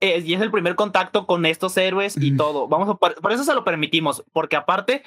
y 0.00 0.34
es 0.34 0.40
el 0.40 0.50
primer 0.50 0.74
contacto 0.74 1.26
con 1.26 1.46
estos 1.46 1.76
héroes 1.76 2.16
y 2.20 2.36
todo. 2.36 2.68
Vamos 2.68 2.88
a, 2.88 2.94
por 2.94 3.32
eso 3.32 3.44
se 3.44 3.54
lo 3.54 3.64
permitimos, 3.64 4.24
porque 4.32 4.56
aparte 4.56 5.02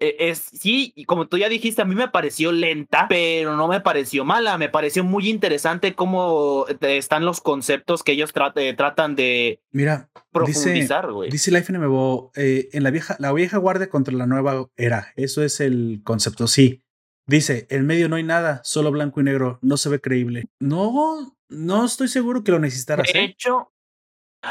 e, 0.00 0.16
es 0.30 0.38
sí, 0.38 0.92
como 1.06 1.28
tú 1.28 1.38
ya 1.38 1.48
dijiste, 1.48 1.82
a 1.82 1.84
mí 1.84 1.94
me 1.94 2.08
pareció 2.08 2.52
lenta, 2.52 3.06
pero 3.08 3.56
no 3.56 3.68
me 3.68 3.80
pareció 3.80 4.24
mala, 4.24 4.58
me 4.58 4.68
pareció 4.68 5.04
muy 5.04 5.28
interesante 5.28 5.94
cómo 5.94 6.66
eh, 6.68 6.98
están 6.98 7.24
los 7.24 7.40
conceptos 7.40 8.02
que 8.02 8.12
ellos 8.12 8.32
eh, 8.56 8.74
tratan 8.74 9.14
de 9.14 9.60
Mira, 9.70 10.10
profundizar, 10.32 11.10
güey. 11.12 11.30
Dice, 11.30 11.50
Life 11.50 11.72
NMBO, 11.72 12.32
eh, 12.34 12.68
en 12.72 12.82
la 12.82 12.90
vieja, 12.90 13.16
la 13.18 13.32
vieja 13.32 13.58
guardia 13.58 13.88
contra 13.88 14.14
la 14.14 14.26
nueva 14.26 14.66
era, 14.76 15.12
eso 15.16 15.42
es 15.42 15.60
el 15.60 16.00
concepto, 16.04 16.48
sí. 16.48 16.82
Dice, 17.26 17.66
en 17.70 17.86
medio 17.86 18.08
no 18.08 18.16
hay 18.16 18.22
nada, 18.22 18.60
solo 18.64 18.90
blanco 18.90 19.20
y 19.20 19.24
negro, 19.24 19.58
no 19.62 19.78
se 19.78 19.88
ve 19.88 20.00
creíble. 20.00 20.44
No, 20.60 21.34
no 21.48 21.84
estoy 21.84 22.08
seguro 22.08 22.44
que 22.44 22.52
lo 22.52 22.58
necesitaras. 22.58 23.10
De 23.10 23.24
hecho, 23.24 23.72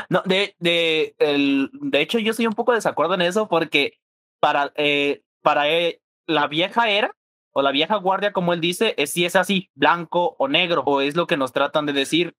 no, 0.09 0.21
de, 0.25 0.55
de, 0.59 1.15
el, 1.19 1.69
de 1.73 2.01
hecho, 2.01 2.19
yo 2.19 2.31
estoy 2.31 2.47
un 2.47 2.53
poco 2.53 2.71
de 2.71 2.77
desacuerdo 2.77 3.13
en 3.15 3.21
eso 3.21 3.47
porque 3.47 3.99
para, 4.39 4.71
eh, 4.75 5.21
para 5.41 5.69
eh, 5.69 6.01
la 6.27 6.47
vieja 6.47 6.89
era 6.89 7.15
o 7.53 7.61
la 7.61 7.71
vieja 7.71 7.95
guardia, 7.97 8.33
como 8.33 8.53
él 8.53 8.61
dice, 8.61 8.95
es 8.97 9.11
si 9.11 9.25
es 9.25 9.35
así, 9.35 9.69
blanco 9.75 10.35
o 10.39 10.47
negro, 10.47 10.83
o 10.85 11.01
es 11.01 11.15
lo 11.15 11.27
que 11.27 11.37
nos 11.37 11.53
tratan 11.53 11.85
de 11.85 11.93
decir. 11.93 12.35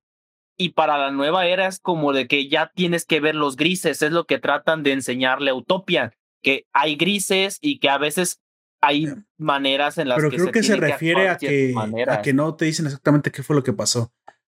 Y 0.56 0.70
para 0.70 0.98
la 0.98 1.10
nueva 1.10 1.46
era 1.46 1.66
es 1.66 1.80
como 1.80 2.12
de 2.12 2.26
que 2.26 2.48
ya 2.48 2.70
tienes 2.74 3.04
que 3.06 3.20
ver 3.20 3.34
los 3.34 3.56
grises, 3.56 4.02
es 4.02 4.12
lo 4.12 4.24
que 4.24 4.38
tratan 4.38 4.82
de 4.82 4.92
enseñarle 4.92 5.50
a 5.50 5.54
Utopia, 5.54 6.12
que 6.42 6.66
hay 6.72 6.96
grises 6.96 7.58
y 7.60 7.78
que 7.78 7.88
a 7.88 7.98
veces 7.98 8.40
hay 8.80 9.06
maneras 9.38 9.98
en 9.98 10.08
las 10.08 10.16
Pero 10.16 10.30
creo 10.30 10.52
que 10.52 10.62
se, 10.62 10.76
refiere 10.76 11.28
a 11.28 11.38
que, 11.38 11.74
a 12.08 12.22
que 12.22 12.32
no 12.32 12.54
te 12.54 12.66
dicen 12.66 12.86
exactamente 12.86 13.30
qué 13.30 13.42
fue 13.42 13.56
lo 13.56 13.62
que 13.62 13.72
pasó. 13.72 14.12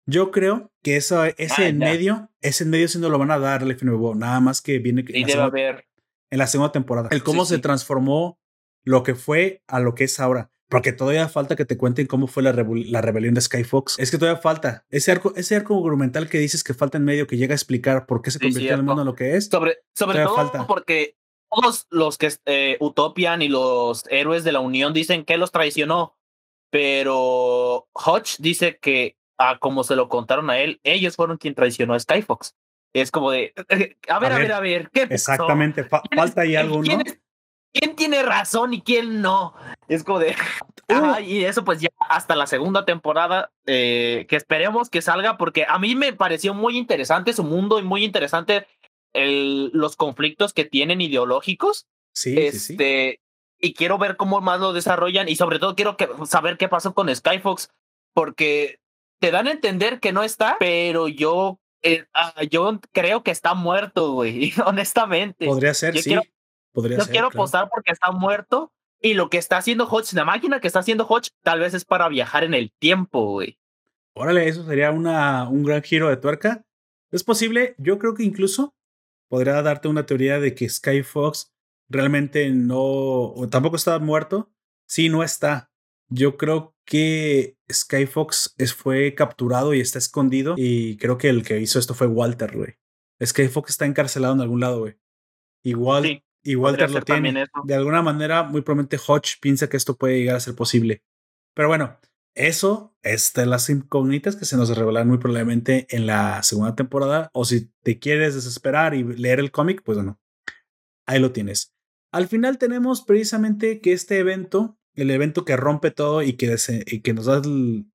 Yo 0.07 0.31
creo 0.31 0.71
que 0.81 0.95
eso, 0.95 1.25
ese 1.25 1.63
ah, 1.63 1.67
en 1.67 1.77
medio, 1.77 2.31
ese 2.41 2.63
en 2.63 2.69
medio 2.69 2.87
sí 2.87 2.97
no 2.97 3.09
lo 3.09 3.19
van 3.19 3.29
a 3.29 3.37
dar 3.37 3.61
al 3.61 3.71
FNBO, 3.71 4.15
nada 4.15 4.39
más 4.39 4.61
que 4.61 4.79
viene 4.79 5.03
en, 5.07 5.21
la 5.23 5.27
segunda, 5.27 5.83
en 6.31 6.37
la 6.37 6.47
segunda 6.47 6.71
temporada. 6.71 7.09
El 7.11 7.23
cómo 7.23 7.45
se 7.45 7.59
transformó 7.59 8.39
lo 8.85 9.03
que 9.03 9.15
fue 9.15 9.63
a 9.67 9.81
lo 9.81 9.95
que 9.95 10.05
es 10.05 10.19
ahora. 10.19 10.49
Porque 10.69 10.91
todavía 10.91 11.29
falta 11.29 11.55
que 11.55 11.65
te 11.65 11.77
cuenten 11.77 12.07
cómo 12.07 12.27
fue 12.27 12.43
la, 12.43 12.51
la 12.53 13.01
rebelión 13.01 13.33
de 13.33 13.41
Skyfox. 13.41 13.99
Es 13.99 14.11
que 14.11 14.17
todavía 14.17 14.41
falta. 14.41 14.85
Ese 14.89 15.11
arco, 15.11 15.33
ese 15.35 15.55
arco 15.55 15.77
argumental 15.77 16.29
que 16.29 16.39
dices 16.39 16.63
que 16.63 16.73
falta 16.73 16.97
en 16.97 17.05
medio, 17.05 17.25
que 17.25 17.37
llega 17.37 17.53
a 17.53 17.55
explicar 17.55 18.05
por 18.05 18.21
qué 18.21 18.31
se 18.31 18.39
convirtió 18.39 18.73
en 18.73 18.79
el 18.79 18.83
mundo 18.83 19.01
en 19.01 19.07
lo 19.07 19.15
que 19.15 19.35
es. 19.37 19.45
Sobre, 19.45 19.77
sobre 19.95 20.23
todo 20.23 20.35
falta. 20.35 20.67
porque 20.67 21.17
todos 21.49 21.87
los 21.89 22.17
que 22.17 22.33
eh, 22.45 22.77
Utopian 22.81 23.41
y 23.41 23.47
los 23.47 24.03
héroes 24.09 24.43
de 24.43 24.51
la 24.51 24.59
Unión 24.59 24.93
dicen 24.93 25.23
que 25.23 25.37
los 25.37 25.51
traicionó. 25.51 26.17
Pero 26.69 27.87
Hodge 27.93 28.35
dice 28.39 28.77
que 28.81 29.17
a 29.37 29.59
como 29.59 29.83
se 29.83 29.95
lo 29.95 30.09
contaron 30.09 30.49
a 30.49 30.59
él, 30.59 30.79
ellos 30.83 31.15
fueron 31.15 31.37
quien 31.37 31.55
traicionó 31.55 31.93
a 31.93 31.99
Skyfox. 31.99 32.55
Es 32.93 33.11
como 33.11 33.31
de, 33.31 33.53
a 34.07 34.19
ver, 34.19 34.31
a 34.31 34.37
ver, 34.37 34.51
a 34.51 34.59
ver, 34.59 34.89
¿qué 34.91 35.03
Exactamente, 35.03 35.83
falta 35.83 36.41
ahí 36.41 36.55
algo, 36.55 36.81
¿no? 36.81 36.99
¿Quién 37.73 37.95
tiene 37.95 38.23
razón 38.23 38.73
y 38.73 38.81
quién 38.81 39.21
no? 39.21 39.53
Es 39.87 40.03
como 40.03 40.19
de. 40.19 40.35
Uh. 40.89 41.19
y 41.21 41.43
eso, 41.43 41.63
pues 41.63 41.81
ya 41.81 41.89
hasta 41.99 42.35
la 42.35 42.47
segunda 42.47 42.85
temporada, 42.85 43.51
eh, 43.65 44.25
que 44.29 44.35
esperemos 44.35 44.89
que 44.89 45.01
salga, 45.01 45.37
porque 45.37 45.65
a 45.67 45.77
mí 45.77 45.95
me 45.95 46.13
pareció 46.13 46.53
muy 46.53 46.77
interesante 46.77 47.33
su 47.33 47.43
mundo 47.43 47.77
y 47.77 47.83
muy 47.83 48.03
interesante 48.03 48.65
el, 49.13 49.69
los 49.73 49.95
conflictos 49.95 50.53
que 50.53 50.65
tienen 50.65 51.01
ideológicos. 51.01 51.87
Sí, 52.13 52.35
este, 52.39 53.19
sí, 53.19 53.19
Y 53.59 53.73
quiero 53.73 53.97
ver 53.97 54.15
cómo 54.15 54.41
más 54.41 54.59
lo 54.59 54.73
desarrollan 54.73 55.29
y 55.29 55.35
sobre 55.35 55.59
todo 55.59 55.75
quiero 55.75 55.97
que, 55.97 56.09
saber 56.25 56.57
qué 56.57 56.69
pasó 56.69 56.93
con 56.93 57.13
Skyfox, 57.13 57.69
porque 58.13 58.79
te 59.19 59.31
dan 59.31 59.47
a 59.47 59.51
entender 59.51 59.99
que 59.99 60.11
no 60.11 60.23
está, 60.23 60.57
pero 60.59 61.07
yo, 61.07 61.59
eh, 61.81 62.05
ah, 62.13 62.43
yo 62.49 62.79
creo 62.91 63.23
que 63.23 63.31
está 63.31 63.53
muerto, 63.53 64.13
güey, 64.13 64.53
honestamente. 64.65 65.45
Podría 65.45 65.73
ser, 65.73 65.93
yo 65.93 66.01
sí. 66.01 66.09
Quiero, 66.09 66.23
Podría 66.71 66.97
yo 66.99 67.07
quiero 67.07 67.27
apostar 67.27 67.69
porque 67.73 67.91
está 67.91 68.11
muerto 68.11 68.71
y 69.01 69.13
lo 69.13 69.29
que 69.29 69.37
está 69.37 69.57
haciendo 69.57 69.87
Hodge, 69.87 70.13
la 70.13 70.25
máquina 70.25 70.59
que 70.59 70.67
está 70.67 70.79
haciendo 70.79 71.07
Hodge, 71.07 71.29
tal 71.41 71.59
vez 71.59 71.73
es 71.73 71.85
para 71.85 72.07
viajar 72.09 72.43
en 72.43 72.53
el 72.53 72.71
tiempo, 72.71 73.31
güey. 73.31 73.57
Órale, 74.13 74.47
eso 74.47 74.63
sería 74.63 74.91
una, 74.91 75.47
un 75.49 75.63
gran 75.63 75.83
giro 75.83 76.09
de 76.09 76.17
tuerca. 76.17 76.65
Es 77.11 77.23
posible, 77.23 77.75
yo 77.77 77.99
creo 77.99 78.13
que 78.13 78.23
incluso 78.23 78.75
podría 79.27 79.61
darte 79.61 79.87
una 79.87 80.05
teoría 80.05 80.39
de 80.39 80.55
que 80.55 80.67
Skyfox 80.67 81.53
realmente 81.89 82.49
no, 82.49 82.79
o 82.79 83.47
tampoco 83.49 83.75
está 83.75 83.97
muerto. 83.99 84.51
Sí, 84.85 85.09
no 85.09 85.23
está. 85.23 85.71
Yo 86.09 86.37
creo 86.37 86.75
que 86.87 87.57
Skyfox 87.71 88.55
fue 88.75 89.13
capturado 89.13 89.73
y 89.73 89.81
está 89.81 89.99
escondido. 89.99 90.55
Y 90.57 90.97
creo 90.97 91.17
que 91.17 91.29
el 91.29 91.43
que 91.43 91.59
hizo 91.59 91.77
esto 91.77 91.93
fue 91.93 92.07
Walter, 92.07 92.55
güey. 92.55 92.75
Skyfox 93.23 93.69
está 93.71 93.85
encarcelado 93.85 94.33
en 94.33 94.41
algún 94.41 94.61
lado, 94.61 94.79
güey. 94.79 94.95
Igual, 95.63 96.23
y 96.43 96.55
Walter 96.55 96.89
lo 96.89 97.01
tiene. 97.01 97.45
De 97.65 97.75
alguna 97.75 98.01
manera, 98.01 98.43
muy 98.43 98.61
probablemente 98.61 98.97
Hodge 99.05 99.37
piensa 99.41 99.67
que 99.67 99.75
esto 99.75 99.97
puede 99.97 100.17
llegar 100.17 100.37
a 100.37 100.39
ser 100.39 100.55
posible. 100.55 101.03
Pero 101.53 101.67
bueno, 101.67 101.99
Eso 102.37 102.95
es 103.01 103.33
de 103.33 103.47
las 103.47 103.67
incógnitas 103.67 104.35
que 104.35 104.45
se 104.45 104.57
nos 104.57 104.69
revelan 104.77 105.07
muy 105.07 105.17
probablemente 105.17 105.87
en 105.89 106.05
la 106.05 106.43
segunda 106.43 106.75
temporada. 106.75 107.31
O 107.33 107.45
si 107.45 107.71
te 107.81 107.97
quieres 107.97 108.35
desesperar 108.35 108.93
y 108.93 109.03
leer 109.03 109.39
el 109.39 109.49
cómic, 109.49 109.81
pues 109.83 109.97
bueno, 109.97 110.19
ahí 111.07 111.19
lo 111.19 111.31
tienes. 111.31 111.73
Al 112.13 112.27
final 112.27 112.59
tenemos 112.59 113.01
precisamente 113.01 113.81
que 113.81 113.91
este 113.91 114.19
evento, 114.19 114.77
el 114.97 115.11
evento 115.11 115.45
que 115.45 115.55
rompe 115.55 115.91
todo 115.91 116.21
y 116.21 116.33
que, 116.33 116.47
nos 117.13 117.25
da, 117.25 117.41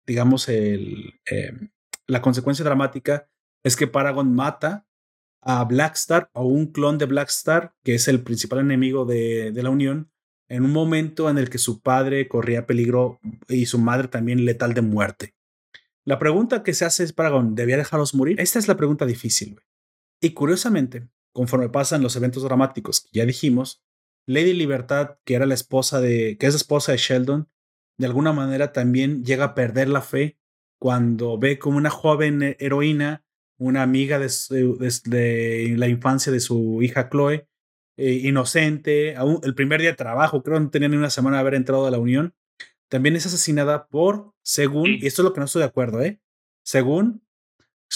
digamos, 0.07 0.49
em, 0.49 1.13
la 2.07 2.23
consecuencia 2.23 2.65
dramática, 2.65 3.29
es 3.65 3.77
que 3.77 3.87
Paragon 3.87 4.35
mata 4.35 4.87
a 5.41 5.65
Blackstar 5.65 6.31
o 6.33 6.47
un 6.47 6.67
clon 6.67 6.99
de 6.99 7.07
Blackstar, 7.07 7.75
que 7.83 7.95
es 7.95 8.09
el 8.09 8.23
principal 8.23 8.61
enemigo 8.61 9.05
de, 9.05 9.51
de 9.53 9.63
la 9.63 9.71
Unión, 9.71 10.11
en 10.49 10.65
un 10.65 10.73
momento 10.73 11.29
en 11.29 11.39
el 11.39 11.51
que 11.51 11.59
su 11.59 11.81
padre 11.81 12.29
corría 12.29 12.67
peligro 12.67 13.21
y 13.49 13.67
su 13.67 13.79
madre 13.79 14.09
también 14.09 14.45
letal 14.45 14.75
de 14.75 14.83
muerte. 14.83 15.35
La 16.05 16.19
pregunta 16.19 16.63
que 16.63 16.75
se 16.75 16.85
hace 16.85 17.05
es, 17.05 17.13
Paragon, 17.13 17.55
¿debía 17.55 17.77
dejarlos 17.77 18.15
morir? 18.15 18.41
Esta 18.41 18.59
es 18.59 18.69
la 18.69 18.77
pregunta 18.77 19.07
difícil. 19.07 19.61
Y 20.21 20.31
curiosamente, 20.31 21.09
conforme 21.33 21.69
pasan 21.69 22.03
los 22.03 22.17
eventos 22.17 22.43
dramáticos 22.43 23.01
que 23.01 23.21
ya 23.21 23.27
dijimos, 23.27 23.83
Lady 24.27 24.53
Libertad, 24.53 25.19
que 25.25 25.35
era 25.35 25.47
la 25.47 25.55
esposa 25.55 26.01
de, 26.01 26.37
que 26.39 26.47
es 26.47 26.55
esposa 26.55 26.93
de 26.93 26.99
Sheldon, 26.99 27.49
de 27.99 28.07
alguna 28.07 28.33
manera 28.33 28.73
también 28.73 29.25
llega 29.25 29.45
a 29.45 29.55
perder 29.55 29.89
la 29.89 30.03
fe 30.03 30.39
cuando 30.79 31.39
ve 31.39 31.59
como 31.59 31.77
una 31.77 31.91
joven 31.91 32.57
heroína, 32.59 33.25
una 33.59 33.83
amiga 33.83 34.19
de, 34.19 35.75
la 35.77 35.89
infancia 35.89 36.33
de 36.33 36.41
su 36.41 36.83
hija 36.83 37.09
Chloe, 37.09 37.47
eh, 37.97 38.13
inocente, 38.25 39.15
el 39.15 39.55
primer 39.55 39.81
día 39.81 39.91
de 39.91 39.97
trabajo, 39.97 40.43
creo 40.43 40.57
que 40.57 40.65
no 40.65 40.71
tenía 40.71 40.89
ni 40.89 40.97
una 40.97 41.11
semana 41.11 41.37
de 41.37 41.43
haber 41.43 41.55
entrado 41.55 41.87
a 41.87 41.91
la 41.91 41.99
Unión, 41.99 42.35
también 42.89 43.15
es 43.15 43.27
asesinada 43.27 43.87
por, 43.87 44.33
según, 44.43 44.91
y 44.91 45.07
esto 45.07 45.23
es 45.23 45.25
lo 45.25 45.33
que 45.33 45.41
no 45.41 45.47
estoy 45.47 45.61
de 45.61 45.69
acuerdo, 45.69 46.03
¿eh? 46.03 46.21
Según 46.65 47.23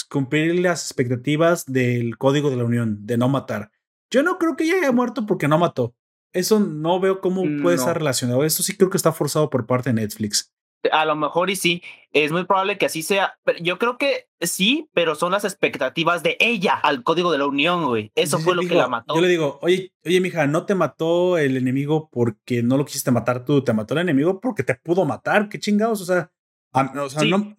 cumplir 0.09 0.59
las 0.59 0.85
expectativas 0.85 1.65
del 1.65 2.17
Código 2.17 2.49
de 2.49 2.55
la 2.55 2.63
Unión, 2.63 3.05
de 3.05 3.17
no 3.17 3.27
matar. 3.27 3.71
Yo 4.09 4.23
no 4.23 4.37
creo 4.37 4.55
que 4.55 4.63
ella 4.63 4.77
haya 4.77 4.91
muerto 4.91 5.25
porque 5.25 5.47
no 5.47 5.57
mató. 5.57 5.95
Eso 6.33 6.59
no 6.59 6.99
veo 6.99 7.21
cómo 7.21 7.43
puede 7.61 7.77
estar 7.77 7.97
relacionado. 7.97 8.43
Eso 8.43 8.63
sí 8.63 8.75
creo 8.75 8.89
que 8.89 8.97
está 8.97 9.11
forzado 9.11 9.49
por 9.49 9.65
parte 9.65 9.89
de 9.89 10.01
Netflix. 10.01 10.53
A 10.91 11.05
lo 11.05 11.15
mejor 11.15 11.49
y 11.49 11.55
sí, 11.55 11.81
es 12.11 12.31
muy 12.31 12.45
probable 12.45 12.77
que 12.77 12.85
así 12.85 13.01
sea. 13.01 13.37
yo 13.61 13.79
creo 13.79 13.97
que 13.97 14.27
sí, 14.39 14.89
pero 14.93 15.15
son 15.15 15.31
las 15.31 15.43
expectativas 15.43 16.23
de 16.23 16.37
ella 16.39 16.73
al 16.75 17.03
código 17.03 17.31
de 17.31 17.39
la 17.39 17.47
unión, 17.47 17.85
güey. 17.85 18.11
Eso 18.15 18.39
fue 18.39 18.55
lo 18.55 18.61
que 18.61 18.75
la 18.75 18.87
mató. 18.87 19.15
Yo 19.15 19.21
le 19.21 19.27
digo, 19.27 19.59
oye, 19.61 19.91
oye, 20.05 20.21
mija, 20.21 20.45
no 20.47 20.65
te 20.65 20.75
mató 20.75 21.37
el 21.37 21.57
enemigo 21.57 22.09
porque 22.11 22.61
no 22.61 22.77
lo 22.77 22.85
quisiste 22.85 23.11
matar 23.11 23.43
tú, 23.43 23.63
te 23.63 23.73
mató 23.73 23.95
el 23.95 24.01
enemigo 24.01 24.39
porque 24.39 24.63
te 24.63 24.75
pudo 24.75 25.03
matar. 25.05 25.49
Qué 25.49 25.59
chingados, 25.59 26.01
o 26.01 26.05
sea, 26.05 26.31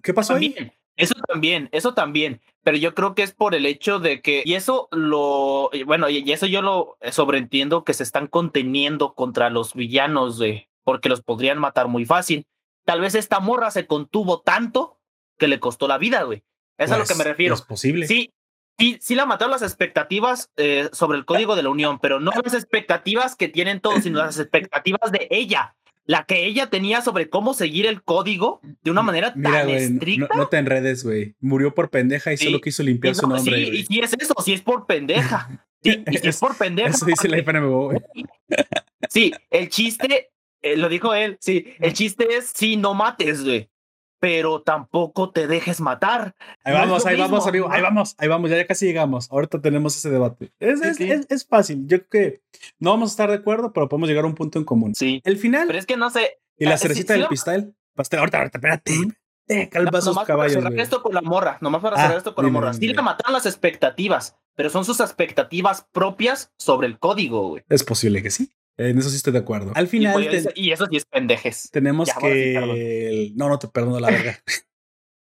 ¿qué 0.02 0.14
pasó 0.14 0.34
ahí? 0.34 0.54
Eso 0.98 1.14
también, 1.28 1.68
eso 1.70 1.94
también, 1.94 2.40
pero 2.64 2.76
yo 2.76 2.92
creo 2.92 3.14
que 3.14 3.22
es 3.22 3.32
por 3.32 3.54
el 3.54 3.66
hecho 3.66 4.00
de 4.00 4.20
que, 4.20 4.42
y 4.44 4.54
eso 4.54 4.88
lo, 4.90 5.70
bueno, 5.86 6.08
y 6.08 6.30
eso 6.32 6.46
yo 6.46 6.60
lo 6.60 6.98
sobreentiendo 7.12 7.84
que 7.84 7.94
se 7.94 8.02
están 8.02 8.26
conteniendo 8.26 9.14
contra 9.14 9.48
los 9.48 9.74
villanos, 9.74 10.38
de, 10.38 10.68
porque 10.82 11.08
los 11.08 11.22
podrían 11.22 11.58
matar 11.58 11.86
muy 11.86 12.04
fácil. 12.04 12.46
Tal 12.84 13.00
vez 13.00 13.14
esta 13.14 13.38
morra 13.38 13.70
se 13.70 13.86
contuvo 13.86 14.40
tanto 14.40 14.98
que 15.38 15.46
le 15.46 15.60
costó 15.60 15.86
la 15.86 15.98
vida, 15.98 16.24
güey. 16.24 16.42
Es 16.76 16.90
a 16.90 16.98
lo 16.98 17.04
que 17.04 17.14
me 17.14 17.18
pues, 17.18 17.28
refiero. 17.28 17.54
Es 17.54 17.62
posible. 17.62 18.06
Sí, 18.08 18.32
sí, 18.76 18.98
sí 19.00 19.14
la 19.14 19.24
mataron 19.24 19.52
las 19.52 19.62
expectativas 19.62 20.50
eh, 20.56 20.90
sobre 20.92 21.18
el 21.18 21.24
código 21.24 21.54
de 21.54 21.62
la 21.62 21.70
Unión, 21.70 22.00
pero 22.00 22.18
no 22.18 22.32
las 22.42 22.54
expectativas 22.54 23.36
que 23.36 23.46
tienen 23.46 23.80
todos, 23.80 24.02
sino 24.02 24.18
las 24.18 24.38
expectativas 24.40 25.12
de 25.12 25.28
ella 25.30 25.76
la 26.08 26.24
que 26.24 26.46
ella 26.46 26.70
tenía 26.70 27.02
sobre 27.02 27.28
cómo 27.28 27.52
seguir 27.52 27.84
el 27.86 28.02
código 28.02 28.62
de 28.82 28.90
una 28.90 29.02
manera 29.02 29.34
tan 29.34 29.68
estricta. 29.68 30.34
No, 30.34 30.48
te 30.48 30.56
enredes, 30.56 31.04
güey. 31.04 31.34
Murió 31.38 31.74
por 31.74 31.90
pendeja 31.90 32.32
y 32.32 32.38
solo 32.38 32.62
quiso 32.62 32.82
limpiar 32.82 33.14
su 33.14 33.28
nombre. 33.28 33.66
Sí, 33.66 33.70
y 33.76 33.84
si 33.84 34.00
es 34.00 34.14
eso, 34.18 34.34
si 34.42 34.54
es 34.54 34.62
por 34.62 34.86
pendeja. 34.86 35.64
Sí, 35.80 36.02
y 36.10 36.18
si 36.18 36.26
es 36.26 36.38
por 36.38 36.56
pendeja. 36.56 36.88
Eso 36.88 37.06
dice 37.06 37.28
la 37.28 37.40
güey. 37.40 38.00
Sí, 39.08 39.32
el 39.48 39.68
chiste, 39.68 40.32
eh, 40.60 40.76
lo 40.76 40.88
dijo 40.88 41.14
él, 41.14 41.38
sí, 41.40 41.66
el 41.78 41.92
chiste 41.92 42.26
es 42.36 42.50
sí, 42.52 42.76
no 42.76 42.94
mates, 42.94 43.44
güey 43.44 43.70
pero 44.20 44.62
tampoco 44.62 45.30
te 45.30 45.46
dejes 45.46 45.80
matar. 45.80 46.34
Ahí 46.64 46.74
vamos, 46.74 47.06
ahí 47.06 47.16
vamos, 47.18 47.46
amigo, 47.46 47.68
ahí 47.70 47.82
vamos, 47.82 48.14
ahí 48.18 48.28
vamos, 48.28 48.50
ya, 48.50 48.66
casi 48.66 48.86
llegamos. 48.86 49.30
Ahorita 49.30 49.60
tenemos 49.60 49.96
ese 49.96 50.10
debate. 50.10 50.52
Es, 50.58 50.80
es, 50.80 51.26
es, 51.28 51.46
fácil, 51.46 51.86
yo 51.86 52.04
creo 52.06 52.08
que 52.10 52.42
no 52.78 52.90
vamos 52.90 53.10
a 53.10 53.12
estar 53.12 53.30
de 53.30 53.36
acuerdo, 53.36 53.72
pero 53.72 53.88
podemos 53.88 54.08
llegar 54.08 54.24
a 54.24 54.28
un 54.28 54.34
punto 54.34 54.58
en 54.58 54.64
común. 54.64 54.94
Sí. 54.94 55.20
El 55.24 55.38
final. 55.38 55.66
Pero 55.66 55.78
es 55.78 55.86
que 55.86 55.96
no 55.96 56.10
sé. 56.10 56.38
Y 56.56 56.64
la 56.64 56.74
ah, 56.74 56.78
cerecita 56.78 57.14
del 57.14 57.28
pistal. 57.28 57.74
Pastel, 57.94 58.20
ahorita, 58.20 58.38
ahorita, 58.38 58.58
espérate. 58.58 58.92
Eh, 59.48 59.68
calma 59.68 60.00
sus 60.00 60.18
caballos. 60.24 60.56
Para 60.56 60.68
cerrar 60.68 60.80
esto 60.80 61.02
con 61.02 61.14
la 61.14 61.22
morra, 61.22 61.58
nomás 61.60 61.80
para 61.80 61.96
cerrar 61.96 62.14
ah, 62.14 62.18
esto 62.18 62.34
con 62.34 62.44
la 62.44 62.50
morra. 62.50 62.72
Sí 62.74 62.86
le 62.86 63.02
mataron 63.02 63.32
las 63.32 63.46
expectativas, 63.46 64.36
pero 64.54 64.68
son 64.68 64.84
sus 64.84 65.00
expectativas 65.00 65.86
propias 65.90 66.52
sobre 66.58 66.86
el 66.86 66.98
código, 66.98 67.48
güey. 67.48 67.64
Es 67.68 67.82
posible 67.82 68.22
que 68.22 68.30
sí. 68.30 68.52
En 68.78 68.96
eso 68.96 69.10
sí 69.10 69.16
estoy 69.16 69.32
de 69.32 69.40
acuerdo. 69.40 69.72
Al 69.74 69.88
final. 69.88 70.22
Y, 70.54 70.70
eso 70.70 70.86
sí 70.86 70.96
es 70.96 71.04
pendejes. 71.04 71.68
Tenemos 71.72 72.08
que. 72.20 73.32
no, 73.34 73.48
no 73.48 73.58
te 73.58 73.68
perdono 73.68 74.00
la 74.00 74.10
verga. 74.10 74.38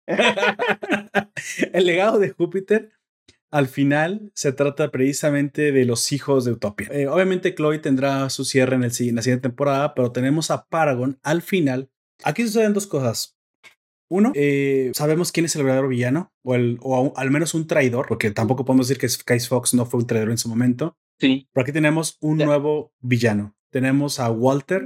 el 1.74 1.86
legado 1.86 2.20
de 2.20 2.32
Júpiter 2.32 2.92
al 3.54 3.68
final 3.68 4.32
se 4.34 4.52
trata 4.52 4.90
precisamente 4.90 5.72
de 5.72 5.86
los 5.86 6.12
hijos 6.12 6.44
de 6.44 6.54
Utopia. 6.54 6.88
Eh, 6.92 7.08
obviamente 7.08 7.54
Chloe 7.54 7.78
tendrá 7.78 8.28
su 8.32 8.46
cierre 8.46 8.76
en, 8.76 8.84
el, 8.84 8.92
en 8.98 9.16
la 9.16 9.22
siguiente 9.22 9.48
temporada, 9.48 9.94
pero 9.94 10.12
tenemos 10.12 10.50
a 10.50 10.66
Paragon 10.66 11.20
al 11.22 11.44
final. 11.44 11.92
Aquí 12.24 12.42
suceden 12.42 12.74
dos 12.74 12.88
cosas. 12.88 13.38
Uno, 14.10 14.32
eh, 14.34 14.92
sabemos 14.96 15.32
quién 15.32 15.46
es 15.46 15.56
el 15.56 15.64
verdadero 15.64 15.88
villano, 15.88 16.34
o, 16.44 16.56
el, 16.56 16.80
o 16.82 17.14
al 17.16 17.30
menos 17.30 17.54
un 17.54 17.68
traidor, 17.68 18.08
porque 18.08 18.32
tampoco 18.32 18.66
podemos 18.66 18.88
decir 18.88 19.00
que 19.00 19.08
Sky 19.08 19.40
Fox 19.40 19.76
no 19.76 19.86
fue 19.86 20.00
un 20.00 20.08
traidor 20.08 20.32
en 20.32 20.38
su 20.40 20.50
momento. 20.50 20.98
Sí. 21.20 21.48
Pero 21.54 21.64
aquí 21.64 21.72
tenemos 21.72 22.18
un 22.22 22.38
nuevo 22.38 22.94
villano. 23.00 23.56
Tenemos 23.70 24.20
a 24.20 24.30
Walter 24.30 24.84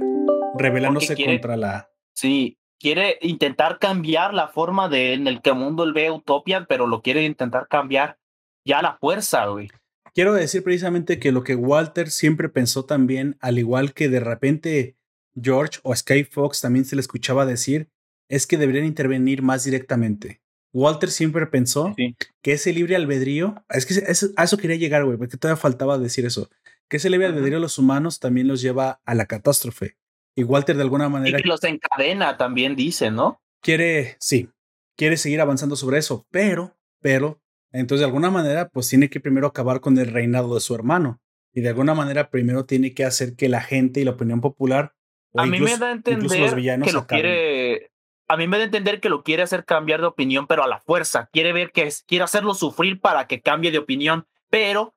rebelándose 0.56 1.16
contra 1.16 1.56
la. 1.56 1.90
Sí, 2.14 2.58
quiere 2.78 3.18
intentar 3.22 3.78
cambiar 3.78 4.34
la 4.34 4.48
forma 4.48 4.88
de 4.88 5.14
en 5.14 5.26
el 5.26 5.42
que 5.42 5.50
el 5.50 5.56
mundo 5.56 5.84
él 5.84 5.92
ve 5.92 6.10
Utopia, 6.10 6.66
pero 6.68 6.86
lo 6.86 7.02
quiere 7.02 7.24
intentar 7.24 7.68
cambiar 7.68 8.18
ya 8.64 8.78
a 8.78 8.82
la 8.82 8.98
fuerza, 8.98 9.46
güey. 9.46 9.70
Quiero 10.14 10.32
decir 10.32 10.64
precisamente 10.64 11.18
que 11.18 11.32
lo 11.32 11.44
que 11.44 11.54
Walter 11.54 12.10
siempre 12.10 12.48
pensó 12.48 12.84
también, 12.84 13.36
al 13.40 13.58
igual 13.58 13.94
que 13.94 14.08
de 14.08 14.20
repente 14.20 14.96
George 15.40 15.78
o 15.82 15.94
Sky 15.94 16.24
Fox 16.24 16.60
también 16.60 16.84
se 16.84 16.96
le 16.96 17.00
escuchaba 17.00 17.46
decir, 17.46 17.90
es 18.28 18.46
que 18.46 18.56
deberían 18.56 18.84
intervenir 18.84 19.42
más 19.42 19.64
directamente. 19.64 20.42
Walter 20.72 21.10
siempre 21.10 21.46
pensó 21.46 21.94
que 22.42 22.52
ese 22.52 22.72
libre 22.72 22.96
albedrío, 22.96 23.64
es 23.70 23.86
que 23.86 23.94
a 24.36 24.44
eso 24.44 24.58
quería 24.58 24.76
llegar, 24.76 25.04
güey, 25.04 25.16
porque 25.16 25.36
todavía 25.36 25.60
faltaba 25.60 25.98
decir 25.98 26.26
eso, 26.26 26.50
que 26.88 26.98
ese 26.98 27.10
libre 27.10 27.26
albedrío 27.26 27.54
de 27.54 27.60
los 27.60 27.78
humanos 27.78 28.20
también 28.20 28.48
los 28.48 28.60
lleva 28.60 29.00
a 29.04 29.14
la 29.14 29.26
catástrofe. 29.26 29.96
Y 30.34 30.44
Walter 30.44 30.76
de 30.76 30.82
alguna 30.82 31.08
manera... 31.08 31.38
Y 31.38 31.42
que 31.42 31.48
los 31.48 31.64
encadena 31.64 32.36
también 32.36 32.76
dice, 32.76 33.10
¿no? 33.10 33.42
Quiere, 33.60 34.16
sí, 34.20 34.50
quiere 34.96 35.16
seguir 35.16 35.40
avanzando 35.40 35.74
sobre 35.74 35.98
eso, 35.98 36.26
pero, 36.30 36.76
pero, 37.00 37.40
entonces 37.72 38.00
de 38.00 38.06
alguna 38.06 38.30
manera, 38.30 38.68
pues 38.68 38.88
tiene 38.88 39.10
que 39.10 39.20
primero 39.20 39.48
acabar 39.48 39.80
con 39.80 39.98
el 39.98 40.06
reinado 40.06 40.54
de 40.54 40.60
su 40.60 40.74
hermano. 40.74 41.20
Y 41.52 41.60
de 41.60 41.70
alguna 41.70 41.94
manera 41.94 42.30
primero 42.30 42.66
tiene 42.66 42.94
que 42.94 43.04
hacer 43.04 43.34
que 43.34 43.48
la 43.48 43.60
gente 43.60 44.00
y 44.00 44.04
la 44.04 44.12
opinión 44.12 44.40
popular... 44.40 44.94
a 45.34 45.46
mí 45.46 45.60
me 45.60 45.76
da 45.76 45.88
a 45.88 45.92
entender 45.92 46.40
los 46.40 46.54
que 46.54 46.92
lo 46.92 47.06
quiere 47.06 47.90
a 48.28 48.36
mí 48.36 48.46
me 48.46 48.58
da 48.58 48.64
a 48.64 48.66
entender 48.66 49.00
que 49.00 49.08
lo 49.08 49.22
quiere 49.22 49.42
hacer 49.42 49.64
cambiar 49.64 50.00
de 50.00 50.06
opinión, 50.06 50.46
pero 50.46 50.62
a 50.62 50.68
la 50.68 50.80
fuerza. 50.80 51.28
Quiere 51.32 51.52
ver 51.52 51.72
que 51.72 51.82
es, 51.82 52.04
quiere 52.06 52.24
hacerlo 52.24 52.54
sufrir 52.54 53.00
para 53.00 53.26
que 53.26 53.40
cambie 53.40 53.70
de 53.70 53.78
opinión, 53.78 54.26
pero 54.50 54.94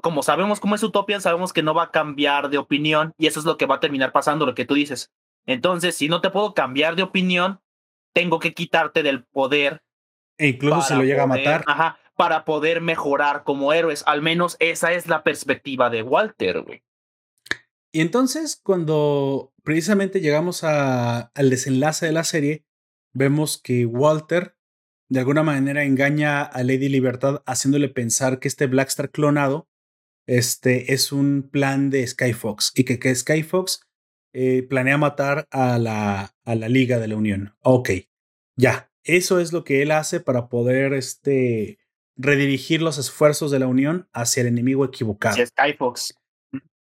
como 0.00 0.22
sabemos 0.22 0.60
cómo 0.60 0.76
es 0.76 0.82
Utopia, 0.84 1.20
sabemos 1.20 1.52
que 1.52 1.64
no 1.64 1.74
va 1.74 1.84
a 1.84 1.90
cambiar 1.90 2.50
de 2.50 2.58
opinión 2.58 3.14
y 3.18 3.26
eso 3.26 3.40
es 3.40 3.46
lo 3.46 3.56
que 3.56 3.66
va 3.66 3.76
a 3.76 3.80
terminar 3.80 4.12
pasando, 4.12 4.46
lo 4.46 4.54
que 4.54 4.64
tú 4.64 4.74
dices. 4.74 5.10
Entonces, 5.44 5.96
si 5.96 6.08
no 6.08 6.20
te 6.20 6.30
puedo 6.30 6.54
cambiar 6.54 6.94
de 6.94 7.02
opinión, 7.02 7.60
tengo 8.12 8.38
que 8.38 8.54
quitarte 8.54 9.02
del 9.02 9.24
poder. 9.24 9.82
E 10.38 10.48
incluso 10.48 10.82
se 10.82 10.94
lo 10.94 11.02
llega 11.02 11.24
a 11.24 11.26
matar. 11.26 11.64
Ajá, 11.66 11.98
para 12.16 12.44
poder 12.44 12.80
mejorar 12.80 13.42
como 13.42 13.72
héroes. 13.72 14.04
Al 14.06 14.22
menos 14.22 14.56
esa 14.60 14.92
es 14.92 15.08
la 15.08 15.24
perspectiva 15.24 15.90
de 15.90 16.02
Walter, 16.02 16.62
güey. 16.62 16.84
Y 17.92 18.00
entonces, 18.00 18.58
cuando 18.62 19.52
precisamente 19.62 20.20
llegamos 20.20 20.64
a, 20.64 21.30
al 21.34 21.50
desenlace 21.50 22.06
de 22.06 22.12
la 22.12 22.24
serie, 22.24 22.64
vemos 23.12 23.60
que 23.62 23.86
Walter 23.86 24.56
de 25.12 25.20
alguna 25.20 25.42
manera 25.42 25.84
engaña 25.84 26.40
a 26.40 26.62
Lady 26.62 26.88
Libertad 26.88 27.42
haciéndole 27.44 27.90
pensar 27.90 28.38
que 28.38 28.48
este 28.48 28.66
Blackstar 28.66 29.10
clonado 29.10 29.68
este, 30.26 30.94
es 30.94 31.12
un 31.12 31.50
plan 31.52 31.90
de 31.90 32.06
Skyfox 32.06 32.72
y 32.74 32.84
que, 32.84 32.98
que 32.98 33.14
Skyfox 33.14 33.82
eh, 34.32 34.62
planea 34.62 34.96
matar 34.96 35.46
a 35.50 35.78
la, 35.78 36.34
a 36.44 36.54
la 36.54 36.68
Liga 36.70 36.98
de 36.98 37.08
la 37.08 37.16
Unión. 37.16 37.54
Ok, 37.60 37.90
ya, 38.56 38.90
eso 39.04 39.38
es 39.38 39.52
lo 39.52 39.64
que 39.64 39.82
él 39.82 39.90
hace 39.90 40.20
para 40.20 40.48
poder 40.48 40.94
este, 40.94 41.78
redirigir 42.16 42.80
los 42.80 42.96
esfuerzos 42.96 43.50
de 43.50 43.58
la 43.58 43.66
Unión 43.66 44.08
hacia 44.14 44.40
el 44.40 44.46
enemigo 44.46 44.84
equivocado. 44.86 45.36
Skyfox. 45.44 46.14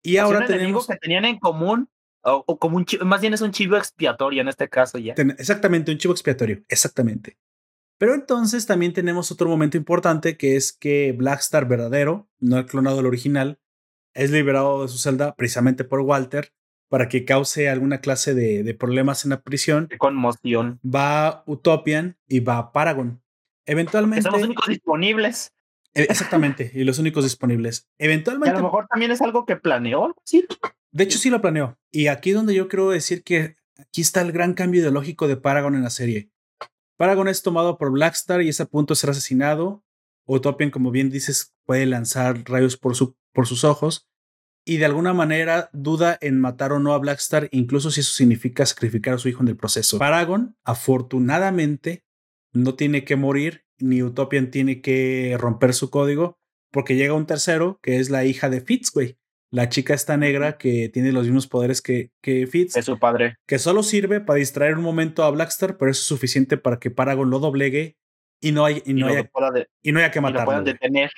Y 0.03 0.17
ahora 0.17 0.47
tenemos... 0.47 0.87
que 0.87 0.97
tenían 0.97 1.25
en 1.25 1.39
común 1.39 1.89
O, 2.23 2.59
como 2.59 2.77
un 2.77 2.85
chivo, 2.85 3.05
más 3.05 3.21
bien 3.21 3.35
es 3.35 3.41
un 3.41 3.51
chivo 3.51 3.77
expiatorio 3.77 4.43
en 4.43 4.49
este 4.49 4.69
caso 4.69 4.99
ya. 4.99 5.15
exactamente, 5.39 5.91
un 5.93 5.99
chivo 5.99 6.13
expiatorio, 6.13 6.63
exactamente. 6.69 7.39
Pero 7.99 8.15
entonces 8.15 8.67
también 8.67 8.95
tenemos 8.95 9.31
otro 9.31 9.49
momento 9.49 9.77
importante 9.77 10.39
que 10.39 10.57
es 10.57 10.73
que 10.73 11.13
Blackstar 11.13 11.69
verdadero, 11.69 12.29
no 12.39 12.59
el 12.59 12.67
clonado 12.67 12.97
del 12.97 13.07
original, 13.07 13.59
es 14.15 14.31
liberado 14.31 14.83
de 14.83 14.89
su 14.89 14.99
celda 14.99 15.35
precisamente 15.35 15.85
por 15.85 16.01
Walter 16.01 16.53
para 16.89 17.09
que 17.09 17.25
cause 17.25 17.69
alguna 17.69 18.01
clase 18.01 18.35
de, 18.35 18.75
problemas 18.75 19.25
en 19.25 19.31
la 19.31 19.43
prisión. 19.43 19.87
De 19.89 19.99
conmoción. 19.99 20.81
Va 20.83 21.45
Utopian 21.47 22.17
y 22.27 22.41
va 22.41 22.73
Paragon. 22.73 23.23
Eventualmente. 23.65 24.23
son 24.23 24.33
los 24.33 24.43
únicos 24.43 24.67
disponibles. 24.67 25.53
E, 25.95 26.03
exactamente, 26.11 26.71
y 26.75 26.85
los 26.85 26.99
únicos 26.99 27.25
disponibles. 27.25 27.89
Eventualmente. 27.99 28.57
a 28.57 28.59
lo 28.59 28.65
mejor 28.65 28.87
también 28.89 29.11
es 29.11 29.21
algo 29.21 29.45
que 29.45 29.57
planeó, 29.57 30.15
¿sí? 30.25 30.47
De 30.93 31.05
hecho, 31.05 31.19
sí 31.19 31.31
lo 31.31 31.41
planeó. 31.41 31.79
Y 31.91 32.09
aquí 32.09 32.31
es 32.31 32.37
donde 32.37 32.55
yo 32.55 32.69
quiero 32.69 32.91
decir 32.91 33.23
que 33.23 33.57
aquí 33.79 34.01
está 34.01 34.21
el 34.21 34.33
gran 34.33 34.55
cambio 34.55 34.81
ideológico 34.81 35.29
de 35.29 35.37
Paragon 35.37 35.75
en 35.75 35.83
la 35.83 35.91
serie. 35.91 36.31
Paragon 36.97 37.29
es 37.29 37.43
tomado 37.43 37.79
por 37.79 37.93
Blackstar 37.93 38.43
y 38.43 38.49
es 38.49 38.61
a 38.61 38.67
punto 38.67 38.95
de 38.95 38.99
ser 38.99 39.11
asesinado. 39.11 39.85
Utopian, 40.27 40.71
como 40.71 40.91
bien 40.91 41.11
dices, 41.11 41.55
puede 41.65 41.87
lanzar 41.87 42.43
rayos 42.45 42.77
por, 42.77 42.95
su, 42.95 43.17
por 43.33 43.47
sus 43.47 43.65
ojos 43.65 44.11
y 44.65 44.77
de 44.77 44.85
alguna 44.85 45.13
manera 45.13 45.71
duda 45.73 46.19
en 46.21 46.41
matar 46.41 46.73
o 46.73 46.79
no 46.79 46.93
a 46.93 46.99
Blackstar, 46.99 47.49
incluso 47.53 47.91
si 47.91 48.01
eso 48.01 48.13
significa 48.13 48.67
sacrificar 48.67 49.15
a 49.15 49.19
su 49.19 49.29
hijo 49.29 49.43
en 49.43 49.49
el 49.49 49.57
proceso. 49.57 49.99
Paragon, 49.99 50.57
afortunadamente, 50.65 52.05
no 52.53 52.75
tiene 52.75 53.05
que 53.05 53.17
morir, 53.17 53.65
ni 53.81 54.03
Utopian 54.03 54.51
tiene 54.51 54.81
que 54.81 55.37
romper 55.39 55.75
su 55.75 55.91
código, 55.91 56.39
porque 56.71 56.97
llega 56.97 57.15
un 57.15 57.27
tercero, 57.27 57.79
que 57.83 57.99
es 57.99 58.11
la 58.11 58.25
hija 58.25 58.49
de 58.49 58.61
Fitz, 58.61 58.91
güey. 58.93 59.19
La 59.53 59.69
chica 59.69 59.95
está 59.95 60.17
negra 60.17 60.59
que 60.59 60.89
tiene 60.89 61.11
los 61.11 61.25
mismos 61.25 61.49
poderes 61.49 61.83
que, 61.83 62.13
que 62.23 62.47
Fitz. 62.47 62.77
Es 62.77 62.85
su 62.85 62.99
padre. 62.99 63.37
Que 63.47 63.59
solo 63.59 63.83
sirve 63.83 64.21
para 64.21 64.39
distraer 64.39 64.77
un 64.77 64.85
momento 64.85 65.25
a 65.25 65.31
Blackstar, 65.31 65.77
pero 65.77 65.91
eso 65.91 66.01
es 66.01 66.07
suficiente 66.07 66.57
para 66.57 66.79
que 66.79 66.91
Paragon 66.91 67.31
lo 67.31 67.41
doblegue 67.41 67.97
y 68.41 68.53
no, 68.53 68.65
hay, 68.65 68.83
y 68.87 68.95
no, 68.95 69.09
haya, 69.09 69.29
y 69.83 69.93
no 69.93 69.99
haya 69.99 70.11
que 70.11 70.21
matarlo. 70.21 70.47
puedan 70.47 70.65
detener. 70.65 71.11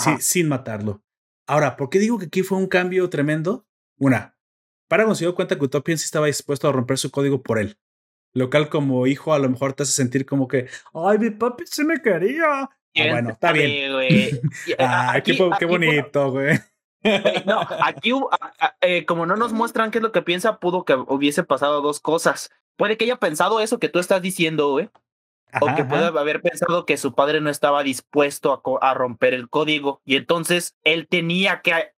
Sí, 0.00 0.10
sin 0.20 0.48
matarlo. 0.48 1.02
Ahora, 1.46 1.76
¿por 1.76 1.90
qué 1.90 1.98
digo 1.98 2.18
que 2.18 2.26
aquí 2.26 2.42
fue 2.42 2.58
un 2.58 2.66
cambio 2.66 3.08
tremendo? 3.08 3.66
Una, 3.98 4.36
Paragon 4.88 5.16
se 5.16 5.24
dio 5.24 5.34
cuenta 5.34 5.56
que 5.56 5.64
Utopian 5.64 5.98
sí 5.98 6.04
estaba 6.04 6.26
dispuesto 6.26 6.68
a 6.68 6.72
romper 6.72 6.98
su 6.98 7.10
código 7.10 7.42
por 7.42 7.58
él. 7.58 7.78
Local 8.36 8.68
como 8.68 9.06
hijo 9.06 9.32
a 9.32 9.38
lo 9.38 9.48
mejor 9.48 9.72
te 9.72 9.82
hace 9.82 9.92
sentir 9.92 10.26
como 10.26 10.46
que, 10.46 10.68
ay, 10.92 11.18
mi 11.18 11.30
papi 11.30 11.64
sí 11.66 11.84
me 11.84 12.00
quería. 12.00 12.62
Ah, 12.62 12.70
bueno, 12.94 13.30
está 13.30 13.52
bien. 13.52 13.92
Ay, 14.78 15.22
qué, 15.58 15.66
bonito, 15.66 16.30
güey. 16.30 16.58
No, 17.46 17.60
aquí 17.82 18.12
eh, 18.80 19.06
como 19.06 19.26
no 19.26 19.36
nos 19.36 19.52
muestran 19.52 19.90
qué 19.90 19.98
es 19.98 20.02
lo 20.02 20.12
que 20.12 20.22
piensa, 20.22 20.58
pudo 20.58 20.84
que 20.84 20.94
hubiese 20.94 21.44
pasado 21.44 21.80
dos 21.80 22.00
cosas. 22.00 22.50
Puede 22.76 22.96
que 22.96 23.04
haya 23.04 23.16
pensado 23.16 23.60
eso 23.60 23.78
que 23.78 23.88
tú 23.88 23.98
estás 23.98 24.20
diciendo, 24.20 24.70
güey 24.70 24.90
o 25.60 25.74
que 25.74 25.84
puede 25.84 26.06
haber 26.06 26.42
pensado 26.42 26.84
que 26.84 26.96
su 26.96 27.14
padre 27.14 27.40
no 27.40 27.50
estaba 27.50 27.82
dispuesto 27.82 28.62
a, 28.80 28.94
romper 28.94 29.34
el 29.34 29.48
código 29.48 30.00
y 30.04 30.16
entonces 30.16 30.76
él 30.84 31.06
tenía 31.08 31.62
que 31.62 31.92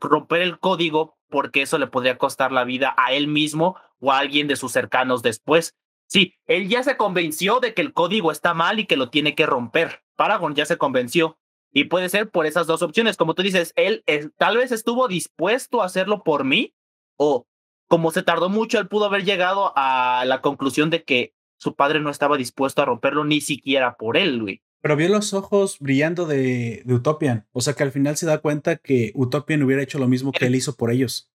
romper 0.00 0.42
el 0.42 0.58
código 0.58 1.16
porque 1.28 1.62
eso 1.62 1.78
le 1.78 1.86
podría 1.86 2.18
costar 2.18 2.52
la 2.52 2.64
vida 2.64 2.94
a 2.96 3.12
él 3.12 3.26
mismo 3.26 3.76
o 4.04 4.12
a 4.12 4.18
alguien 4.18 4.46
de 4.46 4.56
sus 4.56 4.72
cercanos 4.72 5.22
después. 5.22 5.74
Sí, 6.06 6.34
él 6.46 6.68
ya 6.68 6.82
se 6.82 6.96
convenció 6.96 7.60
de 7.60 7.74
que 7.74 7.82
el 7.82 7.92
código 7.92 8.30
está 8.30 8.54
mal 8.54 8.78
y 8.78 8.86
que 8.86 8.96
lo 8.96 9.08
tiene 9.08 9.34
que 9.34 9.46
romper. 9.46 10.02
Paragon 10.16 10.54
ya 10.54 10.66
se 10.66 10.76
convenció. 10.76 11.38
Y 11.72 11.84
puede 11.84 12.08
ser 12.08 12.30
por 12.30 12.46
esas 12.46 12.66
dos 12.66 12.82
opciones. 12.82 13.16
Como 13.16 13.34
tú 13.34 13.42
dices, 13.42 13.72
él 13.74 14.04
tal 14.36 14.58
vez 14.58 14.70
estuvo 14.70 15.08
dispuesto 15.08 15.82
a 15.82 15.86
hacerlo 15.86 16.22
por 16.22 16.44
mí 16.44 16.74
o 17.16 17.46
como 17.88 18.10
se 18.10 18.22
tardó 18.22 18.48
mucho, 18.48 18.78
él 18.78 18.88
pudo 18.88 19.06
haber 19.06 19.24
llegado 19.24 19.72
a 19.76 20.24
la 20.26 20.40
conclusión 20.40 20.90
de 20.90 21.04
que 21.04 21.34
su 21.56 21.74
padre 21.74 22.00
no 22.00 22.10
estaba 22.10 22.36
dispuesto 22.36 22.82
a 22.82 22.84
romperlo 22.84 23.24
ni 23.24 23.40
siquiera 23.40 23.96
por 23.96 24.16
él, 24.16 24.40
güey. 24.40 24.62
Pero 24.80 24.96
vio 24.96 25.08
los 25.08 25.32
ojos 25.32 25.78
brillando 25.80 26.26
de, 26.26 26.82
de 26.84 26.94
Utopian. 26.94 27.46
O 27.52 27.60
sea 27.60 27.72
que 27.74 27.82
al 27.82 27.92
final 27.92 28.16
se 28.16 28.26
da 28.26 28.38
cuenta 28.38 28.76
que 28.76 29.12
Utopian 29.14 29.62
hubiera 29.62 29.82
hecho 29.82 29.98
lo 29.98 30.08
mismo 30.08 30.30
que 30.30 30.46
él 30.46 30.54
hizo 30.54 30.76
por 30.76 30.90
ellos. 30.90 31.30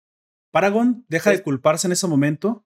Paragon 0.58 1.06
deja 1.08 1.30
de 1.30 1.44
culparse 1.44 1.86
en 1.86 1.92
ese 1.92 2.08
momento 2.08 2.66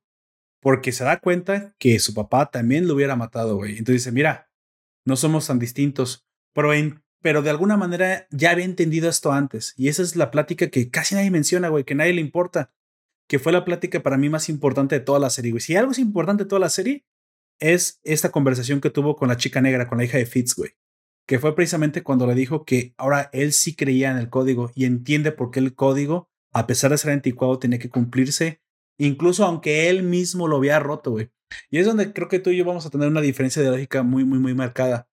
porque 0.61 0.93
se 0.93 1.03
da 1.03 1.19
cuenta 1.19 1.75
que 1.77 1.99
su 1.99 2.13
papá 2.13 2.49
también 2.49 2.87
lo 2.87 2.95
hubiera 2.95 3.17
matado, 3.17 3.57
güey. 3.57 3.71
Entonces 3.71 3.95
dice, 4.05 4.13
mira, 4.13 4.49
no 5.05 5.17
somos 5.17 5.47
tan 5.47 5.59
distintos. 5.59 6.25
Pero, 6.53 6.71
pero 7.21 7.41
de 7.41 7.49
alguna 7.49 7.75
manera 7.75 8.27
ya 8.31 8.51
había 8.51 8.63
entendido 8.63 9.09
esto 9.09 9.33
antes. 9.33 9.73
Y 9.75 9.89
esa 9.89 10.03
es 10.03 10.15
la 10.15 10.31
plática 10.31 10.69
que 10.69 10.89
casi 10.89 11.15
nadie 11.15 11.31
menciona, 11.31 11.67
güey, 11.67 11.83
que 11.83 11.93
nadie 11.93 12.13
le 12.13 12.21
importa. 12.21 12.71
Que 13.27 13.39
fue 13.39 13.51
la 13.51 13.65
plática 13.65 14.01
para 14.01 14.17
mí 14.17 14.29
más 14.29 14.47
importante 14.47 14.95
de 14.95 15.01
toda 15.01 15.19
la 15.19 15.29
serie, 15.29 15.51
güey. 15.51 15.59
Si 15.59 15.75
algo 15.75 15.91
es 15.91 15.99
importante 15.99 16.45
de 16.45 16.49
toda 16.49 16.61
la 16.61 16.69
serie, 16.69 17.05
es 17.59 17.99
esta 18.03 18.31
conversación 18.31 18.79
que 18.79 18.89
tuvo 18.89 19.17
con 19.17 19.27
la 19.27 19.35
chica 19.35 19.59
negra, 19.59 19.89
con 19.89 19.97
la 19.97 20.05
hija 20.05 20.17
de 20.17 20.25
Fitz, 20.25 20.55
güey. 20.55 20.77
Que 21.27 21.39
fue 21.39 21.57
precisamente 21.57 22.03
cuando 22.03 22.25
le 22.25 22.35
dijo 22.35 22.63
que 22.63 22.93
ahora 22.95 23.29
él 23.33 23.51
sí 23.51 23.75
creía 23.75 24.11
en 24.11 24.17
el 24.17 24.29
código 24.29 24.71
y 24.75 24.85
entiende 24.85 25.33
por 25.33 25.51
qué 25.51 25.59
el 25.59 25.75
código, 25.75 26.30
a 26.51 26.67
pesar 26.67 26.91
de 26.91 26.97
ser 26.97 27.11
anticuado, 27.11 27.59
tiene 27.59 27.79
que 27.79 27.89
cumplirse, 27.89 28.61
incluso 28.97 29.45
aunque 29.45 29.89
él 29.89 30.03
mismo 30.03 30.47
lo 30.47 30.57
había 30.57 30.79
roto, 30.79 31.11
güey. 31.11 31.31
Y 31.69 31.79
es 31.79 31.85
donde 31.85 32.13
creo 32.13 32.27
que 32.27 32.39
tú 32.39 32.49
y 32.49 32.57
yo 32.57 32.65
vamos 32.65 32.85
a 32.85 32.89
tener 32.89 33.07
una 33.07 33.21
diferencia 33.21 33.61
de 33.61 33.69
lógica 33.69 34.03
muy, 34.03 34.23
muy, 34.25 34.39
muy 34.39 34.53
marcada. 34.53 35.09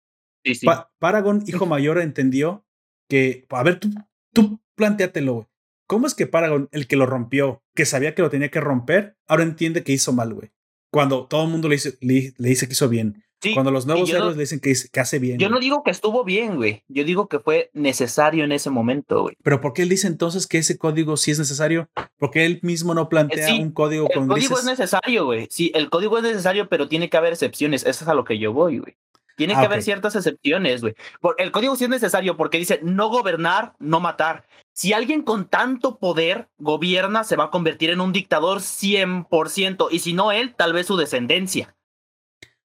Sí, 0.44 0.56
sí. 0.56 0.68
Paragon, 1.00 1.44
hijo 1.48 1.66
mayor, 1.66 2.00
entendió 2.00 2.66
que, 3.10 3.46
a 3.50 3.64
ver, 3.64 3.80
tú, 3.80 3.90
tú 4.34 4.62
planteatelo, 4.76 5.34
güey. 5.34 5.48
¿Cómo 5.88 6.08
es 6.08 6.16
que 6.16 6.26
Paragon, 6.26 6.68
el 6.72 6.88
que 6.88 6.96
lo 6.96 7.06
rompió, 7.06 7.64
que 7.76 7.86
sabía 7.86 8.16
que 8.16 8.24
lo 8.24 8.30
tenía 8.30 8.50
que 8.50 8.60
romper, 8.60 9.18
ahora 9.28 9.44
entiende 9.44 9.84
que 9.84 9.94
hizo 9.94 10.14
mal, 10.14 10.34
güey? 10.34 10.52
Cuando 10.92 11.28
todo 11.28 11.44
el 11.44 11.52
mundo 11.52 11.70
le 11.70 11.76
dice, 11.76 11.98
le, 12.02 12.34
dice 12.38 12.68
que 12.68 12.74
hizo 12.74 12.90
bien. 12.90 13.24
Cuando 13.54 13.72
los 13.72 13.86
nuevos 13.86 14.10
héroes 14.10 14.36
le 14.36 14.44
dicen 14.44 14.60
que, 14.60 14.74
que, 14.92 15.00
hace 15.00 15.20
bien. 15.20 15.38
Yo 15.38 15.50
no 15.50 15.60
digo 15.60 15.84
que 15.84 15.92
estuvo 15.92 16.24
bien, 16.24 16.56
güey. 16.56 16.84
Yo 16.88 17.04
digo 17.04 17.28
que 17.28 17.40
fue 17.40 17.70
necesario 17.74 18.44
en 18.44 18.52
ese 18.52 18.70
momento, 18.70 19.24
güey. 19.24 19.36
Pero 19.44 19.62
¿por 19.62 19.74
qué 19.74 19.84
él 19.84 19.90
dice 19.90 20.08
entonces 20.08 20.48
que 20.48 20.58
ese 20.58 20.78
código 20.78 21.18
sí 21.18 21.32
es 21.32 21.40
necesario? 21.40 21.90
Porque 22.18 22.46
él 22.46 22.60
mismo 22.64 22.94
no 22.94 23.10
plantea 23.10 23.56
un 23.56 23.72
código 23.72 24.08
El 24.10 24.28
código 24.28 24.58
es 24.58 24.66
necesario, 24.66 25.26
güey. 25.26 25.48
Sí, 25.50 25.72
el 25.76 25.90
código 25.90 26.18
es 26.18 26.24
necesario, 26.24 26.68
pero 26.70 26.88
tiene 26.88 27.10
que 27.10 27.18
haber 27.18 27.34
excepciones. 27.34 27.86
Eso 27.86 28.04
es 28.04 28.08
a 28.08 28.14
lo 28.14 28.24
que 28.24 28.40
yo 28.40 28.54
voy, 28.54 28.80
güey. 28.80 28.96
Tiene 29.36 29.54
ah, 29.56 29.60
que 29.60 29.66
haber 29.66 29.84
ciertas 29.84 30.16
excepciones, 30.16 30.82
güey. 30.82 30.96
El 31.38 31.52
código 31.52 31.76
sí 31.76 31.84
es 31.84 31.90
necesario 31.90 32.38
porque 32.38 32.58
dice 32.58 32.80
no 32.84 33.10
gobernar, 33.10 33.74
no 33.80 34.00
matar. 34.00 34.46
Si 34.74 34.94
alguien 34.94 35.22
con 35.22 35.48
tanto 35.48 35.98
poder 36.00 36.48
gobierna, 36.58 37.24
se 37.24 37.36
va 37.36 37.46
a 37.46 37.50
convertir 37.50 37.90
en 37.90 38.02
un 38.02 38.14
dictador 38.14 38.60
100%, 38.60 39.88
y 39.92 40.00
si 40.00 40.14
no 40.14 40.32
él, 40.32 40.54
tal 40.56 40.74
vez 40.74 40.88
su 40.88 40.98
descendencia. 40.98 41.76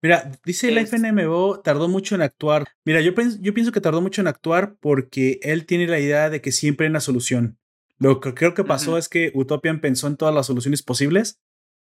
Mira, 0.01 0.31
dice 0.45 0.69
el 0.69 0.79
FNMO, 0.79 1.61
tardó 1.61 1.89
mucho 1.89 2.15
en 2.15 2.23
actuar. 2.23 2.69
Mira, 2.85 3.01
yo, 3.01 3.13
yo 3.41 3.55
pienso 3.55 3.73
que 3.73 3.81
tardó 3.81 4.01
mucho 4.01 4.21
en 4.21 4.29
actuar 4.29 4.77
porque 4.81 5.41
él 5.43 5.67
tiene 5.67 5.87
la 5.87 5.99
idea 5.99 6.31
de 6.31 6.41
que 6.41 6.53
siempre 6.53 6.87
hay 6.87 6.91
una 6.91 7.01
solución. 7.01 7.59
Lo 7.99 8.21
que 8.21 8.33
creo 8.33 8.55
que 8.55 8.63
pasó 8.63 8.97
es 8.97 9.09
que 9.09 9.33
Utopian 9.35 9.81
pensó 9.81 10.07
en 10.07 10.17
todas 10.17 10.35
las 10.35 10.47
soluciones 10.47 10.83
posibles 10.83 11.41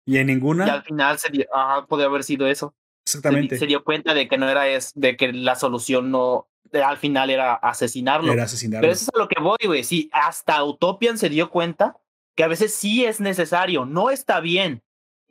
y 0.05 0.17
en 0.17 0.27
ninguna. 0.27 0.67
Y 0.67 0.69
al 0.69 0.83
final 0.83 1.17
sería, 1.17 1.45
podría 1.87 2.07
haber 2.07 2.23
sido 2.23 2.45
eso. 2.47 2.75
Exactamente. 3.05 3.57
Se, 3.57 3.65
dio 3.65 3.83
cuenta 3.83 4.13
de 4.13 4.27
que 4.27 4.37
no 4.37 4.47
era 4.47 4.67
es, 4.67 4.91
de 4.93 5.17
que 5.17 5.33
la 5.33 5.55
solución 5.55 6.11
no, 6.11 6.47
al 6.71 6.97
final 6.97 7.31
era 7.31 7.55
asesinarlo. 7.55 8.31
Era 8.31 8.43
asesinarlo. 8.43 8.81
Pero 8.81 8.93
eso 8.93 9.05
es 9.05 9.15
a 9.15 9.17
lo 9.17 9.27
que 9.27 9.41
voy, 9.41 9.57
güey. 9.65 9.83
Sí, 9.83 10.09
hasta 10.13 10.63
Utopian 10.63 11.17
se 11.17 11.29
dio 11.29 11.49
cuenta 11.49 11.97
que 12.35 12.43
a 12.43 12.47
veces 12.47 12.73
sí 12.73 13.05
es 13.05 13.19
necesario, 13.19 13.85
no 13.85 14.09
está 14.09 14.39
bien. 14.39 14.83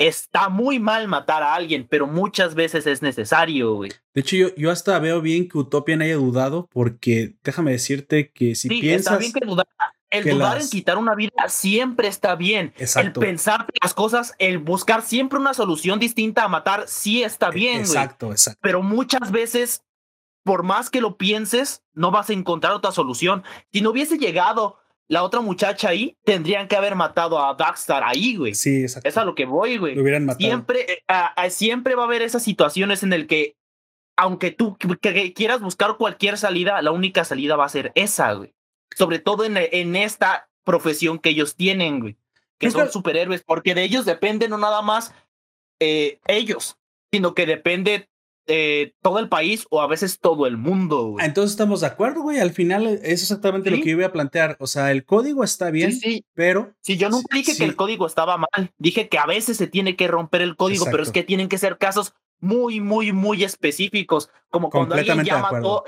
Está 0.06 0.48
muy 0.48 0.78
mal 0.78 1.08
matar 1.08 1.42
a 1.42 1.54
alguien, 1.54 1.86
pero 1.88 2.06
muchas 2.06 2.54
veces 2.54 2.86
es 2.86 3.02
necesario, 3.02 3.74
güey. 3.74 3.92
De 4.14 4.20
hecho, 4.20 4.36
yo, 4.36 4.54
yo 4.56 4.70
hasta 4.70 4.98
veo 4.98 5.20
bien 5.20 5.48
que 5.48 5.58
Utopian 5.58 6.02
haya 6.02 6.16
dudado, 6.16 6.68
porque 6.72 7.34
déjame 7.44 7.72
decirte 7.72 8.30
que 8.30 8.54
si 8.54 8.68
sí, 8.68 8.80
piensas. 8.80 9.12
Está 9.12 9.18
bien 9.18 9.32
que 9.32 9.46
dudar. 9.46 9.66
El 10.10 10.28
dudar 10.28 10.60
en 10.60 10.68
quitar 10.68 10.98
una 10.98 11.14
vida 11.14 11.48
siempre 11.48 12.06
está 12.06 12.34
bien. 12.34 12.74
Exacto. 12.76 13.20
El 13.20 13.26
pensar 13.26 13.66
las 13.80 13.94
cosas, 13.94 14.34
el 14.38 14.58
buscar 14.58 15.00
siempre 15.00 15.38
una 15.38 15.54
solución 15.54 15.98
distinta 15.98 16.44
a 16.44 16.48
matar, 16.48 16.84
sí 16.86 17.22
está 17.22 17.48
e, 17.48 17.52
bien, 17.52 17.78
güey. 17.78 17.96
Exacto, 17.96 18.30
exacto. 18.30 18.60
Pero 18.62 18.82
muchas 18.82 19.32
veces 19.32 19.82
por 20.44 20.62
más 20.62 20.90
que 20.90 21.00
lo 21.00 21.16
pienses, 21.16 21.82
no 21.94 22.10
vas 22.10 22.30
a 22.30 22.32
encontrar 22.32 22.72
otra 22.72 22.92
solución. 22.92 23.44
Si 23.72 23.80
no 23.80 23.90
hubiese 23.90 24.18
llegado 24.18 24.78
la 25.08 25.22
otra 25.22 25.40
muchacha 25.40 25.90
ahí, 25.90 26.16
tendrían 26.24 26.68
que 26.68 26.76
haber 26.76 26.94
matado 26.94 27.44
a 27.44 27.54
Darkstar 27.54 28.02
ahí, 28.04 28.36
güey. 28.36 28.54
Sí, 28.54 28.82
exacto. 28.82 29.08
Es 29.08 29.16
a 29.16 29.24
lo 29.24 29.34
que 29.34 29.44
voy, 29.44 29.76
güey. 29.76 29.94
Lo 29.94 30.02
hubieran 30.02 30.24
matado. 30.24 30.40
Siempre, 30.40 31.04
eh, 31.06 31.50
siempre 31.50 31.94
va 31.94 32.02
a 32.02 32.06
haber 32.06 32.22
esas 32.22 32.42
situaciones 32.42 33.02
en 33.02 33.12
el 33.12 33.26
que, 33.26 33.56
aunque 34.16 34.50
tú 34.50 34.78
quieras 35.34 35.60
buscar 35.60 35.96
cualquier 35.96 36.38
salida, 36.38 36.80
la 36.82 36.92
única 36.92 37.24
salida 37.24 37.56
va 37.56 37.66
a 37.66 37.70
ser 37.70 37.92
esa, 37.94 38.32
güey. 38.32 38.54
Sobre 38.96 39.18
todo 39.18 39.44
en, 39.44 39.56
en 39.56 39.96
esta 39.96 40.48
profesión 40.64 41.18
que 41.18 41.30
ellos 41.30 41.56
tienen, 41.56 42.00
güey. 42.00 42.16
Que 42.58 42.70
son 42.70 42.90
superhéroes, 42.92 43.42
porque 43.42 43.74
de 43.74 43.82
ellos 43.82 44.04
depende 44.04 44.48
no 44.48 44.56
nada 44.56 44.82
más 44.82 45.12
eh, 45.80 46.20
ellos, 46.28 46.78
sino 47.12 47.34
que 47.34 47.44
depende 47.44 48.08
eh, 48.46 48.94
todo 49.02 49.18
el 49.18 49.28
país 49.28 49.66
o 49.70 49.80
a 49.80 49.86
veces 49.86 50.18
todo 50.18 50.46
el 50.46 50.56
mundo. 50.56 51.10
Güey. 51.10 51.24
Entonces 51.24 51.52
estamos 51.52 51.80
de 51.80 51.86
acuerdo, 51.86 52.22
güey. 52.22 52.40
Al 52.40 52.52
final 52.52 52.86
es 52.86 53.22
exactamente 53.22 53.70
lo 53.70 53.76
que 53.76 53.90
yo 53.90 53.98
iba 53.98 54.06
a 54.06 54.12
plantear. 54.12 54.56
O 54.58 54.66
sea, 54.66 54.90
el 54.90 55.04
código 55.04 55.44
está 55.44 55.70
bien, 55.70 55.92
sí, 55.92 56.24
pero. 56.34 56.74
Sí, 56.80 56.96
yo 56.96 57.08
nunca 57.08 57.36
dije 57.36 57.56
que 57.56 57.64
el 57.64 57.76
código 57.76 58.06
estaba 58.06 58.36
mal. 58.36 58.72
Dije 58.78 59.08
que 59.08 59.18
a 59.18 59.26
veces 59.26 59.56
se 59.56 59.66
tiene 59.66 59.96
que 59.96 60.08
romper 60.08 60.42
el 60.42 60.56
código, 60.56 60.86
pero 60.90 61.02
es 61.02 61.10
que 61.10 61.22
tienen 61.22 61.48
que 61.48 61.58
ser 61.58 61.78
casos 61.78 62.14
muy, 62.40 62.80
muy, 62.80 63.12
muy 63.12 63.44
específicos. 63.44 64.30
Como 64.50 64.70
cuando 64.70 64.94
alguien 64.94 65.24
llama 65.24 65.60
todo 65.60 65.84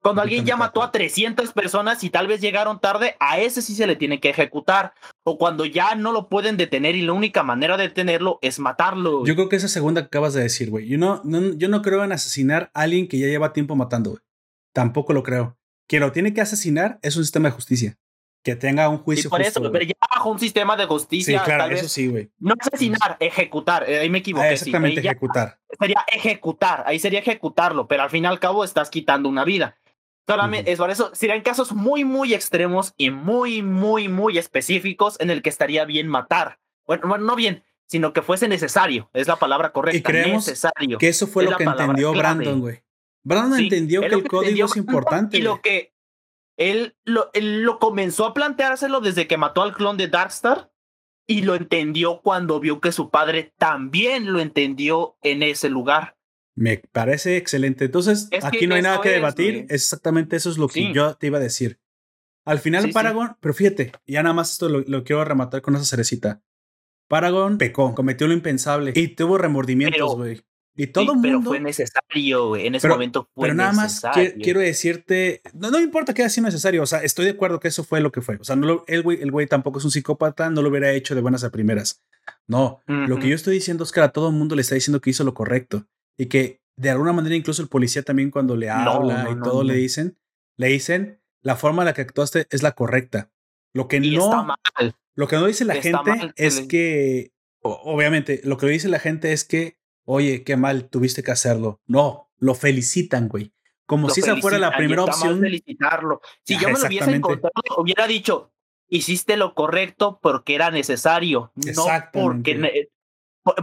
cuando 0.00 0.22
alguien 0.22 0.44
ya 0.44 0.56
mató 0.56 0.82
a 0.82 0.92
300 0.92 1.52
personas 1.52 2.02
y 2.04 2.10
tal 2.10 2.26
vez 2.26 2.40
llegaron 2.40 2.80
tarde, 2.80 3.16
a 3.20 3.38
ese 3.38 3.62
sí 3.62 3.74
se 3.74 3.86
le 3.86 3.96
tiene 3.96 4.20
que 4.20 4.30
ejecutar. 4.30 4.94
O 5.24 5.38
cuando 5.38 5.64
ya 5.64 5.94
no 5.94 6.12
lo 6.12 6.28
pueden 6.28 6.56
detener 6.56 6.96
y 6.96 7.02
la 7.02 7.12
única 7.12 7.42
manera 7.42 7.76
de 7.76 7.88
detenerlo 7.88 8.38
es 8.42 8.58
matarlo. 8.58 9.24
Yo 9.24 9.34
creo 9.34 9.48
que 9.48 9.56
esa 9.56 9.68
segunda 9.68 10.02
que 10.02 10.06
acabas 10.06 10.34
de 10.34 10.42
decir, 10.42 10.70
güey. 10.70 10.88
Yo 10.88 10.98
no, 10.98 11.22
yo 11.56 11.68
no 11.68 11.82
creo 11.82 12.04
en 12.04 12.12
asesinar 12.12 12.70
a 12.74 12.82
alguien 12.82 13.08
que 13.08 13.18
ya 13.18 13.26
lleva 13.26 13.52
tiempo 13.52 13.76
matando, 13.76 14.10
güey. 14.10 14.22
Tampoco 14.72 15.12
lo 15.12 15.22
creo. 15.22 15.56
Quien 15.88 16.02
lo 16.02 16.12
tiene 16.12 16.32
que 16.32 16.40
asesinar 16.40 16.98
es 17.02 17.16
un 17.16 17.24
sistema 17.24 17.48
de 17.48 17.54
justicia 17.54 17.98
que 18.42 18.56
tenga 18.56 18.88
un 18.88 18.98
juicio. 18.98 19.28
por 19.28 19.42
eso, 19.42 19.60
pero 19.70 19.84
ya 19.84 19.94
bajo 20.14 20.30
un 20.30 20.38
sistema 20.38 20.76
de 20.76 20.86
justicia. 20.86 21.38
Sí, 21.38 21.44
claro, 21.44 21.74
eso 21.74 21.88
sí, 21.88 22.08
güey. 22.08 22.30
No 22.38 22.54
asesinar, 22.58 23.16
ejecutar. 23.20 23.88
Eh, 23.88 24.00
ahí 24.00 24.10
me 24.10 24.18
equivoqué. 24.18 24.46
Ah, 24.46 24.52
exactamente, 24.52 25.00
ejecutar. 25.00 25.58
Sería 25.78 26.04
ejecutar, 26.12 26.84
ahí 26.86 26.98
sería 26.98 27.20
ejecutarlo, 27.20 27.86
pero 27.86 28.02
al 28.02 28.10
fin 28.10 28.24
y 28.24 28.26
al 28.26 28.40
cabo 28.40 28.64
estás 28.64 28.90
quitando 28.90 29.28
una 29.28 29.44
vida. 29.44 29.76
Solamente, 30.26 30.70
es 30.70 30.78
por 30.78 30.90
eso, 30.90 31.10
serían 31.12 31.40
casos 31.40 31.72
muy, 31.72 32.04
muy 32.04 32.34
extremos 32.34 32.94
y 32.96 33.10
muy, 33.10 33.62
muy, 33.62 34.08
muy 34.08 34.38
específicos 34.38 35.16
en 35.18 35.30
el 35.30 35.42
que 35.42 35.48
estaría 35.48 35.84
bien 35.84 36.06
matar. 36.06 36.60
Bueno, 36.86 37.18
no 37.18 37.34
bien, 37.34 37.64
sino 37.86 38.12
que 38.12 38.22
fuese 38.22 38.46
necesario. 38.46 39.10
Es 39.12 39.26
la 39.26 39.36
palabra 39.36 39.72
correcta. 39.72 39.98
Y 39.98 40.02
creemos 40.02 40.46
necesario. 40.46 40.98
que 40.98 41.08
eso 41.08 41.26
fue 41.26 41.44
lo 41.44 41.56
que 41.56 41.64
entendió 41.64 42.12
Brandon, 42.12 42.60
güey. 42.60 42.82
Brandon 43.24 43.60
entendió 43.60 44.00
que 44.02 44.06
el 44.06 44.28
código 44.28 44.66
es 44.66 44.76
importante. 44.76 45.36
Y 45.36 45.42
lo 45.42 45.60
que 45.60 45.92
él 46.60 46.94
lo, 47.04 47.30
él 47.32 47.62
lo 47.62 47.78
comenzó 47.78 48.26
a 48.26 48.34
planteárselo 48.34 49.00
desde 49.00 49.26
que 49.26 49.38
mató 49.38 49.62
al 49.62 49.74
clon 49.74 49.96
de 49.96 50.08
Darkstar 50.08 50.70
y 51.26 51.42
lo 51.42 51.54
entendió 51.54 52.20
cuando 52.20 52.60
vio 52.60 52.80
que 52.80 52.92
su 52.92 53.10
padre 53.10 53.54
también 53.56 54.32
lo 54.32 54.40
entendió 54.40 55.16
en 55.22 55.42
ese 55.42 55.70
lugar. 55.70 56.16
Me 56.54 56.76
parece 56.78 57.38
excelente. 57.38 57.86
Entonces, 57.86 58.28
aquí 58.42 58.66
no 58.66 58.74
hay 58.74 58.82
nada 58.82 59.00
que 59.00 59.08
debatir. 59.08 59.66
exactamente 59.70 60.36
eso 60.36 60.50
es 60.50 60.58
lo 60.58 60.68
que 60.68 60.92
yo 60.92 61.14
te 61.14 61.28
iba 61.28 61.38
a 61.38 61.40
decir. 61.40 61.80
Al 62.44 62.58
final, 62.58 62.90
Paragon, 62.90 63.36
pero 63.40 63.54
fíjate, 63.54 63.92
ya 64.06 64.22
nada 64.22 64.34
más 64.34 64.52
esto 64.52 64.68
lo, 64.68 64.80
lo, 64.80 65.04
quiero 65.04 65.24
rematar 65.24 65.62
con 65.62 65.76
esa 65.76 65.84
cerecita. 65.84 66.42
Paragon 67.08 67.58
pecó, 67.58 67.94
cometió 67.94 68.26
lo 68.26 68.34
impensable 68.34 68.92
y 68.94 69.08
tuvo 69.08 69.38
remordimientos, 69.38 70.16
güey. 70.16 70.42
Y 70.76 70.86
todo 70.86 71.04
el 71.04 71.18
mundo. 71.18 71.22
Pero 71.22 71.42
fue 71.42 71.60
necesario, 71.60 72.48
güey. 72.48 72.66
En 72.66 72.74
ese 72.74 72.88
momento 72.88 73.28
fue 73.34 73.48
Pero 73.48 73.54
nada 73.54 73.72
más 73.72 74.02
quiero 74.42 74.60
decirte. 74.60 75.42
No, 75.52 75.70
no 75.70 75.78
me 75.78 75.84
importa 75.84 76.14
que 76.14 76.22
haya 76.22 76.30
sido 76.30 76.46
necesario. 76.46 76.82
O 76.82 76.86
sea, 76.86 77.00
estoy 77.00 77.26
de 77.26 77.32
acuerdo 77.32 77.60
que 77.60 77.68
eso 77.68 77.84
fue 77.84 78.00
lo 78.00 78.12
que 78.12 78.20
fue. 78.20 78.36
O 78.36 78.44
sea, 78.44 78.56
no 78.56 78.84
el 78.86 79.02
güey 79.02 79.20
el 79.20 79.30
güey 79.30 79.46
tampoco 79.46 79.78
es 79.78 79.84
un 79.84 79.90
psicópata, 79.90 80.48
no 80.50 80.62
lo 80.62 80.70
hubiera 80.70 80.92
hecho 80.92 81.14
de 81.14 81.20
buenas 81.20 81.44
a 81.44 81.50
primeras. 81.50 82.02
No. 82.46 82.80
Lo 82.86 83.18
que 83.18 83.28
yo 83.28 83.34
estoy 83.34 83.54
diciendo 83.54 83.84
es 83.84 83.92
que 83.92 84.00
a 84.00 84.08
todo 84.08 84.28
el 84.28 84.34
mundo 84.34 84.54
le 84.54 84.62
está 84.62 84.74
diciendo 84.74 85.00
que 85.00 85.10
hizo 85.10 85.24
lo 85.24 85.34
correcto. 85.34 85.86
Y 86.16 86.26
que 86.26 86.60
de 86.76 86.90
alguna 86.90 87.12
manera, 87.12 87.34
incluso 87.34 87.62
el 87.62 87.68
policía 87.68 88.02
también, 88.02 88.30
cuando 88.30 88.56
le 88.56 88.70
habla 88.70 89.28
y 89.30 89.42
todo 89.42 89.64
le 89.64 89.74
dicen, 89.74 90.18
le 90.56 90.68
dicen 90.68 91.20
la 91.42 91.56
forma 91.56 91.82
en 91.82 91.86
la 91.86 91.94
que 91.94 92.02
actuaste 92.02 92.46
es 92.50 92.62
la 92.62 92.72
correcta. 92.72 93.30
Lo 93.74 93.88
que 93.88 94.00
no. 94.00 94.56
Lo 95.14 95.28
que 95.28 95.36
no 95.36 95.46
dice 95.46 95.64
la 95.64 95.74
gente 95.74 96.32
es 96.36 96.60
que. 96.60 97.32
Obviamente, 97.62 98.40
lo 98.44 98.56
que 98.56 98.66
dice 98.66 98.88
la 98.88 98.98
gente 98.98 99.32
es 99.32 99.44
que 99.44 99.79
oye, 100.04 100.44
qué 100.44 100.56
mal, 100.56 100.88
tuviste 100.88 101.22
que 101.22 101.30
hacerlo. 101.30 101.80
No, 101.86 102.30
lo 102.38 102.54
felicitan, 102.54 103.28
güey. 103.28 103.52
Como 103.86 104.08
si 104.08 104.20
esa 104.20 104.36
fuera 104.36 104.58
la 104.58 104.76
primera 104.76 105.04
opción. 105.04 105.40
felicitarlo. 105.40 106.20
Si 106.44 106.56
yo 106.56 106.68
me 106.68 106.78
lo 106.78 106.86
hubiese 106.86 107.10
encontrado, 107.10 107.52
hubiera 107.76 108.06
dicho, 108.06 108.52
hiciste 108.88 109.36
lo 109.36 109.54
correcto 109.54 110.20
porque 110.22 110.54
era 110.54 110.70
necesario, 110.70 111.52
no 111.54 111.86
porque, 112.12 112.88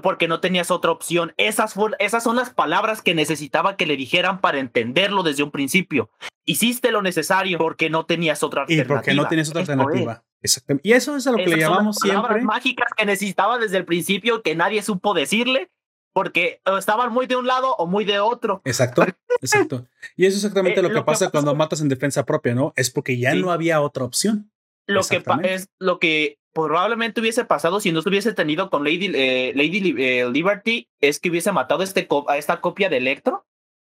porque 0.02 0.28
no 0.28 0.40
tenías 0.40 0.72
otra 0.72 0.92
opción. 0.92 1.34
Esas, 1.38 1.76
esas 2.00 2.24
son 2.24 2.36
las 2.36 2.50
palabras 2.50 3.02
que 3.02 3.16
necesitaba 3.16 3.78
que 3.78 3.86
le 3.86 3.96
dijeran 3.96 4.42
para 4.42 4.60
entenderlo 4.60 5.24
desde 5.24 5.44
un 5.44 5.52
principio. 5.52 6.10
Hiciste 6.46 6.92
lo 6.92 7.02
necesario 7.02 7.58
porque 7.58 7.90
no 7.90 8.06
tenías 8.06 8.44
otra 8.44 8.64
alternativa. 8.64 8.96
Y 8.96 8.98
porque 8.98 9.14
no 9.14 9.28
tienes 9.28 9.50
otra 9.50 9.62
alternativa. 9.62 10.24
Exactamente. 10.42 10.88
Y 10.88 10.94
eso 10.94 11.16
es 11.16 11.28
a 11.28 11.32
lo 11.32 11.38
que 11.38 11.48
le 11.48 11.58
llamamos 11.58 11.98
son 11.98 12.10
las 12.10 12.18
siempre. 12.18 12.42
mágicas 12.42 12.92
que 12.96 13.06
necesitaba 13.06 13.58
desde 13.58 13.78
el 13.78 13.86
principio 13.86 14.42
que 14.42 14.56
nadie 14.56 14.82
supo 14.82 15.14
decirle 15.14 15.72
porque 16.18 16.62
estaban 16.80 17.14
muy 17.14 17.28
de 17.28 17.36
un 17.36 17.46
lado 17.46 17.76
o 17.76 17.86
muy 17.86 18.04
de 18.04 18.20
otro. 18.20 18.64
Exacto, 18.66 19.06
exacto. 19.40 19.86
Y 20.16 20.26
eso 20.26 20.36
es 20.36 20.44
exactamente 20.44 20.80
eh, 20.80 20.82
lo, 20.82 20.92
que 20.92 21.04
pasa 21.04 21.30
cuando 21.30 21.54
matas 21.54 21.80
en 21.80 21.90
defensa 21.90 22.26
propia, 22.26 22.56
¿no? 22.56 22.74
Es 22.76 22.90
porque 22.90 23.20
ya 23.20 23.36
no 23.36 23.52
había 23.52 23.82
otra 23.82 24.04
opción. 24.04 24.52
Lo 24.88 25.04
que 25.04 25.22
es 25.44 25.70
lo 25.78 26.00
que 26.00 26.40
probablemente 26.54 27.22
hubiese 27.22 27.46
pasado 27.46 27.80
si 27.80 27.92
no 27.92 28.02
se 28.02 28.10
hubiese 28.10 28.34
tenido 28.34 28.72
con 28.72 28.84
Lady, 28.84 29.12
eh, 29.14 29.54
Lady 29.56 29.94
eh, 29.96 30.28
Liberty 30.28 30.90
es 31.02 31.20
que 31.20 31.30
hubiese 31.30 31.52
matado 31.52 31.84
este 31.84 32.08
a 32.28 32.38
esta 32.40 32.62
copia 32.62 32.90
de 32.90 32.98
Electro, 32.98 33.46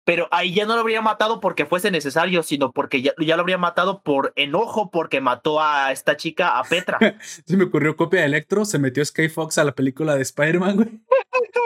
pero 0.04 0.28
ahí 0.32 0.54
ya 0.54 0.66
no 0.66 0.74
lo 0.76 0.82
habría 0.82 1.02
matado 1.02 1.40
porque 1.40 1.66
fuese 1.66 1.92
necesario, 1.92 2.42
sino 2.44 2.72
porque 2.72 3.02
ya, 3.02 3.14
ya 3.20 3.36
lo 3.36 3.42
habría 3.42 3.58
matado 3.58 4.02
por 4.02 4.34
enojo 4.36 4.90
porque 4.90 5.22
mató 5.22 5.62
a 5.62 5.92
esta 5.92 6.18
chica, 6.18 6.58
a 6.58 6.64
Petra. 6.64 6.98
se 7.46 7.58
me 7.58 7.66
ocurrió 7.66 7.96
copia 7.96 8.22
de 8.22 8.26
Electro, 8.28 8.66
se 8.66 8.80
metió 8.80 9.06
Sky 9.06 9.30
Fox 9.30 9.58
a 9.58 9.64
la 9.64 9.74
película 9.74 10.16
de 10.16 10.24
Spider-Man, 10.24 10.76
güey. 10.76 11.02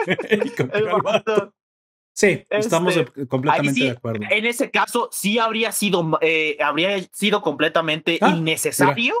sí, 2.12 2.44
estamos 2.50 2.96
este, 2.96 3.26
completamente 3.26 3.80
de 3.80 3.90
acuerdo. 3.90 4.26
En 4.30 4.44
ese 4.44 4.70
caso, 4.70 5.08
sí 5.10 5.38
habría 5.38 5.72
sido, 5.72 6.18
eh, 6.20 6.58
habría 6.60 7.02
sido 7.12 7.40
completamente 7.40 8.18
ah, 8.20 8.30
innecesario. 8.30 9.14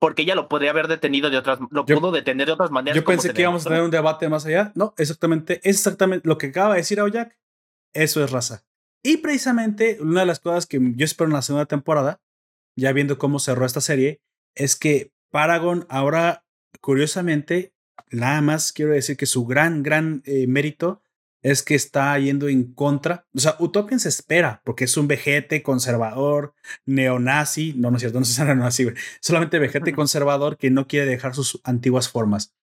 Porque 0.00 0.22
ella 0.22 0.34
lo 0.34 0.48
podría 0.48 0.70
haber 0.70 0.86
detenido 0.86 1.30
de 1.30 1.38
otras, 1.38 1.58
lo 1.70 1.86
pudo 1.86 2.10
detener 2.12 2.46
de 2.46 2.52
otras 2.52 2.70
maneras. 2.70 2.94
Yo 2.94 3.04
pensé 3.04 3.32
que 3.32 3.40
íbamos 3.40 3.64
a 3.64 3.70
tener 3.70 3.82
un 3.82 3.90
debate 3.90 4.28
más 4.28 4.44
allá. 4.44 4.70
No, 4.74 4.92
exactamente, 4.98 5.60
es 5.62 5.76
exactamente 5.76 6.28
lo 6.28 6.36
que 6.36 6.48
acaba 6.48 6.74
de 6.74 6.80
decir 6.80 7.00
Aoyak. 7.00 7.34
Eso 7.94 8.22
es 8.22 8.30
raza. 8.30 8.64
Y 9.02 9.18
precisamente 9.18 9.98
una 10.00 10.20
de 10.20 10.26
las 10.26 10.40
cosas 10.40 10.66
que 10.66 10.78
yo 10.94 11.04
espero 11.04 11.28
en 11.28 11.34
la 11.34 11.42
segunda 11.42 11.66
temporada, 11.66 12.20
ya 12.76 12.92
viendo 12.92 13.18
cómo 13.18 13.38
cerró 13.38 13.64
esta 13.64 13.80
serie, 13.80 14.20
es 14.54 14.76
que 14.76 15.12
Paragon 15.30 15.86
ahora, 15.88 16.44
curiosamente, 16.80 17.74
Nada 18.10 18.40
más 18.40 18.72
quiero 18.72 18.92
decir 18.92 19.16
que 19.16 19.26
su 19.26 19.44
gran, 19.44 19.82
gran 19.82 20.22
eh, 20.24 20.46
mérito 20.46 21.02
es 21.42 21.62
que 21.62 21.74
está 21.74 22.18
yendo 22.18 22.48
en 22.48 22.72
contra. 22.72 23.26
O 23.34 23.40
sea, 23.40 23.56
Utopian 23.58 24.00
se 24.00 24.08
espera 24.08 24.62
porque 24.64 24.84
es 24.84 24.96
un 24.96 25.08
vejete 25.08 25.62
conservador, 25.62 26.54
neonazi. 26.86 27.74
No, 27.76 27.90
no 27.90 27.96
es 27.96 28.00
cierto, 28.00 28.18
no 28.18 28.24
es 28.24 28.38
neonazi. 28.38 28.86
Solamente 29.20 29.58
vejete 29.58 29.92
conservador 29.94 30.56
que 30.56 30.70
no 30.70 30.86
quiere 30.86 31.06
dejar 31.06 31.34
sus 31.34 31.60
antiguas 31.64 32.08
formas. 32.08 32.54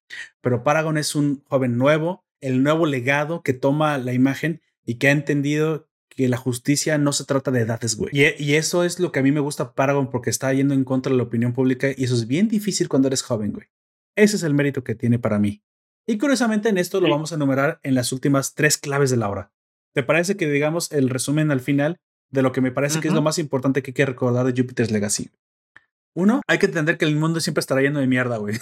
Pero 0.42 0.64
Paragon 0.64 0.98
es 0.98 1.16
un 1.16 1.44
joven 1.48 1.78
nuevo, 1.78 2.26
el 2.40 2.64
nuevo 2.64 2.86
legado 2.86 3.44
que 3.44 3.54
toma 3.54 3.98
la 3.98 4.14
imagen 4.14 4.62
y 4.86 4.96
que 4.96 5.08
ha 5.08 5.12
entendido 5.12 5.90
que 6.10 6.28
la 6.28 6.38
justicia 6.38 6.98
no 6.98 7.14
se 7.14 7.26
trata 7.26 7.52
de 7.52 7.62
edades, 7.62 7.96
güey. 7.96 8.12
Y, 8.14 8.44
y, 8.44 8.56
eso 8.56 8.84
es 8.84 9.00
lo 9.00 9.12
que 9.12 9.20
a 9.20 9.24
mí 9.24 9.32
me 9.32 9.40
gusta 9.40 9.74
Paragon 9.74 10.10
porque 10.10 10.30
está 10.30 10.54
yendo 10.54 10.74
en 10.74 10.84
contra 10.84 11.12
de 11.12 11.18
la 11.18 11.24
opinión 11.24 11.54
pública 11.54 11.88
y 11.96 12.04
eso 12.04 12.16
es 12.16 12.28
bien 12.28 12.48
difícil 12.48 12.90
cuando 12.90 13.08
eres 13.08 13.22
joven, 13.22 13.54
güey. 13.54 13.68
Ese 14.16 14.36
es 14.36 14.44
el 14.44 14.54
mérito 14.54 14.84
que 14.84 14.96
tiene 14.96 15.20
para 15.20 15.40
mí. 15.40 15.64
Y 16.06 16.18
curiosamente 16.18 16.70
en 16.70 16.78
esto 16.78 17.00
lo 17.00 17.10
vamos 17.10 17.32
a 17.32 17.36
enumerar 17.36 17.80
en 17.84 17.96
las 17.96 18.12
últimas 18.12 18.54
tres 18.56 18.78
claves 18.78 19.10
de 19.10 19.18
la 19.18 19.30
obra. 19.30 19.54
¿Te 19.94 20.04
parece 20.04 20.36
que 20.36 20.50
digamos 20.50 20.92
el 20.92 21.10
resumen 21.10 21.52
al 21.52 21.62
final 21.62 22.00
de 22.30 22.42
lo 22.42 22.52
que 22.52 22.62
me 22.62 22.72
parece 22.72 23.00
que 23.00 23.08
es 23.08 23.14
lo 23.14 23.22
más 23.22 23.38
importante 23.38 23.82
que 23.82 23.92
hay 23.92 23.96
que 23.96 24.06
recordar 24.06 24.46
de 24.46 24.60
Jupiter's 24.60 24.92
Legacy? 24.92 25.30
Uno, 26.14 26.42
hay 26.48 26.60
que 26.60 26.66
entender 26.66 26.98
que 26.98 27.06
el 27.06 27.16
mundo 27.16 27.40
siempre 27.40 27.62
estará 27.62 27.82
lleno 27.82 28.00
de 28.00 28.08
mierda, 28.08 28.38
güey. 28.38 28.56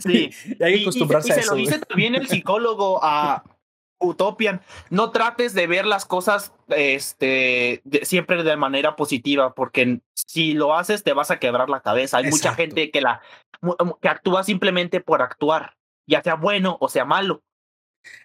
Sí. 0.00 0.30
y 0.58 0.62
hay 0.62 0.76
que 0.76 0.82
acostumbrarse 0.82 1.32
a 1.32 1.36
eso. 1.36 1.50
Se 1.50 1.50
lo 1.50 1.56
dice 1.56 1.78
también 1.80 2.14
el 2.14 2.28
psicólogo 2.28 3.02
a 3.02 3.44
Utopian. 4.02 4.60
No 4.90 5.10
trates 5.10 5.54
de 5.54 5.66
ver 5.66 5.86
las 5.86 6.04
cosas 6.04 6.52
este, 6.68 7.82
siempre 8.02 8.42
de 8.42 8.56
manera 8.56 8.96
positiva, 8.96 9.54
porque 9.54 10.00
si 10.14 10.54
lo 10.54 10.76
haces 10.76 11.02
te 11.02 11.12
vas 11.12 11.30
a 11.30 11.38
quebrar 11.38 11.70
la 11.70 11.80
cabeza. 11.80 12.18
Hay 12.18 12.30
mucha 12.30 12.54
gente 12.54 12.90
que 12.90 13.00
la 13.00 13.22
que 14.00 14.08
actúa 14.08 14.42
simplemente 14.42 15.00
por 15.00 15.22
actuar, 15.22 15.76
ya 16.06 16.22
sea 16.22 16.34
bueno 16.34 16.78
o 16.80 16.88
sea 16.88 17.04
malo. 17.04 17.42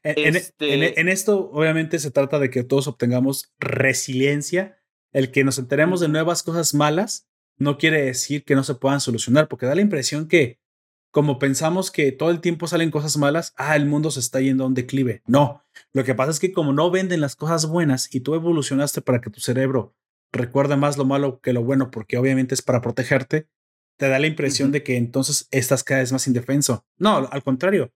En, 0.04 0.36
este 0.36 1.00
en, 1.00 1.08
esto, 1.08 1.52
obviamente, 1.52 2.00
se 2.00 2.10
trata 2.10 2.40
de 2.40 2.50
que 2.50 2.64
todos 2.64 2.88
obtengamos 2.88 3.54
resiliencia. 3.60 4.80
El 5.14 5.32
que 5.32 5.44
nos 5.44 5.58
enteremos 5.60 6.00
de 6.00 6.10
nuevas 6.10 6.44
cosas 6.44 6.74
malas 6.74 7.28
no 7.58 7.78
quiere 7.78 8.02
decir 8.02 8.44
que 8.44 8.56
no 8.56 8.64
se 8.64 8.76
puedan 8.76 9.00
solucionar, 9.00 9.48
porque 9.48 9.66
da 9.66 9.76
la 9.76 9.82
impresión 9.82 10.28
que, 10.28 10.60
como 11.18 11.40
pensamos 11.40 11.90
que 11.90 12.12
todo 12.12 12.30
el 12.30 12.42
tiempo 12.42 12.68
salen 12.68 12.92
cosas 12.92 13.18
malas, 13.18 13.52
ah, 13.58 13.76
el 13.76 13.88
mundo 13.88 14.12
se 14.12 14.20
está 14.20 14.40
yendo 14.40 14.64
a 14.64 14.68
un 14.68 14.76
declive. 14.76 15.24
No, 15.26 15.64
lo 15.92 16.04
que 16.04 16.14
pasa 16.14 16.30
es 16.30 16.40
que 16.40 16.52
como 16.52 16.74
no 16.74 16.92
venden 16.92 17.22
las 17.22 17.36
cosas 17.36 17.66
buenas 17.66 18.14
y 18.14 18.20
tú 18.20 18.36
evolucionaste 18.36 19.02
para 19.02 19.20
que 19.20 19.32
tu 19.32 19.40
cerebro 19.40 19.96
recuerde 20.32 20.76
más 20.76 20.96
lo 20.96 21.06
malo 21.06 21.40
que 21.42 21.54
lo 21.54 21.64
bueno, 21.64 21.90
porque 21.90 22.20
obviamente 22.20 22.54
es 22.54 22.62
para 22.62 22.82
protegerte, 22.82 23.48
te 23.98 24.10
da 24.10 24.20
la 24.20 24.28
impresión 24.28 24.72
de 24.72 24.84
que 24.84 24.96
entonces 24.96 25.48
estás 25.50 25.84
cada 25.84 26.02
vez 26.02 26.12
más 26.12 26.28
indefenso. 26.28 26.86
No, 27.00 27.28
al 27.32 27.42
contrario. 27.42 27.92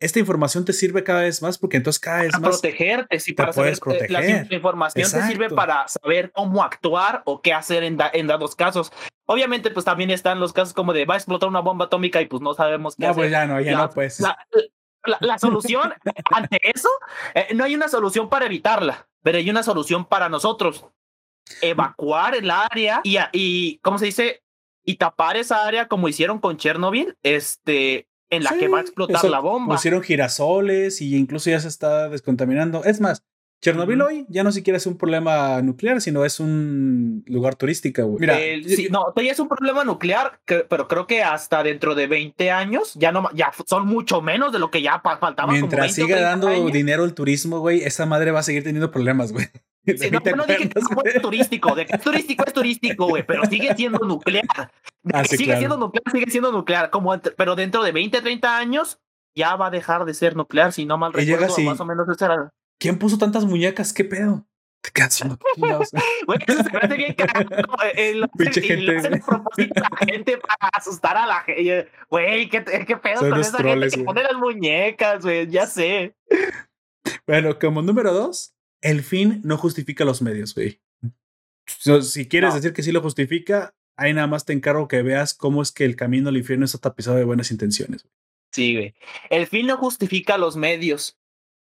Esta 0.00 0.18
información 0.18 0.64
te 0.64 0.72
sirve 0.72 1.04
cada 1.04 1.20
vez 1.20 1.42
más 1.42 1.58
porque 1.58 1.76
entonces 1.76 2.00
cada 2.00 2.22
vez 2.22 2.32
para 2.32 2.40
más 2.40 2.60
protegerte, 2.60 3.20
sí, 3.20 3.34
para 3.34 3.52
puedes 3.52 3.78
proteger. 3.78 4.10
La 4.48 4.56
información 4.56 5.10
te 5.10 5.22
sirve 5.26 5.50
para 5.50 5.86
saber 5.88 6.32
cómo 6.32 6.62
actuar 6.62 7.22
o 7.26 7.42
qué 7.42 7.52
hacer 7.52 7.84
en, 7.84 7.98
en, 8.14 8.26
dados 8.26 8.56
casos. 8.56 8.90
Obviamente, 9.26 9.70
pues 9.70 9.84
también 9.84 10.10
están 10.10 10.40
los 10.40 10.54
casos 10.54 10.72
como 10.72 10.94
de 10.94 11.04
va 11.04 11.14
a 11.14 11.16
explotar 11.18 11.50
una 11.50 11.60
bomba 11.60 11.84
atómica 11.84 12.22
y 12.22 12.26
pues 12.26 12.40
no 12.40 12.54
sabemos 12.54 12.96
qué 12.96 13.04
no, 13.04 13.10
hacer. 13.10 13.22
Pues 13.22 13.30
ya 13.30 13.46
no, 13.46 13.60
ya 13.60 13.76
no, 13.76 13.90
pues. 13.90 14.20
La, 15.20 15.38
solución 15.38 15.94
ante 16.32 16.58
eso, 16.62 16.88
eh, 17.34 17.48
no 17.54 17.64
hay 17.64 17.74
una 17.74 17.88
solución 17.88 18.30
para 18.30 18.46
evitarla, 18.46 19.06
pero 19.22 19.36
hay 19.36 19.50
una 19.50 19.62
solución 19.62 20.06
para 20.06 20.30
nosotros. 20.30 20.86
Evacuar 21.60 22.34
el 22.36 22.50
área 22.50 23.00
y, 23.02 23.18
y 23.32 23.78
¿cómo 23.78 23.98
se 23.98 24.06
dice? 24.06 24.42
Y 24.82 24.96
tapar 24.96 25.36
esa 25.36 25.66
área 25.66 25.88
como 25.88 26.08
hicieron 26.08 26.38
con 26.38 26.56
Chernobyl, 26.56 27.16
este, 27.22 28.09
en 28.30 28.44
la 28.44 28.56
que 28.56 28.68
va 28.68 28.78
a 28.78 28.82
explotar 28.82 29.24
la 29.28 29.40
bomba. 29.40 29.74
Pusieron 29.74 30.02
girasoles 30.02 31.00
y 31.02 31.16
incluso 31.16 31.50
ya 31.50 31.60
se 31.60 31.68
está 31.68 32.08
descontaminando. 32.08 32.84
Es 32.84 33.00
más, 33.00 33.22
Chernobyl 33.62 34.00
hoy 34.00 34.26
ya 34.30 34.42
no 34.42 34.52
siquiera 34.52 34.78
es 34.78 34.86
un 34.86 34.96
problema 34.96 35.60
nuclear, 35.60 36.00
sino 36.00 36.24
es 36.24 36.40
un 36.40 37.22
lugar 37.26 37.56
turístico, 37.56 38.02
güey. 38.06 38.20
Mira, 38.20 38.36
sí, 38.66 38.88
no, 38.90 39.04
todavía 39.12 39.32
es 39.32 39.38
un 39.38 39.48
problema 39.48 39.84
nuclear, 39.84 40.40
pero 40.46 40.88
creo 40.88 41.06
que 41.06 41.22
hasta 41.22 41.62
dentro 41.62 41.94
de 41.94 42.06
20 42.06 42.50
años 42.50 42.94
ya 42.94 43.12
no 43.12 43.28
ya 43.34 43.52
son 43.66 43.86
mucho 43.86 44.22
menos 44.22 44.52
de 44.52 44.58
lo 44.58 44.70
que 44.70 44.80
ya 44.80 45.00
faltaba. 45.00 45.52
Mientras 45.52 45.94
siga 45.94 46.20
dando 46.20 46.48
dinero 46.70 47.04
el 47.04 47.12
turismo, 47.12 47.60
güey, 47.60 47.82
esa 47.82 48.06
madre 48.06 48.30
va 48.30 48.40
a 48.40 48.44
seguir 48.44 48.64
teniendo 48.64 48.90
problemas, 48.90 49.32
güey. 49.32 49.48
Sí, 49.96 50.10
no, 50.10 50.20
no 50.36 50.46
dije 50.46 50.68
que 50.68 50.78
es 50.78 51.22
turístico, 51.22 51.74
de 51.74 51.86
que 51.86 51.96
es 51.96 52.02
turístico 52.02 52.44
es 52.46 52.52
turístico, 52.52 53.08
güey, 53.08 53.24
pero 53.26 53.44
sigue 53.46 53.74
siendo 53.74 53.98
nuclear. 54.00 54.44
Ah, 55.12 55.24
sigue 55.24 55.56
siendo 55.56 55.76
nuclear, 55.76 56.04
sigue 56.12 56.30
siendo 56.30 56.52
nuclear, 56.52 56.90
como 56.90 57.18
pero 57.36 57.56
dentro 57.56 57.82
de 57.82 57.92
20, 57.92 58.20
30 58.20 58.56
años 58.56 58.98
ya 59.34 59.56
va 59.56 59.68
a 59.68 59.70
dejar 59.70 60.04
de 60.04 60.14
ser 60.14 60.36
nuclear, 60.36 60.72
si 60.72 60.84
no 60.84 60.98
mal 60.98 61.12
recuerdo, 61.12 61.58
más 61.60 61.80
o 61.80 61.84
menos 61.84 62.08
eso 62.08 62.24
era. 62.24 62.50
¿Quién 62.78 62.98
puso 62.98 63.18
tantas 63.18 63.44
muñecas? 63.44 63.92
¿Qué 63.92 64.04
pedo? 64.04 64.46
Te 64.80 64.90
quedas 64.90 65.22
Güey, 66.26 66.38
eso 66.46 66.62
se 66.62 66.70
me 66.70 66.78
hace 66.78 66.96
bien 66.96 67.14
carajo. 67.14 67.76
El, 67.94 68.28
Pinche 68.30 68.62
gente. 68.62 69.20
Propósito 69.20 69.74
la 69.80 70.06
gente 70.06 70.38
para 70.38 70.70
asustar 70.72 71.16
a 71.16 71.26
la 71.26 71.40
gente. 71.42 71.88
Güey, 72.08 72.48
¿qué, 72.48 72.64
qué 72.64 72.96
pedo 72.96 73.20
con 73.20 73.40
esa 73.40 73.58
gente 73.58 73.90
que 73.90 74.04
pone 74.04 74.22
las 74.22 74.34
muñecas, 74.34 75.22
güey? 75.22 75.46
Ya 75.48 75.66
sé. 75.66 76.14
Bueno, 77.26 77.58
como 77.58 77.82
número 77.82 78.12
dos, 78.12 78.54
el 78.80 79.02
fin 79.02 79.40
no 79.44 79.56
justifica 79.56 80.04
los 80.04 80.22
medios, 80.22 80.54
güey. 80.54 80.80
Si 81.66 82.26
quieres 82.26 82.54
decir 82.54 82.72
que 82.72 82.82
sí 82.82 82.92
lo 82.92 83.00
justifica, 83.00 83.74
ahí 83.96 84.12
nada 84.12 84.26
más 84.26 84.44
te 84.44 84.52
encargo 84.52 84.88
que 84.88 85.02
veas 85.02 85.34
cómo 85.34 85.62
es 85.62 85.72
que 85.72 85.84
el 85.84 85.96
camino 85.96 86.28
al 86.28 86.36
infierno 86.36 86.64
está 86.64 86.78
tapizado 86.78 87.16
de 87.16 87.24
buenas 87.24 87.50
intenciones. 87.50 88.06
Sí, 88.52 88.74
güey. 88.74 88.94
El 89.28 89.46
fin 89.46 89.66
no 89.66 89.76
justifica 89.76 90.38
los 90.38 90.56
medios, 90.56 91.18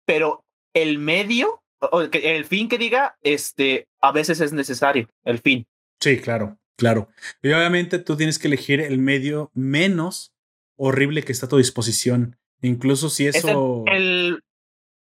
pero 0.05 0.45
el 0.73 0.99
medio, 0.99 1.63
el 2.11 2.45
fin 2.45 2.69
que 2.69 2.77
diga, 2.77 3.17
este, 3.21 3.87
a 4.01 4.11
veces 4.11 4.41
es 4.41 4.53
necesario, 4.53 5.09
el 5.23 5.39
fin. 5.39 5.65
Sí, 5.99 6.19
claro, 6.19 6.59
claro. 6.77 7.09
Y 7.41 7.51
obviamente 7.51 7.97
tú 7.99 8.15
tienes 8.15 8.37
que 8.37 8.47
elegir 8.47 8.81
el 8.81 8.99
medio 8.99 9.49
menos 9.53 10.33
horrible 10.77 11.23
que 11.23 11.31
está 11.31 11.47
a 11.47 11.49
tu 11.49 11.57
disposición. 11.57 12.37
Incluso 12.61 13.09
si 13.09 13.27
eso. 13.27 13.83
el, 13.87 14.43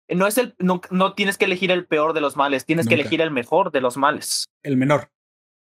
no 0.10 0.28
es 0.28 0.38
el, 0.38 0.56
no, 0.60 0.82
no, 0.92 1.14
tienes 1.14 1.38
que 1.38 1.46
elegir 1.46 1.72
el 1.72 1.86
peor 1.86 2.14
de 2.14 2.22
los 2.22 2.36
males, 2.36 2.66
tienes 2.66 2.88
que 2.88 2.96
elegir 2.96 3.22
el 3.22 3.32
mejor 3.32 3.72
de 3.72 3.82
los 3.82 3.98
males. 3.98 4.46
El 4.62 4.78
menor. 4.78 5.12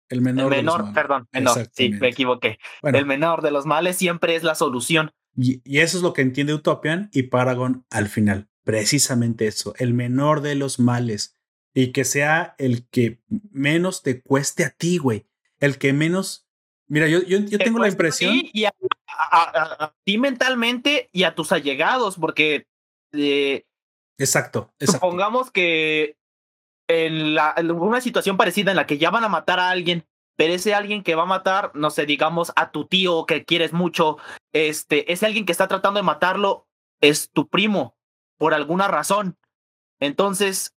El 0.09 0.21
menor. 0.21 0.53
El 0.53 0.63
menor, 0.63 0.93
perdón, 0.93 1.27
menor. 1.31 1.69
Sí, 1.71 1.89
me 1.89 2.09
equivoqué. 2.09 2.59
el 2.83 3.05
menor 3.05 3.41
de 3.41 3.51
los 3.51 3.65
males 3.65 3.95
siempre 3.95 4.35
es 4.35 4.43
la 4.43 4.55
solución. 4.55 5.11
Y, 5.37 5.61
y, 5.63 5.79
eso 5.79 5.97
es 5.97 6.03
lo 6.03 6.11
que 6.13 6.21
entiende 6.21 6.53
Utopian 6.53 7.09
y 7.13 7.23
Paragon 7.23 7.85
al 7.89 8.09
final. 8.09 8.49
Precisamente 8.63 9.47
eso, 9.47 9.73
el 9.77 9.93
menor 9.93 10.41
de 10.41 10.55
los 10.55 10.79
males. 10.79 11.37
Y 11.73 11.93
que 11.93 12.03
sea 12.03 12.55
el 12.57 12.85
que 12.89 13.21
menos 13.51 14.03
te 14.03 14.21
cueste 14.21 14.65
a 14.65 14.71
ti, 14.71 14.97
güey. 14.97 15.27
El 15.59 15.77
que 15.77 15.93
menos. 15.93 16.47
Mira, 16.87 17.07
yo, 17.07 17.21
yo, 17.23 17.39
yo 17.39 17.57
tengo 17.57 17.79
la 17.79 17.87
impresión. 17.87 18.33
y 18.35 18.65
a, 18.65 18.73
a, 19.07 19.95
ti 20.03 20.17
mentalmente 20.17 21.09
y 21.13 21.23
a 21.23 21.33
tus 21.33 21.53
allegados, 21.53 22.17
porque 22.17 22.67
eh, 23.13 23.65
Exacto, 24.21 24.71
Supongamos 24.79 25.51
que 25.51 26.17
en, 26.87 27.35
la, 27.35 27.55
una 27.57 28.01
situación 28.01 28.37
parecida 28.37 28.71
en 28.71 28.77
la 28.77 28.85
que 28.85 28.97
ya 28.97 29.09
van 29.09 29.23
a 29.23 29.29
matar 29.29 29.59
a 29.59 29.69
alguien, 29.69 30.05
pero 30.35 30.53
ese 30.53 30.73
alguien 30.73 31.03
que 31.03 31.15
va 31.15 31.23
a 31.23 31.27
matar, 31.27 31.71
no 31.73 31.89
sé, 31.89 32.05
digamos 32.05 32.51
a 32.55 32.71
tu 32.71 32.85
tío 32.85 33.25
que 33.25 33.45
quieres 33.45 33.73
mucho, 33.73 34.17
este, 34.53 35.11
ese 35.11 35.25
alguien 35.25 35.45
que 35.45 35.51
está 35.51 35.67
tratando 35.67 35.99
de 35.99 36.03
matarlo 36.03 36.67
es 37.01 37.31
tu 37.31 37.47
primo, 37.47 37.95
por 38.37 38.53
alguna 38.53 38.87
razón. 38.87 39.37
Entonces, 39.99 40.75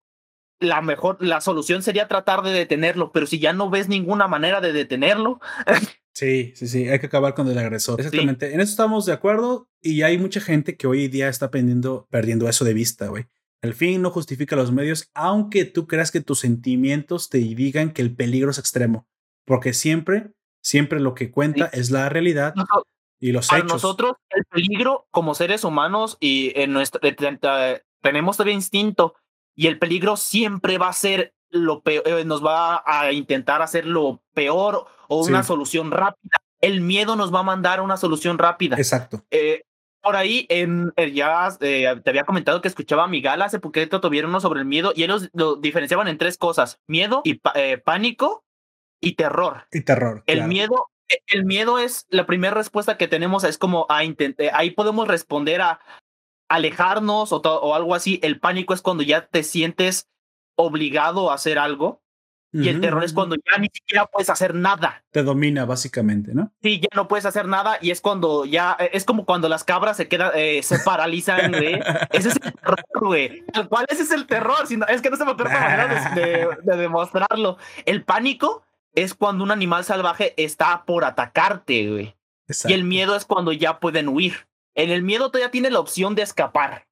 la 0.59 0.81
mejor, 0.81 1.18
la 1.19 1.41
solución 1.41 1.81
sería 1.81 2.07
tratar 2.07 2.43
de 2.43 2.51
detenerlo, 2.51 3.11
pero 3.11 3.26
si 3.26 3.39
ya 3.39 3.53
no 3.53 3.69
ves 3.69 3.89
ninguna 3.89 4.27
manera 4.27 4.61
de 4.61 4.73
detenerlo. 4.73 5.39
sí, 6.13 6.53
sí, 6.55 6.67
sí, 6.67 6.89
hay 6.89 6.99
que 6.99 7.07
acabar 7.07 7.33
con 7.33 7.47
el 7.47 7.57
agresor. 7.57 7.99
Exactamente. 7.99 8.53
En 8.53 8.61
eso 8.61 8.71
estamos 8.71 9.05
de 9.05 9.13
acuerdo 9.13 9.69
y 9.81 10.01
hay 10.01 10.17
mucha 10.17 10.41
gente 10.41 10.77
que 10.77 10.88
hoy 10.88 11.07
día 11.07 11.29
está 11.29 11.51
perdiendo, 11.51 12.07
perdiendo 12.09 12.47
eso 12.47 12.65
de 12.65 12.73
vista, 12.73 13.07
güey. 13.07 13.25
El 13.61 13.75
fin 13.75 14.01
no 14.01 14.09
justifica 14.09 14.55
los 14.55 14.71
medios, 14.71 15.11
aunque 15.13 15.65
tú 15.65 15.88
creas 15.88 16.11
que 16.11 16.21
tus 16.21 16.39
sentimientos 16.39 17.29
te 17.29 17.38
digan 17.38 17.91
que 17.91 18.01
el 18.01 18.15
peligro 18.15 18.49
es 18.49 18.57
extremo, 18.57 19.07
porque 19.45 19.73
siempre, 19.73 20.31
siempre 20.63 20.99
lo 20.99 21.13
que 21.13 21.29
cuenta 21.29 21.67
es 21.67 21.91
la 21.91 22.09
realidad 22.09 22.55
y 23.19 23.31
los 23.31 23.47
Para 23.47 23.59
hechos. 23.59 23.73
nosotros, 23.73 24.13
el 24.31 24.45
peligro 24.45 25.05
como 25.11 25.35
seres 25.35 25.63
humanos 25.63 26.17
y 26.19 26.59
en 26.59 26.73
nuestro, 26.73 26.99
tenemos 28.01 28.38
todavía 28.38 28.55
instinto 28.55 29.13
y 29.55 29.67
el 29.67 29.77
peligro 29.77 30.17
siempre 30.17 30.79
va 30.79 30.89
a 30.89 30.93
ser 30.93 31.35
lo 31.52 31.82
peor, 31.82 32.07
eh, 32.07 32.26
nos 32.26 32.44
va 32.44 32.84
a 32.86 33.11
intentar 33.11 33.61
hacer 33.61 33.86
lo 33.86 34.22
peor 34.34 34.88
o 35.07 35.26
una 35.26 35.44
solución 35.44 35.91
rápida. 35.91 36.41
El 36.61 36.82
miedo 36.82 37.15
nos 37.15 37.34
va 37.34 37.40
a 37.40 37.44
mandar 37.44 37.82
una 37.82 37.98
solución 37.98 38.38
rápida. 38.38 38.78
Exacto. 38.78 39.26
Eh, 39.32 39.64
por 40.02 40.15
ahí, 40.15 40.48
en, 40.49 40.91
eh, 40.95 41.11
ya 41.11 41.49
te 41.60 41.88
había 41.88 42.23
comentado 42.23 42.61
que 42.61 42.68
escuchaba 42.68 43.03
a 43.03 43.07
Miguel 43.07 43.41
hace 43.41 43.60
poquito, 43.60 44.02
tuvieron 44.02 44.32
uno 44.32 44.40
sobre 44.40 44.61
el 44.61 44.65
miedo 44.65 44.94
y 44.95 45.03
ellos 45.03 45.30
lo 45.34 45.56
diferenciaban 45.57 46.07
en 46.07 46.18
tres 46.18 46.38
cosas: 46.38 46.80
miedo 46.88 47.22
y 47.23 47.40
pánico 47.84 48.44
y 48.99 49.14
terror. 49.15 49.68
Y 49.72 49.82
terror. 49.82 50.23
El 50.26 50.48
miedo, 50.48 50.90
el 51.28 51.45
miedo 51.45 51.78
es 51.78 52.07
la 52.10 52.26
primera 52.26 52.53
respuesta 52.53 52.98
que 52.98 53.07
tenemos, 53.07 53.44
es 53.44 53.57
como 53.57 53.86
a 53.90 54.02
ahí 54.53 54.72
podemos 54.72 55.07
responder 55.07 55.61
a 55.61 55.80
alejarnos 56.49 57.32
o, 57.32 57.38
o, 57.38 57.76
algo 57.76 57.95
así. 57.95 58.19
El 58.23 58.40
pánico 58.40 58.73
es 58.73 58.82
cuando 58.82 59.03
ya 59.03 59.28
te 59.28 59.44
sientes 59.44 60.10
obligado 60.61 61.31
a 61.31 61.35
hacer 61.35 61.59
algo. 61.59 62.01
Y 62.53 62.67
el 62.67 62.81
terror 62.81 63.01
es 63.01 63.13
cuando 63.13 63.38
ya 63.38 63.57
ni 63.59 63.69
siquiera 63.73 64.05
puedes 64.07 64.29
hacer 64.29 64.53
nada. 64.53 65.05
Te 65.11 65.23
domina, 65.23 65.63
básicamente, 65.63 66.33
¿no? 66.33 66.51
Sí, 66.61 66.81
ya 66.81 66.89
no 66.95 67.07
puedes 67.07 67.25
hacer 67.25 67.47
nada 67.47 67.77
y 67.79 67.91
es 67.91 68.01
cuando 68.01 68.43
ya, 68.43 68.75
e, 68.77 68.89
es 68.91 69.05
como 69.05 69.25
cuando 69.25 69.47
las 69.47 69.63
cabras 69.63 69.95
se 69.95 70.09
quedan, 70.09 70.31
eh, 70.35 70.61
se 70.61 70.79
paralizan, 70.79 71.51
güey. 71.53 71.79
ese 72.11 72.27
es 72.27 72.35
el 72.35 72.51
terror, 72.51 72.83
güey. 72.99 73.45
Tal 73.53 73.69
cual, 73.69 73.85
ese 73.88 74.03
es 74.03 74.11
el 74.11 74.27
terror. 74.27 74.67
Sino, 74.67 74.85
es 74.88 75.01
que 75.01 75.09
no 75.09 75.15
se 75.15 75.23
me 75.23 75.31
ocurre 75.31 75.49
manera 75.49 76.13
de, 76.13 76.49
de, 76.63 76.77
demostrarlo. 76.77 77.57
El 77.85 78.03
pánico 78.03 78.65
es 78.93 79.13
cuando 79.13 79.45
un 79.45 79.51
animal 79.51 79.85
salvaje 79.85 80.33
está 80.35 80.83
por 80.83 81.05
atacarte, 81.05 81.89
güey. 81.89 82.17
Y 82.65 82.73
el 82.73 82.83
miedo 82.83 83.15
es 83.15 83.23
cuando 83.23 83.53
ya 83.53 83.79
pueden 83.79 84.09
huir. 84.09 84.47
En 84.75 84.89
el 84.89 85.03
miedo 85.03 85.31
todavía 85.31 85.51
tiene 85.51 85.69
la 85.69 85.79
opción 85.79 86.15
de 86.15 86.23
escapar. 86.23 86.85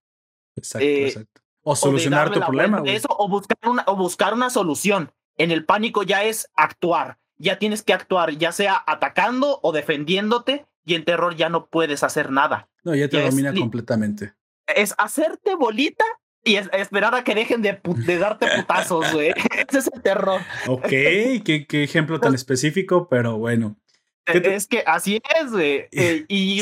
Exacto, 0.56 0.86
eh, 0.86 1.08
exacto. 1.08 1.42
O 1.72 1.76
solucionar 1.76 2.32
tu 2.32 2.40
problema. 2.40 2.82
Eso, 2.86 3.08
o, 3.12 3.30
buscar 3.30 3.58
una, 3.70 3.84
o 3.86 3.96
buscar 3.96 4.34
una 4.34 4.50
solución. 4.50 5.12
En 5.38 5.52
el 5.52 5.66
pánico 5.66 6.04
ya 6.04 6.24
es 6.24 6.50
actuar. 6.56 7.20
Ya 7.38 7.60
tienes 7.60 7.84
que 7.84 7.94
actuar, 7.94 8.32
ya 8.32 8.52
sea 8.52 8.84
atacando 8.88 9.60
o 9.62 9.72
defendiéndote. 9.72 10.66
Y 10.84 10.96
en 10.96 11.06
terror 11.06 11.36
ya 11.36 11.50
no 11.50 11.68
puedes 11.68 12.04
hacer 12.04 12.32
nada. 12.32 12.70
No, 12.84 12.96
ya 12.96 13.08
te 13.08 13.22
domina 13.22 13.54
completamente. 13.54 14.34
Es 14.66 14.96
hacerte 14.98 15.54
bolita 15.54 16.06
y 16.44 16.56
esperar 16.56 17.14
a 17.14 17.24
que 17.24 17.36
dejen 17.36 17.62
de, 17.62 17.80
de 17.84 18.18
darte 18.18 18.48
putazos, 18.56 19.06
güey. 19.14 19.30
Ese 19.68 19.78
es 19.78 19.90
el 19.94 20.02
terror. 20.02 20.42
Ok, 20.68 20.88
qué, 20.90 21.66
qué 21.70 21.84
ejemplo 21.84 22.20
tan 22.20 22.34
específico, 22.34 23.08
pero 23.10 23.38
bueno. 23.38 23.78
Es 24.26 24.68
que 24.68 24.84
así 24.86 25.22
es, 25.40 25.52
güey. 25.52 25.88
Eh, 25.92 26.26
y, 26.28 26.62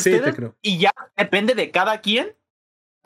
y 0.61 0.77
ya 0.77 0.91
depende 1.15 1.53
de 1.53 1.71
cada 1.71 2.01
quien 2.01 2.35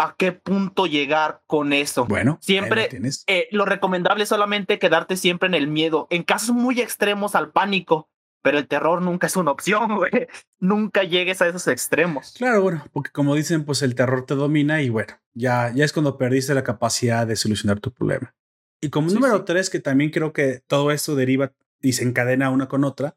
a 0.02 0.16
qué 0.18 0.32
punto 0.32 0.86
llegar 0.86 1.42
con 1.48 1.74
eso. 1.74 2.06
Bueno, 2.06 2.38
siempre 2.42 2.90
eh, 3.28 3.48
lo 3.52 3.66
recomendable 3.66 4.24
es 4.24 4.30
solamente 4.30 4.80
quedarte 4.80 5.18
siempre 5.18 5.48
en 5.48 5.54
el 5.54 5.68
miedo, 5.68 6.08
en 6.10 6.24
casos 6.24 6.56
muy 6.56 6.82
extremos 6.82 7.36
al 7.36 7.52
pánico, 7.52 8.10
pero 8.42 8.58
el 8.58 8.68
terror 8.68 9.02
nunca 9.02 9.28
es 9.28 9.36
una 9.36 9.52
opción, 9.52 9.96
güey. 9.98 10.28
Nunca 10.60 11.04
llegues 11.04 11.42
a 11.42 11.48
esos 11.48 11.68
extremos. 11.68 12.34
Claro, 12.38 12.62
bueno, 12.62 12.84
porque 12.92 13.12
como 13.12 13.36
dicen, 13.36 13.66
pues 13.66 13.82
el 13.82 13.96
terror 13.96 14.26
te 14.26 14.36
domina 14.36 14.82
y 14.82 14.90
bueno, 14.90 15.14
ya, 15.34 15.72
ya 15.74 15.86
es 15.86 15.94
cuando 15.94 16.18
perdiste 16.18 16.54
la 16.54 16.64
capacidad 16.64 17.28
de 17.28 17.36
solucionar 17.36 17.80
tu 17.80 17.92
problema. 17.92 18.36
Y 18.82 18.90
como 18.90 19.12
número 19.12 19.44
tres, 19.46 19.70
que 19.70 19.80
también 19.80 20.10
creo 20.10 20.34
que 20.34 20.62
todo 20.66 20.92
esto 20.92 21.16
deriva 21.16 21.54
y 21.82 21.94
se 21.94 22.04
encadena 22.04 22.50
una 22.50 22.68
con 22.68 22.84
otra, 22.84 23.16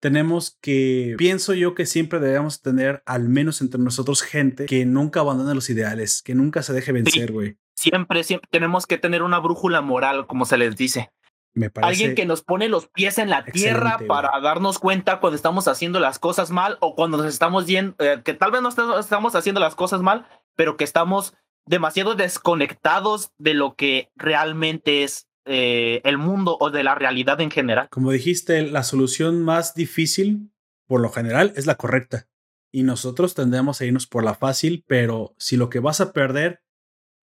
tenemos 0.00 0.58
que, 0.60 1.14
pienso 1.18 1.54
yo 1.54 1.74
que 1.74 1.86
siempre 1.86 2.20
debemos 2.20 2.62
tener, 2.62 3.02
al 3.06 3.28
menos 3.28 3.60
entre 3.60 3.80
nosotros, 3.80 4.22
gente 4.22 4.66
que 4.66 4.84
nunca 4.86 5.20
abandone 5.20 5.54
los 5.54 5.70
ideales, 5.70 6.22
que 6.22 6.34
nunca 6.34 6.62
se 6.62 6.72
deje 6.72 6.92
vencer, 6.92 7.32
güey. 7.32 7.56
Siempre, 7.74 8.24
siempre 8.24 8.48
tenemos 8.50 8.86
que 8.86 8.98
tener 8.98 9.22
una 9.22 9.38
brújula 9.38 9.80
moral, 9.80 10.26
como 10.26 10.44
se 10.46 10.56
les 10.56 10.76
dice. 10.76 11.10
Me 11.54 11.70
parece 11.70 11.88
Alguien 11.88 12.14
que 12.14 12.26
nos 12.26 12.42
pone 12.42 12.68
los 12.68 12.88
pies 12.88 13.18
en 13.18 13.30
la 13.30 13.44
tierra 13.44 13.98
para 14.06 14.38
darnos 14.40 14.78
cuenta 14.78 15.20
cuando 15.20 15.36
estamos 15.36 15.68
haciendo 15.68 16.00
las 16.00 16.18
cosas 16.18 16.50
mal 16.50 16.76
o 16.80 16.94
cuando 16.94 17.16
nos 17.16 17.26
estamos 17.26 17.66
yendo, 17.66 17.94
eh, 17.98 18.20
que 18.22 18.34
tal 18.34 18.50
vez 18.50 18.60
no 18.60 18.68
estamos 18.68 19.34
haciendo 19.34 19.60
las 19.60 19.74
cosas 19.74 20.02
mal, 20.02 20.26
pero 20.54 20.76
que 20.76 20.84
estamos 20.84 21.34
demasiado 21.66 22.14
desconectados 22.14 23.32
de 23.38 23.54
lo 23.54 23.74
que 23.74 24.10
realmente 24.16 25.02
es 25.02 25.25
eh, 25.46 26.00
el 26.04 26.18
mundo 26.18 26.56
o 26.60 26.70
de 26.70 26.82
la 26.82 26.94
realidad 26.94 27.40
en 27.40 27.50
general. 27.50 27.88
Como 27.90 28.10
dijiste, 28.10 28.62
la 28.62 28.82
solución 28.82 29.42
más 29.42 29.74
difícil, 29.74 30.50
por 30.86 31.00
lo 31.00 31.10
general, 31.10 31.52
es 31.56 31.66
la 31.66 31.76
correcta. 31.76 32.28
Y 32.72 32.82
nosotros 32.82 33.34
tendemos 33.34 33.80
a 33.80 33.84
irnos 33.84 34.06
por 34.06 34.24
la 34.24 34.34
fácil, 34.34 34.84
pero 34.86 35.34
si 35.38 35.56
lo 35.56 35.70
que 35.70 35.78
vas 35.78 36.00
a 36.00 36.12
perder 36.12 36.62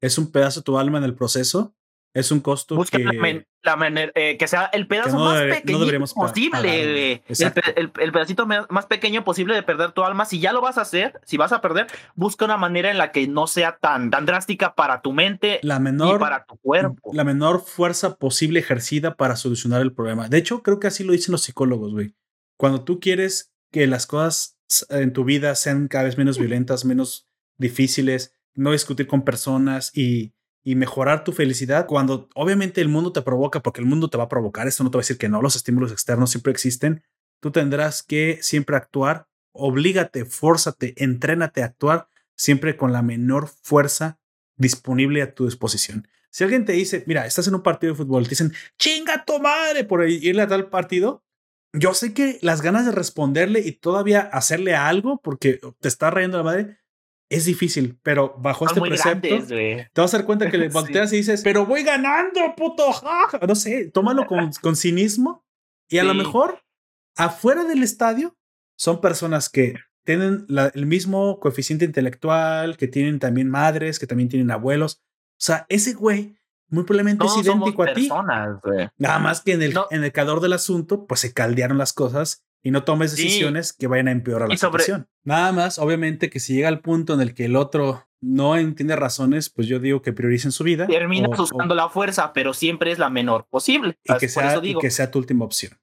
es 0.02 0.18
un 0.18 0.32
pedazo 0.32 0.62
de 0.62 0.64
tu 0.64 0.78
alma 0.78 0.98
en 0.98 1.04
el 1.04 1.16
proceso, 1.16 1.76
es 2.14 2.31
un 2.31 2.41
costo 2.41 2.84
que, 2.85 2.99
la, 2.99 4.11
eh, 4.14 4.38
que 4.38 4.48
sea 4.48 4.65
el 4.65 4.88
pedazo 4.88 5.18
más 5.18 5.41
pequeño 5.41 6.06
posible. 6.14 7.23
el, 7.27 8.11
pedacito 8.11 8.45
más 8.45 8.85
pequeño 8.85 9.23
posible 9.23 9.56
de 9.56 9.64
perder 9.64 9.94
tu 9.94 10.03
alma. 10.03 10.26
Si 10.26 10.40
ya 10.40 10.53
lo 10.53 10.61
vas 10.61 10.77
a 10.77 10.81
hacer, 10.81 11.19
si 11.26 11.38
vas 11.38 11.52
a 11.52 11.61
perder, 11.61 11.88
busca 12.15 12.45
una 12.45 12.57
manera 12.57 12.91
en 12.91 12.99
la 12.99 13.11
que 13.11 13.27
no 13.27 13.48
sea 13.48 13.77
tan, 13.77 14.11
tan 14.11 14.26
drástica 14.27 14.76
para 14.76 15.02
tu 15.02 15.11
mente 15.11 15.60
la 15.64 15.80
menor, 15.80 16.18
y 16.18 16.19
para 16.19 16.45
tu 16.45 16.57
cuerpo. 16.57 17.11
La 17.14 17.23
menor 17.23 17.64
fuerza 17.65 18.15
posible 18.18 18.60
ejercida 18.60 19.15
para 19.15 19.35
solucionar 19.35 19.81
el 19.81 19.94
problema. 19.94 20.30
De 20.30 20.38
hecho, 20.38 20.61
creo 20.61 20.80
que 20.80 20.88
así 20.88 21.03
lo 21.03 21.14
dicen 21.14 21.31
los 21.31 21.41
psicólogos, 21.41 21.94
güey. 21.94 22.14
Cuando 22.57 22.84
tú 22.84 22.99
quieres 22.99 23.53
que 23.72 23.88
las 23.88 24.06
cosas 24.06 24.60
en 24.90 25.14
tu 25.14 25.23
vida 25.23 25.56
sean 25.56 25.88
cada 25.88 26.03
vez 26.03 26.18
menos 26.18 26.38
violentas, 26.38 26.85
menos 26.85 27.27
difíciles, 27.57 28.35
no 28.53 28.72
discutir 28.72 29.07
con 29.07 29.23
personas 29.23 29.91
y 29.95 30.34
y 30.64 30.76
mejorar 30.76 31.23
tu 31.23 31.34
felicidad 31.34 31.88
cuando 31.88 32.30
obviamente 32.35 32.81
el 32.81 32.88
mundo 32.88 33.11
te 33.11 33.22
provoca, 33.22 33.61
porque 33.61 33.81
el 33.81 33.88
mundo 33.88 34.10
te 34.10 34.18
va 34.18 34.26
a 34.26 34.30
provocar, 34.30 34.68
esto 34.68 34.84
no 34.84 34.91
te 34.91 34.98
va 34.98 35.02
a 35.02 35.03
decir 35.03 35.18
que 35.18 35.30
no, 35.30 35.41
los 35.41 35.56
estímulos 35.56 35.91
externos 35.91 36.31
siempre 36.31 36.52
existen, 36.52 37.03
tú 37.41 37.52
tendrás 37.52 38.03
que 38.03 38.40
siempre 38.41 38.77
actuar, 38.77 39.27
oblígate, 39.52 40.26
fórzate, 40.26 40.94
entrénate 40.98 41.61
a 41.61 41.65
actuar 41.65 42.07
siempre 42.35 42.77
con 42.77 42.94
la 42.94 43.02
menor 43.02 43.49
fuerza 43.61 44.19
disponible 44.56 45.22
a 45.22 45.34
tu 45.34 45.45
disposición. 45.45 46.07
Si 46.30 46.44
alguien 46.44 46.65
te 46.65 46.73
dice, 46.73 47.03
mira, 47.06 47.26
estás 47.26 47.48
en 47.48 47.56
un 47.56 47.61
partido 47.61 47.94
de 47.94 47.98
fútbol, 47.98 48.23
te 48.23 48.31
dicen, 48.31 48.53
chinga 48.80 49.23
tu 49.26 49.40
madre 49.40 49.84
por 49.84 50.07
irle 50.07 50.41
a 50.41 50.48
tal 50.48 50.69
partido, 50.69 51.23
yo 51.73 51.94
sé 51.94 52.14
que 52.14 52.40
las 52.41 52.61
ganas 52.61 52.85
de 52.85 52.91
responderle 52.91 53.60
y 53.60 53.73
todavía 53.73 54.22
hacerle 54.22 54.76
algo 54.76 55.19
porque 55.22 55.60
te 55.80 55.88
está 55.88 56.11
rayando 56.11 56.38
la 56.38 56.44
madre, 56.44 56.77
es 57.34 57.46
difícil, 57.46 58.00
pero 58.04 58.36
bajo 58.38 58.68
este 58.68 58.80
precepto 58.80 59.28
te 59.48 59.90
vas 59.96 60.14
a 60.14 60.18
dar 60.18 60.26
cuenta 60.26 60.50
que 60.50 60.58
le 60.58 60.70
volteas 60.70 61.12
y 61.14 61.18
dices, 61.18 61.42
pero 61.44 61.66
voy 61.66 61.84
ganando, 61.84 62.40
puto. 62.56 62.86
No 63.48 63.56
sé, 63.56 63.90
tómalo 63.92 64.28
con, 64.28 64.52
con 64.62 64.76
cinismo 64.76 65.46
y 65.90 65.98
a 65.98 66.04
lo 66.04 66.14
mejor 66.14 66.64
afuera 67.16 67.64
del 67.64 67.84
estadio 67.84 68.38
son 68.76 69.02
personas 69.02 69.50
que 69.50 69.76
tienen 70.06 70.46
el 70.74 70.86
mismo 70.86 71.40
coeficiente 71.40 71.86
intelectual, 71.86 72.78
que 72.78 72.88
tienen 72.88 73.20
también 73.20 73.50
madres, 73.50 74.00
que 74.00 74.08
también 74.08 74.30
tienen 74.30 74.52
abuelos. 74.52 75.02
O 75.32 75.46
sea, 75.46 75.66
ese 75.70 75.94
güey 75.94 76.36
muy 76.68 76.84
probablemente 76.84 77.26
es 77.26 77.38
idéntico 77.38 77.84
a 77.84 77.94
ti. 77.94 78.10
Nada 78.98 79.20
más 79.20 79.42
que 79.42 79.54
en 79.54 79.62
el, 79.62 79.78
en 79.92 80.04
el 80.04 80.12
calor 80.12 80.40
del 80.40 80.54
asunto, 80.54 81.06
pues 81.06 81.22
se 81.22 81.34
caldearon 81.34 81.78
las 81.78 81.94
cosas 81.94 82.44
y 82.64 82.72
no 82.72 82.84
tomes 82.84 83.15
decisiones 83.15 83.73
que 83.73 83.88
vayan 83.88 84.07
a 84.07 84.11
empeorar 84.11 84.49
la 84.49 84.56
situación. 84.56 85.07
Nada 85.23 85.52
más, 85.52 85.77
obviamente, 85.77 86.30
que 86.30 86.40
si 86.40 86.56
llega 86.56 86.69
al 86.69 86.80
punto 86.80 87.14
en 87.14 87.22
el 87.22 87.34
que 87.34 87.45
el 87.45 87.57
otro 87.57 88.07
no 88.22 88.56
entiende 88.56 88.95
razones, 88.95 89.49
pues 89.49 89.68
yo 89.68 89.80
digo 89.80 90.02
que 90.02 90.14
prioricen 90.14 90.53
su 90.53 90.64
vida. 90.64 90.88
Terminas 90.88 91.38
usando 91.38 91.76
la 91.76 91.90
fuerza, 91.90 92.31
pero 92.31 92.53
siempre 92.53 92.91
es 92.91 92.99
la 92.99 93.10
menor 93.10 93.45
posible. 93.49 93.99
Y 94.03 94.18
que, 94.18 94.30
sea, 94.30 94.61
que 94.80 94.91
sea 94.91 95.11
tu 95.11 95.19
última 95.19 95.44
opción. 95.44 95.77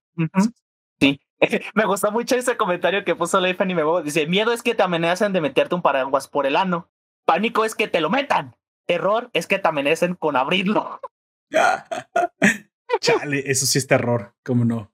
Sí. 0.98 1.20
me 1.74 1.84
gustó 1.84 2.10
mucho 2.12 2.36
ese 2.36 2.56
comentario 2.56 3.04
que 3.04 3.14
puso 3.14 3.40
Leifan 3.40 3.70
y 3.70 3.74
me 3.74 3.82
dice, 4.02 4.26
miedo 4.26 4.52
es 4.52 4.62
que 4.62 4.74
te 4.74 4.82
amenazan 4.82 5.32
de 5.32 5.40
meterte 5.40 5.74
un 5.74 5.82
paraguas 5.82 6.28
por 6.28 6.46
el 6.46 6.56
ano. 6.56 6.90
Pánico 7.26 7.64
es 7.64 7.74
que 7.74 7.88
te 7.88 8.00
lo 8.00 8.08
metan. 8.08 8.56
Terror 8.86 9.30
es 9.34 9.46
que 9.46 9.58
te 9.58 9.68
amenacen 9.68 10.14
con 10.14 10.36
abrirlo. 10.36 11.00
Chale, 13.00 13.50
eso 13.50 13.66
sí 13.66 13.78
es 13.78 13.86
terror, 13.86 14.34
cómo 14.42 14.64
no. 14.64 14.92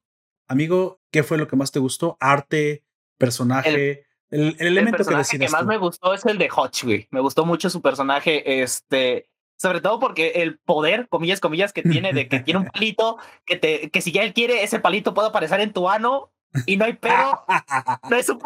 Amigo, 0.49 1.01
¿qué 1.17 1.23
fue 1.23 1.39
lo 1.39 1.49
que 1.49 1.57
más 1.57 1.73
te 1.73 1.79
gustó? 1.79 2.19
Arte, 2.21 2.85
personaje, 3.17 4.05
el, 4.29 4.55
elemento 4.59 5.03
que 5.03 5.15
decías. 5.15 5.41
El 5.41 5.47
que 5.47 5.49
más 5.49 5.65
me 5.65 5.79
gustó 5.79 6.13
es 6.13 6.27
el 6.27 6.37
de 6.37 6.51
Hotch, 6.51 6.85
Me 7.11 7.21
gustó 7.21 7.47
mucho 7.47 7.71
su 7.71 7.81
personaje, 7.81 8.61
este, 8.63 9.31
sobre 9.57 9.81
todo 9.81 9.99
porque 9.99 10.33
el 10.43 10.59
poder, 10.59 11.09
comillas, 11.09 11.41
comillas, 11.41 11.73
que 11.73 11.81
tiene 11.81 12.13
de 12.13 12.29
que 12.29 12.41
tiene 12.41 12.61
un 12.61 12.67
palito, 12.73 13.17
que 13.47 13.57
te, 13.57 13.91
que 13.91 14.03
si 14.03 14.13
ya 14.13 14.25
él 14.25 14.35
quiere, 14.35 14.63
ese 14.63 14.79
palito 14.79 15.15
puede 15.15 15.29
aparecer 15.29 15.61
en 15.61 15.73
tu 15.73 15.89
ano 15.89 16.35
y 16.67 16.77
no 16.77 16.85
hay 16.85 16.93
pedo. 16.93 17.47
no 18.11 18.17
es 18.17 18.29
un 18.29 18.39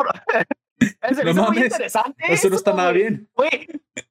Eso 0.79 1.23
es 1.23 1.35
muy 1.35 1.59
interesante. 1.59 2.23
Eso 2.29 2.51
no 2.51 2.55
está 2.55 2.73
nada 2.73 2.93
bien. 2.93 3.29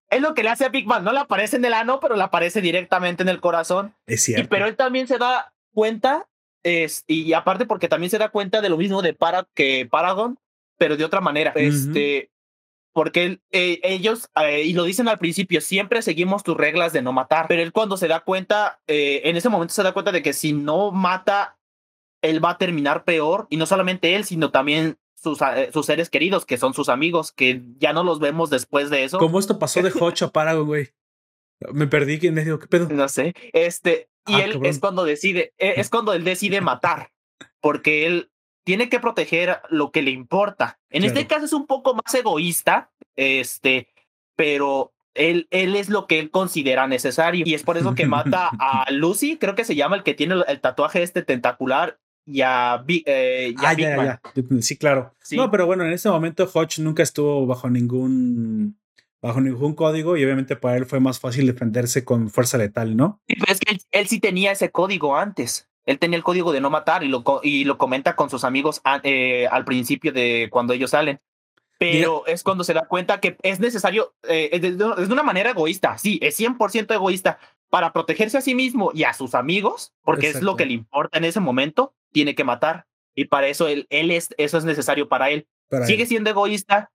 es 0.09 0.21
lo 0.21 0.33
que 0.33 0.43
le 0.43 0.49
hace 0.49 0.65
a 0.65 0.69
Big 0.69 0.85
Man. 0.85 1.05
No 1.05 1.13
le 1.13 1.19
aparece 1.19 1.55
en 1.55 1.63
el 1.63 1.73
ano, 1.73 2.01
pero 2.01 2.17
le 2.17 2.23
aparece 2.23 2.59
directamente 2.59 3.23
en 3.23 3.29
el 3.29 3.39
corazón. 3.39 3.95
Es 4.05 4.23
cierto. 4.23 4.49
pero 4.49 4.65
él 4.65 4.75
también 4.75 5.07
se 5.07 5.17
da 5.17 5.53
cuenta 5.73 6.28
es, 6.63 7.03
y 7.07 7.33
aparte 7.33 7.65
porque 7.65 7.87
también 7.87 8.09
se 8.09 8.17
da 8.17 8.29
cuenta 8.29 8.61
de 8.61 8.69
lo 8.69 8.77
mismo 8.77 9.01
de 9.01 9.13
Para, 9.13 9.47
que 9.53 9.87
Paragon, 9.89 10.39
pero 10.77 10.97
de 10.97 11.05
otra 11.05 11.21
manera. 11.21 11.51
Este, 11.55 12.31
porque 12.93 13.39
eh, 13.51 13.79
ellos, 13.83 14.29
eh, 14.35 14.63
y 14.63 14.73
lo 14.73 14.83
dicen 14.83 15.07
al 15.07 15.19
principio, 15.19 15.61
siempre 15.61 16.01
seguimos 16.01 16.43
tus 16.43 16.57
reglas 16.57 16.91
de 16.91 17.01
no 17.01 17.13
matar, 17.13 17.45
pero 17.47 17.61
él 17.61 17.71
cuando 17.71 17.97
se 17.97 18.07
da 18.07 18.21
cuenta, 18.21 18.81
eh, 18.87 19.21
en 19.25 19.37
ese 19.37 19.49
momento 19.49 19.73
se 19.73 19.83
da 19.83 19.93
cuenta 19.93 20.11
de 20.11 20.23
que 20.23 20.33
si 20.33 20.53
no 20.53 20.91
mata, 20.91 21.57
él 22.21 22.43
va 22.43 22.51
a 22.51 22.57
terminar 22.57 23.03
peor, 23.05 23.47
y 23.49 23.57
no 23.57 23.65
solamente 23.65 24.15
él, 24.15 24.25
sino 24.25 24.51
también 24.51 24.97
sus, 25.15 25.39
sus 25.71 25.85
seres 25.85 26.09
queridos, 26.09 26.45
que 26.45 26.57
son 26.57 26.73
sus 26.73 26.89
amigos, 26.89 27.31
que 27.31 27.61
ya 27.77 27.93
no 27.93 28.03
los 28.03 28.19
vemos 28.19 28.49
después 28.49 28.89
de 28.89 29.03
eso. 29.03 29.17
¿Cómo 29.19 29.39
esto 29.39 29.59
pasó 29.59 29.81
de 29.81 29.91
Hodge 29.97 30.23
a 30.23 30.29
Paragon, 30.29 30.65
güey? 30.65 30.89
Me 31.71 31.87
perdí, 31.87 32.19
¿quién 32.19 32.33
me 32.33 32.43
dijo 32.43 32.57
qué 32.57 32.67
pedo? 32.67 32.89
No 32.89 33.07
sé. 33.09 33.33
Este, 33.53 34.08
y 34.27 34.33
ah, 34.33 34.43
él 34.45 34.59
es 34.63 34.79
cuando 34.79 35.05
decide, 35.05 35.53
e, 35.57 35.75
es 35.77 35.89
cuando 35.89 36.13
él 36.13 36.23
decide 36.23 36.61
matar, 36.61 37.11
porque 37.61 38.05
él 38.05 38.31
tiene 38.63 38.89
que 38.89 38.99
proteger 38.99 39.61
lo 39.69 39.91
que 39.91 40.01
le 40.01 40.11
importa. 40.11 40.79
En 40.89 41.03
este 41.03 41.27
caso 41.27 41.45
es 41.45 41.53
un 41.53 41.65
poco 41.65 41.95
más 41.95 42.13
egoísta, 42.13 42.91
este, 43.15 43.89
pero 44.35 44.93
él, 45.15 45.47
él 45.51 45.75
es 45.75 45.89
lo 45.89 46.07
que 46.07 46.19
él 46.19 46.31
considera 46.31 46.87
necesario. 46.87 47.43
Y 47.45 47.53
es 47.53 47.63
por 47.63 47.77
eso 47.77 47.95
que 47.95 48.05
mata 48.05 48.49
a 48.59 48.91
Lucy, 48.91 49.37
creo 49.37 49.55
que 49.55 49.65
se 49.65 49.75
llama 49.75 49.95
el 49.95 50.03
que 50.03 50.13
tiene 50.13 50.35
el, 50.47 50.61
tatuaje 50.61 51.03
este 51.03 51.23
tentacular. 51.23 51.99
Y 52.25 52.41
a, 52.41 52.83
eh, 52.87 53.55
ah, 53.57 53.73
ya, 53.73 54.21
Sí, 54.59 54.77
claro. 54.77 55.15
No, 55.31 55.49
pero 55.49 55.65
bueno, 55.65 55.83
en 55.83 55.91
ese 55.91 56.09
momento 56.09 56.49
Hodge 56.53 56.77
nunca 56.79 57.01
estuvo 57.01 57.47
bajo 57.47 57.71
ningún 57.71 58.78
bajo 59.21 59.41
ningún 59.41 59.73
código 59.73 60.17
y 60.17 60.23
obviamente 60.23 60.55
para 60.55 60.77
él 60.77 60.85
fue 60.85 60.99
más 60.99 61.19
fácil 61.19 61.47
defenderse 61.47 62.05
con 62.05 62.29
fuerza 62.29 62.57
letal, 62.57 62.95
¿no? 62.95 63.21
Sí, 63.27 63.35
pero 63.39 63.51
es 63.51 63.59
que 63.59 63.77
él, 63.91 64.07
sí 64.07 64.19
tenía 64.19 64.51
ese 64.51 64.71
código 64.71 65.17
antes. 65.17 65.69
Él 65.85 65.99
tenía 65.99 66.17
el 66.17 66.23
código 66.23 66.51
de 66.51 66.61
no 66.61 66.69
matar 66.69 67.03
y 67.03 67.07
lo, 67.07 67.23
y 67.41 67.65
lo 67.65 67.77
comenta 67.77 68.15
con 68.15 68.29
sus 68.29 68.43
amigos 68.43 68.81
eh, 69.03 69.47
al 69.51 69.65
principio 69.65 70.11
de 70.11 70.47
cuando 70.51 70.73
ellos 70.73 70.91
salen. 70.91 71.19
Pero 71.79 72.27
es 72.27 72.43
cuando 72.43 72.65
se 72.65 72.73
da 72.73 72.87
cuenta 72.87 73.21
que 73.21 73.37
es 73.41 73.61
necesario, 73.61 74.13
eh, 74.27 74.49
es, 74.51 74.61
de, 74.61 74.83
una 74.83 75.23
manera 75.23 75.51
egoísta, 75.51 75.97
sí, 75.97 76.19
es 76.21 76.37
100% 76.37 76.93
egoísta, 76.93 77.39
para 77.69 77.93
protegerse 77.93 78.37
a 78.37 78.41
sí 78.41 78.53
mismo 78.53 78.91
y 78.93 79.03
a 79.03 79.13
sus 79.13 79.33
amigos, 79.33 79.93
porque 80.03 80.29
es 80.29 80.41
lo 80.41 80.57
que 80.57 80.65
le 80.65 80.73
importa 80.73 81.17
en 81.17 81.23
ese 81.23 81.39
momento, 81.39 81.93
tiene 82.11 82.35
que 82.35 82.43
matar. 82.43 82.85
Y 83.15 83.25
para 83.25 83.47
eso 83.47 83.67
él, 83.67 83.87
él 83.89 84.11
es, 84.11 84.35
eso 84.37 84.57
es 84.57 84.65
necesario 84.65 85.07
para 85.07 85.29
él. 85.29 85.47
Sigue 85.85 86.05
siendo 86.05 86.29
egoísta, 86.29 86.91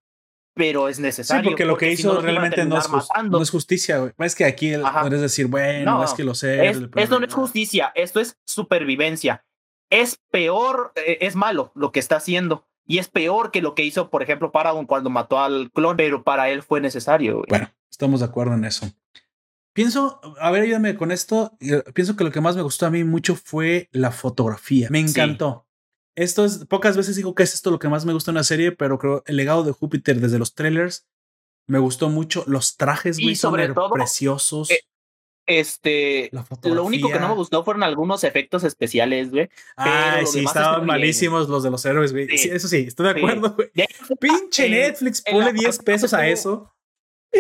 pero 0.54 0.88
es 0.88 1.00
necesario. 1.00 1.42
Sí, 1.42 1.48
porque 1.48 1.64
lo 1.64 1.76
que 1.76 1.92
hizo 1.92 2.20
realmente 2.20 2.64
no 2.64 2.78
es, 2.78 2.88
no 3.28 3.42
es, 3.42 3.50
justicia, 3.50 3.98
güey. 3.98 4.12
Es 4.18 4.34
que 4.34 4.44
aquí 4.44 4.72
puedes 5.02 5.20
decir, 5.20 5.48
bueno, 5.48 6.02
es 6.02 6.14
que 6.14 6.24
lo 6.24 6.34
sé. 6.34 6.68
esto 6.68 7.20
no 7.20 7.26
es 7.26 7.34
justicia, 7.34 7.92
esto 7.94 8.20
es 8.20 8.38
supervivencia. 8.44 9.44
Es 9.90 10.18
peor, 10.30 10.92
eh, 10.96 11.18
es 11.20 11.36
malo 11.36 11.72
lo 11.74 11.92
que 11.92 12.00
está 12.00 12.16
haciendo. 12.16 12.66
Y 12.86 12.98
es 12.98 13.08
peor 13.08 13.50
que 13.50 13.62
lo 13.62 13.74
que 13.74 13.84
hizo, 13.84 14.10
por 14.10 14.22
ejemplo, 14.22 14.52
Paragon 14.52 14.86
cuando 14.86 15.10
mató 15.10 15.40
al 15.40 15.70
clon, 15.72 15.96
pero 15.96 16.22
para 16.22 16.50
él 16.50 16.62
fue 16.62 16.80
necesario. 16.80 17.42
Bueno, 17.48 17.70
estamos 17.90 18.20
de 18.20 18.26
acuerdo 18.26 18.54
en 18.54 18.64
eso. 18.64 18.90
Pienso, 19.72 20.20
a 20.40 20.50
ver, 20.50 20.62
ayúdame 20.62 20.94
con 20.94 21.10
esto. 21.10 21.56
Eh, 21.60 21.82
pienso 21.94 22.16
que 22.16 22.24
lo 22.24 22.30
que 22.30 22.40
más 22.40 22.56
me 22.56 22.62
gustó 22.62 22.86
a 22.86 22.90
mí 22.90 23.02
mucho 23.02 23.34
fue 23.34 23.88
la 23.92 24.12
fotografía. 24.12 24.88
Me 24.90 25.00
encantó 25.00 25.63
esto 26.14 26.44
es, 26.44 26.64
pocas 26.66 26.96
veces 26.96 27.16
digo 27.16 27.34
que 27.34 27.42
es 27.42 27.54
esto 27.54 27.70
lo 27.70 27.78
que 27.78 27.88
más 27.88 28.04
me 28.04 28.12
gusta 28.12 28.30
en 28.30 28.36
una 28.36 28.44
serie, 28.44 28.72
pero 28.72 28.98
creo 28.98 29.22
el 29.26 29.36
legado 29.36 29.64
de 29.64 29.72
Júpiter 29.72 30.20
desde 30.20 30.38
los 30.38 30.54
trailers 30.54 31.06
me 31.66 31.78
gustó 31.78 32.08
mucho. 32.08 32.44
Los 32.46 32.76
trajes, 32.76 33.18
güey, 33.18 33.36
son 33.36 33.56
preciosos. 33.92 34.70
Eh, 34.70 34.80
Este, 35.46 36.30
lo 36.62 36.84
único 36.84 37.10
que 37.10 37.18
no 37.18 37.28
me 37.28 37.34
gustó 37.34 37.64
fueron 37.64 37.82
algunos 37.82 38.24
efectos 38.24 38.64
especiales, 38.64 39.30
güey. 39.30 39.50
Ay, 39.76 40.26
sí, 40.26 40.44
estaban 40.44 40.86
malísimos 40.86 41.48
los 41.48 41.62
de 41.62 41.70
los 41.70 41.84
héroes, 41.84 42.12
güey. 42.12 42.28
Sí. 42.38 42.48
eso 42.50 42.68
sí, 42.68 42.84
estoy 42.88 43.12
de 43.12 43.20
acuerdo, 43.20 43.54
güey. 43.54 43.70
Pinche 44.20 44.68
Netflix, 44.68 45.22
ponle 45.22 45.52
10 45.52 45.78
pesos 45.80 46.14
a 46.14 46.26
eso. 46.26 46.70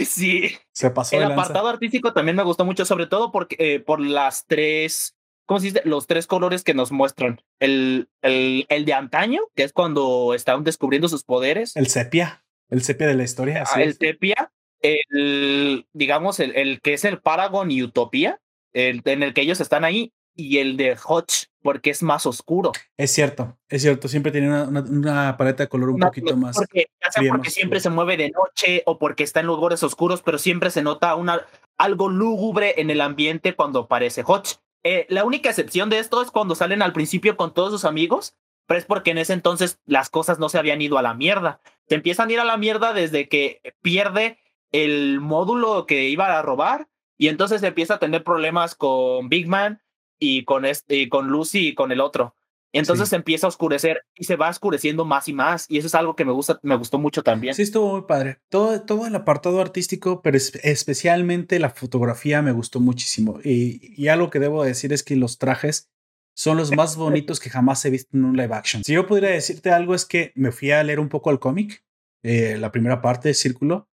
Sí. 0.04 0.50
Se 0.72 0.90
pasó. 0.90 1.14
El 1.14 1.22
apartado 1.22 1.68
artístico 1.68 2.12
también 2.12 2.36
me 2.36 2.42
gustó 2.42 2.64
mucho, 2.64 2.84
sobre 2.84 3.06
todo 3.06 3.30
porque, 3.30 3.54
eh, 3.60 3.78
por 3.78 4.00
las 4.00 4.44
tres, 4.44 5.13
¿cómo 5.46 5.60
se 5.60 5.66
dice? 5.66 5.82
Los 5.84 6.06
tres 6.06 6.26
colores 6.26 6.62
que 6.62 6.74
nos 6.74 6.92
muestran. 6.92 7.40
El, 7.60 8.08
el, 8.22 8.66
el 8.68 8.84
de 8.84 8.92
antaño, 8.92 9.40
que 9.54 9.64
es 9.64 9.72
cuando 9.72 10.34
estaban 10.34 10.64
descubriendo 10.64 11.08
sus 11.08 11.24
poderes. 11.24 11.76
El 11.76 11.88
sepia. 11.88 12.44
El 12.70 12.82
sepia 12.82 13.06
de 13.06 13.14
la 13.14 13.24
historia. 13.24 13.64
Ah, 13.66 13.82
el 13.82 13.94
sepia 13.94 14.50
el, 14.84 15.86
digamos, 15.92 16.40
el, 16.40 16.54
el, 16.56 16.80
que 16.80 16.94
es 16.94 17.04
el 17.04 17.18
Paragon 17.18 17.70
y 17.70 17.82
Utopía, 17.82 18.40
el, 18.72 19.02
en 19.04 19.22
el 19.22 19.32
que 19.32 19.40
ellos 19.40 19.60
están 19.60 19.84
ahí, 19.84 20.12
y 20.36 20.58
el 20.58 20.76
de 20.76 20.96
Hodge, 20.96 21.46
porque 21.62 21.90
es 21.90 22.02
más 22.02 22.26
oscuro. 22.26 22.72
Es 22.96 23.12
cierto, 23.12 23.56
es 23.68 23.82
cierto, 23.82 24.08
siempre 24.08 24.32
tiene 24.32 24.48
una, 24.48 24.80
una, 24.80 25.36
paleta 25.36 25.62
de 25.62 25.68
color 25.68 25.90
un 25.90 26.00
poquito 26.00 26.36
más. 26.36 26.56
Porque, 26.56 26.88
ya 27.02 27.10
sea 27.12 27.30
porque 27.30 27.50
siempre 27.50 27.80
se 27.80 27.88
mueve 27.88 28.16
de 28.16 28.30
noche 28.30 28.82
o 28.84 28.98
porque 28.98 29.22
está 29.22 29.40
en 29.40 29.46
lugares 29.46 29.82
oscuros, 29.82 30.22
pero 30.22 30.38
siempre 30.38 30.70
se 30.70 30.82
nota 30.82 31.14
una, 31.14 31.46
algo 31.78 32.08
lúgubre 32.08 32.74
en 32.78 32.90
el 32.90 33.00
ambiente 33.00 33.54
cuando 33.54 33.80
aparece 33.80 34.22
Hodge. 34.26 34.56
Eh, 34.84 35.06
la 35.08 35.24
única 35.24 35.48
excepción 35.48 35.88
de 35.88 35.98
esto 35.98 36.20
es 36.20 36.30
cuando 36.30 36.54
salen 36.54 36.82
al 36.82 36.92
principio 36.92 37.36
con 37.36 37.54
todos 37.54 37.72
sus 37.72 37.86
amigos, 37.86 38.36
pero 38.66 38.78
es 38.78 38.84
porque 38.84 39.10
en 39.10 39.18
ese 39.18 39.32
entonces 39.32 39.80
las 39.86 40.10
cosas 40.10 40.38
no 40.38 40.48
se 40.48 40.58
habían 40.58 40.82
ido 40.82 40.98
a 40.98 41.02
la 41.02 41.14
mierda. 41.14 41.60
Se 41.88 41.94
empiezan 41.94 42.28
a 42.28 42.32
ir 42.32 42.40
a 42.40 42.44
la 42.44 42.58
mierda 42.58 42.92
desde 42.92 43.28
que 43.28 43.60
pierde 43.82 44.38
el 44.72 45.20
módulo 45.20 45.86
que 45.86 46.08
iba 46.08 46.38
a 46.38 46.42
robar 46.42 46.88
y 47.16 47.28
entonces 47.28 47.62
empieza 47.62 47.94
a 47.94 47.98
tener 47.98 48.24
problemas 48.24 48.74
con 48.74 49.28
Big 49.28 49.48
Man 49.48 49.82
y 50.18 50.44
con, 50.44 50.64
este, 50.64 51.08
con 51.08 51.28
Lucy 51.28 51.68
y 51.68 51.74
con 51.74 51.90
el 51.90 52.00
otro. 52.00 52.36
Entonces 52.74 53.12
empieza 53.12 53.46
a 53.46 53.48
oscurecer 53.48 54.02
y 54.16 54.24
se 54.24 54.36
va 54.36 54.50
oscureciendo 54.50 55.04
más 55.04 55.28
y 55.28 55.32
más. 55.32 55.66
Y 55.68 55.78
eso 55.78 55.86
es 55.86 55.94
algo 55.94 56.16
que 56.16 56.24
me 56.24 56.32
gusta, 56.32 56.58
me 56.62 56.76
gustó 56.76 56.98
mucho 56.98 57.22
también. 57.22 57.54
Sí, 57.54 57.62
estuvo 57.62 57.92
muy 57.92 58.02
padre. 58.02 58.40
Todo, 58.48 58.82
todo 58.82 59.06
el 59.06 59.14
apartado 59.14 59.60
artístico, 59.60 60.22
pero 60.22 60.36
especialmente 60.36 61.60
la 61.60 61.70
fotografía 61.70 62.42
me 62.42 62.52
gustó 62.52 62.80
muchísimo. 62.80 63.38
Y, 63.44 63.94
y, 63.96 64.08
algo 64.08 64.28
que 64.28 64.40
debo 64.40 64.64
decir 64.64 64.92
es 64.92 65.04
que 65.04 65.14
los 65.14 65.38
trajes 65.38 65.88
son 66.36 66.56
los 66.56 66.72
más 66.72 66.96
bonitos 66.96 67.38
que 67.38 67.48
jamás 67.48 67.84
he 67.84 67.90
visto 67.90 68.16
en 68.16 68.24
un 68.24 68.36
live 68.36 68.54
action. 68.54 68.82
Si 68.82 68.92
yo 68.92 69.06
pudiera 69.06 69.28
decirte 69.28 69.70
algo 69.70 69.94
es 69.94 70.04
que 70.04 70.32
me 70.34 70.50
fui 70.50 70.72
a 70.72 70.82
leer 70.82 70.98
un 70.98 71.08
poco 71.08 71.30
el 71.30 71.38
cómic, 71.38 71.84
eh, 72.24 72.56
la 72.58 72.72
primera 72.72 73.00
parte 73.00 73.28
de 73.28 73.34
Círculo, 73.34 73.88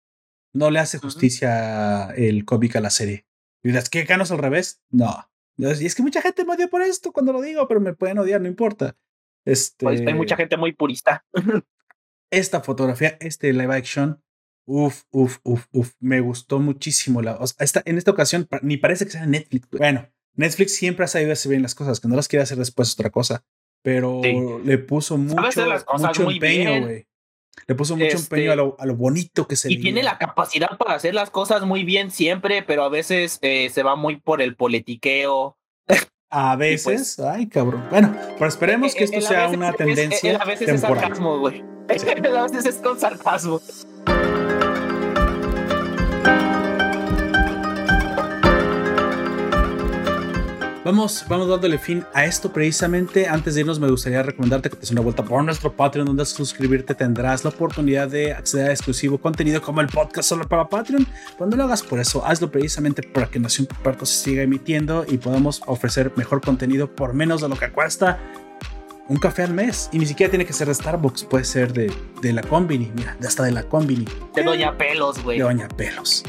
no 0.54 0.70
le 0.70 0.78
hace 0.78 0.98
justicia 0.98 2.10
el 2.16 2.46
cómic 2.46 2.76
a 2.76 2.80
la 2.80 2.90
serie. 2.90 3.26
Y 3.62 3.68
dirás, 3.68 3.90
¿qué 3.90 4.04
ganas 4.04 4.30
al 4.30 4.38
revés? 4.38 4.82
No. 4.90 5.30
Y 5.60 5.86
es 5.86 5.94
que 5.94 6.02
mucha 6.02 6.22
gente 6.22 6.44
me 6.44 6.54
odia 6.54 6.68
por 6.68 6.82
esto 6.82 7.12
cuando 7.12 7.32
lo 7.32 7.40
digo, 7.40 7.66
pero 7.68 7.80
me 7.80 7.94
pueden 7.94 8.18
odiar, 8.18 8.40
no 8.40 8.48
importa. 8.48 8.96
Este, 9.44 9.84
pues 9.84 10.00
hay 10.06 10.14
mucha 10.14 10.36
gente 10.36 10.56
muy 10.56 10.72
purista. 10.72 11.24
esta 12.30 12.60
fotografía, 12.60 13.16
este 13.20 13.52
live 13.52 13.74
action, 13.74 14.22
uff, 14.66 15.02
uff, 15.10 15.38
uff, 15.42 15.66
uff, 15.72 15.92
me 16.00 16.20
gustó 16.20 16.60
muchísimo. 16.60 17.22
La, 17.22 17.38
esta, 17.58 17.82
en 17.84 17.98
esta 17.98 18.10
ocasión 18.10 18.48
ni 18.62 18.76
parece 18.76 19.04
que 19.04 19.12
sea 19.12 19.26
Netflix. 19.26 19.68
Bueno, 19.70 20.08
Netflix 20.34 20.76
siempre 20.76 21.04
ha 21.04 21.08
sabido 21.08 21.32
hacer 21.32 21.50
bien 21.50 21.62
las 21.62 21.74
cosas, 21.74 22.00
que 22.00 22.08
no 22.08 22.16
las 22.16 22.28
quiere 22.28 22.42
hacer 22.42 22.58
después 22.58 22.94
otra 22.94 23.10
cosa. 23.10 23.44
Pero 23.82 24.20
le 24.62 24.78
puso 24.78 25.16
mucho, 25.16 25.40
mucho 25.98 26.30
empeño, 26.30 26.82
güey. 26.82 27.06
Le 27.66 27.74
puso 27.74 27.96
mucho 27.96 28.16
empeño 28.16 28.52
a 28.52 28.56
lo, 28.56 28.76
a 28.78 28.86
lo, 28.86 28.96
bonito 28.96 29.46
que 29.46 29.56
se 29.56 29.70
Y 29.70 29.80
tiene 29.80 30.02
la 30.02 30.18
capacidad 30.18 30.76
para 30.78 30.94
hacer 30.94 31.14
las 31.14 31.30
cosas 31.30 31.62
muy 31.62 31.84
bien 31.84 32.10
siempre, 32.10 32.62
pero 32.62 32.84
a 32.84 32.88
veces 32.88 33.38
eh, 33.42 33.70
se 33.70 33.82
va 33.82 33.96
muy 33.96 34.16
por 34.16 34.42
el 34.42 34.56
politiqueo. 34.56 35.56
A 36.32 36.56
pues 36.56 36.86
veces, 36.86 37.18
ay 37.18 37.48
cabrón. 37.48 37.84
Bueno, 37.90 38.16
pero 38.38 38.46
esperemos 38.46 38.94
que 38.94 39.04
esto 39.04 39.20
sea 39.20 39.48
una 39.48 39.72
tendencia. 39.72 40.38
a 40.38 40.44
veces 40.44 40.68
es 40.68 40.80
sarcasmo, 40.80 41.38
güey. 41.40 41.62
a 41.88 42.42
veces 42.44 42.66
es 42.66 42.76
con 42.76 42.98
sarcasmo. 42.98 43.60
Vamos, 50.90 51.24
vamos 51.28 51.48
dándole 51.48 51.78
fin 51.78 52.04
a 52.12 52.24
esto 52.24 52.52
precisamente. 52.52 53.28
Antes 53.28 53.54
de 53.54 53.60
irnos, 53.60 53.78
me 53.78 53.88
gustaría 53.88 54.24
recomendarte 54.24 54.70
que 54.70 54.74
te 54.74 54.80
des 54.80 54.90
una 54.90 55.02
vuelta 55.02 55.22
por 55.22 55.44
nuestro 55.44 55.72
Patreon, 55.72 56.04
donde 56.04 56.22
al 56.22 56.26
suscribirte 56.26 56.96
tendrás 56.96 57.44
la 57.44 57.50
oportunidad 57.50 58.08
de 58.08 58.32
acceder 58.32 58.70
a 58.70 58.72
exclusivo 58.72 59.16
contenido 59.16 59.62
como 59.62 59.82
el 59.82 59.86
podcast 59.86 60.28
solo 60.28 60.48
para 60.48 60.68
Patreon. 60.68 61.06
Cuando 61.38 61.56
lo 61.56 61.62
hagas 61.62 61.84
por 61.84 62.00
eso, 62.00 62.26
hazlo 62.26 62.50
precisamente 62.50 63.04
para 63.04 63.28
que 63.28 63.38
Nación 63.38 63.68
Puerto 63.84 64.04
se 64.04 64.14
siga 64.20 64.42
emitiendo 64.42 65.06
y 65.08 65.18
podamos 65.18 65.62
ofrecer 65.66 66.10
mejor 66.16 66.40
contenido 66.40 66.92
por 66.92 67.14
menos 67.14 67.40
de 67.40 67.48
lo 67.48 67.54
que 67.54 67.70
cuesta 67.70 68.18
un 69.06 69.18
café 69.18 69.44
al 69.44 69.54
mes. 69.54 69.90
Y 69.92 70.00
ni 70.00 70.06
siquiera 70.06 70.28
tiene 70.28 70.44
que 70.44 70.52
ser 70.52 70.66
de 70.66 70.74
Starbucks, 70.74 71.22
puede 71.22 71.44
ser 71.44 71.72
de, 71.72 71.92
de 72.20 72.32
la 72.32 72.42
Combini, 72.42 72.90
mira, 72.96 73.16
hasta 73.24 73.44
de 73.44 73.52
la 73.52 73.62
Combini. 73.62 74.06
De 74.34 74.42
Doña 74.42 74.76
Pelos, 74.76 75.22
güey. 75.22 75.38
De 75.38 75.44
Doña 75.44 75.68
Pelos. 75.68 76.24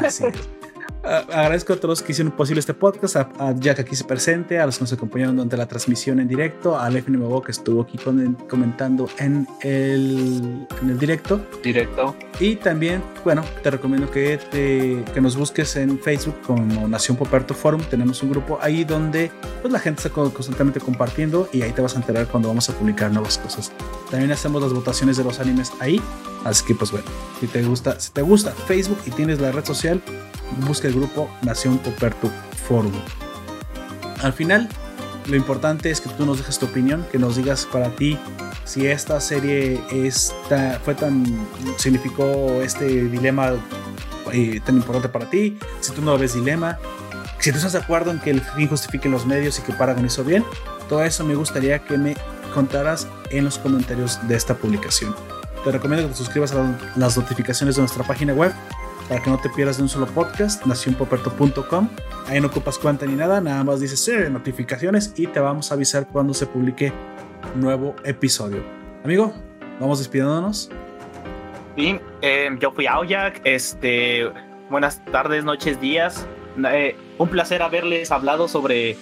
Así 0.00 0.26
es 0.26 0.59
agradezco 1.02 1.72
a 1.72 1.76
todos 1.76 2.02
que 2.02 2.12
hicieron 2.12 2.32
posible 2.32 2.60
este 2.60 2.74
podcast, 2.74 3.16
a, 3.16 3.54
Jack 3.58 3.80
aquí 3.80 3.96
se 3.96 4.04
presente, 4.04 4.58
a 4.58 4.66
los 4.66 4.78
que 4.78 4.84
nos 4.84 4.92
acompañaron 4.92 5.36
durante 5.36 5.56
la 5.56 5.66
transmisión 5.66 6.20
en 6.20 6.28
directo, 6.28 6.78
a 6.78 6.88
Lefni 6.90 7.16
Mabo 7.16 7.42
que 7.42 7.52
estuvo 7.52 7.82
aquí 7.82 7.98
comentando 8.48 9.08
en 9.18 9.46
el, 9.62 10.66
en 10.82 10.90
el 10.90 10.98
directo. 10.98 11.40
Directo. 11.62 12.14
Y 12.38 12.56
también, 12.56 13.02
bueno, 13.24 13.44
te 13.62 13.70
recomiendo 13.70 14.10
que, 14.10 14.38
te, 14.38 15.04
que 15.12 15.20
nos 15.20 15.36
busques 15.36 15.76
en 15.76 15.98
Facebook 15.98 16.36
como 16.46 16.88
Nación 16.88 17.16
Poperto 17.16 17.54
Forum. 17.54 17.82
Tenemos 17.90 18.22
un 18.22 18.30
grupo 18.30 18.58
ahí 18.60 18.84
donde 18.84 19.30
pues, 19.60 19.72
la 19.72 19.78
gente 19.78 20.02
está 20.06 20.10
constantemente 20.10 20.80
compartiendo 20.80 21.48
y 21.52 21.62
ahí 21.62 21.72
te 21.72 21.82
vas 21.82 21.94
a 21.94 21.98
enterar 21.98 22.26
cuando 22.26 22.48
vamos 22.48 22.68
a 22.70 22.72
publicar 22.72 23.10
nuevas 23.10 23.38
cosas. 23.38 23.72
También 24.10 24.32
hacemos 24.32 24.62
las 24.62 24.72
votaciones 24.72 25.16
de 25.16 25.24
los 25.24 25.40
animes 25.40 25.72
ahí. 25.80 26.00
Así 26.44 26.64
que 26.64 26.74
pues 26.74 26.90
bueno, 26.90 27.06
si 27.38 27.46
te 27.46 27.62
gusta, 27.62 28.00
si 28.00 28.10
te 28.10 28.22
gusta 28.22 28.52
Facebook 28.66 28.98
y 29.06 29.10
tienes 29.10 29.40
la 29.40 29.52
red 29.52 29.64
social, 29.64 30.02
busca 30.66 30.88
el 30.88 30.94
grupo 30.94 31.30
Nación 31.42 31.78
Poperto 31.78 32.30
Forum. 32.66 32.92
Al 34.22 34.32
final, 34.32 34.68
lo 35.26 35.36
importante 35.36 35.90
es 35.90 36.00
que 36.00 36.08
tú 36.10 36.26
nos 36.26 36.38
dejes 36.38 36.58
tu 36.58 36.66
opinión, 36.66 37.06
que 37.12 37.18
nos 37.18 37.36
digas 37.36 37.66
para 37.70 37.90
ti 37.90 38.18
si 38.64 38.86
esta 38.86 39.20
serie 39.20 39.80
esta, 39.90 40.80
fue 40.84 40.94
tan 40.94 41.24
significó 41.76 42.60
este 42.62 42.84
dilema 43.08 43.54
eh, 44.32 44.60
tan 44.64 44.76
importante 44.76 45.08
para 45.08 45.28
ti, 45.28 45.58
si 45.80 45.92
tú 45.92 46.02
no 46.02 46.16
ves 46.16 46.34
dilema, 46.34 46.78
si 47.38 47.50
tú 47.50 47.56
estás 47.56 47.72
de 47.72 47.78
acuerdo 47.78 48.10
en 48.10 48.20
que 48.20 48.30
el 48.30 48.40
fin 48.40 48.68
justifique 48.68 49.08
los 49.08 49.26
medios 49.26 49.58
y 49.58 49.62
que 49.62 49.72
Paragon 49.72 50.06
hizo 50.06 50.22
bien, 50.22 50.44
todo 50.88 51.02
eso 51.02 51.24
me 51.24 51.34
gustaría 51.34 51.80
que 51.80 51.98
me 51.98 52.16
contaras 52.50 53.08
en 53.30 53.44
los 53.44 53.58
comentarios 53.58 54.26
de 54.28 54.36
esta 54.36 54.54
publicación. 54.54 55.14
Te 55.64 55.70
recomiendo 55.70 56.06
que 56.06 56.12
te 56.12 56.18
suscribas 56.18 56.52
a 56.52 56.78
las 56.96 57.16
notificaciones 57.16 57.76
de 57.76 57.82
nuestra 57.82 58.04
página 58.04 58.32
web 58.32 58.52
para 59.08 59.22
que 59.22 59.28
no 59.28 59.38
te 59.38 59.48
pierdas 59.50 59.76
de 59.76 59.82
un 59.82 59.88
solo 59.88 60.06
podcast, 60.06 60.64
nacionpoperto.com. 60.66 61.88
Ahí 62.28 62.40
no 62.40 62.46
ocupas 62.46 62.78
cuenta 62.78 63.06
ni 63.06 63.14
nada, 63.14 63.40
nada 63.40 63.64
más 63.64 63.80
dices 63.80 64.06
eh, 64.08 64.30
notificaciones 64.30 65.12
y 65.16 65.26
te 65.26 65.40
vamos 65.40 65.70
a 65.70 65.74
avisar 65.74 66.06
cuando 66.06 66.32
se 66.32 66.46
publique 66.46 66.92
nuevo 67.56 67.96
episodio. 68.04 68.62
Amigo, 69.04 69.34
vamos 69.80 69.98
despidiéndonos. 69.98 70.70
Sí, 71.76 71.98
em, 72.20 72.58
yo 72.58 72.72
fui 72.72 72.86
Aoyak, 72.86 73.40
este, 73.44 74.30
buenas 74.70 75.04
tardes, 75.06 75.44
noches, 75.44 75.80
días. 75.80 76.26
Eh, 76.72 76.96
un 77.18 77.28
placer 77.28 77.62
haberles 77.62 78.10
hablado 78.10 78.48
sobre 78.48 78.96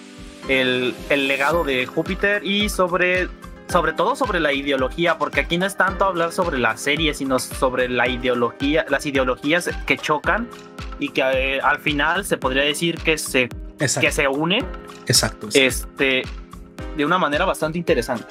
el, 0.49 0.93
el 1.09 1.27
legado 1.29 1.63
de 1.63 1.85
Júpiter 1.85 2.45
y 2.45 2.67
sobre 2.67 3.29
sobre 3.69 3.93
todo 3.93 4.15
sobre 4.15 4.39
la 4.39 4.51
ideología, 4.51 5.17
porque 5.19 5.41
aquí 5.41 5.57
no 5.57 5.65
es 5.67 5.77
tanto 5.77 6.05
hablar 6.05 6.31
sobre 6.31 6.57
la 6.57 6.75
serie, 6.75 7.13
sino 7.13 7.37
sobre 7.37 7.87
la 7.87 8.07
ideología, 8.07 8.85
las 8.89 9.05
ideologías 9.05 9.69
que 9.85 9.97
chocan 9.97 10.49
y 10.97 11.09
que 11.09 11.21
eh, 11.21 11.61
al 11.61 11.77
final 11.79 12.25
se 12.25 12.37
podría 12.37 12.63
decir 12.63 12.97
que 12.97 13.17
se, 13.17 13.47
que 13.77 14.11
se 14.11 14.27
unen. 14.27 14.65
Exacto, 15.05 15.49
Este, 15.53 16.23
de 16.97 17.05
una 17.05 17.19
manera 17.19 17.45
bastante 17.45 17.77
interesante. 17.77 18.25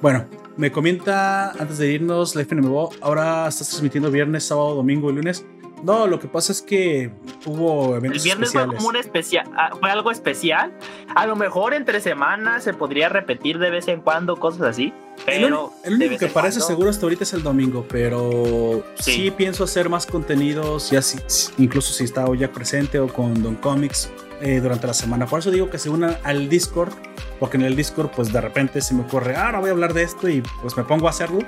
Bueno, 0.00 0.26
me 0.56 0.72
comenta 0.72 1.50
antes 1.52 1.76
de 1.78 1.92
irnos, 1.92 2.34
la 2.34 2.42
FNMO, 2.42 2.90
ahora 3.02 3.46
estás 3.46 3.68
transmitiendo 3.68 4.10
viernes, 4.10 4.44
sábado, 4.44 4.74
domingo 4.74 5.10
y 5.10 5.16
lunes. 5.16 5.44
No, 5.82 6.06
lo 6.06 6.18
que 6.18 6.28
pasa 6.28 6.52
es 6.52 6.62
que 6.62 7.10
hubo 7.46 7.96
eventos 7.96 8.18
El 8.18 8.24
viernes 8.24 8.52
fue 8.52 8.66
como 8.66 8.88
un 8.88 8.96
especial, 8.96 9.48
ah, 9.56 9.70
fue 9.78 9.90
algo 9.90 10.10
especial. 10.10 10.72
A 11.14 11.26
lo 11.26 11.36
mejor 11.36 11.74
entre 11.74 12.00
semanas 12.00 12.64
se 12.64 12.74
podría 12.74 13.08
repetir 13.08 13.58
de 13.58 13.70
vez 13.70 13.88
en 13.88 14.00
cuando 14.00 14.36
cosas 14.36 14.62
así. 14.62 14.92
Pero 15.26 15.72
el, 15.84 15.94
único 15.94 16.16
que 16.18 16.26
parece 16.28 16.60
seguro 16.60 16.90
hasta 16.90 17.06
ahorita 17.06 17.24
es 17.24 17.32
el 17.32 17.42
domingo, 17.42 17.84
pero 17.88 18.84
sí, 18.98 19.32
pienso 19.32 19.64
hacer 19.64 19.88
más 19.88 20.06
contenidos, 20.06 20.90
ya 20.90 21.02
si, 21.02 21.18
incluso 21.58 21.92
si 21.92 22.04
está 22.04 22.24
ya 22.36 22.52
presente 22.52 23.00
o 23.00 23.08
con 23.08 23.42
Don 23.42 23.56
Comics 23.56 24.10
eh, 24.40 24.60
durante 24.60 24.86
la 24.86 24.94
semana. 24.94 25.26
Por 25.26 25.40
eso 25.40 25.50
digo 25.50 25.70
que 25.70 25.78
se 25.78 25.90
unan 25.90 26.16
al 26.22 26.48
Discord, 26.48 26.92
porque 27.40 27.56
en 27.56 27.64
el 27.64 27.74
Discord 27.74 28.10
pues 28.14 28.32
de 28.32 28.40
repente 28.40 28.80
se 28.80 28.94
me 28.94 29.02
ocurre, 29.02 29.34
ah, 29.34 29.46
ahora 29.46 29.60
voy 29.60 29.70
a 29.70 29.72
hablar 29.72 29.92
de 29.92 30.04
esto 30.04 30.28
y 30.28 30.42
pues 30.62 30.76
me 30.76 30.84
pongo 30.84 31.08
a 31.08 31.10
hacerlo 31.10 31.40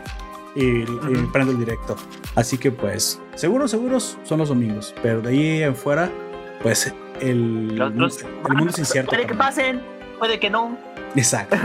y, 0.55 0.85
prendo 1.33 1.53
el 1.53 1.59
directo. 1.59 1.97
Así 2.35 2.59
que 2.59 2.71
pues, 2.71 3.21
seguros, 3.35 3.71
seguros 3.71 4.19
son 4.25 4.39
los 4.39 4.49
domingos, 4.49 4.95
pero 5.03 5.21
de 5.21 5.31
ahí 5.31 5.63
en 5.63 5.77
fuera 5.77 6.11
pues 6.63 6.93
el, 7.21 7.81
el 7.81 7.93
mundo 7.93 8.07
es 8.71 8.79
incierto. 8.79 9.11
Puede 9.11 9.27
que 9.27 9.35
pasen, 9.35 9.83
puede 10.19 10.39
que 10.39 10.51
no. 10.51 10.77
Exacto. 11.17 11.57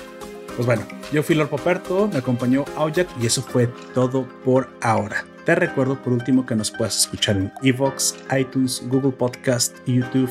pues 0.56 0.66
bueno, 0.66 0.82
yo 1.12 1.22
fui 1.22 1.34
Lord 1.34 1.48
Poperto, 1.48 2.08
me 2.12 2.18
acompañó 2.18 2.64
Aujak 2.76 3.08
y 3.20 3.26
eso 3.26 3.42
fue 3.42 3.68
todo 3.94 4.26
por 4.44 4.68
ahora. 4.80 5.24
Te 5.44 5.54
recuerdo 5.54 5.96
por 6.02 6.12
último 6.12 6.44
que 6.44 6.54
nos 6.54 6.70
puedas 6.70 6.98
escuchar 6.98 7.36
en 7.36 7.52
Evox, 7.62 8.16
iTunes, 8.38 8.82
Google 8.88 9.12
Podcast, 9.12 9.76
YouTube 9.86 10.30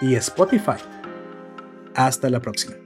y 0.00 0.14
Spotify. 0.14 0.78
Hasta 1.94 2.30
la 2.30 2.40
próxima. 2.40 2.81